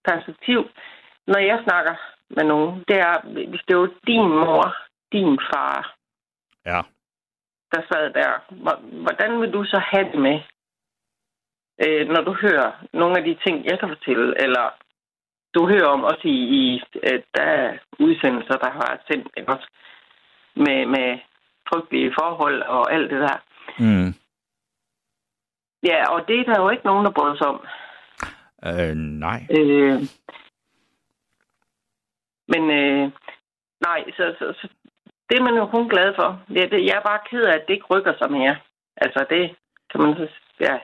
perspektiv, 0.09 0.61
når 1.27 1.39
jeg 1.39 1.61
snakker 1.65 1.95
med 2.31 2.45
nogen, 2.45 2.85
det 2.89 2.97
er, 2.99 3.17
hvis 3.51 3.61
det 3.69 3.77
var 3.77 3.91
din 4.07 4.29
mor, 4.29 4.77
din 5.13 5.39
far, 5.53 5.95
Ja. 6.67 6.81
der 7.73 7.83
sad 7.93 8.13
der, 8.13 8.33
hvor- 8.51 8.81
hvordan 9.05 9.41
vil 9.41 9.53
du 9.53 9.65
så 9.65 9.79
have 9.93 10.07
det 10.13 10.21
med, 10.21 10.41
øh, 11.85 12.09
når 12.09 12.23
du 12.29 12.33
hører 12.33 12.71
nogle 12.93 13.19
af 13.19 13.25
de 13.25 13.37
ting, 13.47 13.65
jeg 13.65 13.79
kan 13.81 13.89
fortælle, 13.89 14.43
eller 14.43 14.67
du 15.57 15.69
hører 15.69 15.87
om 15.87 16.05
også 16.05 16.25
i, 16.25 16.39
i 16.61 16.83
øh, 17.03 17.23
der 17.35 17.43
er 17.43 17.79
udsendelser, 17.99 18.57
der 18.65 18.71
har 18.71 19.03
sendt, 19.11 19.29
ikke 19.37 19.53
også? 19.53 19.69
Med, 20.57 20.87
med 20.87 21.19
frygtelige 21.69 22.15
forhold 22.21 22.63
og 22.63 22.93
alt 22.93 23.11
det 23.11 23.21
der. 23.21 23.39
Mm. 23.79 24.15
Ja, 25.83 25.99
og 26.15 26.29
det 26.29 26.41
er 26.41 26.45
der 26.45 26.63
jo 26.63 26.69
ikke 26.71 26.87
nogen, 26.87 27.05
der 27.07 27.13
bryder 27.19 27.37
sig 27.37 27.47
om. 27.47 27.61
Øh, 28.69 28.95
nej. 28.97 29.41
Øh, 29.59 29.99
men 32.53 32.63
øh, 32.71 33.11
nej, 33.81 34.01
så, 34.17 34.35
så, 34.39 34.55
så 34.61 34.69
det 35.29 35.39
er 35.39 35.43
man 35.43 35.57
jo 35.57 35.67
kun 35.67 35.89
glad 35.89 36.15
for. 36.15 36.43
Ja, 36.51 36.63
det, 36.71 36.87
jeg 36.87 36.97
er 36.97 37.09
bare 37.11 37.27
ked 37.31 37.43
af, 37.43 37.55
at 37.55 37.65
det 37.69 37.75
ikke 37.75 37.87
rykker 37.95 38.15
sig 38.19 38.31
mere. 38.31 38.57
Altså 38.97 39.27
det 39.31 39.57
kan 39.91 40.01
man 40.01 40.15
så... 40.17 40.29
Ja. 40.61 40.79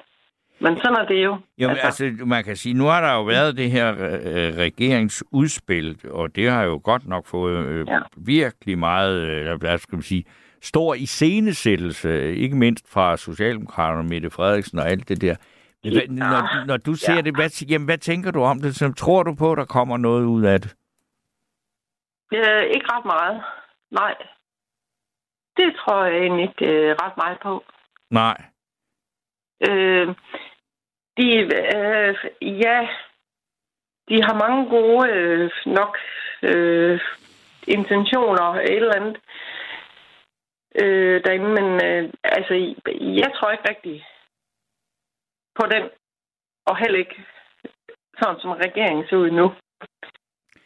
Men 0.61 0.77
sådan 0.77 0.97
er 0.97 1.07
det 1.07 1.25
jo. 1.25 1.39
Jo, 1.59 1.69
altså, 1.69 1.87
altså, 2.05 2.25
man 2.27 2.45
kan 2.45 2.57
sige, 2.57 2.75
nu 2.75 2.85
har 2.85 3.01
der 3.01 3.15
jo 3.15 3.23
været 3.23 3.57
det 3.57 3.71
her 3.71 3.91
øh, 3.93 4.57
regeringsudspil, 4.59 5.99
og 6.11 6.37
det 6.37 6.51
har 6.51 6.63
jo 6.63 6.81
godt 6.85 7.07
nok 7.09 7.27
fået 7.27 7.67
øh, 7.67 7.87
ja. 7.89 7.95
Ja. 7.95 8.01
virkelig 8.17 8.79
meget, 8.79 9.21
øh, 9.21 9.59
hvad 9.61 9.79
skal 9.79 9.97
man 9.97 10.03
sige, 10.03 10.25
stor 10.63 10.95
iscenesættelse, 10.95 12.35
ikke 12.37 12.57
mindst 12.57 12.93
fra 12.93 13.17
Socialdemokraterne, 13.17 14.09
Mette 14.09 14.31
Frederiksen 14.31 14.79
og 14.79 14.89
alt 14.89 15.09
det 15.09 15.21
der. 15.21 15.37
Men 15.85 15.93
Hvad, 15.93 16.03
når, 16.09 16.67
når 16.67 16.77
du 16.77 16.95
ser 16.95 17.15
Ja. 17.15 17.21
det, 17.21 17.35
hvad, 17.35 17.63
jamen, 17.69 17.85
hvad 17.87 17.99
tænker 17.99 18.31
du 18.31 18.43
om 18.43 18.61
det? 18.61 18.75
Så 18.77 18.93
tror 18.93 19.23
du 19.23 19.35
på, 19.35 19.53
at 19.53 19.59
der 19.59 19.65
kommer 19.65 19.97
noget 19.97 20.25
ud 20.25 20.45
af 20.45 20.61
det? 20.61 20.75
Øh, 22.35 22.63
ikke 22.75 22.87
ret 22.93 23.05
meget. 23.05 23.43
Nej. 23.91 24.15
Det 25.57 25.75
tror 25.79 26.05
jeg 26.05 26.19
egentlig 26.19 26.43
ikke 26.49 26.67
øh, 26.75 26.97
ret 27.03 27.17
meget 27.17 27.39
på. 27.43 27.65
Nej. 28.11 28.43
Øh, 29.69 30.09
de, 31.17 31.27
øh, 31.77 32.15
ja, 32.41 32.89
de 34.09 34.23
har 34.23 34.49
mange 34.49 34.71
gode 34.71 35.11
øh, 35.11 35.51
nok 35.67 35.99
øh, 36.43 37.01
intentioner, 37.67 38.49
et 38.55 38.77
eller 38.77 38.95
andet 38.95 39.17
øh, 40.83 41.25
derinde, 41.25 41.51
men 41.59 41.69
øh, 41.87 42.13
altså, 42.25 42.55
jeg 43.21 43.31
tror 43.35 43.51
ikke 43.51 43.69
rigtigt 43.69 44.05
på 45.61 45.67
den, 45.67 45.83
og 46.67 46.77
heller 46.77 46.99
ikke 46.99 47.25
sådan 48.19 48.41
som 48.41 48.51
regeringen 48.51 49.07
ser 49.09 49.17
ud 49.17 49.31
nu. 49.31 49.47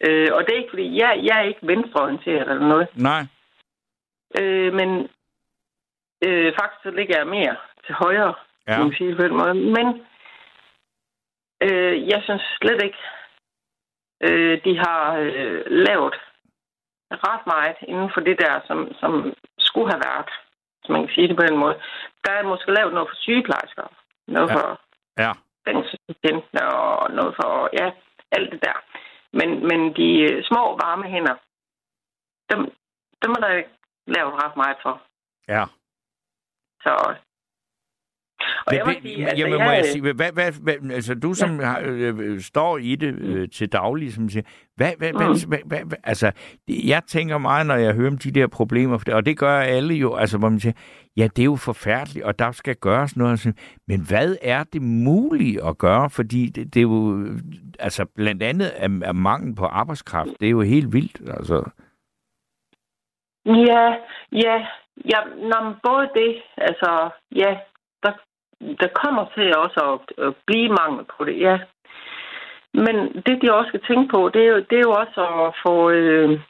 Øh, 0.07 0.29
og 0.33 0.41
det 0.45 0.53
er 0.53 0.59
ikke, 0.59 0.71
fordi 0.71 0.97
jeg, 0.97 1.21
jeg 1.23 1.39
er 1.39 1.49
ikke 1.49 1.67
venstreorienteret 1.67 2.51
eller 2.51 2.69
noget. 2.69 2.89
Nej. 2.95 3.23
Øh, 4.41 4.73
men 4.75 5.09
øh, 6.27 6.53
faktisk 6.61 6.83
så 6.83 6.91
ligger 6.91 7.19
jeg 7.19 7.27
mere 7.27 7.57
til 7.87 7.95
højre, 7.95 8.35
Ja. 8.69 8.79
man 8.79 8.93
sige 8.99 9.17
på 9.17 9.23
den 9.23 9.37
måde. 9.41 9.55
Men 9.55 9.87
øh, 11.67 12.09
jeg 12.09 12.21
synes 12.25 12.43
slet 12.61 12.83
ikke, 12.85 12.99
øh, 14.27 14.65
de 14.65 14.79
har 14.79 15.17
øh, 15.17 15.63
lavet 15.67 16.15
ret 17.11 17.47
meget 17.47 17.77
inden 17.83 18.11
for 18.15 18.21
det 18.21 18.37
der, 18.41 18.61
som, 18.67 18.79
som 19.01 19.35
skulle 19.59 19.91
have 19.93 20.03
været, 20.09 20.31
hvis 20.81 20.89
man 20.91 21.01
kan 21.07 21.15
sige 21.15 21.29
det 21.29 21.37
på 21.37 21.43
den 21.49 21.57
måde. 21.59 21.77
Der 22.25 22.33
er 22.33 22.43
måske 22.43 22.73
lavet 22.79 22.93
noget 22.95 23.09
for 23.09 23.17
sygeplejersker, 23.17 23.87
noget 24.29 24.49
Ja. 24.51 24.55
ja. 24.55 24.61
for 24.61 24.81
Ja. 25.25 25.33
fængselsbetjentene 25.67 26.63
og 26.75 27.11
noget 27.11 27.35
for, 27.41 27.69
ja, 27.81 27.91
alt 28.33 28.53
det 28.53 28.61
der. 28.63 28.77
Men, 29.39 29.49
men 29.69 29.81
de 29.99 30.09
øh, 30.33 30.45
små 30.45 30.63
varme 30.85 31.05
hænder, 31.15 31.37
dem, 32.51 32.61
dem 33.23 33.31
er 33.37 33.41
der 33.41 33.53
ikke 33.53 33.71
lavet 34.07 34.35
ret 34.45 34.57
meget 34.57 34.77
for. 34.83 35.03
Ja. 35.49 35.65
Så... 36.83 37.15
Og 38.67 38.73
Men, 38.73 38.79
jeg 38.79 38.83
må 38.87 38.93
det- 38.93 39.03
sige, 39.03 39.29
altså, 39.29 39.37
jamen, 39.37 39.59
må 39.59 39.65
jeg 39.65 39.77
jeg, 39.77 39.85
sige, 39.85 40.13
hvad, 40.13 40.33
hvad, 40.33 40.53
hvad, 40.63 40.91
altså 40.91 41.15
du 41.15 41.35
som 41.35 41.59
har, 41.59 41.81
øh, 41.85 42.19
øh, 42.19 42.41
står 42.41 42.79
i 42.79 42.95
det 42.97 43.15
øh, 43.19 43.49
til 43.49 43.73
daglig, 43.73 44.13
som 44.13 44.29
siger, 44.29 44.43
hvad, 44.77 44.93
hvad, 44.99 45.13
Mm. 45.13 45.19
hvad, 45.19 45.47
hvad, 45.49 45.59
hvad, 45.67 45.79
hvad, 45.85 45.99
altså, 46.05 46.33
det- 46.69 46.89
jeg 46.89 47.03
tænker 47.09 47.39
meget, 47.39 47.67
når 47.67 47.75
jeg 47.75 47.95
hører 47.95 48.11
om 48.11 48.19
de 48.19 48.31
der 48.31 48.47
problemer, 48.47 48.99
det- 48.99 49.15
og 49.15 49.27
det 49.27 49.39
gør 49.39 49.59
alle 49.61 49.95
jo, 49.95 50.15
altså 50.15 50.39
hvor 50.39 50.49
man 50.49 50.61
siger, 50.61 50.73
ja, 51.17 51.29
det 51.37 51.39
er 51.43 51.45
jo 51.45 51.57
forfærdeligt, 51.57 52.25
og 52.25 52.39
der 52.39 52.53
skal 52.53 52.77
gøres 52.77 53.17
noget, 53.17 53.31
altså, 53.31 53.53
men 53.89 54.01
hvad 54.01 54.37
er 54.43 54.65
det 54.65 54.83
muligt 54.83 55.61
at 55.65 55.79
gøre, 55.79 56.11
fordi 56.11 56.47
det, 56.47 56.75
det 56.75 56.81
er 56.81 56.83
jo, 56.83 57.27
altså 57.79 58.05
blandt 58.05 58.43
andet 58.43 58.73
er, 58.77 58.89
er 59.05 59.13
mangel 59.13 59.55
på 59.55 59.65
arbejdskraft, 59.65 60.31
det 60.41 60.47
er 60.47 60.51
jo 60.51 60.61
helt 60.61 60.93
vildt, 60.93 61.21
altså. 61.39 61.71
Ja, 63.47 63.85
ja, 64.33 64.67
ja 65.05 65.19
nå, 65.37 65.65
men 65.65 65.75
både 65.83 66.09
det, 66.15 66.43
altså, 66.57 67.11
ja, 67.35 67.57
der, 68.61 68.89
kommer 69.03 69.25
til 69.35 69.57
også 69.57 69.81
at, 69.93 70.25
at 70.27 70.35
blive 70.47 70.69
mangel 70.69 71.05
på 71.05 71.25
det, 71.25 71.41
ja. 71.41 71.59
Men 72.75 72.97
det, 73.27 73.43
de 73.43 73.55
også 73.55 73.69
skal 73.69 73.85
tænke 73.89 74.09
på, 74.15 74.31
det 74.35 74.43
er 74.43 74.51
jo, 74.55 74.59
det 74.71 74.77
er 74.79 74.87
jo 74.89 74.93
også 74.93 75.21
at 75.45 75.55
få... 75.67 75.91
Øh, 75.91 76.41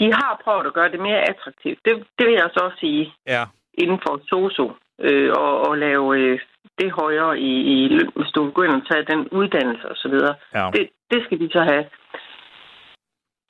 de 0.00 0.12
har 0.12 0.40
prøvet 0.44 0.66
at 0.66 0.72
gøre 0.72 0.90
det 0.90 1.00
mere 1.00 1.28
attraktivt. 1.30 1.78
Det, 1.84 1.92
det 2.18 2.26
vil 2.26 2.34
jeg 2.34 2.50
så 2.54 2.60
også 2.64 2.78
sige 2.80 3.14
Ja. 3.26 3.44
inden 3.74 3.98
for 4.04 4.20
SOSO, 4.28 4.72
øh, 5.00 5.32
og, 5.36 5.60
og 5.66 5.78
lave 5.78 6.18
øh, 6.18 6.40
det 6.78 6.92
højere 6.92 7.38
i, 7.38 7.52
i 7.72 7.88
løn, 7.88 8.12
hvis 8.16 8.32
du 8.34 8.44
begynder 8.44 8.76
at 8.76 8.86
tage 8.90 9.04
den 9.12 9.28
uddannelse 9.28 9.88
og 9.88 9.96
så 9.96 10.08
videre. 10.08 10.34
Ja. 10.54 10.70
Det, 10.74 10.88
det 11.10 11.24
skal 11.24 11.40
de 11.40 11.48
så 11.52 11.62
have. 11.62 11.84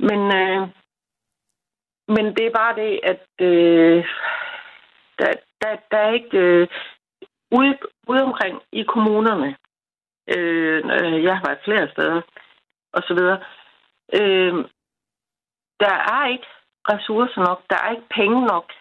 Men, 0.09 0.21
øh, 0.41 0.61
men 2.09 2.25
det 2.37 2.45
er 2.47 2.59
bare 2.61 2.75
det, 2.83 3.01
at 3.03 3.27
øh, 3.41 4.05
der, 5.19 5.33
der, 5.63 5.77
der 5.91 5.99
er 5.99 6.13
ikke 6.13 6.39
øh, 6.39 6.69
ude, 7.59 7.79
ude 8.09 8.23
omkring 8.23 8.63
i 8.73 8.83
kommunerne. 8.83 9.57
Øh, 10.37 10.83
øh, 10.95 11.25
jeg 11.25 11.37
har 11.37 11.45
været 11.47 11.65
flere 11.65 11.91
steder 11.93 12.23
og 12.93 13.03
så 13.03 13.15
videre. 13.15 13.41
Øh, 14.21 14.55
der 15.81 15.95
er 16.15 16.27
ikke 16.27 16.47
ressourcer 16.93 17.41
nok. 17.49 17.61
Der 17.71 17.77
er 17.85 17.91
ikke 17.91 18.09
penge 18.11 18.47
nok. 18.47 18.73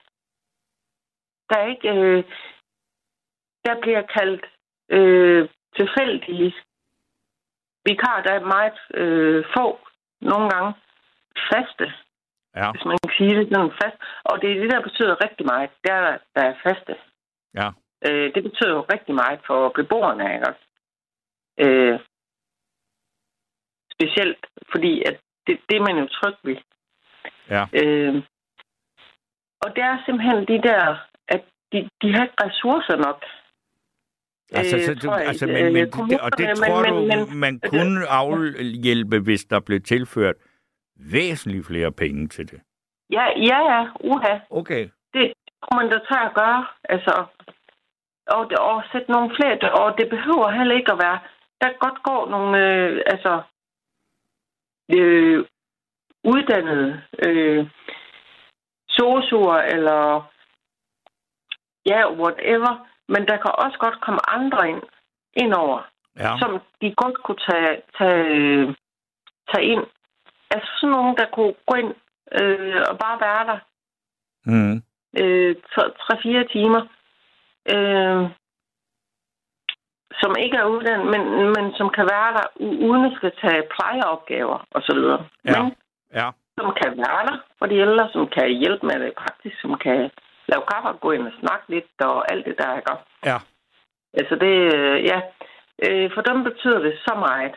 Der 1.50 1.58
er 1.60 1.68
ikke... 1.68 1.90
Øh, 1.90 2.24
der 3.66 3.82
bliver 3.82 4.02
kaldt 4.02 4.46
øh, 4.90 5.50
tilfældige 5.78 6.54
vikar. 7.86 8.22
Der 8.22 8.34
er 8.34 8.52
meget 8.56 8.80
øh, 8.94 9.46
få, 9.58 9.80
nogle 10.22 10.50
gange 10.50 10.74
faste, 11.54 11.94
Ja. 12.56 12.72
hvis 12.72 12.86
man 12.86 12.98
kan 13.04 13.12
sige 13.18 13.36
det 13.40 13.48
sådan 13.54 13.72
fast. 13.84 13.98
Og 14.24 14.42
det 14.42 14.52
er 14.52 14.60
det, 14.62 14.72
der 14.72 14.82
betyder 14.82 15.24
rigtig 15.24 15.46
meget. 15.46 15.70
Det 15.84 15.92
er, 15.92 16.18
der 16.36 16.42
er 16.42 16.54
faste. 16.64 16.96
Ja. 17.60 17.70
Øh, 18.08 18.34
det 18.36 18.44
betyder 18.44 18.74
jo 18.78 18.82
rigtig 18.94 19.16
meget 19.16 19.40
for 19.48 19.70
beboerne, 19.76 20.34
ikke 20.34 20.48
også? 20.52 20.64
Øh, 21.64 22.00
specielt 23.94 24.46
fordi, 24.72 25.02
at 25.10 25.20
det, 25.48 25.60
det 25.70 25.76
er 25.78 25.82
man 25.90 25.98
jo 26.04 26.08
tryg 26.08 26.36
ved. 26.44 26.58
Ja. 27.50 27.64
Øh, 27.82 28.16
og 29.62 29.76
det 29.76 29.84
er 29.84 30.04
simpelthen 30.06 30.48
de 30.48 30.68
der, 30.70 30.84
at 31.28 31.42
de, 31.72 31.90
de 32.02 32.14
har 32.14 32.24
ikke 32.24 32.44
ressourcer 32.46 32.96
nok. 32.96 33.24
Altså, 34.52 34.76
Øh, 34.78 34.84
så 34.84 34.94
du, 34.96 35.12
jeg, 35.12 35.28
altså, 35.28 35.46
øh, 35.48 35.54
men, 35.54 35.74
men, 35.74 35.86
det, 36.10 36.20
og 36.22 36.38
det 36.38 36.58
tror 36.58 36.82
men- 36.82 36.94
du, 36.94 37.26
men- 37.26 37.38
man 37.40 37.60
kunne 37.60 38.08
afhjælpe, 38.22 39.20
hvis 39.20 39.44
der 39.46 39.60
blev 39.60 39.82
tilført 39.82 40.36
væsentligt 40.96 41.66
flere 41.68 41.92
penge 41.92 42.28
til 42.28 42.52
det. 42.52 42.62
Ja, 43.10 43.26
ja, 43.50 43.58
ja, 43.74 43.88
uha. 44.04 44.40
Okay. 44.50 44.90
Det 45.14 45.34
kunne 45.62 45.78
man 45.82 45.90
da 45.92 46.00
tage 46.10 46.26
at 46.30 46.34
gøre. 46.36 46.68
Altså, 46.84 47.26
og, 48.38 48.52
og 48.60 48.84
sætte 48.92 49.12
nogle 49.12 49.36
flere, 49.36 49.74
og 49.74 49.98
det 49.98 50.10
behøver 50.10 50.50
heller 50.58 50.76
ikke 50.76 50.92
at 50.92 51.00
være, 51.06 51.20
der 51.62 51.80
godt 51.86 52.04
gå 52.04 52.30
nogle, 52.30 52.52
øh, 52.66 53.02
altså, 53.06 53.42
øh, 54.96 55.46
uddannede 56.24 57.02
øh, 57.28 57.68
sosuer, 58.90 59.58
eller 59.76 60.02
ja, 61.86 62.12
whatever. 62.12 62.88
Men 63.08 63.28
der 63.28 63.38
kan 63.38 63.52
også 63.66 63.78
godt 63.80 64.02
komme 64.02 64.20
andre 64.30 64.70
ind, 64.70 64.82
ind 65.34 65.54
over, 65.54 65.80
Ja. 66.20 66.38
som 66.40 66.60
de 66.82 66.94
godt 66.96 67.24
kunne 67.24 67.42
tage, 67.50 67.82
tage, 67.98 68.76
tage 69.54 69.66
ind. 69.66 69.84
Altså 70.52 70.70
sådan 70.76 70.92
nogen, 70.92 71.18
der 71.18 71.26
kunne 71.34 71.54
gå 71.68 71.76
ind 71.76 71.94
øh, 72.42 72.82
og 72.90 72.98
bare 72.98 73.20
være 73.22 73.46
der 73.48 73.60
Mm. 74.46 74.76
øh, 75.22 75.56
3-4 75.72 76.52
timer. 76.54 76.88
Øh, 77.76 78.22
som 80.22 80.32
ikke 80.44 80.58
er 80.58 80.66
uddannet, 80.76 81.06
men, 81.14 81.22
men 81.56 81.66
som 81.80 81.90
kan 81.98 82.06
være 82.16 82.30
der, 82.38 82.46
uden 82.90 83.06
at 83.06 83.14
skal 83.18 83.32
tage 83.42 83.64
plejeopgaver 83.74 84.58
osv. 84.78 85.00
Ja. 85.52 85.62
Men 85.64 85.76
Ja. 86.14 86.28
som 86.60 86.70
kan 86.82 86.92
være 86.98 87.22
der 87.30 87.38
for 87.60 87.66
de 87.66 87.76
ældre, 87.76 88.10
som 88.14 88.28
kan 88.28 88.48
hjælpe 88.62 88.86
med 88.86 88.98
det 89.04 89.14
praktisk, 89.24 89.62
som 89.62 89.78
kan 89.86 89.98
lave 90.52 90.64
kaffe 90.72 90.88
og 90.90 91.00
gå 91.00 91.12
ind 91.12 91.28
og 91.28 91.34
snakke 91.40 91.66
lidt 91.70 92.02
og 92.02 92.32
alt 92.32 92.46
det 92.46 92.56
der, 92.58 92.76
ikke? 92.78 92.94
Ja. 93.26 93.38
Altså 94.20 94.36
det, 94.36 94.56
øh, 94.76 95.04
ja, 95.10 95.20
øh, 95.86 96.12
for 96.16 96.22
dem 96.22 96.44
betyder 96.44 96.80
det 96.80 96.94
så 97.08 97.14
meget. 97.28 97.56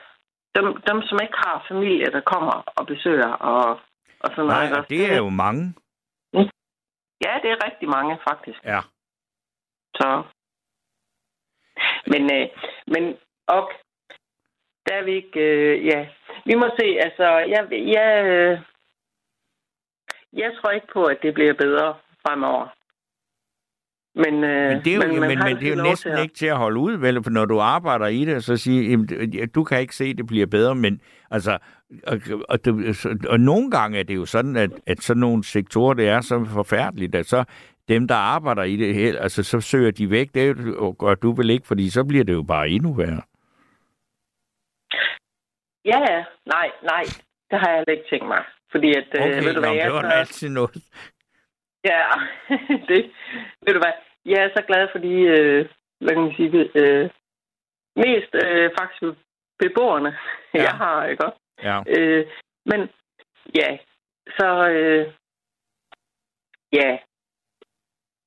Dem, 0.57 0.67
dem 0.91 1.03
som 1.03 1.19
ikke 1.23 1.39
har 1.47 1.65
familie, 1.69 2.07
der 2.07 2.21
kommer 2.21 2.57
og 2.77 2.87
besøger 2.87 3.33
og, 3.33 3.81
og 4.21 4.29
sådan 4.35 4.45
noget. 4.47 4.63
Nej, 4.63 4.73
og 4.73 4.79
også? 4.79 4.89
det 4.91 5.13
er 5.13 5.17
jo 5.17 5.29
mange. 5.29 5.75
Ja, 7.27 7.33
det 7.43 7.51
er 7.51 7.65
rigtig 7.67 7.89
mange 7.89 8.19
faktisk. 8.29 8.61
Ja. 8.65 8.81
Så. 9.97 10.23
Men, 12.07 12.23
øh, 12.33 12.49
men 12.87 13.15
og 13.47 13.71
der 14.87 14.95
er 14.95 15.05
vi 15.05 15.13
ikke, 15.13 15.41
øh, 15.41 15.87
ja. 15.87 16.07
Vi 16.47 16.55
må 16.55 16.67
se, 16.81 16.87
altså, 17.01 17.25
jeg, 17.25 17.69
jeg, 17.71 18.25
øh, 18.27 18.59
jeg 20.33 20.53
tror 20.61 20.71
ikke 20.71 20.87
på, 20.93 21.05
at 21.05 21.19
det 21.23 21.35
bliver 21.35 21.55
bedre 21.55 21.95
fremover. 22.27 22.67
Men, 24.15 24.45
øh, 24.45 24.69
Men 24.71 24.85
det 24.85 24.93
er 24.93 24.97
jo, 24.97 25.03
men, 25.03 25.21
men, 25.21 25.39
men 25.39 25.57
det 25.57 25.69
er 25.73 25.77
jo 25.77 25.83
næsten 25.83 26.13
til 26.17 26.23
ikke 26.23 26.35
til 26.35 26.47
at 26.47 26.57
holde 26.57 26.81
ud, 26.81 26.97
vel? 26.97 27.23
For 27.23 27.31
når 27.31 27.45
du 27.45 27.61
arbejder 27.61 28.07
i 28.07 28.25
det, 28.25 28.45
så 28.45 28.57
sige, 28.57 28.91
jamen, 28.91 29.09
du 29.55 29.65
kan 29.65 29.81
ikke 29.81 29.97
se, 29.97 30.05
at 30.05 30.17
det 30.19 30.27
bliver 30.27 30.47
bedre, 30.47 30.75
men 30.75 31.01
altså, 31.31 31.59
og, 32.07 32.19
og, 32.49 32.59
så- 32.95 33.19
og 33.29 33.41
nogle 33.41 33.71
gange 33.71 33.99
er 33.99 34.03
det 34.03 34.15
jo 34.17 34.27
sådan, 34.27 34.57
at, 34.57 34.71
at 34.87 35.01
sådan 35.01 35.21
nogle 35.21 35.45
sektorer, 35.45 35.95
det 35.95 36.09
er 36.09 36.21
så 36.21 36.45
forfærdeligt, 36.45 37.15
at 37.15 37.27
så 37.27 37.45
dem, 37.89 38.09
der 38.09 38.15
arbejder 38.15 38.63
i 38.63 38.77
det 38.77 38.95
her, 38.95 39.21
altså, 39.21 39.43
så 39.43 39.61
søger 39.61 39.91
de 39.91 40.11
væk, 40.11 40.35
det 40.35 40.57
gør 40.99 41.15
du 41.15 41.33
vel 41.33 41.51
ikke, 41.51 41.67
fordi 41.67 41.91
så 41.91 42.05
bliver 42.05 42.25
det 42.25 42.33
jo 42.33 42.43
bare 42.43 42.69
endnu 42.69 42.93
værre. 42.95 43.23
Ja, 45.85 45.99
ja. 46.13 46.25
Nej, 46.47 46.71
nej. 46.83 47.03
Det 47.51 47.59
har 47.61 47.69
jeg 47.69 47.77
heller 47.79 47.93
ikke 47.93 48.11
tænkt 48.11 48.27
mig. 48.27 48.45
Fordi 48.71 48.89
at, 48.97 49.09
øh, 49.19 49.23
Okay, 49.25 49.43
ved 49.45 49.55
du 49.55 49.61
hvad, 49.61 49.75
jeg 49.75 49.85
det 49.85 49.93
var 49.95 50.01
så- 50.03 50.17
altid 50.17 50.49
noget. 50.49 50.77
Ja, 51.85 52.03
det, 52.89 53.13
ved 53.65 53.73
du 53.75 53.79
hvad, 53.85 53.93
jeg 54.25 54.45
er 54.45 54.51
så 54.57 54.63
glad 54.67 54.89
for 54.93 54.99
de, 54.99 55.13
øh, 55.13 55.69
hvad 56.01 56.09
kan 56.15 56.23
man 56.23 56.35
sige, 56.37 56.71
øh, 56.75 57.11
mest 57.97 58.35
øh, 58.45 58.71
faktisk 58.81 59.03
beboerne, 59.59 60.17
ja. 60.55 60.63
jeg 60.63 60.71
har, 60.75 61.07
ikke 61.07 61.25
også? 61.27 61.39
Ja. 61.63 61.83
Øh, 61.87 62.27
men 62.67 62.81
ja, 63.55 63.79
så 64.39 64.69
øh, 64.69 65.13
ja. 66.73 66.99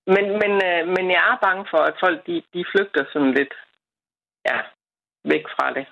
Men, 0.07 0.25
men, 0.41 0.51
øh, 0.69 0.81
men 0.95 1.05
jeg 1.15 1.23
er 1.31 1.37
bange 1.47 1.65
for, 1.71 1.77
at 1.89 1.95
folk 1.99 2.27
de, 2.27 2.35
de 2.53 2.65
flygter 2.71 3.03
sådan 3.13 3.33
lidt 3.33 3.53
ja, 4.49 4.57
væk 5.31 5.45
fra 5.55 5.73
det. 5.77 5.85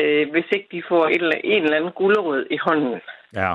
Øh, 0.00 0.30
hvis 0.30 0.44
ikke 0.52 0.68
de 0.72 0.82
får 0.88 1.06
et 1.06 1.14
eller, 1.14 1.38
en 1.44 1.62
eller 1.62 1.76
anden 1.76 1.92
gulderød 1.92 2.46
i 2.50 2.56
hånden 2.56 3.00
Ja. 3.34 3.54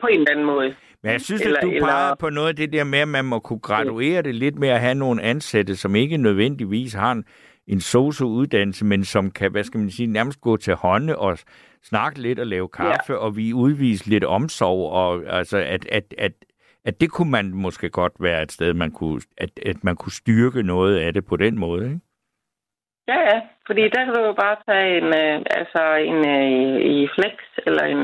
på 0.00 0.06
en 0.06 0.18
eller 0.20 0.30
anden 0.30 0.46
måde. 0.46 0.74
Men 1.02 1.12
jeg 1.12 1.20
synes, 1.20 1.42
Eller- 1.42 1.58
at 1.58 1.62
du 1.64 1.70
eller- 1.70 1.86
peger 1.86 2.14
på 2.14 2.30
noget 2.30 2.48
af 2.48 2.56
det 2.56 2.72
der 2.72 2.84
med, 2.84 2.98
at 2.98 3.08
man 3.08 3.24
må 3.24 3.38
kunne 3.38 3.58
graduere 3.60 4.22
det 4.22 4.34
lidt 4.34 4.58
med 4.58 4.68
at 4.68 4.80
have 4.80 4.94
nogle 4.94 5.22
ansatte, 5.22 5.76
som 5.76 5.94
ikke 5.96 6.16
nødvendigvis 6.16 6.92
har 6.92 7.12
en, 7.12 7.24
en 7.66 7.80
sosu-uddannelse, 7.80 8.84
men 8.84 9.04
som 9.04 9.30
kan, 9.30 9.50
hvad 9.52 9.64
skal 9.64 9.80
man 9.80 9.90
sige, 9.90 10.06
nærmest 10.06 10.40
gå 10.40 10.56
til 10.56 10.74
hånde 10.74 11.18
og 11.18 11.38
snakke 11.82 12.20
lidt 12.22 12.38
og 12.38 12.46
lave 12.46 12.68
kaffe, 12.68 13.12
ja. 13.12 13.18
og 13.18 13.36
vi 13.36 13.52
udvise 13.52 14.10
lidt 14.10 14.24
omsorg, 14.24 14.92
og 14.92 15.22
altså, 15.38 15.58
at, 15.58 15.86
at, 15.86 16.14
at, 16.18 16.32
at 16.84 17.00
det 17.00 17.10
kunne 17.10 17.30
man 17.30 17.52
måske 17.54 17.90
godt 17.90 18.12
være 18.20 18.42
et 18.42 18.52
sted, 18.52 18.74
man 18.74 18.90
kunne, 18.90 19.20
at, 19.38 19.50
at 19.66 19.84
man 19.84 19.96
kunne 19.96 20.12
styrke 20.12 20.62
noget 20.62 20.98
af 20.98 21.12
det 21.12 21.26
på 21.26 21.36
den 21.36 21.58
måde, 21.58 21.84
ikke? 21.84 22.00
Ja, 23.08 23.20
ja. 23.20 23.40
Fordi 23.66 23.82
der 23.82 24.04
kan 24.04 24.14
du 24.14 24.20
jo 24.20 24.32
bare 24.32 24.56
tage 24.66 24.98
en, 24.98 25.04
øh, 25.04 25.46
altså 25.50 25.94
en 25.94 26.28
øh, 26.28 26.80
i 26.80 27.08
flex, 27.14 27.34
eller 27.66 27.82
en... 27.82 27.98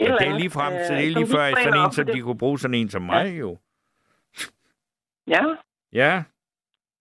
Ja, 0.00 0.04
eller 0.04 0.18
det 0.18 0.28
er 0.28 0.38
lige 0.38 0.50
frem, 0.50 0.72
så 0.86 0.92
øh, 0.92 0.98
det 0.98 1.06
er 1.06 1.10
lige 1.10 1.26
de 1.26 1.30
før, 1.30 1.50
træner 1.50 1.62
sådan 1.62 1.86
en, 1.86 1.92
som 1.92 2.06
de 2.06 2.20
kunne 2.20 2.38
bruge 2.38 2.58
sådan 2.58 2.74
en 2.74 2.88
som 2.88 3.02
mig, 3.02 3.40
jo. 3.40 3.58
Ja, 5.26 5.42
Ja, 5.92 6.22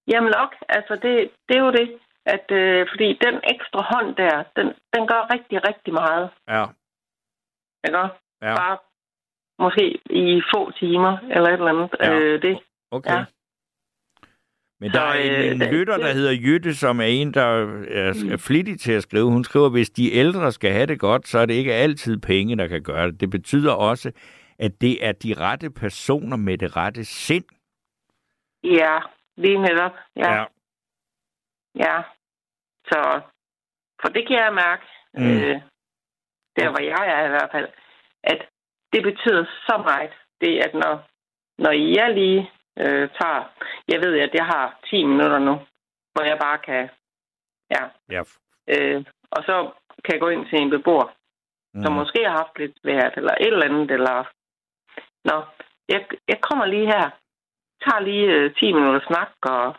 jamen 0.07 0.31
nok. 0.39 0.55
Altså, 0.69 0.93
det, 0.95 1.31
det 1.49 1.57
er 1.57 1.59
jo 1.59 1.71
det. 1.71 1.99
At, 2.25 2.51
øh, 2.51 2.87
fordi 2.91 3.19
den 3.25 3.35
ekstra 3.53 3.81
hånd 3.91 4.15
der, 4.15 4.43
den, 4.55 4.67
den 4.93 5.07
gør 5.07 5.33
rigtig, 5.33 5.67
rigtig 5.67 5.93
meget. 5.93 6.29
ja, 6.47 6.65
Ikke? 7.87 7.97
ja, 8.41 8.55
Bare 8.55 8.77
måske 9.59 9.99
i 10.09 10.41
få 10.53 10.71
timer, 10.71 11.17
eller 11.31 11.47
et 11.49 11.53
eller 11.53 11.65
andet. 11.73 11.89
Ja. 12.01 12.13
Øh, 12.19 12.41
det. 12.41 12.59
okay. 12.91 13.13
Ja. 13.13 13.25
Men 14.81 14.91
Så, 14.91 14.99
der 14.99 15.05
er 15.05 15.13
en, 15.13 15.31
øh, 15.31 15.51
en 15.67 15.73
lytter, 15.73 15.97
der 15.97 16.13
hedder 16.13 16.31
Jytte, 16.33 16.75
som 16.75 16.99
er 16.99 17.05
en, 17.05 17.33
der 17.33 17.41
er, 17.43 18.31
er 18.33 18.37
flittig 18.47 18.79
til 18.79 18.91
at 18.91 19.03
skrive. 19.03 19.31
Hun 19.31 19.43
skriver, 19.43 19.69
hvis 19.69 19.89
de 19.89 20.13
ældre 20.13 20.51
skal 20.51 20.71
have 20.71 20.85
det 20.85 20.99
godt, 20.99 21.27
så 21.27 21.39
er 21.39 21.45
det 21.45 21.53
ikke 21.53 21.73
altid 21.73 22.17
penge, 22.17 22.57
der 22.57 22.67
kan 22.67 22.83
gøre 22.83 23.07
det. 23.11 23.19
Det 23.21 23.29
betyder 23.29 23.73
også, 23.73 24.11
at 24.59 24.81
det 24.81 25.05
er 25.05 25.11
de 25.11 25.33
rette 25.33 25.69
personer 25.71 26.37
med 26.37 26.57
det 26.57 26.77
rette 26.77 27.05
sind. 27.05 27.45
Ja, 28.63 28.99
lige 29.37 29.61
netop. 29.61 29.91
Ja, 30.15 30.33
ja. 30.35 30.45
ja. 31.75 32.01
Så, 32.85 33.21
for 34.01 34.09
det 34.09 34.27
kan 34.27 34.37
jeg 34.37 34.53
mærke, 34.53 34.83
Mm. 35.13 35.23
mm. 35.23 35.29
øh, 35.29 35.61
der 36.55 36.69
hvor 36.69 36.81
jeg 36.81 37.03
er 37.21 37.25
i 37.25 37.29
hvert 37.29 37.49
fald, 37.51 37.67
at 38.23 38.41
det 38.93 39.03
betyder 39.03 39.45
så 39.67 39.75
meget, 39.85 40.13
det 40.41 40.59
at 40.65 40.73
når, 40.73 40.95
når 41.57 41.71
jeg 41.71 42.13
lige 42.13 42.51
øh, 42.77 43.09
tager, 43.19 43.43
jeg 43.87 43.99
ved, 44.01 44.19
at 44.19 44.33
jeg 44.33 44.45
har 44.45 44.79
10 44.89 45.03
minutter 45.03 45.39
nu, 45.39 45.55
hvor 46.13 46.23
jeg 46.23 46.37
bare 46.41 46.57
kan, 46.57 46.89
ja, 47.75 47.83
ja. 48.09 48.21
øh, 48.67 49.05
og 49.31 49.43
så 49.43 49.71
kan 50.03 50.13
jeg 50.13 50.21
gå 50.21 50.29
ind 50.29 50.45
til 50.45 50.61
en 50.61 50.69
beboer, 50.69 51.07
mm. 51.73 51.83
som 51.83 51.93
måske 51.93 52.19
har 52.25 52.37
haft 52.37 52.59
lidt 52.59 52.75
svært, 52.81 53.13
eller 53.17 53.33
et 53.41 53.53
eller 53.53 53.65
andet, 53.69 53.91
eller, 53.91 54.17
nå, 55.29 55.37
jeg, 55.87 56.07
jeg 56.27 56.41
kommer 56.41 56.65
lige 56.65 56.85
her, 56.85 57.09
tager 57.83 57.99
lige 57.99 58.27
øh, 58.33 58.55
10 58.55 58.73
minutter 58.73 59.01
snak, 59.07 59.31
og, 59.41 59.75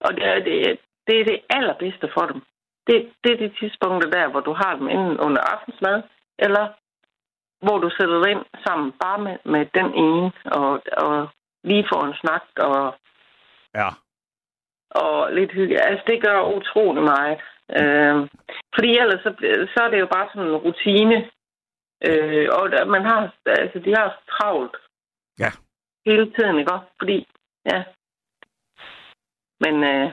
og 0.00 0.10
det, 0.16 0.44
det, 0.44 0.78
det 1.06 1.20
er 1.20 1.24
det 1.24 1.40
allerbedste 1.50 2.08
for 2.14 2.26
dem. 2.26 2.40
Det, 2.86 3.12
det 3.24 3.32
er 3.32 3.48
de 3.48 3.54
tidspunkter 3.60 4.10
der, 4.10 4.28
hvor 4.28 4.40
du 4.40 4.52
har 4.52 4.76
dem 4.76 4.88
enten 4.88 5.20
under 5.26 5.42
aftensmad, 5.52 6.02
eller 6.38 6.64
hvor 7.64 7.78
du 7.78 7.90
sætter 7.90 8.22
dig 8.22 8.30
ind 8.30 8.44
sammen 8.66 8.92
bare 8.92 9.18
med, 9.18 9.36
med 9.44 9.66
den 9.78 9.94
ene, 10.04 10.32
og, 10.44 10.82
og 10.92 11.28
lige 11.64 11.88
får 11.92 12.02
en 12.04 12.14
snak, 12.22 12.44
og, 12.56 12.94
ja. 13.74 13.88
og 14.90 15.32
lidt 15.32 15.52
hygge. 15.52 15.82
Altså, 15.88 16.04
det 16.06 16.22
gør 16.22 16.56
utrolig 16.56 17.02
meget. 17.02 17.38
Øh, 17.78 18.28
fordi 18.74 18.98
ellers 18.98 19.22
så, 19.22 19.30
så 19.74 19.78
er 19.84 19.90
det 19.90 20.00
jo 20.00 20.08
bare 20.14 20.28
sådan 20.28 20.48
en 20.48 20.56
rutine. 20.56 21.30
Øh, 22.08 22.48
og 22.52 22.88
man 22.88 23.04
har, 23.04 23.34
altså, 23.46 23.78
de 23.78 23.94
har 23.98 24.20
travlt. 24.30 24.76
Ja. 25.38 25.50
Hele 26.06 26.32
tiden, 26.34 26.58
ikke 26.58 26.72
også? 26.72 26.86
Fordi, 27.00 27.28
ja. 27.72 27.84
Men, 29.60 29.84
øh, 29.84 30.12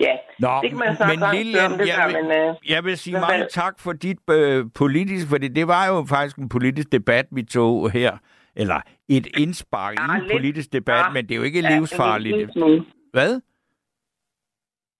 ja, 0.00 0.16
Nå, 0.38 0.48
det 0.62 0.70
kan 0.70 0.78
man 0.78 0.96
snakke 0.96 1.20
men 1.20 1.34
Lilian, 1.36 1.72
om, 1.72 1.78
det 1.78 1.88
jeg, 1.88 1.96
der, 1.98 2.06
vil, 2.06 2.24
men... 2.28 2.48
Øh, 2.48 2.54
jeg 2.68 2.84
vil 2.84 2.98
sige 2.98 3.20
mange 3.20 3.46
tak 3.50 3.80
for 3.80 3.92
dit 3.92 4.18
øh, 4.30 4.64
politiske, 4.74 5.28
fordi 5.30 5.48
det 5.48 5.68
var 5.68 5.86
jo 5.86 6.04
faktisk 6.08 6.36
en 6.36 6.48
politisk 6.48 6.92
debat, 6.92 7.26
vi 7.32 7.42
tog 7.42 7.90
her. 7.90 8.16
Eller 8.56 8.80
et 9.08 9.26
indspark 9.38 9.94
Ja, 9.98 10.12
i 10.12 10.16
en 10.16 10.22
lidt. 10.22 10.32
politisk 10.32 10.72
debat, 10.72 10.94
Ja. 11.04 11.10
men 11.10 11.24
det 11.24 11.30
er 11.34 11.36
jo 11.36 11.42
ikke 11.42 11.60
ja, 11.60 11.76
livsfarligt. 11.78 12.34
En 12.36 12.50
lille. 12.66 12.84
Hvad? 13.12 13.40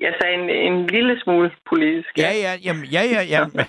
Jeg 0.00 0.14
sagde 0.20 0.34
en, 0.34 0.50
en 0.50 0.86
lille 0.86 1.20
smule 1.20 1.50
politisk. 1.68 2.08
Ja, 2.18 2.30
ja, 2.32 2.52
jamen, 2.64 2.84
ja, 2.84 3.02
ja, 3.02 3.22
ja. 3.22 3.44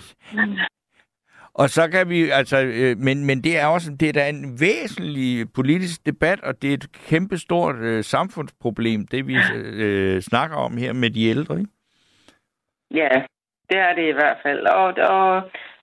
Og 1.62 1.70
så 1.70 1.88
kan 1.88 2.10
vi, 2.10 2.30
altså, 2.30 2.58
øh, 2.62 2.98
men, 2.98 3.26
men 3.26 3.44
det 3.44 3.60
er 3.60 3.66
også, 3.66 3.92
det 4.00 4.10
er 4.10 4.14
da 4.14 4.30
en 4.30 4.58
væsentlig 4.62 5.54
politisk 5.54 6.06
debat, 6.06 6.40
og 6.42 6.62
det 6.62 6.70
er 6.70 6.74
et 6.74 6.92
kæmpestort 7.10 7.76
øh, 7.76 8.04
samfundsproblem, 8.04 9.08
det 9.08 9.28
vi 9.28 9.38
øh, 9.56 10.22
snakker 10.22 10.58
om 10.58 10.78
her 10.78 10.94
med 10.94 11.10
de 11.10 11.26
ældre, 11.26 11.60
ikke? 11.60 11.72
Ja, 12.92 13.10
det 13.70 13.78
er 13.78 13.94
det 13.96 14.08
i 14.10 14.12
hvert 14.20 14.38
fald. 14.46 14.60
Og, 14.66 14.86
og 15.16 15.42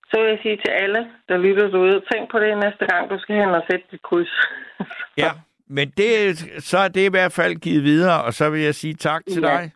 så 0.09 0.21
vil 0.21 0.29
jeg 0.29 0.39
sige 0.43 0.57
til 0.57 0.71
alle, 0.83 1.07
der 1.29 1.37
lytter 1.37 1.67
derude, 1.69 2.01
tænk 2.11 2.31
på 2.31 2.39
det 2.39 2.57
næste 2.57 2.85
gang, 2.91 3.09
du 3.09 3.19
skal 3.19 3.35
hen 3.35 3.49
og 3.49 3.63
sætte 3.71 3.85
dit 3.91 4.01
kryds. 4.01 4.33
Ja, 5.17 5.31
men 5.67 5.89
det, 5.97 6.37
så 6.63 6.77
er 6.77 6.87
det 6.87 7.05
i 7.05 7.09
hvert 7.09 7.31
fald 7.31 7.55
givet 7.55 7.83
videre, 7.83 8.23
og 8.23 8.33
så 8.33 8.49
vil 8.49 8.61
jeg 8.61 8.75
sige 8.75 8.93
tak 8.93 9.21
til 9.31 9.41
Ja. 9.41 9.47
dig. 9.47 9.71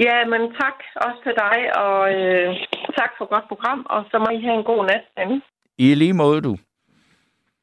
Ja, 0.00 0.24
men 0.24 0.40
tak 0.60 0.78
også 0.96 1.18
til 1.22 1.34
dig, 1.44 1.58
og 1.84 2.14
øh, 2.14 2.56
tak 2.98 3.10
for 3.18 3.26
godt 3.32 3.48
program, 3.48 3.86
og 3.90 4.04
så 4.10 4.18
må 4.18 4.28
I 4.38 4.40
have 4.46 4.58
en 4.58 4.64
god 4.64 4.86
nat. 4.86 5.04
Anne. 5.16 5.42
I 5.78 5.94
lige 5.94 6.12
måde, 6.12 6.40
du. 6.40 6.56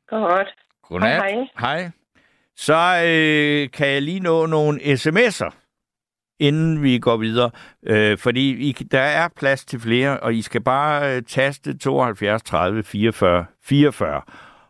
Godt. 0.08 0.50
Godnat. 0.84 1.10
Hej, 1.10 1.32
hej. 1.32 1.48
Hej. 1.60 1.92
Så 2.56 2.80
øh, 3.06 3.72
kan 3.72 3.88
jeg 3.88 4.02
lige 4.02 4.20
nå 4.20 4.46
nogle 4.46 4.80
sms'er, 4.82 5.52
inden 6.40 6.84
vi 6.84 7.00
går 7.00 7.18
videre. 7.18 7.52
Øh, 7.84 8.18
fordi 8.18 8.70
I, 8.70 8.72
der 8.72 9.00
er 9.00 9.28
plads 9.36 9.66
til 9.66 9.80
flere, 9.80 10.20
og 10.20 10.34
I 10.34 10.42
skal 10.42 10.62
bare 10.62 11.16
øh, 11.16 11.22
taste 11.24 11.78
72 11.78 12.44
30 12.44 12.84
44 12.84 13.46
44. 13.64 14.22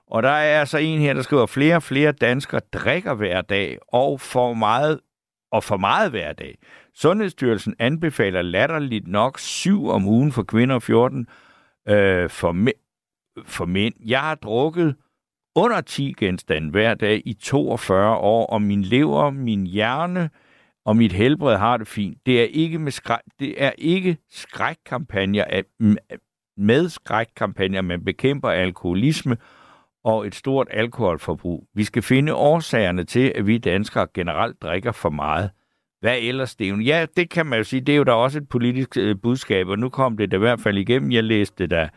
Og 0.07 0.23
der 0.23 0.29
er 0.29 0.59
altså 0.59 0.77
en 0.77 0.99
her, 0.99 1.13
der 1.13 1.21
skriver, 1.21 1.45
flere 1.45 1.75
og 1.75 1.83
flere 1.83 2.11
danskere 2.11 2.61
drikker 2.73 3.13
hver 3.13 3.41
dag, 3.41 3.77
og 3.87 4.21
for 4.21 4.53
meget, 4.53 4.99
og 5.51 5.63
for 5.63 5.77
meget 5.77 6.11
hver 6.11 6.33
dag. 6.33 6.57
Sundhedsstyrelsen 6.95 7.75
anbefaler 7.79 8.41
latterligt 8.41 9.07
nok 9.07 9.39
7 9.39 9.87
om 9.87 10.07
ugen 10.07 10.31
for 10.31 10.43
kvinder 10.43 10.75
og 10.75 10.83
14 10.83 11.27
øh, 11.89 12.29
for, 12.29 12.53
mæ- 12.53 13.43
for 13.45 13.65
mænd. 13.65 13.93
Jeg 14.05 14.19
har 14.19 14.35
drukket 14.35 14.95
under 15.55 15.81
10 15.81 16.13
genstande 16.19 16.69
hver 16.71 16.93
dag 16.93 17.21
i 17.25 17.33
42 17.33 18.15
år, 18.15 18.45
og 18.45 18.61
min 18.61 18.81
lever, 18.81 19.29
min 19.29 19.67
hjerne 19.67 20.29
og 20.85 20.97
mit 20.97 21.11
helbred 21.11 21.57
har 21.57 21.77
det 21.77 21.87
fint. 21.87 22.17
Det 22.25 22.41
er 22.41 22.45
ikke 22.45 22.79
med 22.79 22.91
skræk, 22.91 23.19
det 23.39 23.63
er 23.63 23.71
ikke 23.77 24.17
skrækkampagner 24.31 25.43
af, 25.43 25.63
med 26.57 26.89
skrækkampagner, 26.89 27.81
man 27.81 28.05
bekæmper 28.05 28.49
alkoholisme 28.49 29.37
og 30.03 30.27
et 30.27 30.35
stort 30.35 30.67
alkoholforbrug. 30.71 31.67
Vi 31.73 31.83
skal 31.83 32.01
finde 32.01 32.33
årsagerne 32.35 33.03
til, 33.03 33.31
at 33.35 33.47
vi 33.47 33.57
danskere 33.57 34.07
generelt 34.13 34.61
drikker 34.61 34.91
for 34.91 35.09
meget. 35.09 35.49
Hvad 36.03 36.17
ellers, 36.21 36.49
Steven? 36.49 36.81
Ja, 36.81 37.05
det 37.17 37.29
kan 37.29 37.45
man 37.45 37.57
jo 37.57 37.63
sige. 37.63 37.81
Det 37.81 37.93
er 37.93 37.97
jo 37.97 38.03
da 38.03 38.11
også 38.11 38.37
et 38.37 38.49
politisk 38.49 38.97
øh, 38.97 39.15
budskab, 39.23 39.67
og 39.67 39.79
nu 39.79 39.89
kom 39.89 40.17
det 40.17 40.31
da 40.31 40.35
i 40.35 40.39
hvert 40.39 40.59
fald 40.59 40.77
igennem. 40.77 41.11
Jeg 41.11 41.23
læste 41.23 41.63
det 41.63 41.71
da 41.71 41.89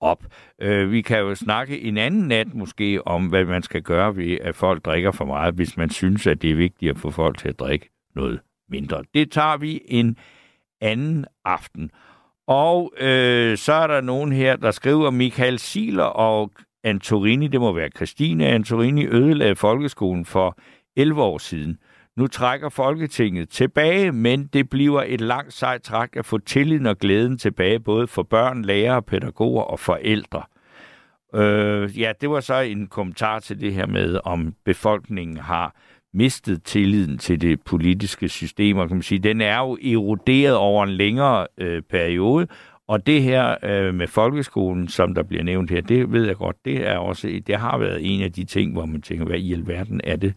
op. 0.00 0.24
Øh, 0.62 0.92
vi 0.92 1.02
kan 1.02 1.18
jo 1.18 1.34
snakke 1.34 1.80
en 1.80 1.96
anden 1.96 2.28
nat 2.28 2.54
måske 2.54 3.06
om, 3.06 3.26
hvad 3.26 3.44
man 3.44 3.62
skal 3.62 3.82
gøre 3.82 4.16
ved, 4.16 4.38
at 4.40 4.54
folk 4.54 4.84
drikker 4.84 5.10
for 5.10 5.24
meget, 5.24 5.54
hvis 5.54 5.76
man 5.76 5.90
synes, 5.90 6.26
at 6.26 6.42
det 6.42 6.50
er 6.50 6.54
vigtigt 6.54 6.90
at 6.90 6.98
få 6.98 7.10
folk 7.10 7.38
til 7.38 7.48
at 7.48 7.60
drikke 7.60 7.90
noget 8.16 8.40
mindre. 8.68 9.04
Det 9.14 9.30
tager 9.30 9.56
vi 9.56 9.80
en 9.88 10.16
anden 10.80 11.24
aften. 11.44 11.90
Og 12.46 12.92
øh, 13.00 13.56
så 13.56 13.72
er 13.72 13.86
der 13.86 14.00
nogen 14.00 14.32
her, 14.32 14.56
der 14.56 14.70
skriver, 14.70 15.10
Michael 15.10 15.58
Siler 15.58 16.04
og 16.04 16.50
Antorini, 16.84 17.48
det 17.48 17.60
må 17.60 17.72
være 17.72 17.88
Christine 17.96 18.46
Antorini, 18.46 19.06
ødelagde 19.06 19.56
folkeskolen 19.56 20.24
for 20.24 20.58
11 20.96 21.22
år 21.22 21.38
siden. 21.38 21.78
Nu 22.16 22.26
trækker 22.26 22.68
Folketinget 22.68 23.48
tilbage, 23.48 24.12
men 24.12 24.46
det 24.46 24.68
bliver 24.70 25.04
et 25.06 25.20
langt 25.20 25.52
sejt 25.52 25.82
træk 25.82 26.16
at 26.16 26.26
få 26.26 26.38
tilliden 26.38 26.86
og 26.86 26.98
glæden 26.98 27.38
tilbage, 27.38 27.80
både 27.80 28.06
for 28.06 28.22
børn, 28.22 28.62
lærere, 28.62 29.02
pædagoger 29.02 29.62
og 29.62 29.80
forældre. 29.80 30.42
Øh, 31.34 32.00
ja, 32.00 32.12
det 32.20 32.30
var 32.30 32.40
så 32.40 32.60
en 32.60 32.86
kommentar 32.86 33.38
til 33.38 33.60
det 33.60 33.74
her 33.74 33.86
med, 33.86 34.20
om 34.24 34.54
befolkningen 34.64 35.36
har 35.36 35.74
mistet 36.14 36.62
tilliden 36.62 37.18
til 37.18 37.40
det 37.40 37.62
politiske 37.62 38.28
system, 38.28 38.76
og 38.76 38.88
kan 38.88 38.96
man 38.96 39.02
sige, 39.02 39.18
den 39.18 39.40
er 39.40 39.58
jo 39.58 39.78
eroderet 39.92 40.56
over 40.56 40.84
en 40.84 40.90
længere 40.90 41.46
øh, 41.58 41.82
periode, 41.82 42.46
og 42.88 43.06
det 43.06 43.22
her 43.22 43.56
øh, 43.62 43.94
med 43.94 44.06
folkeskolen, 44.06 44.88
som 44.88 45.14
der 45.14 45.22
bliver 45.22 45.44
nævnt 45.44 45.70
her, 45.70 45.80
det 45.80 46.12
ved 46.12 46.26
jeg 46.26 46.36
godt, 46.36 46.56
det 46.64 46.88
er 46.88 46.98
også, 46.98 47.40
det 47.46 47.56
har 47.56 47.78
været 47.78 48.14
en 48.14 48.22
af 48.22 48.32
de 48.32 48.44
ting, 48.44 48.72
hvor 48.72 48.86
man 48.86 49.02
tænker, 49.02 49.24
hvad 49.24 49.38
i 49.38 49.52
alverden 49.52 50.00
er 50.04 50.16
det, 50.16 50.34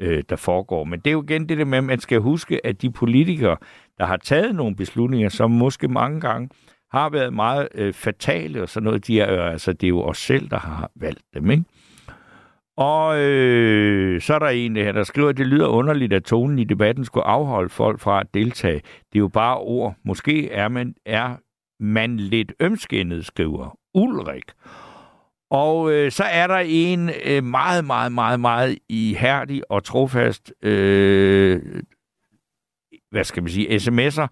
øh, 0.00 0.22
der 0.28 0.36
foregår. 0.36 0.84
Men 0.84 1.00
det 1.00 1.06
er 1.06 1.12
jo 1.12 1.22
igen 1.22 1.48
det 1.48 1.58
der 1.58 1.64
med, 1.64 1.78
at 1.78 1.84
man 1.84 2.00
skal 2.00 2.20
huske, 2.20 2.66
at 2.66 2.82
de 2.82 2.90
politikere, 2.90 3.56
der 3.98 4.06
har 4.06 4.16
taget 4.16 4.54
nogle 4.54 4.76
beslutninger, 4.76 5.28
som 5.28 5.50
måske 5.50 5.88
mange 5.88 6.20
gange 6.20 6.48
har 6.92 7.10
været 7.10 7.32
meget 7.32 7.68
øh, 7.74 7.92
fatale 7.92 8.62
og 8.62 8.68
sådan 8.68 8.84
noget, 8.84 9.06
de 9.06 9.20
er, 9.20 9.44
øh, 9.44 9.52
altså, 9.52 9.72
det 9.72 9.84
er 9.84 9.88
jo 9.88 10.02
os 10.02 10.18
selv, 10.18 10.50
der 10.50 10.58
har 10.58 10.90
valgt 10.96 11.22
dem, 11.34 11.50
ikke? 11.50 11.64
Og 12.76 13.20
øh, 13.20 14.20
så 14.20 14.34
er 14.34 14.38
der 14.38 14.48
en 14.48 14.76
her, 14.76 14.92
der 14.92 15.02
skriver, 15.02 15.28
at 15.28 15.36
det 15.36 15.46
lyder 15.46 15.66
underligt, 15.66 16.12
at 16.12 16.24
tonen 16.24 16.58
i 16.58 16.64
debatten 16.64 17.04
skulle 17.04 17.26
afholde 17.26 17.68
folk 17.68 18.00
fra 18.00 18.20
at 18.20 18.34
deltage. 18.34 18.80
Det 19.12 19.14
er 19.14 19.18
jo 19.18 19.28
bare 19.28 19.58
ord. 19.58 19.94
Måske 20.04 20.50
er 20.50 20.68
man, 20.68 20.94
er 21.06 21.36
man 21.80 22.16
lidt 22.16 22.52
ømskindet, 22.60 23.26
skriver 23.26 23.78
Ulrik. 23.94 24.44
Og 25.50 25.92
øh, 25.92 26.10
så 26.10 26.24
er 26.24 26.46
der 26.46 26.62
en 26.66 27.10
øh, 27.24 27.44
meget, 27.44 27.84
meget, 27.84 28.12
meget, 28.12 28.40
meget 28.40 28.78
ihærdig 28.88 29.62
og 29.70 29.84
trofast, 29.84 30.52
øh, 30.62 31.62
hvad 33.10 33.24
skal 33.24 33.42
man 33.42 33.52
sige, 33.52 33.76
sms'er, 33.76 34.26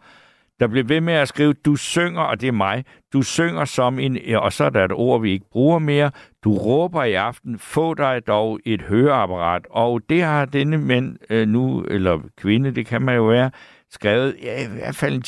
der 0.60 0.66
bliver 0.66 0.84
ved 0.84 1.00
med 1.00 1.14
at 1.14 1.28
skrive, 1.28 1.52
du 1.52 1.76
synger, 1.76 2.22
og 2.22 2.40
det 2.40 2.46
er 2.48 2.52
mig, 2.52 2.84
du 3.12 3.22
synger 3.22 3.64
som 3.64 3.98
en, 3.98 4.18
og 4.36 4.52
så 4.52 4.64
er 4.64 4.70
der 4.70 4.84
et 4.84 4.92
ord, 4.92 5.20
vi 5.20 5.30
ikke 5.30 5.50
bruger 5.50 5.78
mere, 5.78 6.10
du 6.44 6.54
råber 6.54 7.04
i 7.04 7.14
aften, 7.14 7.58
få 7.58 7.94
dig 7.94 8.26
dog 8.26 8.60
et 8.64 8.82
høreapparat, 8.82 9.66
og 9.70 10.00
det 10.08 10.22
har 10.22 10.44
denne 10.44 10.78
mænd 10.78 11.16
øh, 11.30 11.48
nu, 11.48 11.82
eller 11.82 12.20
kvinde, 12.36 12.70
det 12.70 12.86
kan 12.86 13.02
man 13.02 13.16
jo 13.16 13.24
være, 13.24 13.50
skrevet 13.90 14.36
ja, 14.42 14.64
i 14.64 14.66
hvert 14.66 14.96
fald 14.96 15.22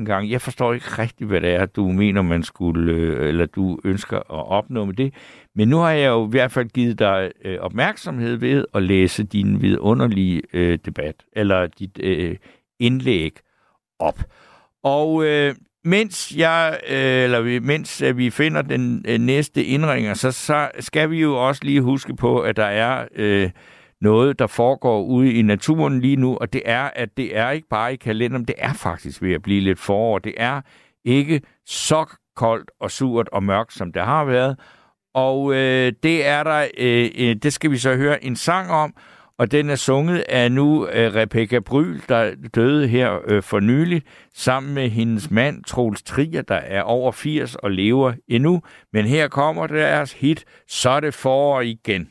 10-15 0.00 0.04
gange. 0.04 0.30
Jeg 0.30 0.40
forstår 0.40 0.72
ikke 0.72 0.86
rigtigt, 0.98 1.28
hvad 1.28 1.40
det 1.40 1.54
er, 1.54 1.66
du 1.66 1.88
mener, 1.88 2.22
man 2.22 2.42
skulle, 2.42 2.92
øh, 2.92 3.28
eller 3.28 3.46
du 3.46 3.78
ønsker 3.84 4.16
at 4.16 4.48
opnå 4.48 4.84
med 4.84 4.94
det. 4.94 5.14
Men 5.54 5.68
nu 5.68 5.76
har 5.76 5.90
jeg 5.90 6.08
jo 6.08 6.26
i 6.26 6.30
hvert 6.30 6.52
fald 6.52 6.68
givet 6.68 6.98
dig 6.98 7.30
øh, 7.44 7.58
opmærksomhed 7.60 8.36
ved 8.36 8.64
at 8.74 8.82
læse 8.82 9.24
din 9.24 9.62
vidunderlige 9.62 10.42
øh, 10.52 10.78
debat, 10.84 11.14
eller 11.32 11.66
dit 11.66 11.98
øh, 12.02 12.36
indlæg 12.80 13.32
op. 13.98 14.18
Og 14.82 15.24
øh, 15.24 15.54
mens 15.84 16.36
jeg, 16.36 16.80
øh, 16.90 17.24
eller 17.24 17.40
vi, 17.40 17.58
mens 17.58 18.02
øh, 18.02 18.18
vi 18.18 18.30
finder 18.30 18.62
den 18.62 19.04
øh, 19.08 19.18
næste 19.18 19.64
indringer, 19.64 20.14
så, 20.14 20.32
så 20.32 20.70
skal 20.80 21.10
vi 21.10 21.20
jo 21.20 21.46
også 21.46 21.64
lige 21.64 21.80
huske 21.80 22.16
på, 22.16 22.40
at 22.40 22.56
der 22.56 22.64
er 22.64 23.08
øh, 23.16 23.50
noget, 24.00 24.38
der 24.38 24.46
foregår 24.46 25.02
ude 25.02 25.32
i 25.32 25.42
naturen 25.42 26.00
lige 26.00 26.16
nu, 26.16 26.36
og 26.36 26.52
det 26.52 26.62
er, 26.64 26.90
at 26.96 27.16
det 27.16 27.36
er 27.36 27.50
ikke 27.50 27.68
bare 27.68 27.92
i 27.92 27.96
kalenderen, 27.96 28.44
det 28.44 28.54
er 28.58 28.72
faktisk 28.72 29.22
ved 29.22 29.32
at 29.32 29.42
blive 29.42 29.60
lidt 29.60 29.78
forår. 29.78 30.18
Det 30.18 30.34
er 30.36 30.60
ikke 31.04 31.40
så 31.66 32.06
koldt 32.36 32.70
og 32.80 32.90
surt 32.90 33.28
og 33.28 33.42
mørkt, 33.42 33.72
som 33.72 33.92
det 33.92 34.02
har 34.02 34.24
været. 34.24 34.58
Og 35.14 35.54
øh, 35.54 35.92
det 36.02 36.26
er 36.26 36.42
der, 36.42 36.66
øh, 36.78 37.10
øh, 37.18 37.36
det 37.36 37.52
skal 37.52 37.70
vi 37.70 37.76
så 37.76 37.96
høre 37.96 38.24
en 38.24 38.36
sang 38.36 38.70
om, 38.70 38.94
og 39.38 39.52
den 39.52 39.70
er 39.70 39.76
sunget 39.76 40.18
af 40.18 40.52
nu 40.52 40.86
øh, 40.86 41.14
Rebecca 41.14 41.58
Bryl, 41.58 42.00
der 42.08 42.34
døde 42.54 42.88
her 42.88 43.18
øh, 43.26 43.42
for 43.42 43.60
nylig, 43.60 44.02
sammen 44.34 44.74
med 44.74 44.88
hendes 44.88 45.30
mand 45.30 45.64
Troels 45.64 46.02
Trier, 46.02 46.42
der 46.42 46.54
er 46.54 46.82
over 46.82 47.12
80 47.12 47.54
og 47.54 47.70
lever 47.70 48.12
endnu. 48.28 48.62
Men 48.92 49.04
her 49.04 49.28
kommer 49.28 49.66
deres 49.66 50.12
hit, 50.12 50.44
Så 50.68 50.90
er 50.90 51.00
det 51.00 51.14
forår 51.14 51.60
igen. 51.60 52.08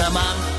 Som 0.00 0.49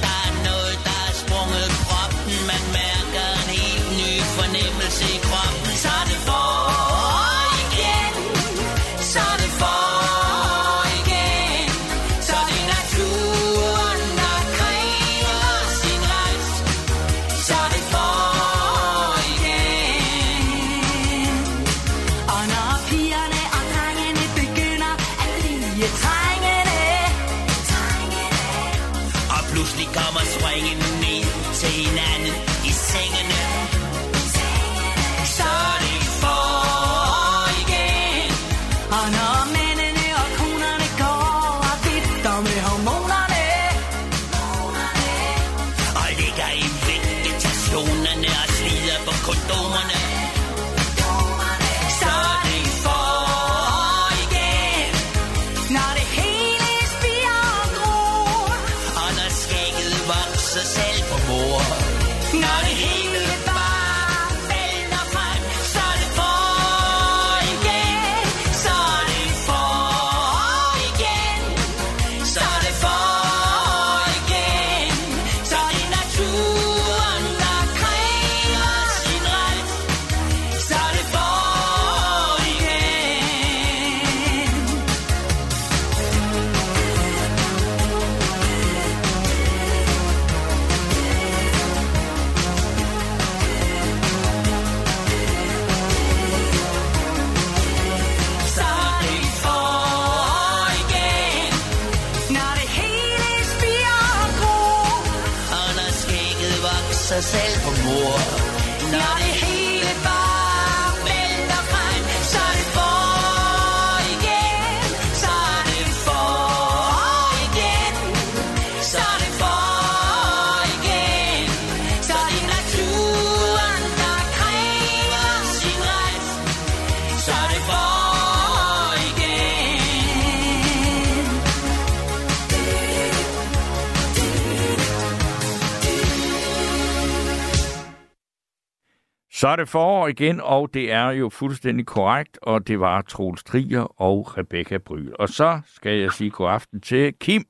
Så 139.42 139.48
er 139.48 139.56
det 139.56 139.70
forår 139.70 140.08
igen, 140.08 140.42
og 140.44 140.74
det 140.74 140.92
er 140.92 141.10
jo 141.12 141.30
fuldstændig 141.30 141.86
korrekt, 141.86 142.40
og 142.42 142.68
det 142.68 142.80
var 142.80 143.02
Troels 143.02 143.44
Trier 143.44 144.02
og 144.02 144.38
Rebecca 144.38 144.78
Bryl. 144.78 145.14
Og 145.20 145.28
så 145.30 145.62
skal 145.66 145.92
jeg 146.00 146.12
sige 146.12 146.30
god 146.30 146.50
aften 146.50 146.82
til 146.82 147.14
Kim. 147.20 147.44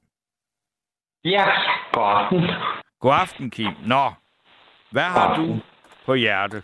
Ja, 1.26 1.45
god 1.93 2.03
aften. 2.03 2.41
God 2.99 3.13
aften, 3.22 3.49
Kim. 3.49 3.72
Nå, 3.85 4.05
hvad 4.91 5.03
har 5.03 5.35
du 5.35 5.59
på 6.05 6.13
hjerte? 6.13 6.57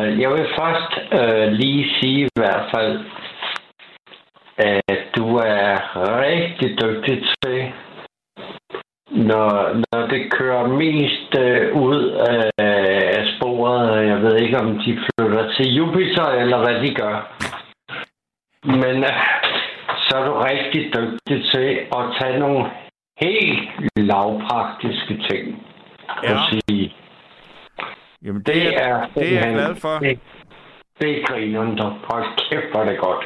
Øh, 0.00 0.20
Jeg 0.20 0.30
vil 0.30 0.46
først 0.58 0.92
øh, 1.12 1.52
lige 1.52 1.84
sige 2.00 2.24
i 2.24 2.28
hvert 2.34 2.66
fald, 2.74 3.04
at 4.88 5.02
du 5.16 5.36
er 5.36 5.76
rigtig 6.20 6.68
dygtig 6.82 7.22
til, 7.44 7.72
når, 9.10 9.52
når 9.92 10.06
det 10.06 10.32
kører 10.32 10.66
mest 10.66 11.30
øh, 11.38 11.76
ud 11.86 12.00
af, 12.28 12.50
af 12.58 13.09
sporet. 13.60 14.06
Jeg 14.06 14.22
ved 14.22 14.36
ikke, 14.36 14.58
om 14.58 14.78
de 14.78 14.98
flytter 15.06 15.52
til 15.56 15.74
Jupiter, 15.74 16.26
eller 16.42 16.58
hvad 16.58 16.74
de 16.82 16.94
gør. 16.94 17.16
Men 18.64 18.96
øh, 19.04 19.10
så 20.04 20.16
er 20.16 20.24
du 20.24 20.34
rigtig 20.50 20.82
dygtig 20.94 21.50
til 21.52 21.68
at 21.96 22.02
tage 22.20 22.38
nogle 22.38 22.64
helt 23.20 23.60
lavpraktiske 23.96 25.14
ting. 25.30 25.66
Ja. 26.22 26.38
Sige, 26.50 26.94
Jamen, 28.24 28.42
det, 28.42 28.54
det, 28.54 28.82
er, 28.82 29.06
det 29.14 29.36
er 29.36 29.40
jeg 29.40 29.52
glad 29.52 29.74
for. 29.74 29.98
Det, 29.98 30.18
det 31.00 31.10
er 31.10 31.26
grineren, 31.26 31.78
der. 31.78 31.90
Hold 32.10 32.24
kæft, 32.50 32.70
hvor 32.72 32.84
det 32.84 32.98
godt. 32.98 33.24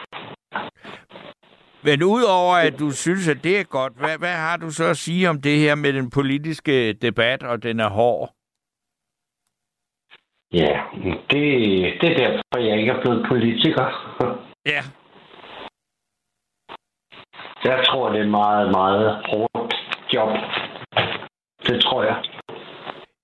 Men 1.82 2.02
udover 2.02 2.54
at 2.54 2.78
du 2.78 2.90
synes, 2.90 3.28
at 3.28 3.44
det 3.44 3.58
er 3.60 3.64
godt, 3.64 3.92
hvad, 3.96 4.18
hvad 4.18 4.36
har 4.46 4.56
du 4.56 4.70
så 4.70 4.84
at 4.84 4.96
sige 4.96 5.30
om 5.30 5.40
det 5.40 5.58
her 5.58 5.74
med 5.74 5.92
den 5.92 6.10
politiske 6.10 6.92
debat, 6.92 7.42
og 7.42 7.62
den 7.62 7.80
er 7.80 7.88
hård? 7.88 8.30
Ja, 10.54 10.80
det, 11.30 11.40
det 12.00 12.10
er 12.12 12.16
derfor, 12.16 12.58
jeg 12.58 12.78
ikke 12.78 12.92
er 12.92 13.00
blevet 13.00 13.26
politiker. 13.28 13.86
Ja. 14.66 14.82
Jeg 17.64 17.84
tror, 17.86 18.12
det 18.12 18.20
er 18.20 18.26
meget, 18.26 18.70
meget 18.70 19.22
hårdt 19.24 19.74
job. 20.14 20.28
Det 21.66 21.82
tror 21.82 22.02
jeg. 22.04 22.22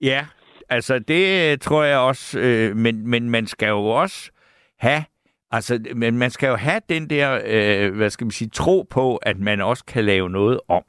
Ja, 0.00 0.26
altså 0.68 0.98
det 0.98 1.52
øh, 1.52 1.58
tror 1.58 1.84
jeg 1.84 1.98
også, 1.98 2.38
øh, 2.38 2.76
men, 2.76 3.06
men 3.06 3.30
man 3.30 3.46
skal 3.46 3.68
jo 3.68 3.84
også 3.86 4.30
have, 4.78 5.04
altså 5.50 5.78
men 5.94 6.18
man 6.18 6.30
skal 6.30 6.48
jo 6.48 6.56
have 6.56 6.80
den 6.88 7.10
der, 7.10 7.40
øh, 7.46 7.96
hvad 7.96 8.10
skal 8.10 8.24
man 8.24 8.30
sige, 8.30 8.50
tro 8.50 8.86
på, 8.90 9.16
at 9.16 9.38
man 9.38 9.60
også 9.60 9.84
kan 9.84 10.04
lave 10.04 10.30
noget 10.30 10.60
om. 10.68 10.82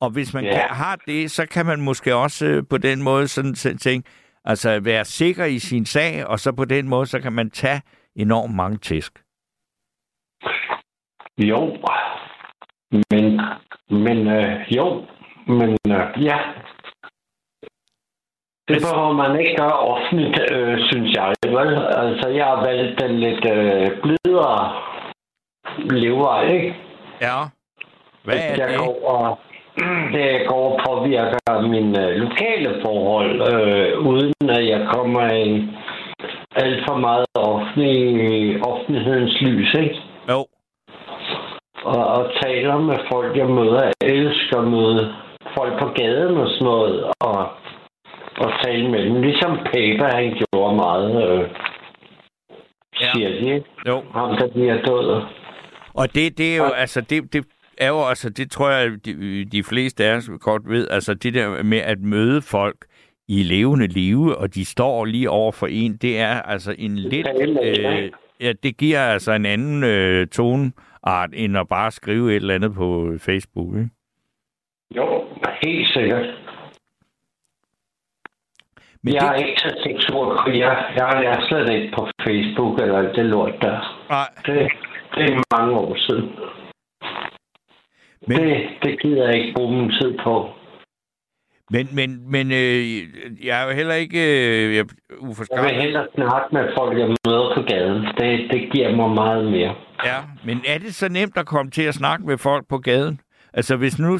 Og 0.00 0.10
hvis 0.10 0.34
man 0.34 0.44
Ja. 0.44 0.50
kan, 0.52 0.76
har 0.76 0.96
det, 1.06 1.30
så 1.30 1.46
kan 1.46 1.66
man 1.66 1.80
måske 1.80 2.14
også 2.14 2.46
øh, 2.46 2.62
på 2.70 2.78
den 2.78 3.02
måde 3.02 3.28
sådan 3.28 3.50
t- 3.58 3.76
tænke, 3.78 4.08
altså 4.44 4.80
være 4.80 5.04
sikker 5.04 5.44
i 5.44 5.58
sin 5.58 5.86
sag, 5.86 6.26
og 6.26 6.38
så 6.38 6.52
på 6.52 6.64
den 6.64 6.88
måde, 6.88 7.06
så 7.06 7.20
kan 7.20 7.32
man 7.32 7.50
tage 7.50 7.82
enormt 8.16 8.54
mange 8.54 8.78
tæsk. 8.78 9.22
Jo, 11.38 11.78
men, 13.10 13.40
men 13.90 14.28
øh, 14.28 14.76
jo, 14.76 15.06
men 15.46 15.78
øh, 15.88 16.24
ja. 16.24 16.38
Det 18.68 18.78
behøver 18.82 19.12
man 19.12 19.40
ikke 19.40 19.56
gøre 19.56 19.78
offentligt, 19.78 20.52
øh, 20.52 20.78
synes 20.90 21.16
jeg. 21.16 21.34
Vel? 21.46 21.74
Altså, 21.96 22.28
jeg 22.28 22.44
har 22.44 22.64
valgt 22.66 23.00
den 23.00 23.20
lidt 23.20 23.44
øh, 23.44 24.02
blidere 24.02 24.82
levevej, 25.90 26.42
ikke? 26.52 26.76
Ja. 27.20 27.38
Hvad 28.24 28.36
er 28.36 28.56
jeg 28.56 28.68
det? 28.68 28.78
Går 28.78 29.08
og, 29.08 29.38
det 30.12 30.46
går 30.48 30.72
og 30.72 30.80
påvirker 30.86 31.68
mine 31.68 32.08
øh, 32.08 32.16
lokale 32.16 32.80
forhold, 32.84 33.54
øh, 33.54 33.98
uden 34.06 34.50
at 34.50 34.68
jeg 34.68 34.88
kommer 34.94 35.32
i 35.32 35.68
alt 36.56 36.84
for 36.88 36.96
meget 36.96 37.26
offentlig, 37.34 38.64
offentlighedens 38.66 39.40
lys, 39.40 39.74
ikke? 39.74 39.96
Jo. 40.30 40.46
Og, 41.84 42.06
og 42.06 42.30
taler 42.42 42.78
med 42.78 42.98
folk, 43.12 43.36
jeg 43.36 43.46
møder. 43.46 43.82
Jeg 43.84 44.08
elsker 44.10 44.58
at 44.58 44.68
møde 44.68 45.14
folk 45.56 45.78
på 45.82 45.88
gaden 45.94 46.36
og 46.36 46.48
sådan 46.48 46.64
noget, 46.64 47.04
og, 47.20 47.38
og 48.38 48.52
tale 48.64 48.90
med 48.90 49.04
dem. 49.06 49.22
Ligesom 49.22 49.56
Paper, 49.56 50.14
han 50.16 50.34
gjorde 50.52 50.76
meget, 50.76 51.28
øh, 51.30 51.48
Ja. 53.00 53.06
siger 53.14 53.28
de, 53.28 53.54
ikke? 53.54 53.64
Jo. 53.88 54.02
Ham, 54.14 54.36
der 54.36 54.48
bliver 54.48 54.74
død. 54.82 55.22
Og 55.94 56.14
det, 56.14 56.38
det 56.38 56.52
er 56.52 56.56
jo, 56.56 56.64
altså, 56.64 57.00
det, 57.00 57.32
det 57.32 57.46
er 57.82 57.88
jo, 57.88 58.04
altså, 58.08 58.30
det 58.30 58.50
tror 58.50 58.70
jeg, 58.70 59.04
de, 59.04 59.44
de 59.44 59.62
fleste 59.64 60.04
af 60.04 60.16
os 60.16 60.30
godt 60.40 60.62
ved, 60.68 60.88
altså 60.90 61.14
det 61.14 61.34
der 61.34 61.62
med 61.62 61.78
at 61.78 62.00
møde 62.00 62.42
folk 62.42 62.76
i 63.28 63.42
levende 63.42 63.86
live, 63.86 64.36
og 64.38 64.54
de 64.54 64.64
står 64.64 65.04
lige 65.04 65.30
over 65.30 65.52
for 65.52 65.66
en, 65.66 65.96
det 65.96 66.18
er 66.18 66.42
altså 66.42 66.74
en 66.78 66.98
lidt, 66.98 67.28
øh, 67.62 68.10
ja, 68.40 68.52
det 68.62 68.76
giver 68.76 69.00
altså 69.00 69.32
en 69.32 69.46
anden 69.46 69.84
øh, 69.84 70.26
toneart, 70.26 71.30
end 71.34 71.58
at 71.58 71.68
bare 71.68 71.90
skrive 71.90 72.30
et 72.30 72.36
eller 72.36 72.54
andet 72.54 72.74
på 72.74 73.12
Facebook, 73.18 73.76
ikke? 73.76 73.90
Jo, 74.96 75.24
helt 75.62 75.88
sikkert. 75.88 76.26
Men 79.02 79.14
jeg 79.14 79.20
det- 79.22 79.28
er 79.30 79.34
ikke 79.34 79.60
så 79.60 79.76
seksuel. 79.82 80.56
Jeg, 80.58 80.84
jeg 80.96 81.24
er 81.24 81.46
slet 81.48 81.68
ikke 81.74 81.92
på 81.96 82.08
Facebook 82.24 82.80
eller 82.80 83.12
det 83.12 83.24
lort 83.24 83.54
der. 83.62 84.06
Nej. 84.10 84.28
Det, 84.46 84.72
det 85.14 85.24
er 85.32 85.42
mange 85.58 85.72
år 85.78 85.96
siden. 85.96 86.28
Men- 88.28 88.38
Det, 88.38 88.56
det 88.82 89.00
gider 89.02 89.24
jeg 89.28 89.34
ikke 89.38 89.52
bruge 89.56 89.76
min 89.76 89.90
tid 89.90 90.18
på. 90.24 90.48
Men, 91.70 91.88
men, 91.92 92.30
men 92.30 92.52
øh, 92.52 92.84
jeg 93.46 93.62
er 93.62 93.66
jo 93.68 93.72
heller 93.74 93.94
ikke 93.94 94.18
øh, 94.18 94.76
jeg, 94.76 94.84
Jeg 95.10 95.18
uforskrækket. 95.28 95.74
vil 95.74 95.82
hellere 95.82 96.06
snakke 96.14 96.48
med 96.52 96.68
folk, 96.78 96.98
jeg 96.98 97.08
møder 97.08 97.54
på 97.56 97.62
gaden. 97.62 98.02
Det, 98.18 98.50
det 98.52 98.72
giver 98.72 98.96
mig 98.96 99.10
meget 99.10 99.44
mere. 99.44 99.74
Ja, 100.04 100.18
men 100.44 100.60
er 100.66 100.78
det 100.78 100.94
så 100.94 101.08
nemt 101.08 101.36
at 101.36 101.46
komme 101.46 101.70
til 101.70 101.82
at 101.82 101.94
snakke 101.94 102.26
med 102.26 102.38
folk 102.38 102.68
på 102.68 102.78
gaden? 102.78 103.20
Altså 103.54 103.76
hvis 103.76 103.98
nu 103.98 104.18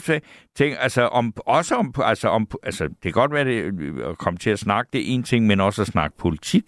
tænker, 0.57 0.79
altså 0.79 1.03
om, 1.07 1.33
også 1.47 1.75
om, 1.75 1.95
altså 2.05 2.29
om, 2.29 2.47
altså 2.63 2.85
det 2.85 3.03
kan 3.03 3.13
godt 3.13 3.33
være 3.33 3.45
det, 3.45 3.81
øh, 3.83 4.09
at 4.11 4.19
komme 4.19 4.39
til 4.39 4.51
at 4.51 4.59
snakke, 4.59 4.89
det 4.93 5.01
er 5.01 5.05
en 5.15 5.23
ting, 5.23 5.47
men 5.47 5.61
også 5.61 5.83
at 5.83 5.89
snakke 5.89 6.17
politik. 6.19 6.63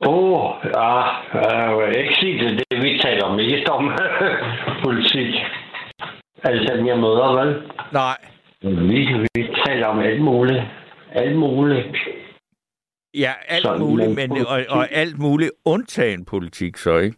Åh, 0.00 0.34
oh, 0.34 0.54
ja, 0.64 0.90
jeg 1.34 1.76
vil 1.78 1.98
ikke 1.98 2.14
sige 2.20 2.44
det, 2.44 2.64
det 2.70 2.82
vi 2.82 2.98
taler 2.98 3.36
mest 3.36 3.68
om 3.68 3.92
politik. 4.84 5.34
Altså, 6.42 6.76
dem 6.76 6.86
jeg 6.86 6.98
møder, 6.98 7.44
vel? 7.44 7.62
Nej. 7.92 8.16
Vi, 8.62 9.00
vi 9.34 9.48
taler 9.66 9.86
om 9.86 9.98
alt 9.98 10.20
muligt. 10.22 10.62
Alt 11.12 11.36
muligt. 11.36 11.96
Ja, 13.14 13.32
alt 13.48 13.62
Sådan, 13.62 13.80
muligt, 13.80 14.14
men 14.14 14.30
og, 14.30 14.64
og 14.68 14.92
alt 14.92 15.18
muligt 15.18 15.50
undtagen 15.64 16.24
politik, 16.24 16.76
så 16.76 16.98
ikke? 16.98 17.16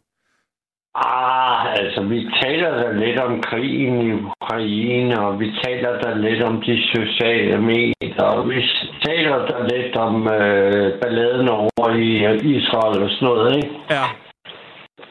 Ah, 1.05 1.75
altså, 1.81 2.03
vi 2.03 2.29
taler 2.43 2.71
da 2.83 2.93
lidt 2.93 3.21
om 3.21 3.41
krigen 3.41 4.01
i 4.09 4.13
Ukraine, 4.13 5.21
og 5.21 5.41
vi 5.41 5.53
taler 5.65 6.01
da 6.01 6.15
lidt 6.15 6.43
om 6.43 6.63
de 6.63 6.83
sociale 6.95 7.61
medier, 7.61 8.23
og 8.23 8.49
vi 8.49 8.71
taler 9.05 9.47
da 9.47 9.77
lidt 9.77 9.97
om 9.97 10.29
øh, 10.29 11.01
balladen 11.01 11.49
over 11.49 11.95
i 11.95 12.11
Israel 12.57 13.03
og 13.03 13.11
sådan 13.11 13.29
noget, 13.29 13.57
ikke? 13.57 13.75
Ja. 13.91 14.05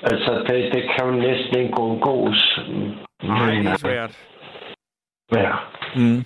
Altså, 0.03 0.31
det, 0.47 0.73
det 0.73 0.83
kan 0.91 1.05
jo 1.05 1.11
næsten 1.11 1.59
ikke 1.59 1.79
undgås. 1.79 2.59
Nej, 3.23 3.51
det 3.51 3.65
er 3.65 3.71
øh, 3.71 3.77
svært. 3.77 4.17
Ja. 5.33 5.51
Mm. 5.95 6.25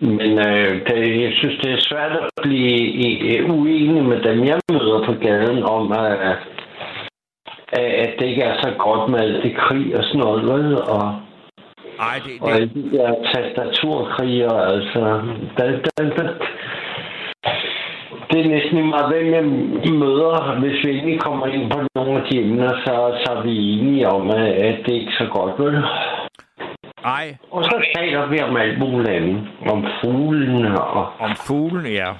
Men 0.00 0.38
øh, 0.38 0.86
det, 0.86 1.22
jeg 1.22 1.32
synes, 1.32 1.58
det 1.62 1.72
er 1.72 1.80
svært 1.80 2.12
at 2.12 2.28
blive 2.42 3.38
øh, 3.38 3.50
uenig 3.50 4.04
med 4.04 4.22
dem, 4.22 4.44
jeg 4.44 4.60
møder 4.72 5.04
på 5.06 5.12
gaden, 5.12 5.62
om 5.62 5.92
at, 5.92 6.36
at 7.72 8.10
det 8.18 8.26
ikke 8.26 8.42
er 8.42 8.56
så 8.62 8.70
godt 8.78 9.10
med 9.10 9.20
alt 9.20 9.42
det 9.42 9.56
krig 9.56 9.98
og 9.98 10.04
sådan 10.04 10.20
noget, 10.20 10.42
vel? 10.52 10.82
Og, 10.82 11.14
Ej, 12.00 12.16
det, 12.24 12.32
og 12.42 12.50
alle 12.50 12.70
de 12.74 12.90
der 12.96 13.14
tastaturkriger, 13.34 14.52
altså... 14.52 15.22
Da, 15.58 15.64
da, 15.98 16.08
da. 16.16 16.28
Det 18.30 18.40
er 18.40 18.48
næsten 18.48 18.90
meget, 18.90 19.08
hvem 19.12 19.32
jeg 19.34 19.44
møder. 19.92 20.58
Hvis 20.60 20.84
vi 20.84 20.90
egentlig 20.90 21.20
kommer 21.20 21.46
ind 21.46 21.70
på 21.70 21.78
nogle 21.94 22.20
af 22.20 22.26
de 22.30 22.40
emner, 22.40 22.68
så, 22.68 22.94
så 23.24 23.32
er 23.32 23.42
vi 23.42 23.72
enige 23.72 24.08
om, 24.08 24.30
at, 24.30 24.76
det 24.86 24.92
ikke 24.94 25.06
er 25.06 25.18
så 25.24 25.26
godt, 25.32 25.54
vel? 25.58 25.84
Nej. 27.02 27.36
Og 27.50 27.64
så 27.64 27.86
taler 27.96 28.26
vi 28.26 28.40
om 28.40 28.56
alt 28.56 28.78
muligt 28.78 29.08
andet. 29.08 29.48
Om 29.70 29.86
fuglene 30.00 30.80
og, 30.80 31.06
Om 31.20 31.30
fuglen, 31.46 31.86
ja. 31.86 32.10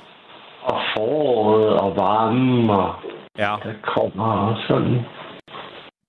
og 0.63 0.79
foråret 0.97 1.73
og 1.81 1.97
varmen 1.97 2.71
og 2.71 2.95
Ja. 3.39 3.55
der 3.65 3.73
kommer 3.83 4.33
og 4.33 4.57
sådan. 4.69 5.01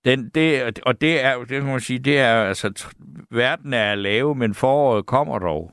Den, 0.05 0.29
det, 0.35 0.79
og 0.85 1.01
det 1.01 1.25
er 1.25 1.33
jo, 1.33 1.39
det 1.41 1.61
kan 1.61 1.71
man 1.71 1.79
sige, 1.79 1.99
det 1.99 2.19
er 2.19 2.33
altså, 2.43 2.95
verden 3.31 3.73
er 3.73 3.95
lave, 3.95 4.35
men 4.35 4.53
foråret 4.55 5.05
kommer 5.05 5.39
dog. 5.39 5.71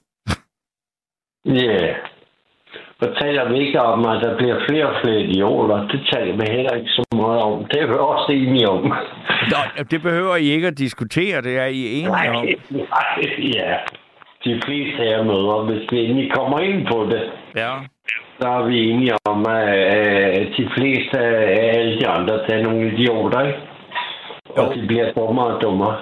Ja. 1.44 1.52
Yeah. 1.52 1.96
Så 3.02 3.14
taler 3.20 3.48
vi 3.52 3.58
ikke 3.66 3.80
om, 3.80 4.04
at 4.06 4.22
der 4.24 4.36
bliver 4.36 4.56
flere 4.68 4.86
og 4.88 4.96
flere 5.04 5.20
idioter. 5.20 5.88
Det 5.88 6.00
taler 6.12 6.32
vi 6.36 6.44
heller 6.56 6.74
ikke 6.74 6.90
så 6.90 7.04
meget 7.16 7.40
om. 7.42 7.64
Det 7.64 7.82
er 7.82 7.86
vi 7.86 7.92
også 7.94 8.32
enige 8.32 8.68
om. 8.68 8.82
Nå, 9.52 9.82
det 9.90 10.02
behøver 10.02 10.36
I 10.36 10.44
ikke 10.44 10.66
at 10.66 10.78
diskutere, 10.78 11.42
det 11.42 11.58
er 11.58 11.66
I 11.66 11.80
enige 11.98 12.08
om. 12.10 12.14
Nej, 12.14 12.26
nej, 12.32 12.56
ja. 13.54 13.76
De 14.44 14.60
fleste 14.66 15.02
af 15.02 15.10
jer 15.10 15.22
møder, 15.24 15.64
hvis 15.64 15.82
vi 15.92 15.98
endelig 16.04 16.32
kommer 16.32 16.58
ind 16.60 16.86
på 16.86 17.08
det, 17.12 17.22
Ja. 17.56 17.72
så 18.40 18.48
er 18.48 18.66
vi 18.66 18.90
enige 18.90 19.14
om, 19.24 19.46
at 19.48 20.48
de 20.58 20.68
fleste 20.76 21.18
af 21.20 21.78
alle 21.78 22.00
de 22.00 22.06
andre, 22.08 22.34
der 22.34 22.54
er 22.56 22.62
nogle 22.62 22.92
idioter, 22.92 23.40
ikke? 23.46 23.58
Og 24.56 24.74
de 24.74 24.86
bliver 24.86 25.12
dummere 25.12 25.46
og 25.46 25.60
dummere. 25.62 25.96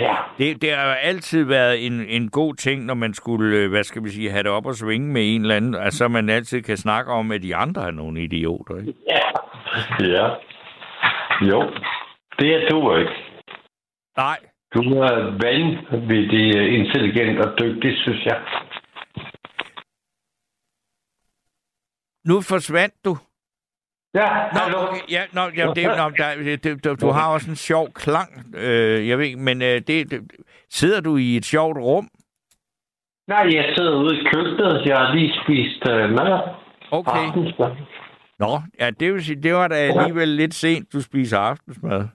Ja. 0.00 0.14
Det, 0.38 0.62
det 0.62 0.70
har 0.72 0.86
jo 0.86 0.92
altid 0.92 1.44
været 1.44 1.86
en, 1.86 1.92
en 2.08 2.30
god 2.30 2.54
ting, 2.54 2.84
når 2.84 2.94
man 2.94 3.14
skulle, 3.14 3.56
øh, 3.56 3.70
hvad 3.70 3.84
skal 3.84 4.04
vi 4.04 4.08
sige, 4.08 4.30
have 4.30 4.42
det 4.42 4.50
op 4.50 4.66
og 4.66 4.74
svinge 4.74 5.12
med 5.12 5.34
en 5.34 5.42
eller 5.42 5.56
anden, 5.56 5.74
altså 5.74 6.08
man 6.08 6.28
altid 6.28 6.62
kan 6.62 6.76
snakke 6.76 7.12
om, 7.12 7.32
at 7.32 7.42
de 7.42 7.56
andre 7.56 7.86
er 7.86 7.90
nogle 7.90 8.22
idioter, 8.22 8.76
ikke? 8.78 8.94
Ja. 9.10 9.28
Ja. 10.00 10.28
Jo. 11.50 11.70
Det 12.38 12.54
er 12.54 12.68
du 12.68 12.96
ikke. 12.96 13.12
Nej. 14.16 14.38
Du 14.74 14.80
er 14.80 15.14
vanvittig 15.44 16.74
intelligent 16.78 17.38
og 17.44 17.58
dygtig, 17.60 17.92
synes 17.96 18.24
jeg. 18.24 18.40
Nu 22.24 22.40
forsvandt 22.40 22.94
du. 23.04 23.16
Ja, 24.14 24.28
Nå, 24.52 24.78
okay, 24.78 25.00
ja, 25.10 25.22
nå, 25.32 25.40
ja, 25.56 25.66
det, 25.76 25.86
nå, 25.86 26.10
der, 26.18 26.56
det, 26.56 26.84
du, 26.84 26.94
du 26.94 27.10
har 27.10 27.32
også 27.32 27.50
en 27.50 27.56
sjov 27.56 27.92
klang, 27.92 28.30
øh, 28.56 29.08
jeg 29.08 29.18
ved 29.18 29.36
men 29.36 29.62
øh, 29.62 29.68
det, 29.68 30.10
det, 30.10 30.20
sidder 30.70 31.00
du 31.00 31.16
i 31.16 31.36
et 31.36 31.44
sjovt 31.44 31.78
rum? 31.78 32.08
Nej, 33.28 33.46
jeg 33.54 33.72
sidder 33.76 33.96
ude 33.96 34.16
i 34.20 34.24
køkkenet. 34.32 34.86
Jeg 34.86 34.98
har 34.98 35.14
lige 35.14 35.32
spist 35.44 35.82
uh, 35.88 36.10
mad. 36.10 36.40
Okay. 36.90 37.26
Aftensmad. 37.26 37.70
Nå, 38.38 38.60
ja, 38.80 38.90
det 38.90 39.12
vil 39.12 39.24
sige, 39.24 39.42
det 39.42 39.54
var 39.54 39.68
da 39.68 39.74
alligevel 39.74 40.28
lidt 40.28 40.54
sent, 40.54 40.92
du 40.92 41.02
spiser 41.02 41.38
aftensmad. 41.38 42.08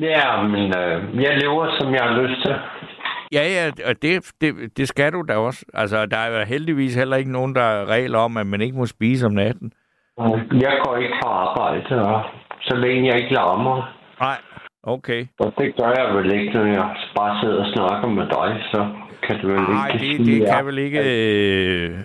Ja, 0.00 0.42
men 0.42 0.62
øh, 0.78 1.22
jeg 1.22 1.38
lever, 1.38 1.76
som 1.80 1.94
jeg 1.94 2.02
har 2.02 2.22
lyst 2.22 2.42
til. 2.42 2.54
Ja, 3.32 3.44
ja, 3.48 3.70
og 3.88 4.02
det, 4.02 4.32
det, 4.40 4.76
det 4.76 4.88
skal 4.88 5.12
du 5.12 5.22
da 5.28 5.36
også. 5.36 5.64
Altså, 5.74 6.06
der 6.06 6.16
er 6.16 6.44
heldigvis 6.44 6.94
heller 6.94 7.16
ikke 7.16 7.32
nogen, 7.32 7.54
der 7.54 7.62
er 7.62 7.86
regler 7.86 8.18
om, 8.18 8.36
at 8.36 8.46
man 8.46 8.60
ikke 8.60 8.76
må 8.76 8.86
spise 8.86 9.26
om 9.26 9.32
natten. 9.32 9.72
Jeg 10.64 10.80
går 10.84 10.96
ikke 10.96 11.14
på 11.22 11.28
arbejde, 11.28 12.02
og 12.02 12.22
så 12.60 12.76
længe 12.76 13.08
jeg 13.08 13.20
ikke 13.22 13.34
larmer. 13.34 13.98
Nej, 14.20 14.38
okay. 14.82 15.26
Og 15.38 15.52
det 15.58 15.76
gør 15.76 15.92
jeg 15.98 16.14
vel 16.14 16.32
ikke, 16.40 16.52
når 16.52 16.64
jeg 16.66 16.96
bare 17.16 17.40
sidder 17.40 17.64
og 17.64 17.72
snakker 17.74 18.08
med 18.08 18.26
dig, 18.26 18.64
så 18.72 18.92
kan 19.22 19.40
du 19.40 19.48
vel 19.48 19.60
Nej, 19.60 19.90
ikke 20.02 20.18
det, 20.18 20.26
det 20.26 20.48
kan 20.48 20.66
vel 20.66 20.78
ikke... 20.78 20.98
Øh, 20.98 21.98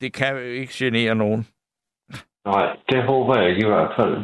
det 0.00 0.12
kan 0.12 0.42
ikke 0.42 0.72
genere 0.76 1.14
nogen. 1.14 1.46
Nej, 2.44 2.76
det 2.88 3.02
håber 3.02 3.40
jeg 3.40 3.50
ikke 3.50 3.62
i 3.62 3.68
hvert 3.68 3.92
fald. 3.96 4.16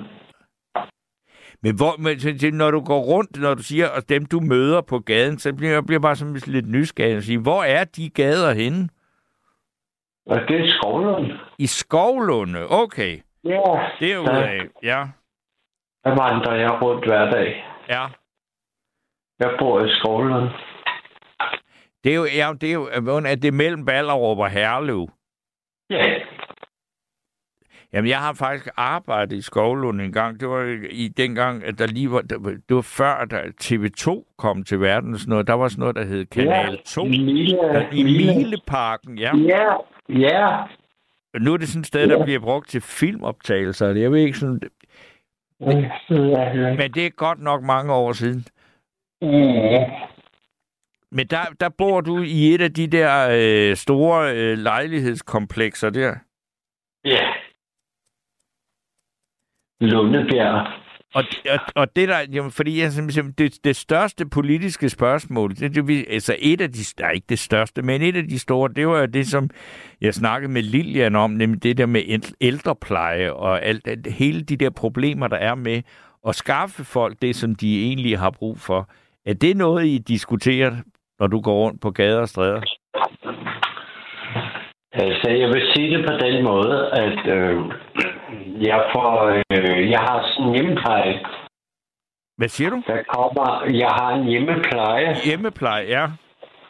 Men, 1.63 1.77
hvor, 1.77 1.97
men 1.99 2.55
når 2.55 2.71
du 2.71 2.81
går 2.81 3.01
rundt, 3.01 3.41
når 3.41 3.55
du 3.55 3.63
siger, 3.63 3.89
at 3.89 4.09
dem 4.09 4.27
du 4.27 4.41
møder 4.41 4.81
på 4.81 4.99
gaden, 4.99 5.39
så 5.39 5.53
bliver 5.55 5.73
jeg 5.73 5.87
bliver 5.87 6.01
bare 6.01 6.17
sådan 6.17 6.41
lidt 6.47 6.69
nysgerrig 6.69 7.17
og 7.17 7.23
sige, 7.23 7.39
hvor 7.39 7.63
er 7.63 7.85
de 7.85 8.11
gader 8.11 8.55
henne? 8.55 8.89
Og 10.29 10.41
det 10.49 10.61
er 10.61 10.69
Skovlund. 10.79 11.33
I 11.59 11.67
Skovlunde, 11.67 12.67
okay. 12.71 13.21
Ja. 13.45 13.63
Det 14.01 14.13
er 14.13 14.17
jo 14.17 14.25
af, 14.27 14.61
ja. 14.83 15.07
Der 16.05 16.11
vandrer 16.11 16.55
jeg 16.55 16.83
rundt 16.83 17.07
hver 17.07 17.31
dag. 17.31 17.65
Ja. 17.89 18.07
Jeg 19.41 19.57
bor 19.59 19.85
i 19.85 19.89
Skovlund. 20.01 20.49
Det 22.05 22.13
er 22.13 22.17
jo, 22.17 22.25
ja, 22.25 22.53
det 22.61 22.69
er 22.69 22.75
jo, 22.75 22.89
hvordan 23.03 23.27
er 23.27 23.35
det 23.35 23.55
mellem 23.55 23.85
Ballerup 23.85 24.39
og 24.39 24.51
Herlev? 24.51 25.09
Ja. 25.91 26.15
Jamen, 27.93 28.09
jeg 28.11 28.19
har 28.19 28.33
faktisk 28.35 28.69
arbejdet 28.77 29.37
i 29.37 29.43
Skovlund 29.43 30.01
en 30.01 30.13
gang. 30.13 30.41
Det 30.41 30.49
var 30.49 30.87
i 30.91 31.09
den 31.09 31.35
gang, 31.35 31.65
at 31.65 31.79
der 31.79 31.87
lige 31.87 32.11
var, 32.11 32.21
det 32.21 32.75
var 32.77 32.83
før, 32.83 33.15
at 33.15 33.33
TV2 33.65 34.35
kom 34.39 34.65
til 34.65 34.81
verden 34.81 35.19
sådan 35.19 35.31
noget. 35.31 35.47
Der 35.47 35.53
var 35.55 35.69
sådan 35.69 35.81
noget, 35.81 35.97
der 35.97 36.05
hed 36.05 36.27
Kanal 36.27 36.83
2. 36.87 37.05
I 37.05 37.09
Mile, 37.09 37.57
Der- 37.57 37.91
I 37.93 38.03
Mileparken, 38.03 39.19
ja. 39.19 39.37
Ja, 39.37 39.75
ja. 40.09 40.65
Nu 41.41 41.53
er 41.53 41.57
det 41.57 41.69
sådan 41.69 41.81
et 41.81 41.87
sted, 41.87 42.09
der 42.09 42.25
bliver 42.25 42.41
brugt 42.41 42.69
til 42.69 42.81
filmoptagelser. 42.81 43.87
Jeg 43.87 44.13
ved 44.13 44.21
ikke 44.21 44.39
sådan... 44.39 44.61
Men 45.61 46.95
det 46.95 47.07
er 47.07 47.11
godt 47.11 47.39
nok 47.39 47.63
mange 47.63 47.95
år 47.95 48.13
siden. 48.13 48.45
Men 51.11 51.27
der, 51.27 51.41
der 51.61 51.69
bor 51.69 52.01
du 52.01 52.23
i 52.23 52.55
et 52.55 52.61
af 52.61 52.75
de 52.75 52.87
der 52.87 53.29
øh, 53.33 53.77
store 53.77 54.37
øh, 54.37 54.59
lejlighedskomplekser 54.59 55.91
der. 55.91 56.15
Ja. 57.05 57.33
Lundebjerg. 59.81 60.88
Og, 61.15 61.25
og, 61.51 61.59
og 61.75 61.97
det 61.97 62.09
der, 62.09 62.19
jamen, 62.33 62.51
fordi 62.51 62.81
jeg, 62.81 62.93
simpelthen- 62.93 63.35
det, 63.39 63.65
det 63.65 63.77
største 63.77 64.27
politiske 64.29 64.89
spørgsmål, 64.89 65.51
det, 65.51 65.75
det, 65.75 65.89
vi- 65.89 66.07
altså 66.11 66.37
et 66.39 66.61
af 66.61 66.73
de, 66.73 66.79
nej, 67.01 67.11
ikke 67.11 67.27
det 67.29 67.39
største, 67.39 67.83
men 67.83 68.03
et 68.03 68.17
af 68.17 68.25
de 68.29 68.39
store, 68.39 68.71
det 68.77 68.89
var 68.89 69.07
det, 69.07 69.27
som 69.27 69.51
jeg 70.01 70.15
snakkede 70.15 70.53
med 70.53 70.63
Lilian 70.63 71.17
om, 71.17 71.31
nemlig 71.31 71.63
det 71.63 71.79
der 71.79 71.87
med 71.87 72.03
ældrepleje 72.41 73.33
og 73.33 73.63
alt, 73.65 73.89
alt, 73.89 74.07
hele 74.07 74.43
de 74.43 74.57
der 74.57 74.71
problemer, 74.71 75.29
der 75.29 75.37
er 75.37 75.55
med 75.55 75.83
at 76.29 76.35
skaffe 76.35 76.85
folk 76.85 77.17
det, 77.23 77.37
som 77.37 77.55
de 77.55 77.85
egentlig 77.87 78.19
har 78.19 78.31
brug 78.31 78.59
for. 78.61 78.89
Er 79.27 79.35
det 79.35 79.57
noget, 79.57 79.87
I 79.87 79.99
diskuterer, 79.99 80.77
når 81.21 81.27
du 81.27 81.41
går 81.41 81.55
rundt 81.65 81.81
på 81.81 81.91
gader 81.91 82.21
og 82.21 82.29
stræder? 82.29 82.61
Altså, 84.93 85.31
jeg 85.31 85.49
vil 85.49 85.63
sige 85.75 85.97
det 85.97 86.07
på 86.07 86.13
den 86.27 86.45
måde, 86.45 86.91
at 86.93 87.27
øh, 87.27 87.57
jeg, 88.67 88.91
får, 88.93 89.43
øh, 89.51 89.91
jeg 89.91 90.01
har 90.01 90.29
sådan 90.29 90.49
en 90.49 90.55
hjemmepleje. 90.55 91.25
Hvad 92.37 92.49
siger 92.49 92.71
du? 92.71 92.83
Der 92.87 93.03
kommer, 93.03 93.65
jeg 93.71 93.89
har 93.89 94.11
en 94.15 94.25
hjemmepleje. 94.25 95.15
Hjemmepleje, 95.25 95.85
ja. 95.87 96.07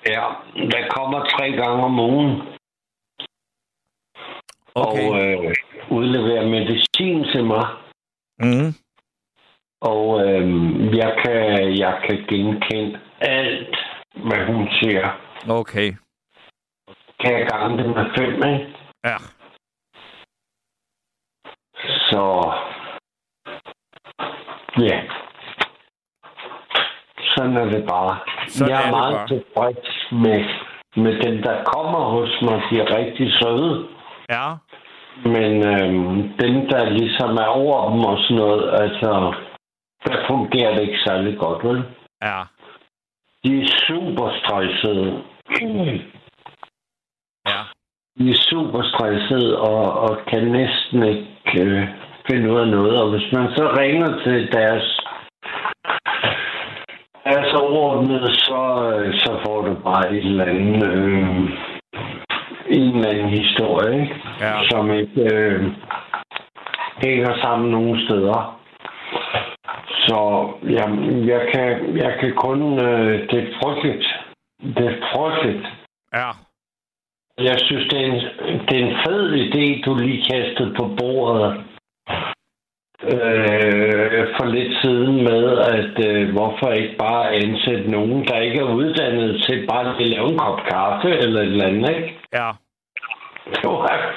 Ja, 0.06 0.26
der 0.54 0.88
kommer 0.88 1.24
tre 1.24 1.50
gange 1.52 1.84
om 1.84 1.98
ugen. 1.98 2.42
Okay. 4.74 5.08
Og 5.08 5.22
øh, 5.24 5.54
udleverer 5.90 6.46
medicin 6.48 7.24
til 7.32 7.44
mig. 7.44 7.66
Mm. 8.38 8.74
Og 9.80 10.20
øh, 10.26 10.96
jeg, 10.96 11.16
kan, 11.24 11.34
jeg 11.78 12.00
kan 12.08 12.24
genkende 12.28 13.00
alt, 13.20 13.76
hvad 14.14 14.46
hun 14.46 14.68
siger. 14.80 15.20
Okay. 15.48 15.92
Kan 17.20 17.38
jeg 17.38 17.46
gange 17.46 17.78
det 17.78 17.86
med 17.86 18.06
fem, 18.16 18.34
ikke? 18.34 18.76
Ja. 19.04 19.16
Så... 22.10 22.52
Ja. 24.78 25.00
Sådan 27.20 27.56
er 27.56 27.64
det 27.64 27.84
bare. 27.88 28.18
Sådan 28.48 28.70
jeg 28.70 28.82
er, 28.82 28.86
er 28.86 28.90
meget 28.90 29.14
bare. 29.14 29.28
tilfreds 29.28 30.12
med, 30.12 30.44
med 30.96 31.14
dem, 31.24 31.42
der 31.42 31.64
kommer 31.64 31.98
hos 31.98 32.42
mig. 32.42 32.62
De 32.70 32.80
er 32.80 32.96
rigtig 32.98 33.32
søde. 33.40 33.88
Ja. 34.30 34.46
Men 35.24 35.52
øhm, 35.66 36.36
dem, 36.42 36.68
der 36.68 36.90
ligesom 36.90 37.36
er 37.36 37.46
over 37.46 37.90
dem 37.90 38.00
og 38.04 38.18
sådan 38.18 38.36
noget, 38.36 38.82
altså, 38.82 39.34
der 40.06 40.26
fungerer 40.26 40.74
det 40.74 40.82
ikke 40.82 41.00
særlig 41.06 41.38
godt, 41.38 41.64
vel? 41.64 41.84
Ja. 42.22 42.40
De 43.44 43.60
er 43.62 43.66
super 43.86 44.28
stressede. 44.40 45.22
De 48.18 48.30
er 48.30 48.34
super 48.50 48.82
stressede 48.82 49.60
og, 49.60 50.00
og 50.00 50.18
kan 50.30 50.44
næsten 50.44 51.02
ikke 51.02 51.62
øh, 51.64 51.88
finde 52.30 52.52
ud 52.52 52.60
af 52.60 52.68
noget. 52.68 53.02
Og 53.02 53.10
hvis 53.10 53.32
man 53.32 53.50
så 53.56 53.64
ringer 53.78 54.22
til 54.24 54.52
deres, 54.52 55.00
deres 57.24 57.52
overordnede, 57.54 58.34
så, 58.34 58.62
øh, 58.94 59.14
så 59.14 59.40
får 59.46 59.62
du 59.62 59.74
bare 59.74 60.12
et 60.12 60.24
eller 60.24 60.44
andet, 60.44 60.92
øh, 60.92 61.28
en 62.68 62.96
eller 62.96 63.10
anden 63.10 63.28
historie, 63.28 64.00
ikke? 64.02 64.14
Ja. 64.40 64.68
som 64.70 64.90
ikke 64.92 65.34
øh, 65.34 65.62
hænger 67.04 67.42
sammen 67.42 67.70
nogen 67.70 68.00
steder. 68.06 68.60
Så 70.06 70.50
ja, 70.62 70.84
jeg, 71.32 71.48
kan, 71.54 71.96
jeg 71.96 72.16
kan 72.20 72.32
kun... 72.34 72.84
Øh, 72.84 73.28
det 73.30 73.38
er 73.42 73.52
frygteligt. 73.62 74.06
Det 74.76 74.86
er 74.86 74.96
frygteligt. 75.14 75.66
Ja. 76.14 76.47
Jeg 77.38 77.58
synes, 77.60 77.88
det 77.88 78.00
er, 78.00 78.06
en, 78.06 78.20
det 78.68 78.74
er 78.80 78.86
en 78.86 78.96
fed 79.06 79.32
idé, 79.44 79.82
du 79.84 79.94
lige 79.94 80.24
kastede 80.32 80.74
på 80.74 80.96
bordet. 80.98 81.64
Øh, 83.02 84.26
for 84.36 84.44
lidt 84.44 84.72
siden 84.82 85.14
med, 85.24 85.58
at 85.58 86.06
øh, 86.08 86.32
hvorfor 86.32 86.70
ikke 86.70 86.96
bare 86.96 87.32
ansætte 87.34 87.90
nogen, 87.90 88.26
der 88.26 88.38
ikke 88.38 88.58
er 88.58 88.74
uddannet 88.74 89.42
til 89.42 89.66
bare 89.66 89.96
at 89.96 90.06
lave 90.06 90.28
en 90.30 90.38
kop 90.38 90.60
kaffe 90.68 91.08
eller 91.08 91.40
et 91.40 91.46
eller 91.46 91.66
andet, 91.66 91.96
ikke? 91.96 92.18
Ja. 92.32 92.50
Det 93.54 93.64
var, 93.64 94.14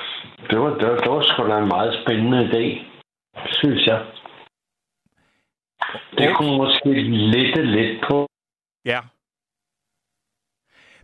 det 0.49 0.59
var, 0.59 0.69
det 0.79 0.87
var, 0.87 0.97
det 0.97 1.11
var 1.11 1.21
sgu 1.21 1.47
da 1.47 1.57
en 1.57 1.67
meget 1.67 1.99
spændende 2.03 2.39
idé, 2.49 2.65
synes 3.45 3.85
jeg. 3.87 4.05
Det 6.17 6.35
kunne 6.35 6.57
måske 6.57 6.93
lette 7.33 7.63
lidt 7.63 8.03
på. 8.09 8.27
Ja. 8.85 8.99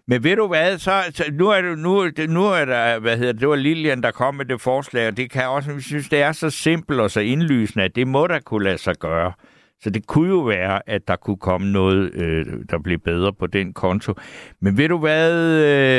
Men 0.07 0.23
ved 0.23 0.35
du 0.35 0.47
hvad, 0.47 0.77
så, 0.77 0.91
så 1.13 1.23
nu 1.31 1.49
er 1.49 1.61
det, 1.61 1.79
nu, 1.79 2.09
det- 2.09 2.29
nu 2.29 2.45
er 2.45 2.65
der, 2.65 2.99
hvad 2.99 3.17
hedder 3.17 3.31
det, 3.33 3.41
det 3.41 3.49
var 3.49 3.55
Lilian, 3.55 4.03
der 4.03 4.11
kom 4.11 4.35
med 4.35 4.45
det 4.45 4.61
forslag, 4.61 5.07
og 5.07 5.17
det 5.17 5.31
kan 5.31 5.47
også, 5.47 5.73
vi 5.73 5.81
synes, 5.81 6.09
det 6.09 6.21
er 6.21 6.31
så 6.31 6.49
simpelt 6.49 6.99
og 6.99 7.11
så 7.11 7.19
indlysende, 7.19 7.85
at 7.85 7.95
det 7.95 8.07
må 8.07 8.27
der 8.27 8.39
kunne 8.39 8.63
lade 8.63 8.77
sig 8.77 8.95
gøre. 8.99 9.33
Så 9.81 9.89
det 9.89 10.07
kunne 10.07 10.29
jo 10.29 10.39
være, 10.39 10.89
at 10.89 11.07
der 11.07 11.15
kunne 11.15 11.37
komme 11.37 11.71
noget, 11.71 12.13
øh, 12.13 12.45
der 12.69 12.79
blev 12.79 12.99
bedre 12.99 13.33
på 13.33 13.47
den 13.47 13.73
konto. 13.73 14.13
Men 14.61 14.77
ved 14.77 14.89
du 14.89 14.97
hvad, 14.97 15.33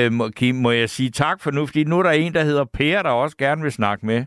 øh, 0.07 0.13
må- 0.13 0.29
Kim, 0.29 0.55
må 0.55 0.71
jeg 0.71 0.91
sige 0.91 1.11
tak 1.11 1.41
for 1.43 1.51
nu, 1.51 1.67
fordi 1.67 1.85
nu 1.85 1.99
er 1.99 2.03
der 2.03 2.11
en, 2.11 2.35
der 2.35 2.43
hedder 2.45 2.65
Per, 2.65 3.03
der 3.03 3.11
også 3.11 3.37
gerne 3.37 3.63
vil 3.63 3.73
snakke 3.73 4.07
med. 4.07 4.25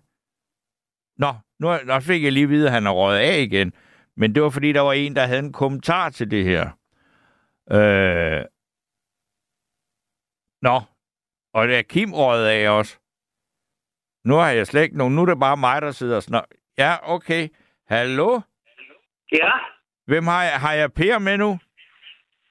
Nå, 1.18 1.34
nu, 1.60 1.68
er- 1.68 2.00
fik 2.00 2.24
jeg 2.24 2.32
lige 2.32 2.44
at 2.44 2.50
vide, 2.50 2.66
at 2.68 2.74
han 2.74 2.88
er 2.88 2.92
røget 2.92 3.20
af 3.20 3.40
igen. 3.42 3.74
Men 4.18 4.36
det 4.36 4.44
var, 4.44 4.50
fordi 4.50 4.72
der 4.72 4.82
var 4.82 4.94
en, 4.94 5.16
der 5.16 5.26
havde 5.26 5.40
en 5.40 5.54
kommentar 5.54 6.10
til 6.10 6.32
det 6.32 6.44
her. 6.46 6.70
Øh... 7.72 8.46
Nå, 10.62 10.82
og 11.54 11.68
det 11.68 11.78
er 11.78 11.82
Kim 11.82 12.14
røget 12.14 12.48
af 12.48 12.70
også. 12.70 12.98
Nu 14.26 14.36
har 14.36 14.50
jeg 14.50 14.68
slet 14.68 14.84
ikke 14.84 14.98
nogen. 14.98 15.16
Nu 15.16 15.22
er 15.22 15.26
det 15.26 15.40
bare 15.40 15.58
mig, 15.58 15.82
der 15.82 15.92
sidder 15.92 16.16
og 16.16 16.24
snakker. 16.24 16.56
Ja, 16.78 16.92
okay. 17.16 17.48
Hallo? 17.90 18.40
Ja, 19.32 19.52
Hvem 20.08 20.28
har 20.28 20.44
jeg? 20.44 20.54
Har 20.60 20.74
jeg 20.74 20.94
Per 20.94 21.20
med 21.20 21.38
nu? 21.38 21.60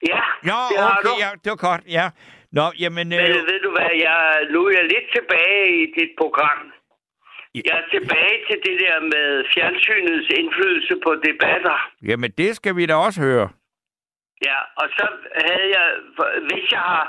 ja, 0.09 0.23
Nå, 0.43 0.59
det 0.70 0.78
har 0.85 0.97
okay, 0.99 1.09
du. 1.09 1.12
ja, 1.24 1.31
det 1.45 1.51
var 1.51 1.57
godt, 1.70 1.82
ja. 1.99 2.11
Nå, 2.53 2.65
jamen... 2.78 3.09
Men 3.09 3.20
Øh, 3.20 3.35
ved 3.51 3.61
du 3.66 3.70
hvad, 3.77 3.91
jeg, 4.07 4.47
nu 4.51 4.59
er 4.66 4.73
jeg 4.78 4.85
lidt 4.95 5.07
tilbage 5.16 5.82
i 5.82 5.87
dit 5.99 6.12
program. 6.20 6.61
Jeg 7.55 7.77
er 7.82 7.87
tilbage 7.97 8.37
til 8.49 8.59
det 8.66 8.77
der 8.85 9.01
med 9.01 9.45
fjernsynets 9.55 10.28
indflydelse 10.41 10.95
på 11.05 11.11
debatter. 11.28 11.78
jamen, 12.03 12.31
det 12.31 12.57
skal 12.57 12.77
vi 12.77 12.87
da 12.87 12.95
også 12.95 13.20
høre. 13.20 13.49
Ja, 14.49 14.59
og 14.81 14.87
så 14.97 15.07
havde 15.47 15.69
jeg, 15.77 15.87
hvis 16.49 16.73
jeg 16.73 16.81
har 16.81 17.05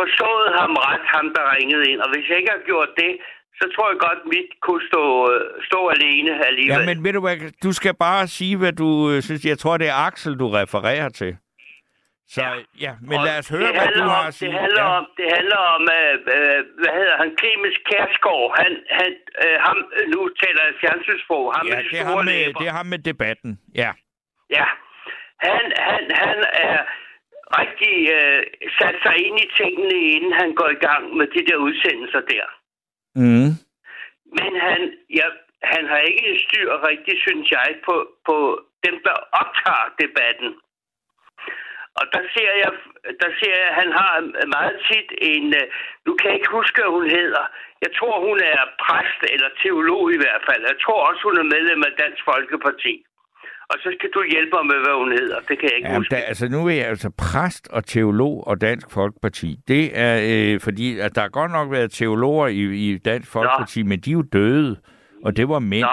forstået 0.00 0.48
ham 0.60 0.72
ret, 0.86 1.04
ham 1.14 1.26
der 1.36 1.44
ringede 1.56 1.84
ind, 1.90 2.00
og 2.04 2.08
hvis 2.12 2.24
jeg 2.28 2.36
ikke 2.38 2.52
har 2.56 2.64
gjort 2.70 2.90
det, 3.02 3.12
så 3.60 3.64
tror 3.74 3.86
jeg 3.90 3.98
godt, 4.08 4.20
mit 4.34 4.50
kunne 4.66 4.82
stå, 4.90 5.04
stå 5.68 5.80
alene 5.88 6.46
alligevel. 6.46 6.80
Ja, 6.80 6.86
men 6.90 7.04
ved 7.04 7.12
du 7.12 7.20
hvad, 7.20 7.36
du 7.64 7.72
skal 7.72 7.94
bare 8.06 8.26
sige, 8.26 8.56
hvad 8.56 8.72
du 8.72 9.10
øh, 9.10 9.22
synes. 9.22 9.44
Jeg 9.44 9.58
tror, 9.58 9.76
det 9.76 9.88
er 9.88 9.98
Axel, 10.08 10.38
du 10.38 10.46
refererer 10.48 11.08
til. 11.08 11.36
Så 12.28 12.40
ja, 12.42 12.50
ja 12.84 12.92
men 13.08 13.18
Og 13.18 13.24
lad 13.26 13.38
os 13.38 13.48
høre, 13.48 13.70
hvad 13.72 13.72
du 13.72 13.80
handler 13.84 14.08
har 14.08 14.20
om, 14.20 14.26
at 14.26 14.34
sige. 14.34 14.50
Det 14.50 14.58
handler 14.60 14.86
ja. 14.90 14.96
om, 14.98 15.04
det 15.18 15.28
handler 15.36 15.60
om 15.76 15.82
øh, 15.98 16.14
øh, 16.36 16.58
hvad 16.80 16.92
hedder 16.98 17.16
han, 17.22 17.30
Clemens 17.40 17.78
Kærsgaard. 17.88 18.48
Han, 18.60 18.72
han, 18.98 19.10
øh, 19.44 19.56
ham, 19.66 19.76
nu 20.14 20.20
taler 20.42 20.62
jeg 20.66 20.74
fjernsynsprog. 20.82 21.44
Ham 21.56 21.66
Ja, 21.66 21.76
med 21.76 21.84
de 21.84 21.90
det 21.92 22.00
er, 22.00 22.04
ham 22.04 22.24
med, 22.24 22.40
det 22.60 22.66
er 22.70 22.74
ham 22.80 22.86
med 22.86 23.00
debatten. 23.10 23.50
Ja. 23.82 23.90
Ja, 24.56 24.66
han, 25.46 25.64
han, 25.88 26.02
han 26.22 26.38
er 26.68 26.78
rigtig 27.60 27.96
øh, 28.18 28.42
sat 28.78 28.96
sig 29.04 29.16
ind 29.26 29.36
i 29.44 29.48
tingene, 29.60 29.98
inden 30.16 30.32
han 30.32 30.54
går 30.54 30.68
i 30.68 30.82
gang 30.88 31.16
med 31.16 31.26
de 31.26 31.46
der 31.48 31.56
udsendelser 31.56 32.20
der. 32.20 32.46
Mm. 33.14 33.50
Men 34.38 34.52
han, 34.66 34.80
ja, 35.18 35.26
han 35.62 35.86
har 35.86 35.98
ikke 35.98 36.40
styr 36.44 36.70
rigtig, 36.88 37.14
synes 37.26 37.50
jeg, 37.50 37.66
på, 37.86 37.94
på 38.26 38.36
dem, 38.86 38.96
der 39.04 39.16
optager 39.40 39.88
debatten. 40.02 40.50
Og 41.98 42.04
der 42.14 42.22
ser 42.34 42.52
jeg, 42.62 42.72
der 43.22 43.30
ser 43.40 43.54
jeg, 43.60 43.68
at 43.70 43.74
han 43.82 43.90
har 44.00 44.12
meget 44.56 44.76
tit 44.88 45.10
en, 45.32 45.46
øh, 45.60 45.66
nu 46.06 46.10
kan 46.14 46.26
jeg 46.28 46.38
ikke 46.38 46.56
huske, 46.58 46.80
hvad 46.80 46.90
hun 46.98 47.08
hedder. 47.18 47.44
Jeg 47.84 47.90
tror, 47.98 48.14
hun 48.28 48.38
er 48.52 48.62
præst 48.84 49.20
eller 49.34 49.50
teolog 49.62 50.04
i 50.12 50.20
hvert 50.22 50.42
fald. 50.48 50.62
Jeg 50.72 50.78
tror 50.84 51.00
også, 51.08 51.22
hun 51.28 51.38
er 51.42 51.52
medlem 51.54 51.82
af 51.88 51.92
Dansk 52.02 52.22
Folkeparti. 52.30 52.94
Og 53.70 53.76
så 53.82 53.88
skal 53.98 54.10
du 54.14 54.22
hjælpe 54.30 54.50
mig 54.56 54.66
med, 54.66 54.78
hvad 54.84 54.94
hun 55.02 55.12
hedder. 55.12 55.36
Det 55.48 55.58
kan 55.58 55.68
jeg 55.68 55.76
ikke 55.76 55.88
Jamen, 55.88 56.00
huske. 56.00 56.14
der, 56.14 56.20
altså 56.20 56.48
nu 56.48 56.66
er 56.66 56.70
jeg 56.70 56.86
altså 56.86 57.10
præst 57.18 57.68
og 57.72 57.84
teolog 57.86 58.46
og 58.46 58.60
Dansk 58.60 58.90
Folkeparti. 58.90 59.56
Det 59.68 59.98
er, 59.98 60.14
øh, 60.54 60.60
fordi 60.60 60.98
at 60.98 61.14
der 61.14 61.20
har 61.20 61.28
godt 61.28 61.52
nok 61.52 61.70
været 61.70 61.90
teologer 61.90 62.46
i, 62.46 62.60
i 62.60 62.98
Dansk 62.98 63.30
Folkeparti, 63.32 63.82
men 63.82 64.00
de 64.00 64.10
er 64.10 64.14
jo 64.14 64.22
døde, 64.22 64.76
og 65.24 65.36
det 65.36 65.48
var 65.48 65.58
mænd. 65.58 65.82
Nå. 65.84 65.88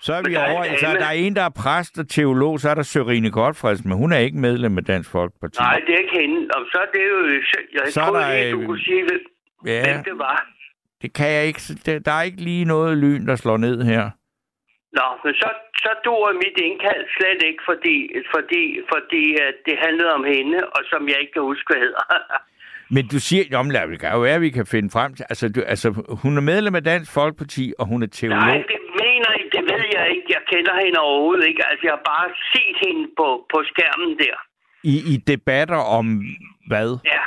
Så 0.00 0.12
er 0.14 0.22
vi 0.28 0.34
der 0.34 0.40
er 0.40 0.52
over, 0.52 0.64
en 0.64 0.70
altså 0.70 0.86
dame. 0.86 0.98
der 0.98 1.06
er 1.06 1.10
en, 1.12 1.36
der 1.36 1.42
er 1.42 1.48
præst 1.48 1.98
og 1.98 2.08
teolog, 2.08 2.60
så 2.60 2.68
er 2.70 2.74
der 2.74 2.82
Sørine 2.82 3.30
Godfredsen, 3.30 3.88
men 3.88 3.98
hun 3.98 4.12
er 4.12 4.18
ikke 4.18 4.38
medlem 4.38 4.78
af 4.78 4.84
Dansk 4.84 5.10
Folkeparti. 5.10 5.60
Nej, 5.60 5.80
det 5.86 5.94
er 5.94 5.98
ikke 5.98 6.18
hende. 6.20 6.48
Og 6.54 6.62
så 6.72 6.78
er 6.78 6.90
det 6.98 7.02
jo... 7.10 7.28
Jeg 7.74 7.92
Så 7.92 8.00
er 8.00 8.06
troede 8.06 8.22
der, 8.24 8.40
lige, 8.42 8.52
du 8.52 8.60
øh, 8.60 8.66
kunne 8.66 8.80
sige, 8.80 9.02
hvem, 9.02 9.20
Ja, 9.66 10.02
det 10.04 10.18
var. 10.18 10.46
det 11.02 11.12
kan 11.12 11.28
jeg 11.32 11.46
ikke. 11.46 11.60
Der 12.06 12.12
er 12.12 12.22
ikke 12.22 12.40
lige 12.40 12.64
noget 12.64 12.98
lyn, 12.98 13.26
der 13.26 13.36
slår 13.36 13.56
ned 13.56 13.82
her. 13.82 14.10
Nå, 14.98 15.06
men 15.24 15.32
så, 15.42 15.48
så 15.84 15.90
duer 16.04 16.32
mit 16.44 16.56
indkald 16.66 17.02
slet 17.16 17.40
ikke, 17.48 17.62
fordi, 17.70 17.96
fordi, 18.34 18.64
fordi 18.92 19.24
at 19.48 19.56
det 19.66 19.76
handlede 19.84 20.12
om 20.18 20.24
hende, 20.34 20.58
og 20.76 20.80
som 20.90 21.08
jeg 21.10 21.18
ikke 21.20 21.34
kan 21.36 21.42
huske, 21.52 21.66
hvad 21.70 21.80
hedder. 21.86 22.04
Men 22.94 23.04
du 23.12 23.18
siger, 23.28 23.44
jo, 23.52 23.62
lad 23.62 23.88
det 23.90 24.00
kan 24.00 24.12
jo 24.12 24.20
være, 24.20 24.34
at 24.34 24.40
vi 24.40 24.50
kan 24.50 24.66
finde 24.66 24.90
frem 24.96 25.10
til... 25.14 25.24
Altså, 25.32 25.48
du, 25.54 25.60
altså, 25.74 25.88
hun 26.22 26.32
er 26.36 26.44
medlem 26.52 26.74
af 26.74 26.84
Dansk 26.84 27.10
Folkeparti, 27.12 27.64
og 27.78 27.86
hun 27.86 28.02
er 28.02 28.06
teolog. 28.06 28.38
Nej, 28.38 28.56
det 28.72 28.80
mener 29.02 29.30
I, 29.40 29.42
det 29.56 29.64
ved 29.72 29.84
jeg 29.96 30.04
ikke. 30.14 30.26
Jeg 30.36 30.42
kender 30.52 30.74
hende 30.84 30.98
overhovedet 30.98 31.46
ikke. 31.50 31.62
Altså, 31.70 31.82
jeg 31.86 31.94
har 31.98 32.04
bare 32.14 32.28
set 32.52 32.76
hende 32.86 33.04
på, 33.18 33.28
på 33.52 33.58
skærmen 33.70 34.10
der. 34.18 34.36
I, 34.92 34.94
I 35.12 35.16
debatter 35.32 35.80
om 35.98 36.06
hvad? 36.70 36.90
Ja, 37.14 37.24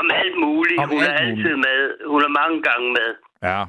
om 0.00 0.06
alt 0.22 0.36
muligt. 0.46 0.80
Om 0.82 0.88
hun 0.88 1.02
alt 1.02 1.10
er 1.10 1.14
altid 1.24 1.54
med. 1.66 1.80
Hun 2.12 2.20
er 2.28 2.32
mange 2.40 2.58
gange 2.68 2.88
med. 2.98 3.10
Ja. 3.48 3.60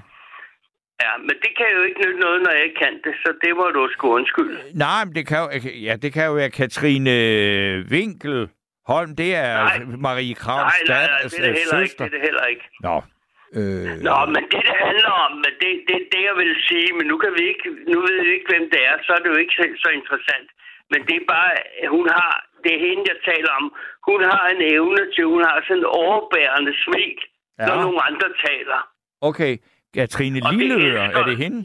Ja, 1.03 1.11
men 1.27 1.35
det 1.43 1.51
kan 1.57 1.67
jo 1.77 1.81
ikke 1.87 1.99
nytte 2.03 2.19
noget, 2.25 2.39
når 2.45 2.51
jeg 2.57 2.63
ikke 2.67 2.79
kan 2.85 2.93
det, 3.05 3.13
så 3.23 3.29
det 3.43 3.51
må 3.59 3.65
du 3.77 3.81
sgu 3.93 4.05
undskylde. 4.19 4.57
Nej, 4.85 5.01
men 5.05 5.13
det 5.17 5.25
kan 5.29 5.37
jo, 5.43 5.47
ja, 5.87 5.93
det 6.03 6.09
kan 6.13 6.25
jo 6.29 6.33
være 6.41 6.51
Katrine 6.61 7.15
Winkel 7.93 8.37
Holm. 8.91 9.11
Det 9.21 9.29
er 9.35 9.53
Nej. 9.63 9.77
Marie 10.07 10.35
Kravs 10.43 10.73
Nej, 10.73 10.79
nej, 10.95 11.05
nej, 11.07 11.19
det 11.23 11.39
er 11.39 11.43
det 11.47 11.59
heller 11.61 11.79
ikke. 11.83 11.89
søster. 11.89 12.03
Det 12.05 12.13
er 12.13 12.15
det 12.17 12.23
heller 12.29 12.45
ikke. 12.53 12.65
Nå. 12.87 12.95
Øh, 13.57 13.91
Nå, 14.07 14.17
men 14.33 14.43
det, 14.51 14.59
det 14.69 14.77
handler 14.87 15.13
om, 15.25 15.31
men 15.43 15.53
det, 15.61 15.71
det 15.87 15.95
det, 16.13 16.21
jeg 16.29 16.35
vil 16.41 16.51
sige, 16.69 16.89
men 16.97 17.05
nu, 17.11 17.15
kan 17.23 17.31
vi 17.37 17.43
ikke, 17.53 17.65
nu 17.91 17.97
ved 18.05 18.17
vi 18.25 18.31
ikke, 18.37 18.49
hvem 18.53 18.65
det 18.73 18.81
er, 18.89 18.95
så 19.05 19.09
er 19.15 19.19
det 19.23 19.29
jo 19.33 19.37
ikke 19.43 19.55
så, 19.59 19.63
så 19.83 19.89
interessant. 19.99 20.49
Men 20.91 20.99
det 21.07 21.15
er 21.21 21.25
bare, 21.35 21.51
hun 21.95 22.05
har, 22.17 22.33
det 22.63 22.71
er 22.75 22.81
hende, 22.87 23.03
jeg 23.11 23.19
taler 23.31 23.51
om, 23.59 23.65
hun 24.09 24.19
har 24.33 24.43
en 24.55 24.61
evne 24.75 25.03
til, 25.13 25.23
hun 25.33 25.43
har 25.49 25.55
sådan 25.67 25.77
en 25.83 25.89
overbærende 26.03 26.73
smil, 26.83 27.17
ja. 27.59 27.65
når 27.67 27.75
nogle 27.85 27.99
andre 28.09 28.29
taler. 28.47 28.79
Okay. 29.29 29.53
Katrine 29.95 30.39
Lilleør, 30.51 31.01
er 31.01 31.23
det 31.29 31.37
hende? 31.37 31.59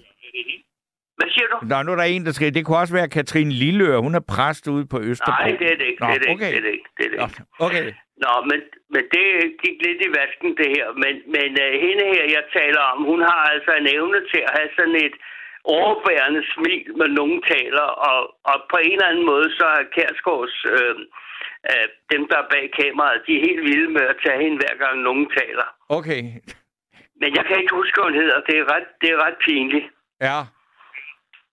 Hvad 1.18 1.28
siger 1.34 1.48
du? 1.52 1.56
Nå, 1.70 1.76
nu 1.82 1.90
er 1.92 1.98
der 2.02 2.08
en, 2.14 2.26
der 2.26 2.32
skal... 2.32 2.54
Det 2.54 2.62
kunne 2.64 2.78
også 2.84 2.94
være 3.00 3.08
Katrine 3.18 3.52
Lilleør. 3.62 3.98
Hun 4.06 4.14
er 4.20 4.24
præst 4.34 4.64
ude 4.74 4.86
på 4.92 4.98
Østerbro. 5.10 5.44
Nej, 5.44 5.56
det 5.60 5.68
er 5.72 5.76
det 5.80 5.86
ikke. 5.90 6.00
Nå, 6.02 6.06
det, 6.08 6.16
er 6.16 6.22
det, 6.24 6.30
okay. 6.34 6.50
det 6.52 6.58
er 6.60 6.64
det 6.66 6.72
ikke. 6.78 6.88
Det 6.98 7.04
er 7.06 7.10
det 7.12 7.18
Nå, 7.20 7.26
ikke. 7.26 7.42
okay. 7.66 7.84
Nå, 8.24 8.32
men, 8.50 8.60
men 8.94 9.02
det 9.14 9.26
gik 9.64 9.76
lidt 9.86 10.00
i 10.06 10.10
vasken, 10.18 10.50
det 10.60 10.68
her. 10.76 10.86
Men, 11.02 11.14
men 11.36 11.50
uh, 11.64 11.72
hende 11.84 12.04
her, 12.14 12.24
jeg 12.36 12.44
taler 12.58 12.82
om, 12.92 12.98
hun 13.12 13.20
har 13.30 13.42
altså 13.54 13.72
en 13.80 13.88
evne 13.96 14.18
til 14.32 14.40
at 14.46 14.52
have 14.58 14.70
sådan 14.78 14.98
et 15.06 15.16
overbærende 15.78 16.42
smil, 16.54 16.84
når 17.00 17.08
nogen 17.20 17.38
taler. 17.54 17.86
Og, 18.08 18.20
og 18.50 18.56
på 18.72 18.76
en 18.86 18.96
eller 18.96 19.10
anden 19.10 19.26
måde, 19.32 19.48
så 19.58 19.66
er 19.78 19.90
Kærsgaards, 19.96 20.56
øh, 20.74 20.94
øh, 21.70 21.86
dem 22.12 22.22
der 22.30 22.38
er 22.42 22.50
bag 22.54 22.64
kameraet, 22.78 23.24
de 23.26 23.32
er 23.36 23.46
helt 23.48 23.62
vilde 23.68 23.90
med 23.96 24.04
at 24.12 24.20
tage 24.24 24.42
hende, 24.42 24.56
hver 24.62 24.74
gang 24.84 24.94
nogen 25.08 25.26
taler. 25.38 25.66
Okay. 25.98 26.20
Men 27.20 27.30
jeg 27.38 27.44
kan 27.48 27.56
ikke 27.60 27.74
huske, 27.80 27.94
hvad 27.96 28.04
hun 28.10 28.20
hedder. 28.22 28.38
Det 28.48 28.54
er 28.62 28.66
ret, 28.74 28.86
det 29.00 29.08
er 29.14 29.18
ret 29.26 29.38
pinligt. 29.46 29.86
Ja. 30.28 30.38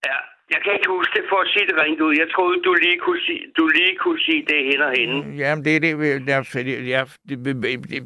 Ja, 0.07 0.17
jeg 0.53 0.59
kan 0.63 0.71
ikke 0.77 0.89
huske 0.97 1.13
det 1.17 1.25
for 1.31 1.39
at 1.45 1.47
sige 1.53 1.65
det 1.69 1.75
rent 1.83 2.01
ud. 2.01 2.13
Jeg 2.21 2.27
troede, 2.35 2.61
du 2.61 2.73
lige 2.73 2.99
kunne 3.05 3.21
sige, 3.27 3.43
du 3.57 3.67
lige 3.67 3.95
kunne 4.03 4.19
sige 4.19 4.41
det 4.51 4.59
hende 4.69 4.85
og 4.85 4.93
hende. 4.99 5.15
Jamen, 5.41 5.65
det 5.65 5.75
er 5.75 5.79
det... 5.79 5.91
Jeg, 6.27 6.35
jeg, 6.88 7.07
jeg, 7.91 8.01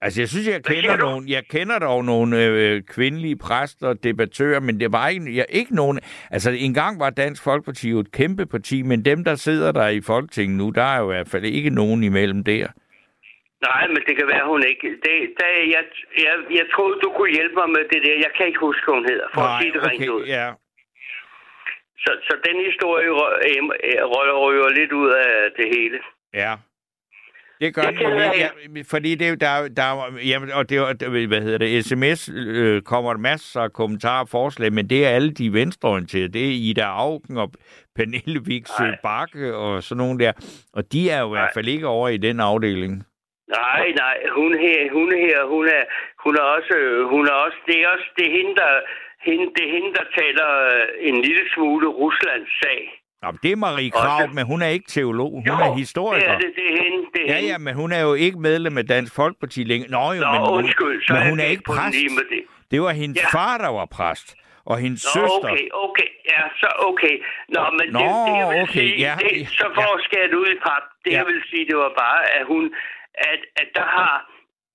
altså, 0.00 0.20
jeg 0.20 0.28
synes, 0.28 0.48
jeg 0.48 0.64
kender 0.64 0.96
nogle... 0.96 1.24
Jeg 1.28 1.44
kender 1.50 1.78
dog 1.78 2.04
nogle 2.04 2.44
øh, 2.44 2.82
kvindelige 2.82 3.36
præster 3.36 3.88
og 3.88 4.04
debattører, 4.04 4.60
men 4.60 4.80
det 4.80 4.92
var 4.92 5.08
ikke, 5.08 5.36
jeg, 5.36 5.46
ikke 5.48 5.74
nogen... 5.74 6.00
Altså, 6.30 6.50
engang 6.50 7.00
var 7.00 7.10
Dansk 7.10 7.44
Folkeparti 7.44 7.90
jo 7.90 7.98
et 7.98 8.12
kæmpe 8.12 8.46
parti, 8.46 8.82
men 8.82 9.04
dem, 9.04 9.24
der 9.24 9.34
sidder 9.34 9.72
der 9.72 9.88
i 9.88 10.00
Folketinget 10.00 10.58
nu, 10.58 10.70
der 10.70 10.82
er 10.82 10.98
jo 10.98 11.10
i 11.10 11.14
hvert 11.14 11.28
fald 11.28 11.44
ikke 11.44 11.70
nogen 11.70 12.04
imellem 12.04 12.44
der. 12.44 12.66
Nej, 13.66 13.82
men 13.92 14.00
det 14.06 14.14
kan 14.18 14.26
være, 14.34 14.46
hun 14.52 14.62
ikke. 14.72 14.88
Det, 15.04 15.14
det, 15.38 15.50
jeg, 15.74 15.84
jeg, 16.24 16.34
jeg 16.58 16.66
troede, 16.74 17.00
du 17.04 17.08
kunne 17.16 17.32
hjælpe 17.38 17.54
mig 17.60 17.68
med 17.76 17.84
det 17.92 18.00
der. 18.06 18.14
Jeg 18.26 18.30
kan 18.36 18.46
ikke 18.46 18.58
huske, 18.68 18.82
hvad 18.86 18.94
hun 18.94 19.06
hedder, 19.10 19.26
for 19.34 19.40
at 19.42 19.62
sige 19.62 19.72
det 19.72 19.82
rent 19.88 20.08
ud. 20.16 20.24
ja. 20.36 20.46
Så, 22.04 22.10
så 22.26 22.34
den 22.48 22.56
historie 22.68 23.08
rø- 23.20 23.40
em- 23.56 23.76
røger 24.12 24.36
røger 24.44 24.68
lidt 24.68 24.92
ud 24.92 25.10
af 25.10 25.50
det 25.58 25.66
hele. 25.76 25.98
Ja. 26.34 26.54
Det 27.60 27.74
gør 27.74 27.82
Jeg 27.82 27.92
den, 27.94 28.76
ja, 28.76 28.82
fordi 28.90 29.14
det 29.14 29.28
er 29.28 29.34
der, 29.36 29.48
er- 29.48 29.68
der, 29.68 29.82
er- 29.82 30.18
jamen, 30.28 30.50
og 30.52 30.70
det, 30.70 30.78
hvad 31.28 31.40
hedder 31.42 31.58
det, 31.58 31.84
sms 31.84 32.28
øh, 32.34 32.82
kommer 32.82 33.12
der 33.12 33.20
masser 33.20 33.60
af 33.60 33.72
kommentarer 33.72 34.20
og 34.20 34.28
forslag, 34.28 34.72
men 34.72 34.90
det 34.90 35.06
er 35.06 35.08
alle 35.10 35.30
de 35.32 35.52
venstreorienterede. 35.52 36.28
Det 36.32 36.44
er 36.44 36.52
Ida 36.70 36.82
Augen 36.82 37.36
og 37.38 37.52
Pernille 37.96 38.40
Vigsø 38.44 38.84
Bakke 39.02 39.54
og 39.56 39.82
sådan 39.82 39.98
nogle 40.04 40.18
der. 40.24 40.32
Og 40.72 40.92
de 40.92 41.10
er 41.10 41.20
jo 41.20 41.26
i 41.26 41.30
hvert 41.38 41.50
fald 41.54 41.68
ikke 41.68 41.86
over 41.86 42.08
i 42.08 42.16
den 42.16 42.40
afdeling. 42.40 43.04
Nej, 43.56 43.84
nej, 44.02 44.16
hun 44.38 44.50
her, 44.64 44.78
hun 44.92 45.08
her, 45.24 45.38
hun 45.54 45.64
er, 45.78 45.84
hun 46.24 46.32
er 46.36 46.46
også, 46.56 46.76
hun 47.12 47.26
er 47.26 47.32
også, 47.46 47.58
det 47.66 47.76
er 47.82 47.88
også, 47.88 48.08
det 48.16 48.24
er 48.28 48.32
hende, 48.38 48.54
der, 48.62 48.72
hende, 49.28 49.46
det 49.56 49.62
er 49.68 49.72
hende, 49.76 49.90
der 49.98 50.04
taler 50.20 50.48
øh, 50.74 51.08
en 51.08 51.16
lille 51.26 51.44
smule 51.54 51.86
Ruslands 51.88 52.50
sag. 52.62 52.80
Jamen, 53.22 53.38
det 53.42 53.52
er 53.52 53.56
Marie 53.56 53.90
Krav, 53.90 54.28
men 54.34 54.44
hun 54.46 54.62
er 54.62 54.66
ikke 54.76 54.88
teolog. 54.88 55.30
Hun 55.48 55.60
er 55.66 55.74
historiker. 55.82 56.24
Det 56.26 56.34
er 56.34 56.38
det, 56.38 56.52
det 56.56 56.66
er 56.72 56.82
hende, 56.84 56.98
det 57.14 57.22
er 57.30 57.34
Ja, 57.34 57.38
ja, 57.50 57.58
men 57.58 57.74
hun 57.74 57.92
er 57.92 58.00
jo 58.08 58.14
ikke 58.14 58.38
medlem 58.48 58.78
af 58.78 58.86
Dansk 58.86 59.14
Folkeparti 59.14 59.60
længere. 59.64 59.90
Nå, 59.90 60.04
jo, 60.16 60.20
Nå, 60.24 60.30
men, 60.32 60.40
hun- 60.40 60.58
undskyld, 60.58 61.02
så 61.06 61.12
men 61.12 61.22
er 61.22 61.28
hun 61.30 61.38
er 61.38 61.42
jeg 61.44 61.50
ikke 61.54 61.62
præst. 61.72 61.96
med 62.18 62.26
det. 62.34 62.42
Det 62.70 62.78
var 62.82 62.92
hendes 63.02 63.18
Ja. 63.22 63.28
far, 63.38 63.54
der 63.64 63.70
var 63.78 63.86
præst. 63.98 64.28
Og 64.72 64.76
hendes 64.84 65.02
Nå, 65.04 65.10
søster. 65.14 65.50
okay, 65.52 65.66
okay, 65.86 66.08
ja, 66.32 66.42
så 66.60 66.68
okay. 66.90 67.14
Nå, 67.54 67.62
men 67.78 67.86
Nå, 67.96 67.98
det, 68.00 68.10
det, 68.28 68.34
jeg 68.42 68.48
vil 68.54 68.62
okay, 68.66 68.72
sige, 68.72 68.94
ja, 69.06 69.12
det, 69.20 69.48
så 69.60 69.66
for 69.78 69.88
at 69.96 70.00
skære 70.06 70.26
det 70.32 70.36
ud 70.42 70.50
i 70.56 70.58
pap, 70.66 70.84
det 71.04 71.10
Ja. 71.12 71.16
jeg 71.18 71.26
vil 71.30 71.40
sige, 71.50 71.64
det 71.70 71.76
var 71.84 71.92
bare, 72.04 72.20
at 72.38 72.44
hun, 72.52 72.62
at, 73.32 73.40
at 73.62 73.68
der 73.78 73.86
har, 73.96 74.14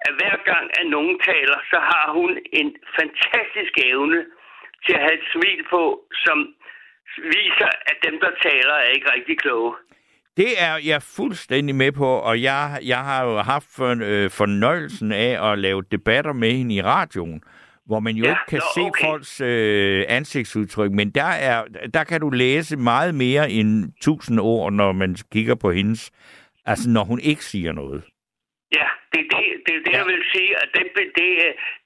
at 0.08 0.14
hver 0.20 0.38
gang, 0.52 0.66
at 0.80 0.86
nogen 0.96 1.16
taler, 1.30 1.58
så 1.72 1.78
har 1.92 2.06
hun 2.18 2.32
en 2.60 2.70
fantastisk 3.00 3.74
evne 3.92 4.20
til 4.86 4.94
at 4.98 5.02
have 5.06 5.18
et 5.20 5.26
smil 5.34 5.60
på, 5.70 5.84
som 6.26 6.38
viser, 7.18 7.70
at 7.92 7.98
dem, 8.08 8.16
der 8.24 8.32
taler, 8.42 8.74
er 8.74 8.90
ikke 8.96 9.12
rigtig 9.16 9.38
kloge. 9.40 9.74
Det 10.38 10.52
er 10.60 10.76
jeg 10.86 11.02
fuldstændig 11.02 11.76
med 11.76 11.92
på, 11.92 12.08
og 12.08 12.42
jeg, 12.42 12.80
jeg 12.84 12.98
har 12.98 13.24
jo 13.26 13.38
haft 13.38 13.68
for, 13.76 13.90
øh, 14.04 14.30
fornøjelsen 14.30 15.12
af 15.12 15.52
at 15.52 15.60
lave 15.60 15.84
debatter 15.92 16.34
med 16.34 16.52
hende 16.52 16.76
i 16.76 16.82
radioen, 16.82 17.44
hvor 17.86 18.00
man 18.00 18.16
jo 18.16 18.24
Ja, 18.26 18.30
ikke 18.30 18.42
kan 18.50 18.58
nå, 18.60 18.64
se 18.76 18.82
okay. 18.82 19.06
folks 19.06 19.42
øh, 19.42 20.06
ansigtsudtryk, 20.08 20.92
men 20.92 21.10
der, 21.10 21.24
er, 21.24 21.66
der 21.94 22.04
kan 22.04 22.22
du 22.22 22.30
læse 22.30 22.78
meget 22.78 23.16
mere 23.16 23.52
end 23.52 23.94
tusind 24.02 24.40
ord, 24.40 24.74
når 24.74 24.92
man 24.92 25.16
kigger 25.32 25.56
på 25.56 25.72
hendes, 25.72 26.12
altså 26.66 26.90
når 26.90 27.04
hun 27.04 27.20
ikke 27.20 27.46
siger 27.46 27.72
noget. 27.72 28.04
Ja, 28.80 28.88
det 29.12 29.20
er 29.26 29.28
det, 29.34 29.44
det, 29.66 29.74
er 29.78 29.82
det 29.86 29.92
ja. 29.92 29.98
jeg 29.98 30.06
vil 30.12 30.24
sige, 30.34 30.52
at 30.62 30.70
det, 30.76 30.84
det, 31.20 31.30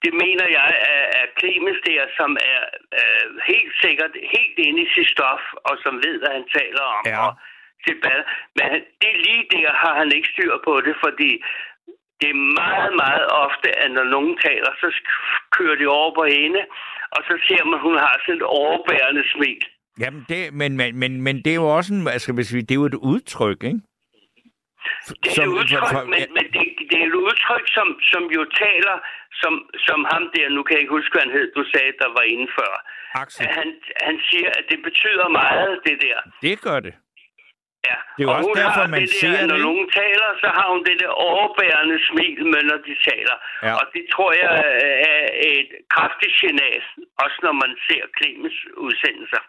det 0.04 0.12
mener 0.24 0.46
jeg 0.60 0.70
er, 0.96 1.04
er 1.20 1.26
Clemens 1.40 1.82
der, 1.90 2.04
som 2.20 2.32
er 2.54 2.62
øh, 3.00 3.28
helt 3.52 3.74
sikkert 3.84 4.14
helt 4.36 4.58
inde 4.68 4.82
i 4.86 4.90
sit 4.96 5.10
stof, 5.16 5.44
og 5.68 5.74
som 5.84 5.94
ved, 6.06 6.16
hvad 6.22 6.32
han 6.38 6.46
taler 6.58 6.84
om. 6.98 7.04
Ja. 7.14 7.20
Og 7.28 7.32
debat. 7.88 8.24
Men 8.60 8.70
det 9.02 9.14
lige 9.26 9.44
der 9.54 9.70
har 9.84 9.94
han 10.00 10.10
ikke 10.16 10.30
styr 10.34 10.54
på 10.68 10.74
det, 10.86 10.96
fordi 11.06 11.32
det 12.22 12.30
er 12.36 12.40
meget, 12.64 12.92
meget 13.04 13.28
ofte, 13.46 13.70
at 13.84 13.92
når 13.92 14.04
nogen 14.04 14.38
taler, 14.48 14.72
så 14.82 14.88
kører 15.58 15.76
de 15.82 15.88
over 15.88 16.12
på 16.20 16.24
hende, 16.38 16.62
og 17.16 17.22
så 17.28 17.34
ser 17.48 17.64
man, 17.66 17.74
at 17.74 17.86
hun 17.88 17.98
har 18.06 18.16
sådan 18.26 18.36
et 18.36 18.48
overbærende 18.62 19.24
smil. 19.34 19.62
Jamen, 20.00 20.26
det, 20.30 20.54
men, 20.54 20.78
men, 20.78 21.00
men, 21.00 21.22
men 21.22 21.36
det 21.44 21.52
er 21.52 21.56
jo 21.64 21.70
også 21.78 21.94
en, 21.94 22.08
altså, 22.08 22.34
hvis 22.34 22.54
vi, 22.54 22.62
det 22.62 22.72
er 22.72 22.82
jo 22.84 22.86
et 22.86 23.00
udtryk, 23.12 23.64
ikke? 23.64 23.82
Det 25.24 25.30
er 25.32 25.36
Som- 25.36 25.44
et 25.44 25.54
udtryk, 25.58 26.08
men, 26.14 26.24
men 26.38 26.46
det, 26.54 26.67
det 26.98 27.04
er 27.06 27.10
et 27.12 27.20
udtryk, 27.28 27.66
som, 27.78 27.88
som 28.12 28.24
jo 28.38 28.42
taler, 28.64 28.96
som, 29.42 29.54
som 29.88 30.00
ham 30.14 30.24
der, 30.36 30.46
nu 30.50 30.62
kan 30.64 30.74
jeg 30.76 30.82
ikke 30.84 30.98
huske, 31.00 31.12
hvad 31.14 31.24
han 31.28 31.32
hed, 31.38 31.48
du 31.60 31.64
sagde, 31.74 31.92
der 32.02 32.10
var 32.18 32.26
inde 32.34 32.48
før. 32.60 32.72
Axel. 33.22 33.42
At 33.48 33.54
Han, 33.60 33.68
han 34.08 34.16
siger, 34.30 34.50
at 34.60 34.66
det 34.72 34.80
betyder 34.88 35.28
meget, 35.42 35.72
det 35.88 35.98
der. 36.08 36.18
Det 36.48 36.56
gør 36.68 36.80
det. 36.88 36.94
Ja. 37.90 37.98
Det 38.18 38.22
er 38.24 38.28
jo 38.28 38.30
og 38.32 38.38
også 38.40 38.54
derfor, 38.64 38.84
man 38.96 39.02
det 39.02 39.10
der, 39.10 39.20
ser 39.22 39.32
det, 39.38 39.48
Når 39.52 39.58
ikke? 39.60 39.68
nogen 39.70 39.88
taler, 40.02 40.30
så 40.44 40.48
har 40.58 40.68
hun 40.74 40.82
det 40.90 40.96
der 41.04 41.12
overbærende 41.30 41.98
smil 42.10 42.40
med, 42.54 42.62
når 42.72 42.80
de 42.88 42.94
taler. 43.10 43.36
Ja. 43.68 43.74
Og 43.80 43.84
det 43.94 44.04
tror 44.14 44.30
jeg 44.44 44.52
er 45.12 45.22
et 45.52 45.70
kraftigt 45.96 46.34
signal, 46.42 46.82
også 47.24 47.38
når 47.46 47.54
man 47.64 47.72
ser 47.88 48.04
Clemens 48.18 48.58
udsendelser. 48.86 49.44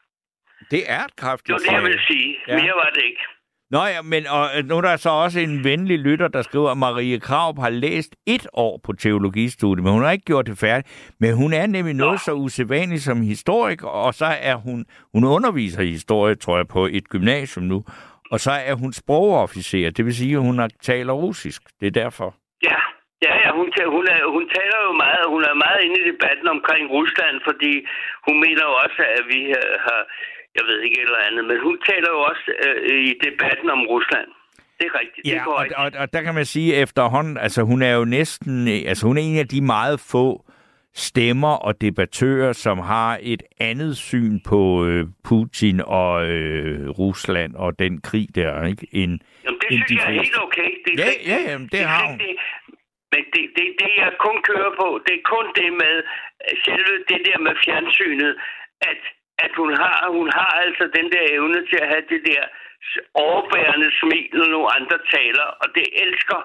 Det 0.74 0.82
er 0.96 1.02
et 1.10 1.16
kraftigt 1.22 1.46
Det 1.46 1.52
var 1.54 1.58
det, 1.58 1.66
jeg 1.72 1.80
signal. 1.80 1.92
vil 1.92 2.00
sige. 2.10 2.30
Ja. 2.48 2.54
Mere 2.60 2.74
var 2.84 2.90
det 2.96 3.04
ikke. 3.10 3.24
Nå 3.70 3.78
ja, 3.78 4.02
men 4.02 4.26
og, 4.26 4.44
øh, 4.58 4.64
nu 4.68 4.76
er 4.76 4.80
der 4.80 4.96
så 4.96 5.10
også 5.10 5.40
en 5.40 5.64
venlig 5.64 5.98
lytter, 5.98 6.28
der 6.28 6.42
skriver, 6.42 6.70
at 6.70 6.78
Marie 6.78 7.20
Krav 7.20 7.60
har 7.60 7.70
læst 7.70 8.16
et 8.26 8.46
år 8.52 8.80
på 8.84 8.92
teologistudiet, 8.92 9.84
men 9.84 9.92
hun 9.92 10.02
har 10.02 10.10
ikke 10.10 10.24
gjort 10.24 10.46
det 10.46 10.58
færdigt. 10.58 11.14
Men 11.20 11.34
hun 11.34 11.52
er 11.52 11.66
nemlig 11.66 11.94
noget 11.94 12.20
så 12.20 12.32
usædvanligt 12.32 13.02
som 13.02 13.22
historiker, 13.22 13.86
og 13.88 14.14
så 14.14 14.26
er 14.40 14.54
hun, 14.54 14.84
hun 15.14 15.24
underviser 15.24 15.82
i 15.82 15.90
historie, 15.90 16.34
tror 16.34 16.56
jeg, 16.56 16.68
på 16.68 16.86
et 16.86 17.08
gymnasium 17.08 17.64
nu. 17.64 17.84
Og 18.30 18.40
så 18.40 18.50
er 18.50 18.74
hun 18.74 18.92
sprogofficer, 18.92 19.90
det 19.90 20.04
vil 20.04 20.16
sige, 20.16 20.34
at 20.34 20.40
hun 20.42 20.58
har- 20.58 20.70
taler 20.82 21.12
russisk. 21.12 21.62
Det 21.80 21.86
er 21.86 21.90
derfor. 22.02 22.34
Ja, 22.62 22.78
ja, 23.26 23.32
ja 23.44 23.50
hun, 23.58 23.66
hun, 23.96 24.04
er, 24.14 24.20
hun 24.36 24.44
taler 24.56 24.78
jo 24.86 24.92
meget, 25.04 25.24
hun 25.34 25.42
er 25.50 25.54
meget 25.64 25.80
inde 25.84 25.96
i 26.02 26.08
debatten 26.12 26.48
omkring 26.56 26.84
Rusland, 26.96 27.34
fordi 27.48 27.72
hun 28.26 28.36
mener 28.44 28.62
jo 28.70 28.74
også, 28.84 29.02
at 29.16 29.22
vi 29.32 29.40
øh, 29.60 29.74
har, 29.86 30.00
jeg 30.58 30.64
ved 30.70 30.78
ikke 30.86 30.96
et 31.00 31.08
eller 31.10 31.22
andet, 31.30 31.44
men 31.50 31.56
hun 31.66 31.76
taler 31.90 32.10
jo 32.16 32.20
også 32.30 32.46
øh, 32.66 32.98
i 33.08 33.12
debatten 33.26 33.70
om 33.76 33.80
Rusland. 33.94 34.28
Det 34.78 34.86
er 34.90 34.94
rigtigt, 35.00 35.22
det 35.24 35.32
er 35.32 35.36
Ja, 35.36 35.40
og, 35.40 35.46
korrekt. 35.56 35.72
og, 35.74 35.92
og 36.02 36.12
der 36.12 36.22
kan 36.22 36.34
man 36.34 36.44
sige 36.44 36.74
efterhånden, 36.74 37.36
altså 37.46 37.62
hun 37.62 37.82
er 37.82 37.94
jo 38.00 38.04
næsten, 38.04 38.68
altså 38.90 39.06
hun 39.06 39.18
er 39.18 39.22
en 39.22 39.38
af 39.38 39.48
de 39.48 39.60
meget 39.64 40.00
få 40.12 40.44
stemmer 40.94 41.54
og 41.66 41.80
debattører, 41.80 42.52
som 42.52 42.78
har 42.78 43.18
et 43.22 43.42
andet 43.60 43.96
syn 43.96 44.40
på 44.50 44.60
øh, 44.86 45.06
Putin 45.28 45.80
og 45.86 46.12
øh, 46.30 46.88
Rusland 46.88 47.54
og 47.54 47.78
den 47.78 48.00
krig 48.00 48.26
der, 48.34 48.64
ikke? 48.66 48.86
End, 48.92 49.12
Jamen, 49.44 49.58
det 49.60 49.68
end 49.70 49.82
synes 49.86 49.86
de 49.88 49.94
jeg 50.06 50.08
er 50.16 50.20
helt 50.22 50.38
okay. 50.46 50.68
Det 50.84 50.92
er 50.92 51.04
Ja, 51.04 51.10
slet- 51.12 51.26
ja, 51.32 51.38
jamen, 51.50 51.68
det 51.72 51.80
er 51.80 51.86
har 51.86 52.06
hun. 52.06 52.20
ikke 52.20 52.24
det. 52.26 52.36
Men 53.12 53.22
det, 53.34 53.42
det, 53.56 53.66
det, 53.80 53.90
jeg 54.04 54.12
kun 54.26 54.36
kører 54.50 54.72
på, 54.82 54.88
det 55.06 55.14
er 55.20 55.24
kun 55.34 55.46
det 55.60 55.70
med 55.82 55.94
øh, 56.44 56.52
selve 56.66 56.92
det 57.10 57.20
der 57.28 57.38
med 57.46 57.54
fjernsynet, 57.64 58.32
at, 58.90 59.00
at 59.44 59.52
hun, 59.60 59.70
har, 59.82 59.96
hun 60.18 60.28
har 60.38 60.52
altså 60.64 60.84
den 60.96 61.06
der 61.12 61.22
evne 61.36 61.60
til 61.70 61.78
at 61.82 61.88
have 61.92 62.04
det 62.12 62.20
der 62.30 62.42
overbærende 63.26 63.90
smil, 64.00 64.28
når 64.38 64.48
nogle 64.54 64.70
andre 64.78 64.98
taler, 65.14 65.46
og 65.62 65.66
det 65.76 65.86
elsker 66.04 66.38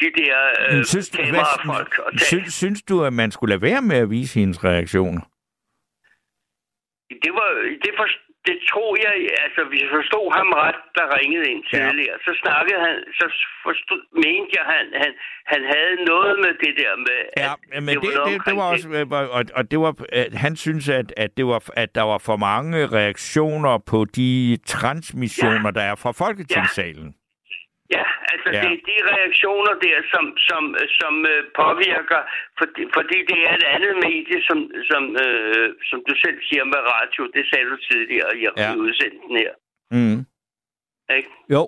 de 0.00 0.08
der 0.20 0.36
øh, 0.60 0.84
synes, 0.84 1.08
du, 1.10 1.16
kamerafolk 1.22 1.92
at 1.98 2.12
hvad, 2.12 2.26
synes, 2.32 2.54
synes 2.54 2.82
du, 2.82 3.04
at 3.04 3.12
man 3.12 3.30
skulle 3.30 3.50
lade 3.54 3.62
være 3.62 3.82
med 3.82 3.96
at 3.96 4.10
vise 4.10 4.40
hendes 4.40 4.64
reaktioner? 4.64 5.24
Det, 7.24 7.32
var, 7.38 7.48
det, 7.82 7.90
for, 7.98 8.06
det 8.48 8.56
tror 8.70 8.90
jeg, 9.06 9.14
altså 9.44 9.60
hvis 9.70 9.80
jeg 9.84 9.90
forstod 9.98 10.26
ham 10.38 10.48
ret, 10.62 10.80
der 10.98 11.04
ringede 11.18 11.46
ind 11.52 11.62
tidligere, 11.72 12.16
så 12.26 12.32
snakkede 12.42 12.80
han, 12.86 12.96
så 13.18 13.26
forstod, 13.66 14.00
mente 14.24 14.50
jeg, 14.58 14.64
han, 14.74 14.86
han, 15.02 15.12
han 15.52 15.62
havde 15.74 15.94
noget 16.12 16.34
med 16.44 16.52
det 16.64 16.72
der 16.82 16.92
med, 17.06 17.20
Ja, 17.42 17.52
at 17.76 17.82
men 17.86 17.94
det, 17.94 18.08
var 18.08 18.14
noget 18.18 18.32
det, 18.32 18.46
det 18.48 18.56
var 18.60 18.68
også, 18.74 18.88
øh, 18.98 19.30
og, 19.38 19.44
og 19.58 19.62
det 19.70 19.78
var, 19.84 19.92
at 20.22 20.34
han 20.44 20.56
synes, 20.56 20.88
at, 21.00 21.08
at, 21.24 21.30
det 21.36 21.46
var, 21.46 21.60
at 21.82 21.90
der 21.94 22.02
var 22.12 22.18
for 22.28 22.36
mange 22.36 22.86
reaktioner 22.98 23.74
på 23.92 23.98
de 24.18 24.58
transmissioner, 24.66 25.70
der 25.70 25.84
er 25.90 25.94
fra 25.94 26.12
Folketingssalen. 26.22 27.06
Ja, 27.06 27.17
altså 28.32 28.48
Ja. 28.52 28.56
ja. 28.56 28.62
det 28.62 28.70
er 28.78 28.82
de 28.92 28.96
reaktioner 29.14 29.74
der, 29.86 29.96
som, 30.12 30.24
som, 30.48 30.62
som 31.00 31.12
øh, 31.32 31.42
påvirker, 31.60 32.20
fordi, 32.58 32.82
fordi 32.96 33.18
det 33.30 33.38
er 33.48 33.52
et 33.60 33.66
andet 33.74 33.94
medie, 34.08 34.38
som, 34.48 34.58
som, 34.90 35.02
øh, 35.24 35.66
som 35.90 35.98
du 36.08 36.12
selv 36.24 36.38
siger 36.48 36.64
med 36.64 36.80
radio, 36.94 37.20
det 37.36 37.44
sagde 37.50 37.66
du 37.72 37.76
tidligere 37.90 38.30
i, 38.38 38.40
Ja. 38.44 38.50
ja. 38.62 38.68
i 38.74 38.76
udsendelsen 38.84 39.36
her. 39.44 39.52
Mm. 39.96 40.20
Ikke? 41.16 41.30
Jo, 41.54 41.62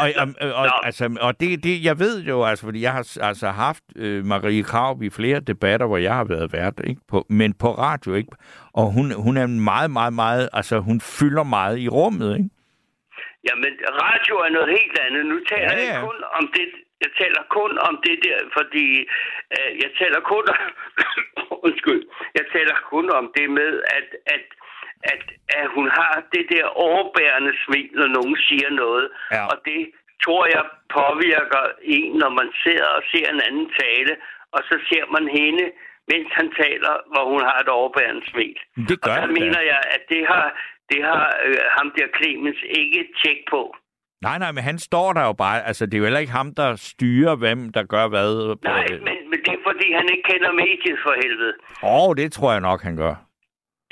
og, 0.00 0.08
og, 0.22 0.52
og, 0.54 0.86
altså, 0.86 1.16
og 1.20 1.40
det, 1.40 1.64
det, 1.64 1.84
jeg 1.84 1.98
ved 1.98 2.22
jo, 2.24 2.44
altså, 2.44 2.64
fordi 2.64 2.82
jeg 2.82 2.92
har 2.92 3.18
altså 3.22 3.48
haft 3.48 3.84
øh, 3.96 4.24
Marie 4.24 4.62
Krav 4.62 5.02
i 5.02 5.10
flere 5.10 5.40
debatter, 5.40 5.86
hvor 5.86 5.96
jeg 5.96 6.14
har 6.14 6.24
været 6.24 6.52
vært, 6.52 6.80
ikke? 6.84 7.00
På, 7.08 7.26
men 7.28 7.54
på 7.54 7.68
radio, 7.72 8.14
ikke? 8.14 8.32
Og 8.72 8.92
hun, 8.92 9.12
hun 9.12 9.36
er 9.36 9.46
meget, 9.46 9.90
meget, 9.90 10.12
meget, 10.12 10.48
altså 10.52 10.78
hun 10.78 11.00
fylder 11.00 11.42
meget 11.42 11.78
i 11.78 11.88
rummet, 11.88 12.36
ikke? 12.38 12.50
Jamen, 13.48 13.72
radio 14.06 14.34
er 14.46 14.50
noget 14.56 14.70
helt 14.78 14.96
andet. 15.06 15.22
Nu 15.32 15.36
taler 15.52 15.72
Ja, 15.72 15.78
ja, 15.78 15.92
jeg 15.92 16.02
kun 16.08 16.18
om 16.38 16.44
det, 16.56 16.66
jeg 17.04 17.10
taler 17.20 17.42
kun 17.58 17.72
om 17.88 17.94
det 18.06 18.16
der, 18.26 18.38
fordi 18.58 18.86
øh, 19.56 19.70
jeg 19.82 19.90
taler 20.00 20.20
kun 20.32 20.44
om, 20.54 20.62
undskyld, 21.66 22.02
jeg 22.38 22.44
taler 22.54 22.76
kun 22.92 23.06
om 23.18 23.24
det 23.36 23.50
med, 23.58 23.72
at, 23.98 24.08
at, 24.34 24.44
at, 25.12 25.22
at 25.58 25.66
hun 25.76 25.86
har 25.98 26.14
det 26.34 26.44
der 26.54 26.64
overbærende 26.86 27.52
smil, 27.64 27.90
når 28.00 28.08
nogen 28.18 28.36
siger 28.48 28.70
noget. 28.70 29.06
Ja. 29.32 29.44
Og 29.46 29.56
det 29.64 29.82
tror 30.24 30.42
jeg 30.56 30.64
påvirker 30.98 31.64
en, 31.82 32.12
når 32.22 32.32
man 32.40 32.48
sidder 32.64 32.88
og 32.98 33.02
ser 33.12 33.26
en 33.34 33.42
anden 33.48 33.68
tale, 33.82 34.12
og 34.54 34.60
så 34.68 34.76
ser 34.88 35.04
man 35.16 35.24
hende, 35.38 35.64
mens 36.10 36.28
han 36.40 36.48
taler, 36.62 36.94
hvor 37.12 37.24
hun 37.32 37.42
har 37.48 37.58
et 37.64 37.70
overbærende 37.78 38.24
smil. 38.30 38.58
Det 38.88 39.00
gør 39.00 39.10
og 39.12 39.16
der 39.16 39.26
det 39.26 39.36
mener 39.40 39.60
jeg, 39.72 39.80
at 39.94 40.02
det 40.12 40.22
har, 40.26 40.46
det 40.90 41.00
har 41.10 41.24
øh, 41.46 41.56
ham 41.76 41.88
der 41.96 42.06
Clemens 42.16 42.60
ikke 42.80 43.00
tjek 43.22 43.38
på. 43.50 43.62
Nej, 44.26 44.38
nej, 44.38 44.52
men 44.52 44.62
han 44.70 44.78
står 44.78 45.12
der 45.12 45.24
jo 45.30 45.32
bare, 45.32 45.66
altså 45.68 45.86
det 45.86 45.94
er 45.94 45.98
jo 45.98 46.04
heller 46.04 46.20
ikke 46.24 46.32
ham, 46.40 46.54
der 46.54 46.76
styrer, 46.76 47.34
hvem 47.36 47.60
der 47.76 47.82
gør 47.94 48.08
hvad. 48.08 48.30
På, 48.48 48.58
Nej, 48.64 48.86
men, 49.06 49.16
men 49.30 49.38
det 49.44 49.52
er 49.58 49.62
fordi, 49.70 49.86
han 49.92 50.06
ikke 50.12 50.24
kender 50.32 50.52
mediet 50.52 50.98
for 51.04 51.14
helvede. 51.22 51.54
Åh, 51.82 52.08
oh, 52.08 52.16
det 52.16 52.32
tror 52.32 52.50
jeg 52.52 52.60
nok, 52.60 52.82
han 52.82 52.96
gør. 52.96 53.14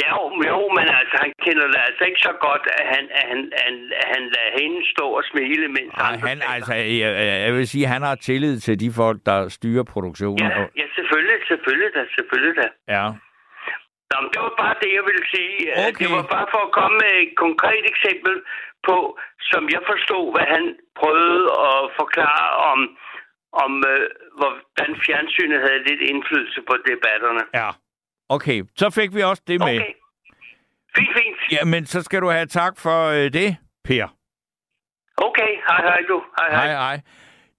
Ja, 0.05 0.11
jo, 0.17 0.23
jo, 0.53 0.61
men 0.79 0.87
altså, 1.01 1.17
han 1.25 1.33
kender 1.47 1.67
det 1.73 1.81
altså 1.89 2.03
ikke 2.05 2.21
så 2.29 2.35
godt, 2.47 2.65
at 2.79 2.87
han, 2.95 3.05
at 3.19 3.25
han, 3.31 3.39
at 3.61 3.65
han, 3.65 3.75
at 4.03 4.09
han 4.15 4.23
lader 4.35 4.53
hende 4.61 4.79
stå 4.95 5.07
og 5.19 5.25
smile, 5.31 5.69
mens 5.69 5.93
andre 5.97 6.29
han, 6.29 6.39
taler. 6.39 6.55
altså, 6.55 6.75
jeg, 6.75 7.11
jeg 7.47 7.53
vil 7.55 7.69
sige, 7.69 7.85
at 7.87 7.93
han 7.97 8.03
har 8.03 8.15
tillid 8.15 8.55
til 8.67 8.81
de 8.81 8.89
folk, 9.01 9.19
der 9.27 9.49
styrer 9.49 9.85
produktionen. 9.95 10.51
Ja, 10.51 10.61
ja, 10.81 10.87
selvfølgelig, 10.97 11.39
selvfølgelig 11.51 11.91
da, 11.97 12.03
selvfølgelig 12.17 12.55
da. 12.63 12.69
ja. 12.97 13.07
Nå, 14.11 14.17
det 14.33 14.41
var 14.47 14.55
bare 14.63 14.77
det, 14.83 14.91
jeg 14.99 15.05
ville 15.11 15.27
sige. 15.35 15.57
Okay. 15.89 16.03
Det 16.03 16.09
var 16.17 16.25
bare 16.37 16.47
for 16.55 16.63
at 16.69 16.73
komme 16.79 16.97
med 17.05 17.13
et 17.25 17.33
konkret 17.45 17.85
eksempel 17.93 18.35
på, 18.89 18.97
som 19.51 19.63
jeg 19.75 19.83
forstod, 19.91 20.25
hvad 20.35 20.47
han 20.55 20.65
prøvede 21.01 21.45
at 21.69 21.79
forklare 22.01 22.47
om, 22.73 22.81
om 23.65 23.73
øh, 23.93 24.05
hvordan 24.41 24.91
fjernsynet 25.07 25.59
havde 25.67 25.81
lidt 25.89 26.03
indflydelse 26.11 26.61
på 26.69 26.75
debatterne. 26.91 27.43
Ja. 27.61 27.71
Okay, 28.37 28.59
så 28.77 28.87
fik 28.99 29.11
vi 29.17 29.23
også 29.23 29.43
det 29.47 29.59
med. 29.69 29.77
Okay. 29.81 29.93
Fint, 30.97 31.13
fint. 31.19 31.37
Ja, 31.57 31.65
men 31.65 31.87
så 31.87 32.03
skal 32.03 32.21
du 32.23 32.29
have 32.29 32.47
tak 32.47 32.73
for 32.85 32.99
øh, 33.09 33.33
det, 33.39 33.57
Per. 33.85 34.07
Okay, 35.17 35.53
hej 35.69 35.81
hej 35.89 36.01
du. 36.09 36.23
Hej 36.39 36.51
hej. 36.51 36.67
Hej, 36.67 36.75
hej. 36.87 37.01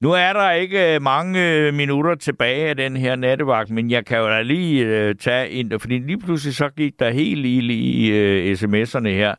Nu 0.01 0.11
er 0.11 0.33
der 0.33 0.51
ikke 0.51 0.95
øh, 0.95 1.01
mange 1.01 1.53
øh, 1.53 1.73
minutter 1.73 2.15
tilbage 2.15 2.69
af 2.69 2.75
den 2.75 2.97
her 2.97 3.15
nattevagt, 3.15 3.69
men 3.69 3.91
jeg 3.91 4.05
kan 4.05 4.17
jo 4.17 4.27
da 4.27 4.41
lige 4.41 4.85
øh, 4.85 5.15
tage 5.15 5.49
ind, 5.49 5.79
fordi 5.79 5.97
lige 5.97 6.19
pludselig 6.19 6.55
så 6.55 6.69
gik 6.69 6.99
der 6.99 7.09
helt 7.09 7.45
ild 7.45 7.71
i 7.71 8.11
øh, 8.11 8.57
sms'erne 8.57 9.07
her. 9.07 9.35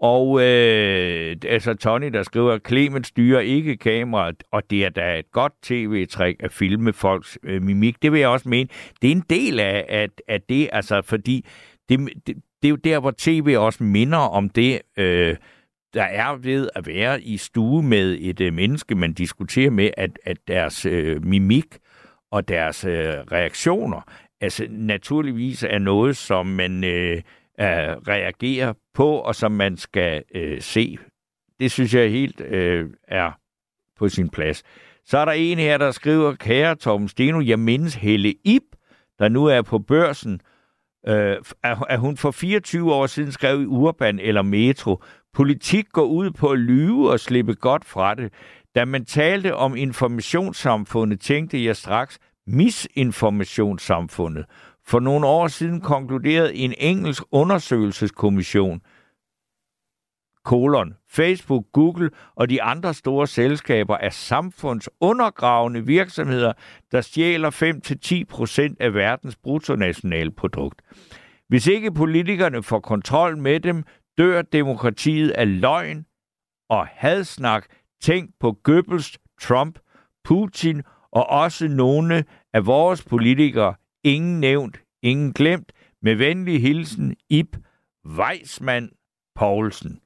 Og 0.00 0.40
øh, 0.42 1.36
altså 1.46 1.74
Tony, 1.74 2.06
der 2.06 2.22
skriver, 2.22 2.52
at 2.52 2.60
Clemens 2.68 3.06
styrer 3.06 3.40
ikke 3.40 3.76
kameraet, 3.76 4.42
og 4.52 4.62
det 4.70 4.84
er 4.84 4.88
da 4.88 5.18
et 5.18 5.30
godt 5.32 5.52
tv-trick 5.62 6.42
at 6.42 6.52
filme 6.52 6.92
folks 6.92 7.38
øh, 7.42 7.62
mimik. 7.62 8.02
Det 8.02 8.12
vil 8.12 8.20
jeg 8.20 8.28
også 8.28 8.48
mene. 8.48 8.68
Det 9.02 9.08
er 9.08 9.12
en 9.12 9.24
del 9.30 9.60
af, 9.60 9.86
at, 9.88 10.10
at 10.28 10.48
det, 10.48 10.68
altså 10.72 11.02
fordi 11.02 11.46
det, 11.88 11.98
det, 12.26 12.36
det 12.62 12.68
er 12.68 12.70
jo 12.70 12.76
der, 12.76 13.00
hvor 13.00 13.14
tv 13.18 13.54
også 13.58 13.84
minder 13.84 14.18
om 14.18 14.48
det, 14.48 14.80
øh, 14.96 15.36
der 15.94 16.02
er 16.02 16.36
ved 16.36 16.68
at 16.74 16.86
være 16.86 17.22
i 17.22 17.36
stue 17.36 17.82
med 17.82 18.18
et 18.20 18.40
øh, 18.40 18.52
menneske, 18.52 18.94
man 18.94 19.12
diskuterer 19.12 19.70
med, 19.70 19.90
at, 19.96 20.18
at 20.24 20.36
deres 20.48 20.86
øh, 20.86 21.24
mimik 21.24 21.78
og 22.30 22.48
deres 22.48 22.84
øh, 22.84 23.14
reaktioner, 23.32 24.00
altså 24.40 24.66
naturligvis 24.70 25.62
er 25.62 25.78
noget, 25.78 26.16
som 26.16 26.46
man 26.46 26.84
øh, 26.84 27.16
øh, 27.60 27.96
reagerer 28.08 28.72
på, 28.94 29.08
og 29.14 29.34
som 29.34 29.52
man 29.52 29.76
skal 29.76 30.22
øh, 30.34 30.60
se. 30.60 30.98
Det 31.60 31.70
synes 31.70 31.94
jeg 31.94 32.10
helt 32.10 32.40
øh, 32.40 32.90
er 33.08 33.30
på 33.98 34.08
sin 34.08 34.28
plads. 34.28 34.62
Så 35.06 35.18
er 35.18 35.24
der 35.24 35.32
en 35.32 35.58
her, 35.58 35.78
der 35.78 35.90
skriver, 35.90 36.34
kære 36.34 36.74
Torben 36.74 37.08
Steno, 37.08 37.40
jeg 37.40 37.58
mindes 37.58 37.94
Helle 37.94 38.34
Ip, 38.44 38.62
der 39.18 39.28
nu 39.28 39.44
er 39.44 39.62
på 39.62 39.78
børsen, 39.78 40.40
øh, 41.08 41.36
at 41.62 41.78
at 41.88 41.98
hun 41.98 42.16
for 42.16 42.30
24 42.30 42.94
år 42.94 43.06
siden 43.06 43.32
skrev 43.32 43.62
i 43.62 43.66
Urban 43.66 44.18
eller 44.18 44.42
Metro, 44.42 45.02
politik 45.32 45.88
går 45.92 46.04
ud 46.04 46.30
på 46.30 46.48
at 46.48 46.58
lyve 46.58 47.10
og 47.10 47.20
slippe 47.20 47.54
godt 47.54 47.84
fra 47.84 48.14
det. 48.14 48.32
Da 48.74 48.84
man 48.84 49.04
talte 49.04 49.54
om 49.54 49.76
informationssamfundet, 49.76 51.20
tænkte 51.20 51.64
jeg 51.64 51.76
straks 51.76 52.18
misinformationssamfundet. 52.46 54.44
For 54.86 55.00
nogle 55.00 55.26
år 55.26 55.48
siden 55.48 55.80
konkluderede 55.80 56.54
en 56.54 56.74
engelsk 56.78 57.22
undersøgelseskommission, 57.30 58.80
kolon, 60.44 60.94
Facebook, 61.10 61.64
Google 61.72 62.10
og 62.34 62.50
de 62.50 62.62
andre 62.62 62.94
store 62.94 63.26
selskaber 63.26 63.96
er 63.96 64.10
samfundsundergravende 64.10 65.86
virksomheder, 65.86 66.52
der 66.92 67.00
stjæler 67.00 67.50
5-10% 68.70 68.76
af 68.80 68.94
verdens 68.94 69.36
bruttonationalprodukt. 69.36 70.82
Hvis 71.48 71.66
ikke 71.66 71.92
politikerne 71.92 72.62
får 72.62 72.80
kontrol 72.80 73.38
med 73.38 73.60
dem, 73.60 73.84
dør 74.18 74.42
demokratiet 74.42 75.30
af 75.30 75.60
løgn 75.60 76.06
og 76.68 76.86
hadsnak. 76.86 77.66
Tænk 78.00 78.30
på 78.40 78.52
Goebbels, 78.52 79.18
Trump, 79.40 79.78
Putin 80.24 80.82
og 81.10 81.26
også 81.26 81.68
nogle 81.68 82.24
af 82.52 82.66
vores 82.66 83.04
politikere. 83.04 83.74
Ingen 84.04 84.40
nævnt, 84.40 84.80
ingen 85.02 85.32
glemt. 85.32 85.72
Med 86.02 86.14
venlig 86.14 86.62
hilsen, 86.62 87.16
Ip 87.30 87.56
Weismann 88.06 88.90
Poulsen. 89.34 90.00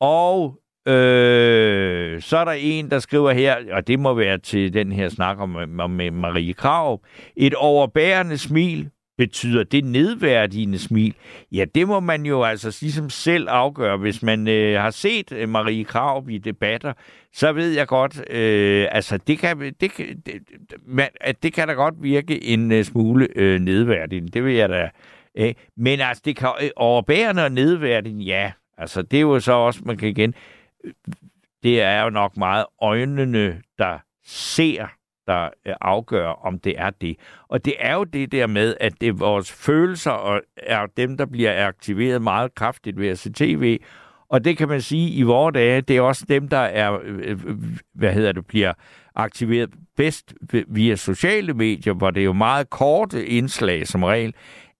Og 0.00 0.60
øh, 0.86 2.22
så 2.22 2.36
er 2.38 2.44
der 2.44 2.52
en, 2.52 2.90
der 2.90 2.98
skriver 2.98 3.32
her, 3.32 3.74
og 3.74 3.86
det 3.86 3.98
må 3.98 4.14
være 4.14 4.38
til 4.38 4.74
den 4.74 4.92
her 4.92 5.08
snak 5.08 5.38
om, 5.38 5.80
om 5.80 5.90
med 5.90 6.10
Marie 6.10 6.54
Krav. 6.54 7.00
Et 7.36 7.54
overbærende 7.54 8.38
smil, 8.38 8.90
betyder 9.18 9.64
det 9.64 9.84
nedværdigende 9.84 10.78
smil? 10.78 11.14
Ja, 11.52 11.64
det 11.74 11.88
må 11.88 12.00
man 12.00 12.26
jo 12.26 12.42
altså 12.42 12.78
ligesom 12.80 13.10
selv 13.10 13.48
afgøre. 13.48 13.96
Hvis 13.96 14.22
man 14.22 14.48
øh, 14.48 14.80
har 14.80 14.90
set 14.90 15.32
øh, 15.32 15.48
Marie 15.48 15.84
Krav 15.84 16.26
i 16.30 16.38
debatter, 16.38 16.92
så 17.32 17.52
ved 17.52 17.72
jeg 17.72 17.86
godt, 17.86 18.30
øh, 18.30 18.88
altså 18.90 19.16
det 19.16 19.38
kan, 19.38 19.74
det, 19.80 19.92
kan, 19.92 20.22
det, 20.26 20.42
man, 20.86 21.08
at 21.20 21.42
det 21.42 21.52
kan 21.52 21.68
da 21.68 21.74
godt 21.74 21.94
virke 22.02 22.44
en 22.44 22.72
øh, 22.72 22.84
smule 22.84 23.28
øh, 23.36 23.60
nedværdigende. 23.60 24.28
Det 24.28 24.44
vil 24.44 24.54
jeg 24.54 24.68
da. 24.68 24.90
Øh, 25.38 25.54
men 25.76 26.00
altså, 26.00 26.22
det 26.24 26.36
kan 26.36 26.48
øh, 26.62 26.70
overbærende 26.76 27.44
og 27.44 27.52
nedværdigende, 27.52 28.24
ja. 28.24 28.52
Altså, 28.78 29.02
det 29.02 29.16
er 29.16 29.20
jo 29.20 29.40
så 29.40 29.52
også, 29.52 29.80
man 29.84 29.96
kan 29.96 30.08
igen, 30.08 30.34
øh, 30.84 30.92
det 31.62 31.82
er 31.82 32.02
jo 32.02 32.10
nok 32.10 32.36
meget 32.36 32.64
øjnene, 32.80 33.60
der 33.78 33.98
ser, 34.26 34.86
der 35.26 35.48
øh, 35.66 35.74
afgør, 35.80 36.28
om 36.28 36.58
det 36.58 36.74
er 36.76 36.90
det. 36.90 37.16
Og 37.48 37.64
det 37.64 37.74
er 37.78 37.94
jo 37.94 38.04
det 38.04 38.32
der 38.32 38.46
med, 38.46 38.76
at 38.80 38.92
det 39.00 39.08
er 39.08 39.12
vores 39.12 39.52
følelser 39.52 40.10
og 40.10 40.40
er 40.56 40.86
dem, 40.96 41.16
der 41.16 41.26
bliver 41.26 41.66
aktiveret 41.66 42.22
meget 42.22 42.54
kraftigt 42.54 42.98
ved 42.98 43.08
at 43.08 43.18
se 43.18 43.32
tv. 43.32 43.80
Og 44.28 44.44
det 44.44 44.56
kan 44.56 44.68
man 44.68 44.80
sige 44.80 45.10
i 45.10 45.22
vores 45.22 45.54
dage, 45.54 45.80
det 45.80 45.96
er 45.96 46.00
også 46.00 46.24
dem, 46.28 46.48
der 46.48 46.58
er, 46.58 46.98
øh, 47.04 47.40
hvad 47.94 48.12
hedder 48.12 48.32
det, 48.32 48.46
bliver 48.46 48.72
aktiveret 49.14 49.70
bedst 49.96 50.34
via 50.68 50.96
sociale 50.96 51.54
medier, 51.54 51.92
hvor 51.92 52.10
det 52.10 52.20
er 52.20 52.24
jo 52.24 52.32
meget 52.32 52.70
korte 52.70 53.26
indslag 53.26 53.86
som 53.86 54.02
regel 54.02 54.34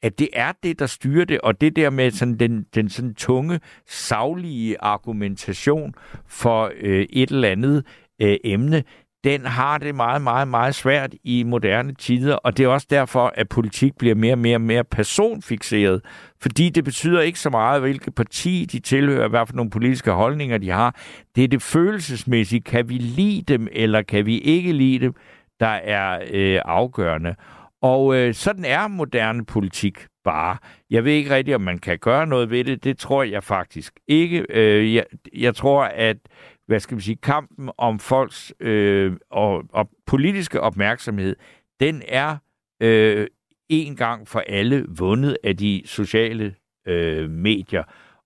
at 0.04 0.18
det 0.18 0.28
er 0.32 0.52
det, 0.62 0.78
der 0.78 0.86
styrer 0.86 1.24
det, 1.24 1.40
og 1.40 1.60
det 1.60 1.76
der 1.76 1.90
med 1.90 2.10
sådan 2.10 2.38
den, 2.38 2.66
den 2.74 2.88
sådan 2.88 3.14
tunge, 3.14 3.60
savlige 3.86 4.76
argumentation 4.80 5.94
for 6.26 6.72
øh, 6.80 7.06
et 7.10 7.30
eller 7.30 7.48
andet 7.48 7.86
øh, 8.22 8.36
emne, 8.44 8.84
den 9.24 9.46
har 9.46 9.78
det 9.78 9.94
meget, 9.94 10.22
meget, 10.22 10.48
meget 10.48 10.74
svært 10.74 11.14
i 11.24 11.42
moderne 11.42 11.94
tider, 11.94 12.34
og 12.34 12.56
det 12.56 12.64
er 12.64 12.68
også 12.68 12.86
derfor, 12.90 13.32
at 13.34 13.48
politik 13.48 13.92
bliver 13.98 14.14
mere 14.14 14.34
og 14.34 14.38
mere, 14.38 14.58
mere 14.58 14.84
personfixeret, 14.84 16.00
fordi 16.40 16.68
det 16.68 16.84
betyder 16.84 17.20
ikke 17.20 17.40
så 17.40 17.50
meget, 17.50 17.80
hvilket 17.80 18.14
parti 18.14 18.66
de 18.72 18.80
tilhører, 18.80 19.28
hvad 19.28 19.46
for 19.46 19.54
nogle 19.54 19.70
politiske 19.70 20.10
holdninger 20.10 20.58
de 20.58 20.70
har. 20.70 20.96
Det 21.36 21.44
er 21.44 21.48
det 21.48 21.62
følelsesmæssige. 21.62 22.60
Kan 22.60 22.88
vi 22.88 22.94
lide 22.94 23.42
dem, 23.42 23.68
eller 23.72 24.02
kan 24.02 24.26
vi 24.26 24.38
ikke 24.38 24.72
lide 24.72 24.98
dem, 24.98 25.14
der 25.60 25.66
er 25.66 26.20
øh, 26.30 26.60
afgørende. 26.64 27.34
Og 27.82 28.16
øh, 28.16 28.34
sådan 28.34 28.64
er 28.64 28.88
moderne 28.88 29.44
politik 29.44 30.06
bare. 30.24 30.56
Jeg 30.90 31.04
ved 31.04 31.12
ikke 31.12 31.34
rigtigt, 31.34 31.54
om 31.54 31.60
man 31.60 31.78
kan 31.78 31.98
gøre 31.98 32.26
noget 32.26 32.50
ved 32.50 32.64
det. 32.64 32.84
Det 32.84 32.98
tror 32.98 33.22
jeg 33.22 33.44
faktisk 33.44 33.92
ikke. 34.08 34.46
Øh, 34.50 34.94
jeg, 34.94 35.04
jeg 35.36 35.54
tror, 35.54 35.84
at 35.84 36.16
hvad 36.66 36.80
skal 36.80 36.94
man 36.94 37.00
sige, 37.00 37.16
kampen 37.16 37.70
om 37.78 37.98
folks 37.98 38.54
øh, 38.60 39.12
og, 39.30 39.62
og 39.72 39.90
politiske 40.06 40.60
opmærksomhed, 40.60 41.36
den 41.80 42.02
er 42.08 42.36
øh, 42.82 43.26
en 43.68 43.96
gang 43.96 44.28
for 44.28 44.40
alle 44.46 44.86
vundet 44.98 45.36
af 45.44 45.56
de 45.56 45.82
sociale 45.84 46.54
øh, 46.86 47.30
medier. 47.30 47.82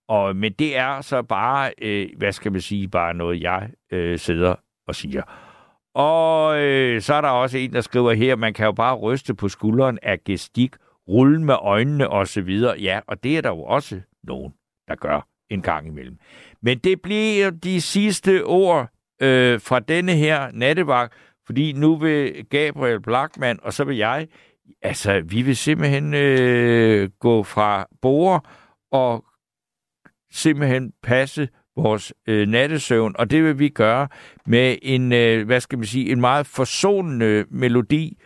Og, 0.09 0.37
men 0.37 0.53
det 0.53 0.77
er 0.77 1.01
så 1.01 1.23
bare, 1.23 1.73
øh, 1.83 2.09
hvad 2.17 2.33
skal 2.33 2.53
man 2.53 2.61
sige, 2.61 2.89
bare 2.89 3.15
noget, 3.15 3.43
jeg 3.43 3.71
øh, 3.93 4.19
sidder 4.19 4.55
og 4.87 4.95
siger. 4.95 5.23
Og 5.95 6.61
øh, 6.61 7.01
så 7.01 7.15
er 7.15 7.21
der 7.21 7.29
også 7.29 7.59
en, 7.59 7.73
der 7.73 7.81
skriver 7.81 8.13
her, 8.13 8.37
man 8.37 8.55
kan 8.55 8.67
jo 8.67 8.73
bare 8.73 8.97
ryste 8.97 9.35
på 9.35 9.49
skulderen 9.49 9.99
af 10.03 10.25
gestik, 10.25 10.77
rulle 11.09 11.43
med 11.43 11.55
øjnene 11.61 12.09
osv. 12.09 12.49
Ja, 12.81 13.01
og 13.07 13.23
det 13.23 13.37
er 13.37 13.43
der 13.43 13.51
jo 13.51 13.63
også 13.63 14.01
nogen, 14.23 14.55
der 14.89 14.95
gør 14.95 15.29
en 15.51 15.63
gang 15.63 15.87
imellem. 15.87 16.19
Men 16.63 16.79
det 16.79 17.03
bliver 17.03 17.51
de 17.51 17.81
sidste 17.81 18.45
ord 18.45 18.89
øh, 19.23 19.61
fra 19.61 19.81
denne 19.81 20.13
her 20.13 20.51
nattevagt, 20.53 21.15
fordi 21.47 21.73
nu 21.73 21.97
vil 21.97 22.47
Gabriel 22.51 23.01
Blackman, 23.01 23.59
og 23.63 23.73
så 23.73 23.85
vil 23.85 23.97
jeg, 23.97 24.29
altså 24.83 25.21
vi 25.21 25.43
vil 25.43 25.57
simpelthen 25.57 26.15
øh, 26.15 27.11
gå 27.21 27.43
fra 27.43 27.87
bord 28.03 28.47
og 28.93 29.25
simpelthen 30.33 30.93
passe 31.03 31.49
vores 31.77 32.13
øh, 32.27 32.49
nattesøvn, 32.49 33.15
og 33.19 33.31
det 33.31 33.45
vil 33.45 33.59
vi 33.59 33.69
gøre 33.69 34.09
med 34.47 34.77
en, 34.83 35.13
øh, 35.13 35.47
hvad 35.47 35.61
skal 35.61 35.79
man 35.79 35.87
sige, 35.87 36.13
en 36.13 36.21
meget 36.21 36.47
forsonende 36.47 37.45
melodi, 37.51 38.19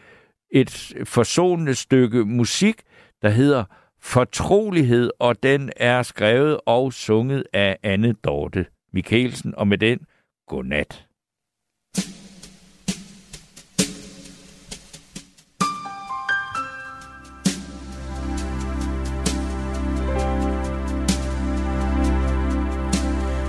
et 0.53 0.95
forsonende 1.05 1.75
stykke 1.75 2.25
musik, 2.25 2.83
der 3.23 3.29
hedder 3.29 3.65
Fortrolighed, 4.05 5.11
og 5.19 5.43
den 5.43 5.71
er 5.77 6.03
skrevet 6.03 6.61
og 6.67 6.93
sunget 6.93 7.45
af 7.53 7.77
Anne 7.83 8.13
Dorte 8.13 8.67
Mikkelsen, 8.93 9.55
og 9.57 9.69
med 9.69 9.79
den, 9.79 9.99
godnat. 10.49 11.07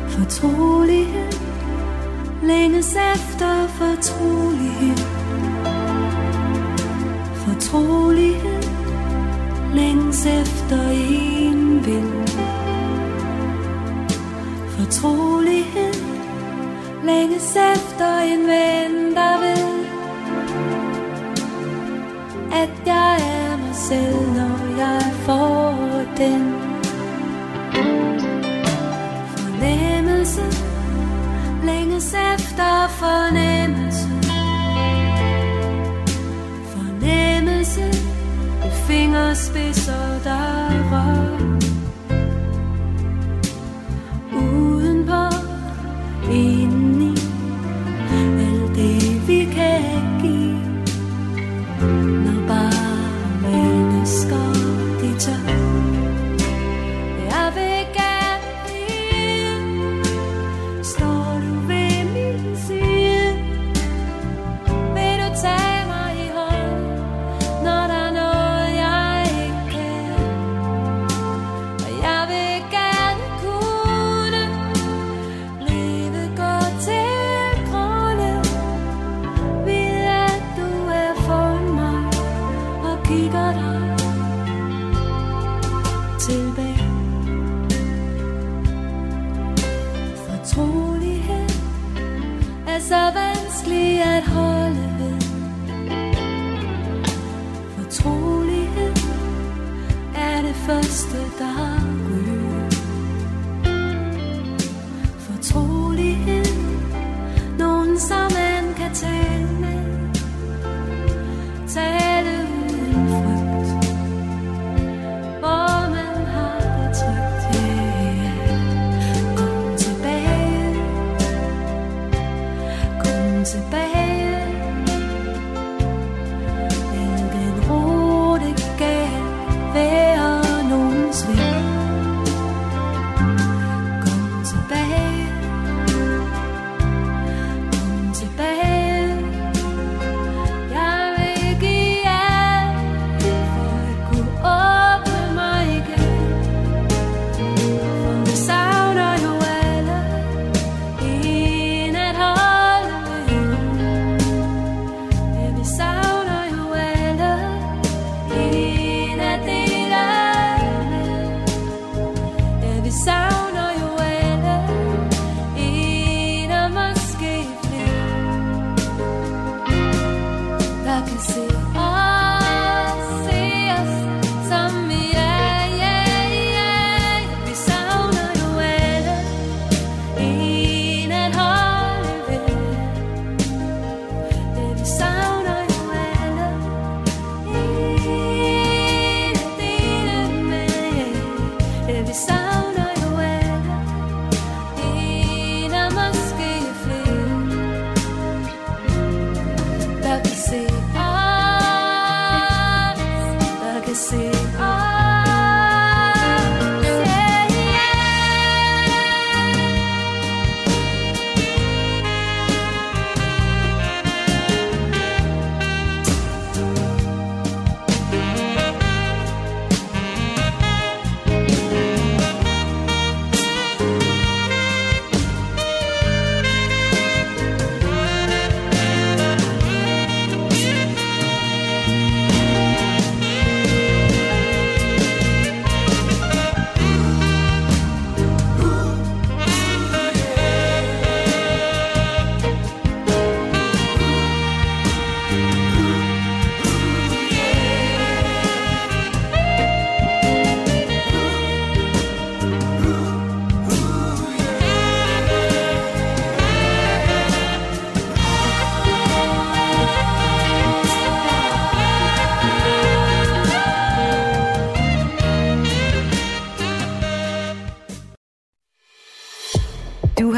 Fortrolighed, 0.10 1.32
længes 2.44 2.96
efter 2.96 3.68
fortrolighed. 3.68 4.98
Fortrolighed, 7.46 8.73
længes 9.74 10.26
efter 10.26 10.90
en 10.90 11.86
vind. 11.86 12.28
Fortrolighed 14.70 15.94
længes 17.04 17.56
efter 17.56 18.20
en 18.20 18.40
ven, 18.40 19.16
der 19.16 19.40
ved 19.40 19.86
At 22.52 22.70
jeg 22.86 23.16
er 23.16 23.58
mig 23.58 23.76
selv, 23.76 24.32
når 24.36 24.78
jeg 24.78 25.02
får 25.26 25.76
den. 26.18 26.54
Fornemmelse 29.38 30.42
længes 31.64 32.14
efter 32.14 32.88
fornemmelse. 32.88 34.10
Fornemmelse 36.74 37.93
fingerspidser, 38.88 40.20
der 40.24 40.70
rører. 40.92 41.60
Udenpå 44.34 45.24
i 46.32 46.63